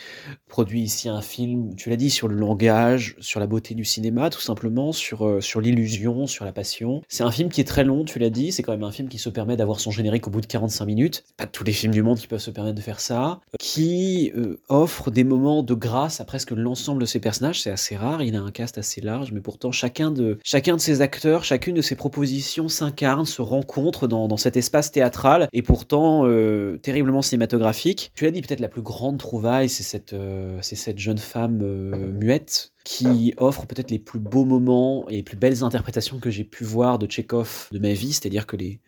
produit 0.48 0.80
ici 0.80 1.10
un 1.10 1.20
film, 1.20 1.74
tu 1.76 1.90
l'as 1.90 1.96
dit, 1.96 2.08
sur 2.08 2.28
le 2.28 2.36
langage, 2.36 3.16
sur 3.20 3.40
la 3.40 3.46
beauté 3.46 3.74
du 3.74 3.84
cinéma, 3.84 4.30
tout 4.30 4.40
simplement, 4.40 4.92
sur, 4.92 5.42
sur 5.42 5.60
l'illusion, 5.60 6.26
sur 6.26 6.46
la 6.46 6.52
passion. 6.52 7.02
C'est 7.08 7.24
un 7.24 7.30
film 7.30 7.50
qui 7.50 7.60
est 7.60 7.64
très 7.64 7.84
long, 7.84 8.04
tu 8.04 8.18
l'as 8.18 8.30
dit, 8.30 8.52
c'est 8.52 8.62
quand 8.62 8.72
même 8.72 8.84
un 8.84 8.92
film 8.92 9.01
qui 9.08 9.18
se 9.18 9.28
permet 9.28 9.56
d'avoir 9.56 9.80
son 9.80 9.90
générique 9.90 10.26
au 10.26 10.30
bout 10.30 10.40
de 10.40 10.46
45 10.46 10.84
minutes. 10.84 11.24
Pas 11.36 11.46
tous 11.46 11.64
les 11.64 11.72
films 11.72 11.92
du 11.92 12.02
monde 12.02 12.18
qui 12.18 12.26
peuvent 12.26 12.40
se 12.40 12.50
permettre 12.50 12.76
de 12.76 12.82
faire 12.82 13.00
ça. 13.00 13.40
Qui 13.58 14.32
euh, 14.36 14.60
offre 14.68 15.10
des 15.10 15.24
moments 15.24 15.62
de 15.62 15.74
grâce 15.74 16.20
à 16.20 16.24
presque 16.24 16.50
l'ensemble 16.52 17.00
de 17.00 17.06
ses 17.06 17.20
personnages. 17.20 17.62
C'est 17.62 17.70
assez 17.70 17.96
rare, 17.96 18.22
il 18.22 18.36
a 18.36 18.40
un 18.40 18.50
cast 18.50 18.78
assez 18.78 19.00
large, 19.00 19.32
mais 19.32 19.40
pourtant 19.40 19.72
chacun 19.72 20.10
de, 20.10 20.38
chacun 20.44 20.76
de 20.76 20.80
ses 20.80 21.00
acteurs, 21.00 21.44
chacune 21.44 21.74
de 21.74 21.82
ses 21.82 21.96
propositions 21.96 22.68
s'incarne, 22.68 23.26
se 23.26 23.42
rencontre 23.42 24.06
dans, 24.06 24.28
dans 24.28 24.36
cet 24.36 24.56
espace 24.56 24.90
théâtral 24.90 25.48
et 25.52 25.62
pourtant 25.62 26.26
euh, 26.26 26.78
terriblement 26.78 27.22
cinématographique. 27.22 28.12
Tu 28.14 28.24
l'as 28.24 28.30
dit, 28.30 28.42
peut-être 28.42 28.60
la 28.60 28.68
plus 28.68 28.82
grande 28.82 29.18
trouvaille, 29.18 29.68
c'est 29.68 29.82
cette, 29.82 30.12
euh, 30.12 30.58
c'est 30.62 30.76
cette 30.76 30.98
jeune 30.98 31.18
femme 31.18 31.60
euh, 31.62 32.12
muette 32.12 32.71
qui 32.84 33.34
offre 33.36 33.66
peut-être 33.66 33.90
les 33.90 33.98
plus 33.98 34.18
beaux 34.18 34.44
moments 34.44 35.08
et 35.08 35.16
les 35.16 35.22
plus 35.22 35.36
belles 35.36 35.62
interprétations 35.62 36.18
que 36.18 36.30
j'ai 36.30 36.44
pu 36.44 36.64
voir 36.64 36.98
de 36.98 37.06
Tchekhov 37.06 37.68
de 37.70 37.78
ma 37.78 37.92
vie, 37.92 38.12
c'est-à-dire 38.12 38.46
que 38.46 38.56
les, 38.56 38.80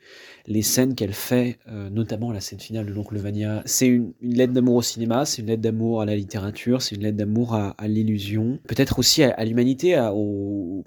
les 0.47 0.63
scènes 0.63 0.95
qu'elle 0.95 1.13
fait, 1.13 1.59
euh, 1.69 1.91
notamment 1.91 2.33
la 2.33 2.41
scène 2.41 2.61
finale 2.61 2.87
de 2.87 2.93
l'oncle 2.93 3.17
Vania, 3.17 3.63
c'est 3.67 3.87
une, 3.87 4.13
lettre 4.21 4.53
d'amour 4.53 4.77
au 4.77 4.83
cinéma, 4.83 5.25
c'est 5.25 5.43
une 5.43 5.49
lettre 5.49 5.63
d'amour 5.63 6.03
à 6.03 6.07
la 6.07 6.17
littérature, 6.17 6.83
c'est 6.83 6.97
une 6.97 7.03
lettre 7.03 7.17
d'amour 7.17 7.55
à, 7.55 7.75
l'illusion, 7.87 8.59
peut-être 8.67 8.99
aussi 8.99 9.23
à, 9.23 9.31
à 9.31 9.45
l'humanité, 9.45 9.95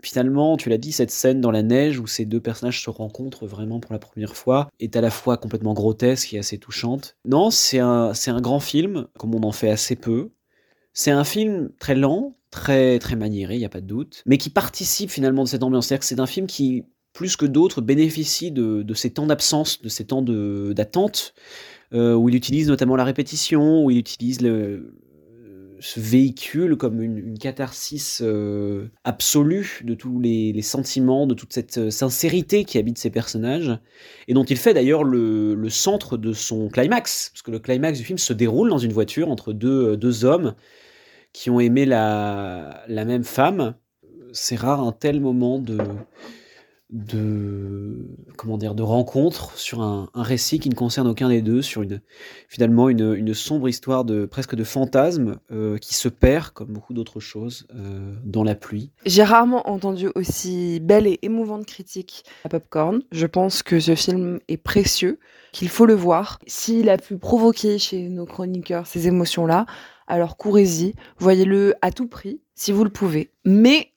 finalement, 0.01 0.57
tu 0.57 0.69
l'as 0.69 0.77
dit, 0.77 0.91
cette 0.91 1.11
scène 1.11 1.41
dans 1.41 1.51
la 1.51 1.63
neige 1.63 1.99
où 1.99 2.07
ces 2.07 2.25
deux 2.25 2.41
personnages 2.41 2.81
se 2.83 2.89
rencontrent 2.89 3.45
vraiment 3.45 3.79
pour 3.79 3.93
la 3.93 3.99
première 3.99 4.35
fois 4.35 4.69
est 4.79 4.95
à 4.95 5.01
la 5.01 5.09
fois 5.09 5.37
complètement 5.37 5.73
grotesque 5.73 6.33
et 6.33 6.39
assez 6.39 6.57
touchante. 6.57 7.15
Non, 7.25 7.49
c'est 7.49 7.79
un, 7.79 8.11
un 8.27 8.41
grand 8.41 8.59
film, 8.59 9.07
comme 9.17 9.35
on 9.35 9.43
en 9.43 9.51
fait 9.51 9.69
assez 9.69 9.95
peu, 9.95 10.31
c'est 10.93 11.11
un 11.11 11.23
film 11.23 11.69
très 11.79 11.95
lent, 11.95 12.36
très 12.51 12.99
très 12.99 13.15
maniéré, 13.15 13.55
il 13.55 13.59
n'y 13.59 13.65
a 13.65 13.69
pas 13.69 13.81
de 13.81 13.87
doute, 13.87 14.23
mais 14.25 14.37
qui 14.37 14.49
participe 14.49 15.09
finalement 15.09 15.43
de 15.43 15.49
cette 15.49 15.63
ambiance. 15.63 15.87
C'est-à-dire 15.87 15.99
que 16.01 16.05
c'est 16.05 16.19
un 16.19 16.25
film 16.27 16.47
qui, 16.47 16.83
plus 17.13 17.35
que 17.35 17.45
d'autres, 17.45 17.81
bénéficie 17.81 18.51
de, 18.51 18.83
de 18.83 18.93
ces 18.93 19.11
temps 19.11 19.25
d'absence, 19.25 19.81
de 19.81 19.89
ces 19.89 20.05
temps 20.05 20.21
d'attente, 20.21 21.33
euh, 21.93 22.13
où 22.13 22.29
il 22.29 22.35
utilise 22.35 22.67
notamment 22.67 22.95
la 22.95 23.03
répétition, 23.03 23.83
où 23.85 23.91
il 23.91 23.97
utilise 23.97 24.41
le- 24.41 24.93
se 25.79 25.99
véhicule 25.99 26.75
comme 26.75 27.01
une, 27.01 27.37
catharsis 27.37 28.21
euh, 28.23 28.87
absolue 29.03 29.81
de 29.83 29.93
tous 29.93 30.19
les, 30.19 30.59
sentiments, 30.61 31.27
de 31.27 31.33
toute 31.33 31.53
cette 31.53 31.77
euh, 31.77 31.89
sincérité 31.91 32.65
qui 32.65 32.77
habite 32.77 32.97
ces 32.97 33.09
personnages, 33.09 33.77
et 34.27 34.33
dont 34.33 34.43
il 34.43 34.57
fait 34.57 34.73
d'ailleurs 34.73 35.03
le, 35.03 35.55
le 35.55 35.69
centre 35.69 36.17
de 36.17 36.33
son 36.33 36.69
climax, 36.69 37.29
parce 37.33 37.41
que 37.43 37.51
le 37.51 37.59
climax 37.59 37.99
du 37.99 38.05
film 38.05 38.17
se 38.17 38.33
déroule 38.33 38.69
dans 38.69 38.77
une 38.77 38.93
voiture 38.93 39.29
entre 39.29 39.53
deux, 39.53 39.95
deux 39.97 40.25
hommes 40.25 40.55
qui 41.33 41.49
ont 41.49 41.59
aimé 41.59 41.85
la, 41.85 42.85
même 42.87 43.23
femme. 43.23 43.75
C'est 44.33 44.55
rare 44.55 44.81
un 44.81 44.91
tel 44.91 45.21
moment 45.21 45.59
de, 45.59 45.77
de 46.89 48.07
comment 48.37 48.57
dire 48.57 48.73
de 48.73 48.83
rencontre 48.83 49.57
sur 49.57 49.81
un, 49.81 50.09
récit 50.15 50.59
qui 50.59 50.69
ne 50.69 50.75
concerne 50.75 51.07
aucun 51.07 51.27
des 51.27 51.41
deux 51.41 51.61
sur 51.61 51.81
une 51.81 52.01
finalement 52.47 52.87
une, 52.89 53.33
sombre 53.33 53.67
histoire 53.67 54.05
de 54.05 54.25
presque 54.25 54.55
de 54.55 54.63
fantasme 54.63 55.37
euh, 55.51 55.77
qui 55.77 55.95
se 55.95 56.07
perd 56.07 56.49
comme 56.51 56.69
beaucoup 56.69 56.93
d'autres 56.93 57.19
choses 57.19 57.67
euh, 57.75 58.13
dans 58.23 58.43
la 58.43 58.55
pluie 58.55 58.91
J'ai 59.05 59.23
rarement 59.23 59.69
entendu 59.69 60.09
aussi 60.15 60.79
belle 60.79 61.07
et 61.07 61.19
émouvante 61.23 61.65
critique 61.65 62.23
à 62.45 62.49
Popcorn. 62.49 63.01
Je 63.11 63.25
pense 63.25 63.63
que 63.63 63.79
ce 63.79 63.95
film 63.95 64.39
est 64.47 64.57
précieux, 64.57 65.19
qu'il 65.51 65.69
faut 65.69 65.85
le 65.85 65.93
voir. 65.93 66.39
S'il 66.47 66.89
a 66.89 66.97
pu 66.97 67.17
provoquer 67.17 67.79
chez 67.79 68.07
nos 68.07 68.25
chroniqueurs 68.25 68.87
ces 68.87 69.07
émotions-là, 69.07 69.65
alors 70.07 70.37
courez-y, 70.37 70.95
voyez-le 71.19 71.75
à 71.81 71.91
tout 71.91 72.07
prix, 72.07 72.41
si 72.55 72.71
vous 72.71 72.83
le 72.83 72.89
pouvez. 72.89 73.31
Mais 73.45 73.91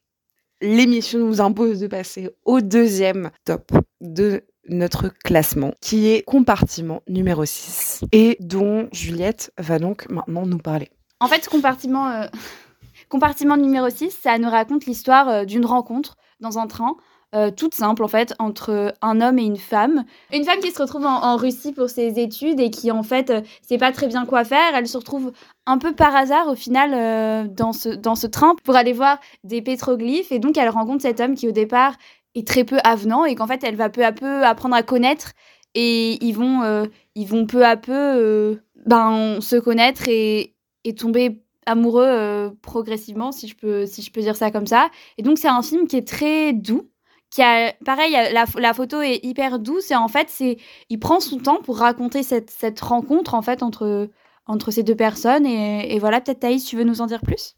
l'émission 0.60 1.20
nous 1.20 1.40
impose 1.40 1.80
de 1.80 1.86
passer 1.86 2.30
au 2.44 2.60
deuxième 2.60 3.30
top 3.44 3.72
de 4.00 4.42
notre 4.68 5.08
classement, 5.08 5.72
qui 5.80 6.08
est 6.08 6.22
compartiment 6.22 7.02
numéro 7.08 7.44
6, 7.44 8.04
et 8.12 8.36
dont 8.40 8.88
Juliette 8.92 9.52
va 9.58 9.78
donc 9.78 10.08
maintenant 10.10 10.46
nous 10.46 10.58
parler. 10.58 10.90
En 11.18 11.28
fait, 11.28 11.48
compartiment, 11.48 12.08
euh, 12.08 12.26
compartiment 13.08 13.56
numéro 13.56 13.88
6, 13.88 14.10
ça 14.10 14.38
nous 14.38 14.50
raconte 14.50 14.86
l'histoire 14.86 15.28
euh, 15.28 15.44
d'une 15.44 15.66
rencontre 15.66 16.16
dans 16.40 16.58
un 16.58 16.66
train, 16.66 16.96
euh, 17.32 17.52
toute 17.52 17.74
simple 17.74 18.02
en 18.02 18.08
fait, 18.08 18.34
entre 18.40 18.92
un 19.02 19.20
homme 19.20 19.38
et 19.38 19.44
une 19.44 19.56
femme. 19.56 20.04
Une 20.32 20.44
femme 20.44 20.58
qui 20.58 20.72
se 20.72 20.82
retrouve 20.82 21.06
en, 21.06 21.36
Russie 21.36 21.72
pour 21.72 21.88
ses 21.88 22.18
études 22.18 22.58
et 22.58 22.70
qui 22.70 22.90
en 22.90 23.04
fait 23.04 23.30
euh, 23.30 23.40
sait 23.62 23.78
pas 23.78 23.92
très 23.92 24.08
bien 24.08 24.26
quoi 24.26 24.42
faire. 24.44 24.74
Elle 24.74 24.88
se 24.88 24.98
retrouve 24.98 25.32
un 25.66 25.78
peu 25.78 25.94
par 25.94 26.14
hasard 26.16 26.48
au 26.48 26.56
final 26.56 26.90
euh, 26.92 27.48
dans, 27.48 27.72
ce, 27.72 27.88
dans 27.88 28.16
ce 28.16 28.26
train 28.26 28.56
pour 28.64 28.74
aller 28.74 28.92
voir 28.92 29.18
des 29.44 29.62
pétroglyphes 29.62 30.32
et 30.32 30.40
donc 30.40 30.58
elle 30.58 30.68
rencontre 30.70 31.02
cet 31.02 31.20
homme 31.20 31.36
qui 31.36 31.46
au 31.46 31.52
départ 31.52 31.94
est 32.34 32.46
très 32.46 32.64
peu 32.64 32.78
avenant 32.82 33.24
et 33.24 33.36
qu'en 33.36 33.46
fait 33.46 33.62
elle 33.62 33.76
va 33.76 33.90
peu 33.90 34.04
à 34.04 34.10
peu 34.10 34.44
apprendre 34.44 34.74
à 34.74 34.82
connaître 34.82 35.32
et 35.76 36.24
ils 36.24 36.32
vont, 36.32 36.62
euh, 36.62 36.84
ils 37.14 37.28
vont 37.28 37.46
peu 37.46 37.64
à 37.64 37.76
peu 37.76 38.60
ben, 38.86 39.40
se 39.40 39.54
connaître 39.54 40.08
et, 40.08 40.56
et 40.82 40.96
tomber 40.96 41.42
amoureux 41.66 42.50
progressivement, 42.62 43.30
si 43.30 43.46
je, 43.46 43.54
peux, 43.54 43.86
si 43.86 44.02
je 44.02 44.10
peux 44.10 44.20
dire 44.20 44.34
ça 44.34 44.50
comme 44.50 44.66
ça. 44.66 44.90
Et 45.16 45.22
donc, 45.22 45.38
c'est 45.38 45.46
un 45.46 45.62
film 45.62 45.86
qui 45.86 45.96
est 45.96 46.08
très 46.08 46.52
doux. 46.52 46.90
Qui 47.30 47.42
a, 47.42 47.72
pareil, 47.84 48.16
la, 48.32 48.74
photo 48.74 49.00
est 49.00 49.20
hyper 49.22 49.58
douce 49.58 49.90
et 49.90 49.96
en 49.96 50.08
fait, 50.08 50.26
c'est, 50.28 50.56
il 50.88 50.98
prend 50.98 51.20
son 51.20 51.38
temps 51.38 51.62
pour 51.62 51.78
raconter 51.78 52.22
cette, 52.22 52.80
rencontre 52.80 53.34
en 53.34 53.42
fait 53.42 53.62
entre, 53.62 54.08
entre 54.46 54.70
ces 54.70 54.82
deux 54.82 54.96
personnes. 54.96 55.46
Et, 55.46 55.94
et 55.94 55.98
voilà, 55.98 56.20
peut-être 56.20 56.40
Thaïs, 56.40 56.64
tu 56.64 56.76
veux 56.76 56.84
nous 56.84 57.00
en 57.00 57.06
dire 57.06 57.20
plus? 57.20 57.54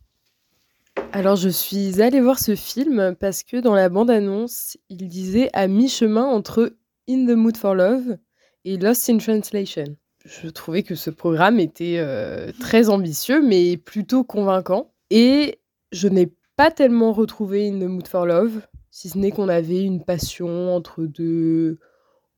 Alors, 1.12 1.36
je 1.36 1.48
suis 1.48 2.02
allée 2.02 2.20
voir 2.20 2.38
ce 2.38 2.54
film 2.54 3.16
parce 3.18 3.42
que 3.42 3.56
dans 3.56 3.74
la 3.74 3.88
bande-annonce, 3.88 4.76
il 4.90 5.08
disait 5.08 5.48
à 5.52 5.66
mi-chemin 5.68 6.24
entre 6.24 6.74
In 7.08 7.26
the 7.26 7.36
Mood 7.36 7.56
for 7.56 7.74
Love 7.74 8.18
et 8.64 8.76
Lost 8.76 9.08
in 9.08 9.18
Translation. 9.18 9.96
Je 10.24 10.48
trouvais 10.48 10.82
que 10.82 10.94
ce 10.94 11.10
programme 11.10 11.58
était 11.58 11.96
euh, 11.98 12.52
très 12.60 12.88
ambitieux, 12.90 13.42
mais 13.42 13.76
plutôt 13.76 14.22
convaincant. 14.22 14.92
Et 15.10 15.60
je 15.90 16.08
n'ai 16.08 16.32
pas 16.56 16.70
tellement 16.70 17.12
retrouvé 17.12 17.68
In 17.68 17.78
the 17.80 17.88
Mood 17.88 18.06
for 18.06 18.26
Love, 18.26 18.60
si 18.92 19.08
ce 19.08 19.18
n'est 19.18 19.32
qu'on 19.32 19.48
avait 19.48 19.82
une 19.82 20.04
passion 20.04 20.76
entre 20.76 21.04
deux, 21.04 21.78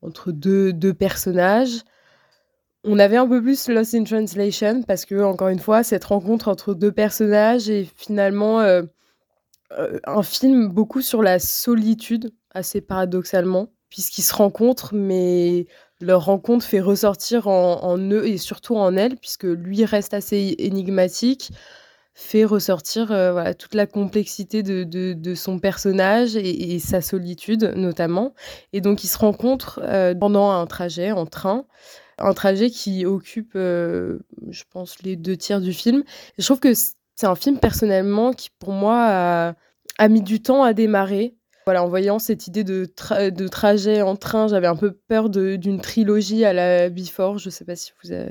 entre 0.02 0.30
deux, 0.30 0.72
deux 0.72 0.94
personnages. 0.94 1.82
On 2.84 2.98
avait 3.00 3.16
un 3.16 3.26
peu 3.26 3.42
plus 3.42 3.68
Lost 3.68 3.94
in 3.94 4.04
Translation 4.04 4.82
parce 4.84 5.04
que, 5.04 5.20
encore 5.20 5.48
une 5.48 5.58
fois, 5.58 5.82
cette 5.82 6.04
rencontre 6.04 6.46
entre 6.48 6.72
deux 6.74 6.92
personnages 6.92 7.68
est 7.68 7.88
finalement 7.96 8.60
euh, 8.60 8.82
euh, 9.72 9.98
un 10.04 10.22
film 10.22 10.68
beaucoup 10.68 11.02
sur 11.02 11.22
la 11.22 11.40
solitude, 11.40 12.32
assez 12.52 12.80
paradoxalement, 12.80 13.66
puisqu'ils 13.90 14.22
se 14.22 14.34
rencontrent, 14.34 14.94
mais 14.94 15.66
leur 16.00 16.24
rencontre 16.24 16.64
fait 16.64 16.80
ressortir 16.80 17.48
en, 17.48 17.82
en, 17.82 17.98
eux 17.98 18.28
et 18.28 18.38
surtout 18.38 18.76
en 18.76 18.94
elle, 18.96 19.16
puisque 19.16 19.44
lui 19.44 19.84
reste 19.84 20.14
assez 20.14 20.54
énigmatique, 20.58 21.50
fait 22.14 22.44
ressortir 22.44 23.10
euh, 23.10 23.32
voilà, 23.32 23.54
toute 23.54 23.74
la 23.74 23.86
complexité 23.86 24.62
de, 24.62 24.84
de, 24.84 25.34
son 25.34 25.58
personnage 25.58 26.36
et, 26.36 26.78
sa 26.78 27.00
solitude 27.00 27.74
notamment. 27.76 28.34
Et 28.72 28.80
donc 28.80 29.02
ils 29.02 29.08
se 29.08 29.18
rencontrent 29.18 29.80
euh, 29.82 30.14
pendant 30.14 30.50
un 30.50 30.66
trajet 30.66 31.10
en 31.10 31.26
train 31.26 31.66
un 32.18 32.32
trajet 32.32 32.70
qui 32.70 33.04
occupe, 33.06 33.54
euh, 33.56 34.20
je 34.48 34.62
pense, 34.70 35.02
les 35.02 35.16
deux 35.16 35.36
tiers 35.36 35.60
du 35.60 35.72
film. 35.72 36.04
Je 36.38 36.44
trouve 36.44 36.60
que 36.60 36.72
c'est 36.72 37.26
un 37.26 37.34
film 37.34 37.58
personnellement 37.58 38.32
qui, 38.32 38.50
pour 38.60 38.70
moi, 38.70 39.56
a, 39.98 40.08
mis 40.08 40.22
du 40.22 40.40
temps 40.40 40.62
à 40.62 40.74
démarrer. 40.74 41.34
Voilà, 41.66 41.82
en 41.82 41.88
voyant 41.88 42.20
cette 42.20 42.46
idée 42.46 42.62
de, 42.62 42.88
de 43.30 43.48
trajet 43.48 44.00
en 44.02 44.14
train, 44.14 44.46
j'avais 44.46 44.68
un 44.68 44.76
peu 44.76 44.92
peur 44.92 45.28
d'une 45.28 45.80
trilogie 45.80 46.44
à 46.44 46.52
la 46.52 46.88
Before. 46.88 47.38
Je 47.38 47.50
sais 47.50 47.64
pas 47.64 47.74
si 47.74 47.90
vous 48.04 48.12
avez. 48.12 48.30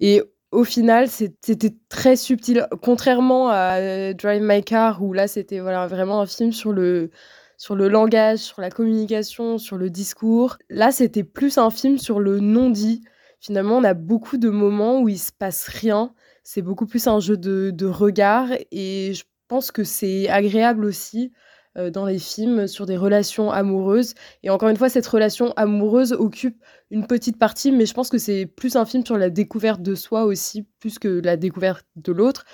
Et 0.00 0.22
au 0.52 0.64
final, 0.64 1.08
c'était 1.08 1.74
très 1.88 2.16
subtil. 2.16 2.66
Contrairement 2.82 3.48
à 3.50 4.12
Drive 4.14 4.42
My 4.42 4.62
Car, 4.62 5.02
où 5.02 5.12
là, 5.12 5.28
c'était 5.28 5.60
voilà, 5.60 5.86
vraiment 5.86 6.20
un 6.20 6.26
film 6.26 6.52
sur 6.52 6.72
le, 6.72 7.10
sur 7.56 7.76
le 7.76 7.88
langage, 7.88 8.38
sur 8.38 8.60
la 8.60 8.70
communication, 8.70 9.58
sur 9.58 9.76
le 9.76 9.90
discours. 9.90 10.56
Là, 10.68 10.90
c'était 10.92 11.24
plus 11.24 11.58
un 11.58 11.70
film 11.70 11.98
sur 11.98 12.18
le 12.18 12.40
non-dit. 12.40 13.02
Finalement, 13.40 13.78
on 13.78 13.84
a 13.84 13.94
beaucoup 13.94 14.38
de 14.38 14.50
moments 14.50 15.00
où 15.00 15.08
il 15.08 15.18
se 15.18 15.32
passe 15.32 15.68
rien. 15.68 16.12
C'est 16.42 16.62
beaucoup 16.62 16.86
plus 16.86 17.06
un 17.06 17.20
jeu 17.20 17.36
de, 17.36 17.70
de 17.70 17.86
regard 17.86 18.48
et 18.72 19.12
je 19.14 19.24
pense 19.46 19.70
que 19.70 19.84
c'est 19.84 20.28
agréable 20.28 20.84
aussi 20.84 21.32
euh, 21.34 21.49
dans 21.76 22.06
les 22.06 22.18
films 22.18 22.66
sur 22.66 22.86
des 22.86 22.96
relations 22.96 23.50
amoureuses. 23.50 24.14
Et 24.42 24.50
encore 24.50 24.68
une 24.68 24.76
fois, 24.76 24.88
cette 24.88 25.06
relation 25.06 25.52
amoureuse 25.56 26.12
occupe 26.12 26.56
une 26.90 27.06
petite 27.06 27.38
partie, 27.38 27.72
mais 27.72 27.86
je 27.86 27.94
pense 27.94 28.10
que 28.10 28.18
c'est 28.18 28.46
plus 28.46 28.76
un 28.76 28.84
film 28.84 29.04
sur 29.04 29.16
la 29.16 29.30
découverte 29.30 29.82
de 29.82 29.94
soi 29.94 30.24
aussi, 30.24 30.66
plus 30.80 30.98
que 30.98 31.20
la 31.22 31.36
découverte 31.36 31.86
de 31.96 32.12
l'autre. 32.12 32.44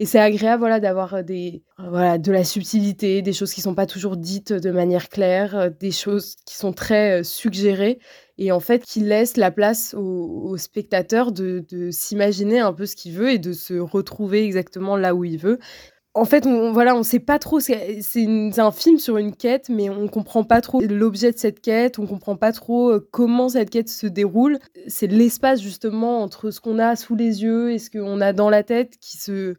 Et 0.00 0.06
c'est 0.06 0.18
agréable 0.18 0.60
voilà, 0.60 0.80
d'avoir 0.80 1.22
des, 1.22 1.62
voilà, 1.78 2.16
de 2.16 2.32
la 2.32 2.42
subtilité, 2.42 3.20
des 3.20 3.34
choses 3.34 3.52
qui 3.52 3.60
ne 3.60 3.64
sont 3.64 3.74
pas 3.74 3.84
toujours 3.84 4.16
dites 4.16 4.50
de 4.50 4.70
manière 4.70 5.10
claire, 5.10 5.70
des 5.78 5.90
choses 5.90 6.36
qui 6.46 6.56
sont 6.56 6.72
très 6.72 7.22
suggérées 7.22 7.98
et 8.38 8.50
en 8.50 8.60
fait 8.60 8.82
qui 8.82 9.00
laissent 9.00 9.36
la 9.36 9.50
place 9.50 9.92
au, 9.92 10.00
au 10.00 10.56
spectateur 10.56 11.32
de, 11.32 11.62
de 11.68 11.90
s'imaginer 11.90 12.60
un 12.60 12.72
peu 12.72 12.86
ce 12.86 12.96
qu'il 12.96 13.12
veut 13.12 13.30
et 13.30 13.38
de 13.38 13.52
se 13.52 13.74
retrouver 13.74 14.42
exactement 14.42 14.96
là 14.96 15.14
où 15.14 15.24
il 15.24 15.36
veut. 15.36 15.58
En 16.14 16.24
fait, 16.24 16.44
on, 16.44 16.72
voilà, 16.72 16.96
on 16.96 17.04
sait 17.04 17.20
pas 17.20 17.38
trop. 17.38 17.60
C'est 17.60 18.58
un 18.58 18.72
film 18.72 18.98
sur 18.98 19.16
une 19.16 19.34
quête, 19.34 19.68
mais 19.68 19.88
on 19.88 20.08
comprend 20.08 20.42
pas 20.42 20.60
trop 20.60 20.80
l'objet 20.80 21.30
de 21.30 21.38
cette 21.38 21.60
quête. 21.60 21.98
On 21.98 22.06
comprend 22.06 22.36
pas 22.36 22.52
trop 22.52 22.98
comment 23.12 23.48
cette 23.48 23.70
quête 23.70 23.88
se 23.88 24.06
déroule. 24.08 24.58
C'est 24.88 25.06
l'espace 25.06 25.60
justement 25.60 26.22
entre 26.22 26.50
ce 26.50 26.60
qu'on 26.60 26.78
a 26.80 26.96
sous 26.96 27.14
les 27.14 27.42
yeux 27.42 27.70
et 27.70 27.78
ce 27.78 27.90
qu'on 27.90 28.20
a 28.20 28.32
dans 28.32 28.50
la 28.50 28.64
tête 28.64 28.96
qui 29.00 29.18
se 29.18 29.54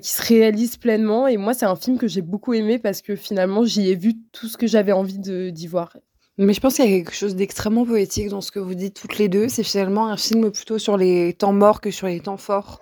qui 0.00 0.10
se 0.10 0.22
réalise 0.22 0.76
pleinement. 0.78 1.28
Et 1.28 1.36
moi, 1.36 1.54
c'est 1.54 1.66
un 1.66 1.76
film 1.76 1.98
que 1.98 2.08
j'ai 2.08 2.22
beaucoup 2.22 2.54
aimé 2.54 2.78
parce 2.78 3.02
que 3.02 3.16
finalement, 3.16 3.64
j'y 3.64 3.90
ai 3.90 3.94
vu 3.94 4.14
tout 4.32 4.48
ce 4.48 4.56
que 4.56 4.66
j'avais 4.66 4.92
envie 4.92 5.18
d'y 5.18 5.66
voir. 5.66 5.96
Mais 6.38 6.52
je 6.52 6.60
pense 6.60 6.74
qu'il 6.74 6.84
y 6.86 6.88
a 6.92 6.96
quelque 6.96 7.14
chose 7.14 7.36
d'extrêmement 7.36 7.84
poétique 7.84 8.28
dans 8.28 8.40
ce 8.40 8.50
que 8.50 8.58
vous 8.58 8.74
dites 8.74 9.00
toutes 9.00 9.18
les 9.18 9.28
deux. 9.28 9.48
C'est 9.48 9.62
finalement 9.62 10.08
un 10.08 10.16
film 10.16 10.50
plutôt 10.50 10.78
sur 10.78 10.96
les 10.96 11.34
temps 11.34 11.52
morts 11.52 11.80
que 11.80 11.90
sur 11.90 12.08
les 12.08 12.18
temps 12.20 12.38
forts. 12.38 12.80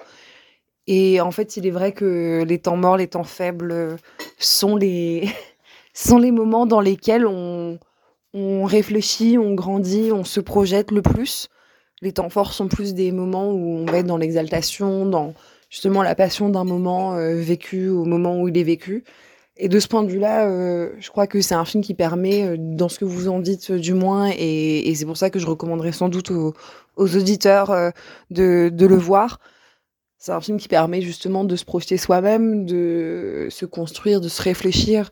Et 0.86 1.20
en 1.20 1.30
fait, 1.30 1.56
il 1.56 1.66
est 1.66 1.70
vrai 1.70 1.92
que 1.92 2.44
les 2.46 2.58
temps 2.58 2.76
morts, 2.76 2.96
les 2.96 3.08
temps 3.08 3.24
faibles 3.24 3.96
sont 4.38 4.76
les, 4.76 5.28
sont 5.94 6.18
les 6.18 6.32
moments 6.32 6.66
dans 6.66 6.80
lesquels 6.80 7.26
on, 7.26 7.78
on 8.34 8.64
réfléchit, 8.64 9.38
on 9.38 9.54
grandit, 9.54 10.10
on 10.12 10.24
se 10.24 10.40
projette 10.40 10.90
le 10.90 11.02
plus. 11.02 11.48
Les 12.00 12.12
temps 12.12 12.30
forts 12.30 12.52
sont 12.52 12.68
plus 12.68 12.94
des 12.94 13.12
moments 13.12 13.50
où 13.52 13.76
on 13.78 13.84
va 13.84 13.98
être 13.98 14.06
dans 14.06 14.16
l'exaltation, 14.16 15.06
dans 15.06 15.34
justement 15.70 16.02
la 16.02 16.14
passion 16.14 16.48
d'un 16.48 16.64
moment 16.64 17.14
euh, 17.14 17.36
vécu 17.36 17.88
au 17.88 18.04
moment 18.04 18.40
où 18.40 18.48
il 18.48 18.58
est 18.58 18.64
vécu. 18.64 19.04
Et 19.58 19.68
de 19.68 19.78
ce 19.78 19.86
point 19.86 20.02
de 20.02 20.10
vue-là, 20.10 20.48
euh, 20.48 20.90
je 20.98 21.10
crois 21.10 21.26
que 21.26 21.40
c'est 21.40 21.54
un 21.54 21.64
film 21.64 21.84
qui 21.84 21.94
permet, 21.94 22.44
euh, 22.44 22.56
dans 22.58 22.88
ce 22.88 22.98
que 22.98 23.04
vous 23.04 23.28
en 23.28 23.38
dites 23.38 23.70
euh, 23.70 23.78
du 23.78 23.92
moins, 23.92 24.30
et, 24.36 24.92
c'est 24.94 25.04
pour 25.04 25.16
ça 25.16 25.28
que 25.30 25.38
je 25.38 25.46
recommanderais 25.46 25.92
sans 25.92 26.08
doute 26.08 26.30
aux, 26.30 26.54
aux 26.96 27.16
auditeurs 27.16 27.70
euh, 27.70 27.90
de, 28.30 28.70
de, 28.72 28.86
le 28.86 28.96
voir. 28.96 29.40
C'est 30.24 30.30
un 30.30 30.40
film 30.40 30.58
qui 30.58 30.68
permet 30.68 31.00
justement 31.00 31.42
de 31.42 31.56
se 31.56 31.64
projeter 31.64 31.96
soi-même, 31.96 32.64
de 32.64 33.48
se 33.50 33.66
construire, 33.66 34.20
de 34.20 34.28
se 34.28 34.40
réfléchir, 34.40 35.10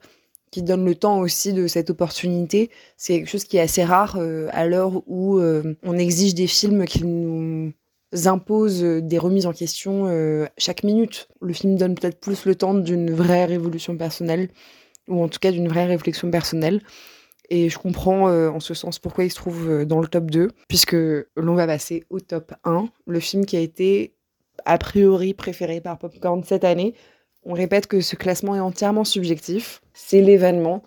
qui 0.52 0.62
donne 0.62 0.84
le 0.84 0.94
temps 0.94 1.18
aussi 1.18 1.52
de 1.52 1.66
cette 1.66 1.90
opportunité. 1.90 2.70
C'est 2.96 3.18
quelque 3.18 3.28
chose 3.28 3.42
qui 3.42 3.56
est 3.56 3.61
assez 3.61 3.82
rare 3.82 4.18
euh, 4.20 4.46
à 4.52 4.66
l'heure 4.66 5.02
où 5.08 5.40
on 5.40 5.98
exige 5.98 6.34
des 6.34 6.46
films 6.46 6.84
qui 6.84 7.04
nous 7.04 7.72
imposent 8.24 8.82
des 8.82 9.18
remises 9.18 9.46
en 9.46 9.52
question 9.52 10.06
euh, 10.06 10.46
chaque 10.58 10.82
minute. 10.82 11.28
Le 11.40 11.52
film 11.52 11.76
donne 11.76 11.94
peut-être 11.94 12.20
plus 12.20 12.44
le 12.44 12.54
temps 12.54 12.74
d'une 12.74 13.12
vraie 13.12 13.44
révolution 13.44 13.96
personnelle, 13.96 14.50
ou 15.08 15.22
en 15.22 15.28
tout 15.28 15.38
cas 15.38 15.52
d'une 15.52 15.68
vraie 15.68 15.86
réflexion 15.86 16.30
personnelle. 16.30 16.80
Et 17.48 17.68
je 17.68 17.78
comprends 17.78 18.28
euh, 18.28 18.48
en 18.48 18.61
ce 18.61 18.74
sens 18.74 18.98
pourquoi 18.98 19.24
il 19.24 19.30
se 19.30 19.36
trouve 19.36 19.68
euh, 19.68 19.84
dans 19.84 20.00
le 20.00 20.06
top 20.06 20.30
2, 20.30 20.50
puisque 20.68 20.96
l'on 21.36 21.54
va 21.54 21.66
passer 21.66 22.04
au 22.11 22.20
top 22.20 22.52
1, 22.64 22.88
le 23.06 23.20
film 23.20 23.44
qui 23.44 23.56
a 23.56 23.61
été 23.61 24.14
a 24.64 24.78
priori 24.78 25.34
préféré 25.34 25.80
par 25.80 25.98
Popcorn 25.98 26.42
cette 26.44 26.64
année. 26.64 26.94
On 27.44 27.54
répète 27.54 27.86
que 27.86 28.00
ce 28.00 28.16
classement 28.16 28.54
est 28.54 28.61
entièrement 28.61 29.04
subjectif. 29.04 29.80
C'est 29.94 30.20
l'événement 30.20 30.82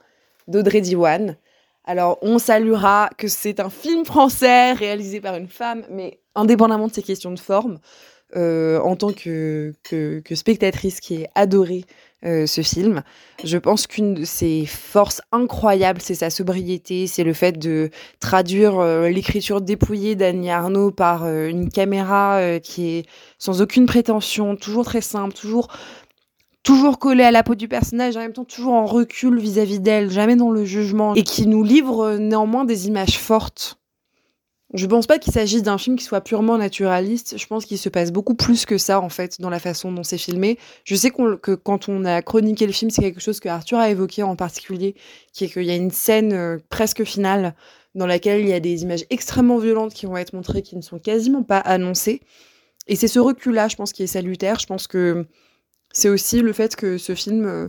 d'Audrey 0.48 0.82
Diwan. 0.82 1.38
Alors, 1.86 2.18
on 2.22 2.40
saluera 2.40 3.10
que 3.18 3.28
c'est 3.28 3.60
un 3.60 3.70
film 3.70 4.06
français 4.06 4.74
réalisé 4.74 5.20
par 5.20 5.36
une 5.36 5.50
femme, 5.50 5.84
mais 5.90 6.20
indépendamment 6.36 6.88
de 6.88 6.94
ces 6.94 7.04
questions 7.04 7.32
de 7.32 7.40
forme, 7.40 7.80
euh, 8.36 8.80
en 8.80 8.96
tant 8.96 9.12
que, 9.12 9.74
que, 9.84 10.20
que, 10.20 10.36
spectatrice 10.36 11.00
qui 11.00 11.16
est 11.16 11.30
adorée 11.36 11.86
euh, 12.26 12.46
ce 12.46 12.62
film. 12.62 13.04
Je 13.44 13.58
pense 13.58 13.86
qu'une 13.86 14.14
de 14.14 14.24
ses 14.24 14.66
forces 14.66 15.22
incroyables, 15.34 16.00
c'est 16.00 16.16
sa 16.16 16.30
sobriété, 16.30 17.06
c'est 17.06 17.26
le 17.26 17.34
fait 17.34 17.60
de 17.60 17.90
traduire 18.22 18.80
euh, 18.80 19.10
l'écriture 19.10 19.60
dépouillée 19.60 20.16
d'Annie 20.16 20.50
Arnaud 20.50 20.92
par 20.92 21.26
euh, 21.26 21.48
une 21.48 21.70
caméra 21.70 22.40
qui 22.62 22.92
est 22.92 23.06
sans 23.38 23.62
aucune 23.62 23.88
prétention, 23.88 24.56
toujours 24.56 24.86
très 24.86 25.02
simple, 25.02 25.34
toujours 25.34 25.68
toujours 26.64 26.98
collée 26.98 27.26
à 27.26 27.32
la 27.32 27.44
peau 27.44 27.56
du 27.56 27.68
personnage, 27.68 28.16
en 28.16 28.22
même 28.22 28.32
temps 28.32 28.46
toujours 28.46 28.74
en 28.74 28.86
recul 28.86 29.38
vis-à-vis 29.38 29.82
d'elle, 29.82 30.10
jamais 30.10 30.38
dans 30.38 30.52
le 30.52 30.64
jugement, 30.64 31.16
et 31.16 31.24
qui 31.24 31.46
nous 31.46 31.64
livre 31.64 32.16
néanmoins 32.16 32.64
des 32.64 32.88
images 32.88 33.20
fortes. 33.20 33.78
Je 34.74 34.88
pense 34.88 35.06
pas 35.06 35.20
qu'il 35.20 35.32
s'agisse 35.32 35.62
d'un 35.62 35.78
film 35.78 35.96
qui 35.98 36.04
soit 36.04 36.22
purement 36.22 36.58
naturaliste. 36.58 37.38
Je 37.38 37.46
pense 37.46 37.66
qu'il 37.66 37.78
se 37.78 37.90
passe 37.90 38.12
beaucoup 38.12 38.34
plus 38.34 38.66
que 38.66 38.80
ça, 38.80 39.00
en 39.00 39.10
fait, 39.10 39.40
dans 39.40 39.52
la 39.52 39.60
façon 39.60 39.92
dont 39.92 40.02
c'est 40.02 40.18
filmé. 40.18 40.58
Je 40.84 40.96
sais 40.96 41.12
que 41.12 41.54
quand 41.54 41.90
on 41.90 42.06
a 42.06 42.24
chroniqué 42.24 42.66
le 42.66 42.72
film, 42.72 42.90
c'est 42.90 43.04
quelque 43.04 43.22
chose 43.22 43.40
que 43.40 43.50
Arthur 43.50 43.78
a 43.78 43.92
évoqué 43.92 44.24
en 44.24 44.36
particulier, 44.36 44.96
qui 45.32 45.46
est 45.46 45.50
qu'il 45.50 45.66
y 45.66 45.72
a 45.72 45.76
une 45.76 45.92
scène 45.92 46.34
euh, 46.34 46.58
presque 46.70 47.04
finale 47.04 47.54
dans 47.94 48.08
laquelle 48.08 48.42
il 48.42 48.50
y 48.50 48.54
a 48.54 48.60
des 48.60 48.82
images 48.82 49.06
extrêmement 49.12 49.60
violentes 49.60 49.94
qui 49.94 50.08
vont 50.08 50.18
être 50.18 50.34
montrées, 50.34 50.64
qui 50.64 50.76
ne 50.76 50.82
sont 50.82 50.98
quasiment 50.98 51.44
pas 51.44 51.60
annoncées. 51.60 52.22
Et 52.88 52.96
c'est 52.96 53.08
ce 53.08 53.20
recul-là, 53.20 53.68
je 53.68 53.76
pense, 53.76 53.94
qui 53.94 54.02
est 54.02 54.08
salutaire. 54.08 54.58
Je 54.60 54.66
pense 54.66 54.88
que 54.88 55.28
c'est 55.92 56.10
aussi 56.10 56.40
le 56.42 56.52
fait 56.52 56.76
que 56.76 56.98
ce 56.98 57.14
film 57.14 57.46
euh, 57.46 57.68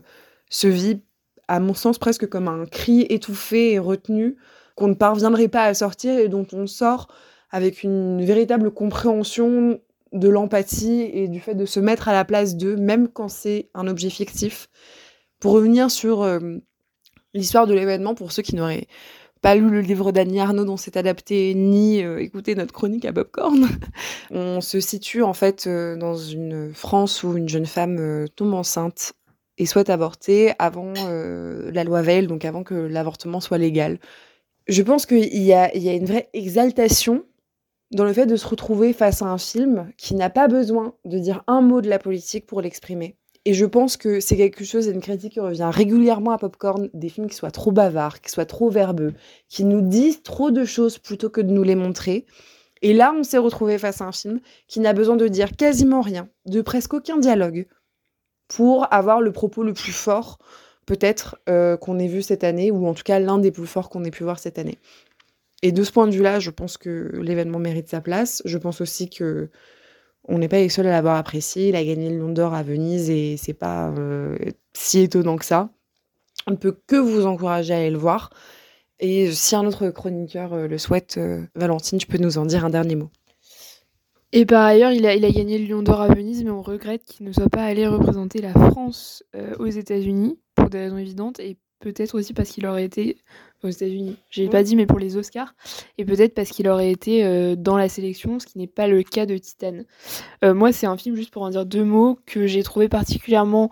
se 0.49 0.69
vit, 0.69 1.03
à 1.49 1.61
mon 1.61 1.75
sens, 1.75 1.99
presque 1.99 2.27
comme 2.27 2.49
un 2.49 2.65
cri 2.65 3.03
étouffé 3.11 3.73
et 3.73 3.79
retenu 3.79 4.37
qu'on 4.75 4.89
ne 4.89 4.95
parviendrait 4.95 5.49
pas 5.49 5.65
à 5.65 5.75
sortir 5.75 6.19
et 6.19 6.29
dont 6.29 6.47
on 6.53 6.67
sort 6.67 7.09
avec 7.51 7.83
une 7.83 8.25
véritable 8.25 8.71
compréhension 8.71 9.81
de 10.13 10.29
l'empathie 10.29 11.03
et 11.13 11.29
du 11.29 11.41
fait 11.41 11.55
de 11.55 11.67
se 11.67 11.81
mettre 11.81 12.09
à 12.09 12.13
la 12.13 12.25
place 12.25 12.57
d'eux, 12.57 12.77
même 12.77 13.09
quand 13.09 13.29
c'est 13.29 13.69
un 13.75 13.87
objet 13.87 14.11
fictif. 14.11 14.69
Pour 15.41 15.53
revenir 15.53 15.91
sur 15.91 16.23
euh, 16.23 16.41
l'histoire 17.35 17.67
de 17.67 17.75
l'événement, 17.75 18.15
pour 18.15 18.33
ceux 18.33 18.43
qui 18.43 18.55
n'auraient 18.55 18.87
pas 19.45 19.57
lu 19.57 19.69
le 19.69 19.83
livre 19.83 20.11
d'Annie 20.11 20.41
Arnaud 20.41 20.65
dont 20.65 20.79
c'est 20.79 20.97
adapté, 20.97 21.53
ni 21.55 22.03
euh, 22.03 22.19
écouté 22.19 22.55
notre 22.55 22.73
chronique 22.73 23.05
à 23.05 23.13
Popcorn, 23.13 23.69
on 24.31 24.63
se 24.63 24.81
situe 24.81 25.23
en 25.23 25.35
fait 25.35 25.67
euh, 25.67 25.97
dans 25.97 26.17
une 26.17 26.73
France 26.73 27.23
où 27.23 27.37
une 27.37 27.47
jeune 27.47 27.67
femme 27.67 27.99
euh, 27.99 28.27
tombe 28.27 28.55
enceinte 28.55 29.13
et 29.59 29.67
souhaite 29.67 29.91
avorter 29.91 30.55
avant 30.59 30.95
la 30.95 31.85
loi 31.85 32.03
Veil, 32.03 32.27
donc 32.27 32.45
avant 32.45 32.65
que 32.65 32.75
l'avortement 32.75 33.41
soit 33.41 33.59
légal. 33.59 34.01
Je 34.67 34.83
pense 34.83 35.05
qu'il 35.07 35.43
y 35.43 35.53
a, 35.53 35.75
une 35.75 36.07
vraie 36.07 36.31
exaltation 36.33 37.25
dans 37.91 38.05
le 38.05 38.13
fait 38.13 38.27
de 38.27 38.37
se 38.37 38.47
retrouver 38.47 38.93
face 38.93 39.21
à 39.21 39.27
un 39.27 39.39
film 39.39 39.93
qui 39.99 40.15
n'a 40.15 40.31
pas 40.31 40.49
besoin 40.49 40.95
de 41.05 41.19
dire 41.19 41.45
un 41.47 41.61
mot 41.61 41.81
de 41.81 41.89
la 41.89 41.99
politique 41.99 42.47
pour 42.47 42.63
l'exprimer. 42.63 43.17
Et 43.45 43.53
je 43.53 43.67
pense 43.67 43.99
que 43.99 44.21
c'est 44.21 44.39
quelque 44.39 44.65
chose, 44.65 44.87
une 44.87 45.03
critique 45.03 45.35
qui 45.35 45.41
revient 45.41 45.69
régulièrement 45.71 46.31
à 46.31 46.39
Popcorn, 46.39 46.89
des 46.95 47.11
films 47.11 47.29
qui 47.29 47.37
soient 47.37 47.51
trop 47.51 47.73
bavards, 47.73 48.23
qui 48.23 48.31
soient 48.31 48.47
trop 48.47 48.71
verbeux, 48.71 49.13
qui 49.49 49.65
nous 49.65 49.83
disent 49.83 50.23
trop 50.23 50.51
de 50.51 50.65
choses 50.65 50.99
plutôt 50.99 51.29
que 51.29 51.43
de 51.43 51.53
nous 51.53 51.63
les 51.63 51.75
montrer. 51.75 52.25
Et 52.81 52.95
là, 52.95 53.15
on 53.15 53.23
s'est 53.23 53.39
retrouvé 53.39 53.77
face 53.77 54.01
à 54.01 54.07
un 54.07 54.13
film 54.13 54.41
qui 54.67 54.81
n'a 54.81 54.95
besoin 54.95 55.17
de 55.17 55.29
dire 55.29 55.53
quasiment 55.57 56.01
rien, 56.01 56.29
de 56.47 56.63
presque 56.63 56.95
aucun 56.95 57.19
dialogue, 57.19 57.67
pour 58.49 58.93
avoir 58.93 59.21
le 59.21 59.33
propos 59.33 59.63
le 59.63 59.75
plus 59.75 59.93
fort, 59.93 60.39
peut-être, 60.87 61.39
euh, 61.49 61.77
qu'on 61.77 61.99
ait 61.99 62.07
vu 62.09 62.23
cette 62.23 62.45
année, 62.45 62.71
ou 62.71 62.87
en 62.87 62.95
tout 62.95 63.03
cas 63.03 63.19
l'un 63.19 63.39
des 63.39 63.51
plus 63.51 63.67
forts 63.67 63.89
qu'on 63.89 64.05
ait 64.05 64.11
pu 64.11 64.25
voir 64.25 64.39
cette 64.39 64.59
année. 64.59 64.79
Et 65.63 65.73
de 65.73 65.83
ce 65.83 65.93
point 65.93 66.07
de 66.07 66.13
vue-là, 66.13 66.41
je 66.41 66.51
pense 66.51 66.77
que 66.77 67.13
l'événement 67.23 67.59
mérite 67.59 67.89
sa 67.89 68.01
place. 68.01 68.43
Je 68.45 68.59
pense 68.59 68.81
aussi 68.81 69.09
que 69.09 69.49
on 70.27 70.39
n'est 70.39 70.49
pas 70.49 70.59
les 70.59 70.69
seuls 70.69 70.87
à 70.87 70.91
l'avoir 70.91 71.17
apprécié. 71.17 71.69
Il 71.69 71.77
a 71.77 71.85
gagné 71.85 72.11
le 72.11 72.19
Lion 72.19 72.31
d'Or 72.31 72.55
à 72.55 72.63
Venise 72.63 73.11
et 73.11 73.37
c'est 73.37 73.55
pas 73.55 73.91
euh, 73.91 74.37
si 74.75 75.01
étonnant 75.01 75.37
que 75.37 75.45
ça. 75.45 75.71
On 76.47 76.53
ne 76.53 76.57
peut 76.57 76.77
que 76.87 76.97
vous 76.97 77.27
encourager 77.27 77.75
à 77.75 77.79
aller 77.79 77.91
le 77.91 77.99
voir. 77.99 78.31
Et 79.01 79.33
si 79.33 79.57
un 79.57 79.67
autre 79.67 79.91
chroniqueur 79.91 80.53
euh, 80.55 80.69
le 80.69 80.79
souhaite, 80.79 81.19
Valentine, 81.55 81.99
tu 81.99 82.07
peux 82.07 82.19
nous 82.19 82.39
en 82.39 82.47
dire 82.47 82.65
un 82.65 82.71
dernier 82.71 82.97
mot. 82.97 83.11
Et 84.37 84.47
par 84.47 84.65
ailleurs, 84.65 84.91
il 84.91 85.07
a, 85.07 85.15
il 85.15 85.25
a 85.25 85.31
gagné 85.31 85.59
le 85.59 85.67
Lion 85.67 85.85
d'Or 85.85 86.01
à 86.01 86.09
Venise, 86.09 86.43
mais 86.43 86.51
on 86.51 86.61
regrette 86.61 87.05
qu'il 87.05 87.25
ne 87.25 87.31
soit 87.31 87.49
pas 87.49 87.63
allé 87.63 87.87
représenter 87.87 88.43
la 88.43 88.53
France 88.53 89.23
euh, 89.37 89.55
aux 89.61 89.69
États-Unis, 89.69 90.41
pour 90.57 90.69
des 90.69 90.81
raisons 90.81 90.97
évidentes, 90.97 91.39
et 91.39 91.57
peut-être 91.79 92.17
aussi 92.19 92.35
parce 92.35 92.51
qu'il 92.51 92.67
aurait 92.67 92.83
été 92.83 93.17
aux 93.63 93.69
États-Unis. 93.69 94.17
J'ai 94.31 94.49
pas 94.49 94.65
dit, 94.65 94.75
mais 94.75 94.87
pour 94.87 94.99
les 94.99 95.17
Oscars, 95.17 95.55
et 95.99 96.05
peut-être 96.05 96.35
parce 96.35 96.51
qu'il 96.51 96.69
aurait 96.69 96.91
été 96.91 97.25
euh, 97.25 97.55
dans 97.55 97.77
la 97.77 97.89
sélection, 97.89 98.41
ce 98.41 98.47
qui 98.47 98.59
n'est 98.59 98.67
pas 98.67 98.89
le 98.89 99.05
cas 99.05 99.25
de 99.25 99.39
Titan. 99.39 99.85
Euh, 100.45 100.53
moi, 100.53 100.73
c'est 100.73 100.89
un 100.89 100.97
film, 100.97 101.15
juste 101.15 101.31
pour 101.31 101.43
en 101.43 101.51
dire 101.51 101.65
deux 101.65 101.85
mots, 101.85 102.19
que 102.27 102.49
j'ai 102.49 102.65
trouvé 102.65 102.89
particulièrement, 102.89 103.71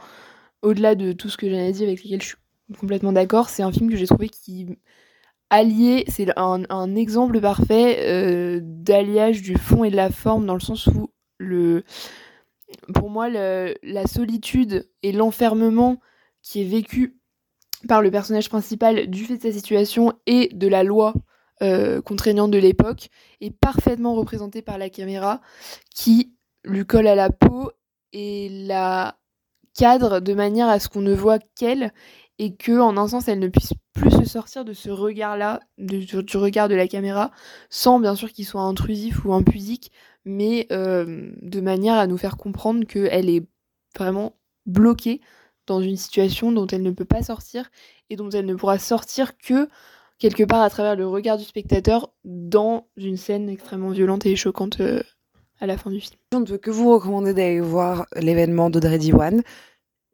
au-delà 0.62 0.94
de 0.94 1.10
tout 1.10 1.28
ce 1.28 1.36
que 1.36 1.50
j'en 1.50 1.56
ai 1.56 1.72
dit, 1.72 1.82
avec 1.82 2.04
lesquels 2.04 2.22
je 2.22 2.26
suis 2.28 2.36
complètement 2.78 3.12
d'accord, 3.12 3.48
c'est 3.48 3.64
un 3.64 3.72
film 3.72 3.90
que 3.90 3.96
j'ai 3.96 4.06
trouvé 4.06 4.28
qui 4.28 4.68
allié, 5.52 6.04
c'est 6.08 6.26
un, 6.36 6.96
exemple 6.96 7.40
parfait 7.40 7.98
euh, 8.00 8.60
d'alliage 8.62 9.42
du 9.42 9.56
fond 9.56 9.84
et 9.84 9.90
de 9.90 9.96
la 9.96 10.10
forme, 10.10 10.46
dans 10.46 10.54
le 10.54 10.60
sens 10.60 10.86
où 10.86 11.10
pour 12.94 13.10
moi, 13.10 13.28
la 13.28 14.06
solitude 14.06 14.88
et 15.02 15.12
l'enfermement 15.12 16.00
qui 16.42 16.62
est 16.62 16.66
vécu 16.66 17.18
par 17.86 18.00
le 18.00 18.10
personnage 18.10 18.48
principal 18.48 19.08
du 19.08 19.24
fait 19.24 19.36
de 19.36 19.42
sa 19.42 19.52
situation 19.52 20.12
et 20.26 20.48
de 20.54 20.68
la 20.68 20.82
loi 20.82 21.14
euh, 21.62 22.00
contraignante 22.00 22.50
de 22.50 22.58
l'époque 22.58 23.08
est 23.40 23.50
parfaitement 23.50 24.14
représenté 24.14 24.62
par 24.62 24.78
la 24.78 24.88
caméra 24.88 25.40
qui 25.94 26.34
lui 26.64 26.86
colle 26.86 27.06
à 27.06 27.14
la 27.14 27.30
peau 27.30 27.70
et 28.12 28.48
la 28.66 29.18
cadre 29.74 30.20
de 30.20 30.34
manière 30.34 30.68
à 30.68 30.78
ce 30.78 30.88
qu'on 30.88 31.00
ne 31.00 31.14
voit 31.14 31.38
qu'elle 31.56 31.92
et 32.38 32.54
que 32.56 32.78
en 32.78 32.96
un 32.96 33.08
sens 33.08 33.28
elle 33.28 33.38
ne 33.38 33.48
puisse 33.48 33.74
plus 33.92 34.10
se 34.10 34.24
sortir 34.24 34.64
de 34.64 34.72
ce 34.72 34.90
regard-là, 34.90 35.60
du 35.78 36.36
regard 36.36 36.68
de 36.68 36.74
la 36.74 36.88
caméra, 36.88 37.30
sans 37.70 38.00
bien 38.00 38.14
sûr 38.14 38.32
qu'il 38.32 38.46
soit 38.46 38.62
intrusif 38.62 39.24
ou 39.24 39.32
impudique, 39.32 39.92
mais 40.24 40.66
euh, 40.72 41.30
de 41.42 41.60
manière 41.60 41.94
à 41.94 42.06
nous 42.06 42.16
faire 42.16 42.36
comprendre 42.36 42.86
qu'elle 42.86 43.28
est 43.28 43.46
vraiment 43.96 44.34
bloquée 44.66 45.20
dans 45.66 45.80
une 45.80 45.96
situation 45.96 46.52
dont 46.52 46.66
elle 46.66 46.82
ne 46.82 46.90
peut 46.90 47.04
pas 47.04 47.22
sortir 47.22 47.70
et 48.10 48.16
dont 48.16 48.30
elle 48.30 48.46
ne 48.46 48.54
pourra 48.54 48.78
sortir 48.78 49.36
que 49.38 49.68
quelque 50.18 50.44
part 50.44 50.62
à 50.62 50.70
travers 50.70 50.96
le 50.96 51.06
regard 51.06 51.38
du 51.38 51.44
spectateur 51.44 52.12
dans 52.24 52.86
une 52.96 53.16
scène 53.16 53.48
extrêmement 53.48 53.90
violente 53.90 54.26
et 54.26 54.36
choquante 54.36 54.80
euh, 54.80 55.02
à 55.60 55.66
la 55.66 55.76
fin 55.76 55.90
du 55.90 56.00
film. 56.00 56.16
On 56.32 56.40
ne 56.40 56.46
peut 56.46 56.58
que 56.58 56.70
vous 56.70 56.92
recommander 56.92 57.34
d'aller 57.34 57.60
voir 57.60 58.06
l'événement 58.16 58.70
d'Audrey 58.70 58.98
Diwan. 58.98 59.42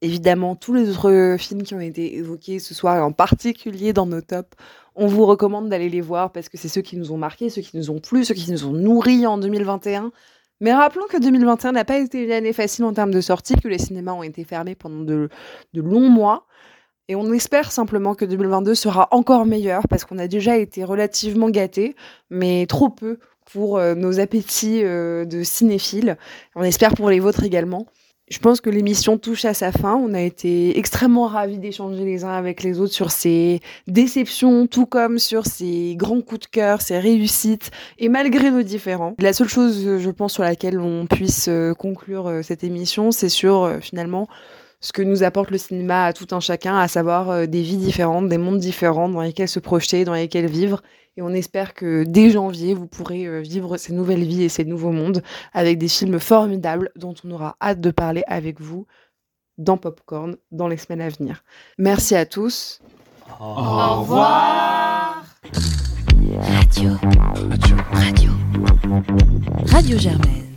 Évidemment, 0.01 0.55
tous 0.55 0.75
les 0.75 0.91
autres 0.91 1.37
films 1.39 1.63
qui 1.63 1.75
ont 1.75 1.81
été 1.81 2.17
évoqués 2.17 2.61
ce 2.61 2.73
soir, 2.73 2.97
et 2.97 3.01
en 3.01 3.11
particulier 3.11 3.93
dans 3.93 4.07
nos 4.07 4.21
tops, 4.21 4.57
on 4.95 5.07
vous 5.07 5.27
recommande 5.27 5.69
d'aller 5.69 5.89
les 5.89 6.01
voir 6.01 6.31
parce 6.33 6.49
que 6.49 6.57
c'est 6.57 6.69
ceux 6.69 6.83
qui 6.83 6.97
nous 6.97 7.13
ont 7.13 7.19
marqués, 7.19 7.51
ceux 7.51 7.63
qui 7.63 7.77
nous 7.77 7.91
ont 7.91 7.99
plu, 8.01 8.25
ceux 8.25 8.35
qui 8.35 8.51
nous 8.51 8.65
ont 8.67 8.73
nourris 8.73 9.27
en 9.27 9.39
2021. 9.39 10.13
Mais 10.61 10.73
rappelons 10.73 11.07
que 11.09 11.19
2021 11.19 11.73
n'a 11.73 11.85
pas 11.85 11.99
été 11.99 12.25
une 12.25 12.33
année 12.33 12.53
facile 12.53 12.85
en 12.85 12.93
termes 12.93 13.13
de 13.13 13.21
sortie, 13.21 13.55
que 13.57 13.69
les 13.69 13.79
cinémas 13.79 14.13
ont 14.13 14.25
été 14.25 14.45
fermés 14.45 14.75
pendant 14.75 15.03
de, 15.03 15.29
de 15.73 15.83
longs 15.83 16.09
mois. 16.09 16.47
Et 17.09 17.17
on 17.17 17.33
espère 17.33 17.73
simplement 17.73 18.15
que 18.15 18.25
2022 18.25 18.75
sera 18.75 19.09
encore 19.13 19.47
meilleur 19.47 19.89
parce 19.89 20.05
qu'on 20.05 20.19
a 20.19 20.29
déjà 20.29 20.57
été 20.59 20.85
relativement 20.85 21.49
gâtés, 21.49 21.97
mais 22.29 22.67
trop 22.67 22.91
peu 22.91 23.19
pour 23.51 23.79
euh, 23.79 23.95
nos 23.95 24.21
appétits 24.21 24.85
euh, 24.85 25.25
de 25.25 25.43
cinéphiles. 25.43 26.19
On 26.55 26.63
espère 26.63 26.95
pour 26.95 27.09
les 27.09 27.21
vôtres 27.21 27.45
également. 27.45 27.87
Je 28.31 28.39
pense 28.39 28.61
que 28.61 28.69
l'émission 28.69 29.17
touche 29.17 29.45
à 29.45 29.55
sa 29.55 29.73
fin. 29.73 29.95
On 29.95 30.13
a 30.13 30.21
été 30.21 30.79
extrêmement 30.79 31.27
ravis 31.27 31.59
d'échanger 31.59 32.05
les 32.05 32.25
uns 32.25 32.33
avec 32.33 32.63
les 32.63 32.79
autres 32.79 32.93
sur 32.93 33.11
ces 33.11 33.61
déceptions, 33.87 34.67
tout 34.67 34.87
comme 34.87 35.19
sur 35.19 35.47
ces 35.47 35.95
grands 35.97 36.21
coups 36.21 36.43
de 36.43 36.47
cœur, 36.47 36.83
ces 36.83 36.99
réussites, 36.99 37.71
et 37.99 38.09
malgré 38.09 38.51
nos 38.51 38.63
différends. 38.63 39.15
La 39.19 39.33
seule 39.33 39.49
chose, 39.49 39.99
je 39.99 40.11
pense, 40.11 40.35
sur 40.35 40.43
laquelle 40.43 40.79
on 40.79 41.07
puisse 41.07 41.49
euh, 41.49 41.73
conclure 41.73 42.27
euh, 42.27 42.43
cette 42.43 42.65
émission, 42.65 43.11
c'est 43.13 43.29
sur 43.29 43.65
euh, 43.65 43.79
finalement 43.81 44.29
ce 44.81 44.93
que 44.93 45.03
nous 45.03 45.23
apporte 45.23 45.51
le 45.51 45.59
cinéma 45.59 46.05
à 46.05 46.13
tout 46.13 46.29
un 46.31 46.41
chacun, 46.41 46.79
à 46.79 46.87
savoir 46.87 47.49
des 47.49 47.63
vies 47.63 47.79
différentes, 47.79 48.29
des 48.29 48.39
mondes 48.39 48.61
différents 48.61 49.09
dans 49.09 49.23
lesquels 49.23 49.49
se 49.49 49.59
projeter, 49.59 50.05
dans 50.05 50.15
lesquels 50.15 50.47
vivre. 50.47 50.83
Et 51.19 51.21
on 51.21 51.31
espère 51.31 51.75
que 51.75 52.05
dès 52.05 52.31
janvier, 52.31 52.75
vous 52.75 52.87
pourrez 52.87 53.27
euh, 53.27 53.41
vivre 53.41 53.77
ces 53.77 53.93
nouvelles 53.93 54.23
vies 54.23 54.45
et 54.45 54.49
ces 54.49 54.65
nouveaux 54.65 54.93
mondes 54.93 55.25
avec 55.53 55.77
des 55.77 55.89
films 55.89 56.21
formidables 56.21 56.93
dont 56.95 57.13
on 57.25 57.33
aura 57.33 57.57
hâte 57.61 57.81
de 57.81 57.91
parler 57.91 58.23
avec 58.29 58.61
vous 58.61 58.87
dans 59.59 59.77
Popcorn 59.77 60.37
dans 60.53 60.69
les 60.69 60.77
semaines 60.77 61.01
à 61.01 61.09
venir. 61.09 61.43
Merci 61.77 62.15
à 62.15 62.25
tous. 62.25 62.79
Au 63.41 64.01
revoir. 64.03 65.25
Radio. 66.41 66.91
Radio. 67.51 67.77
Radio. 67.91 68.31
Radio 69.67 69.99
Germaine. 69.99 70.48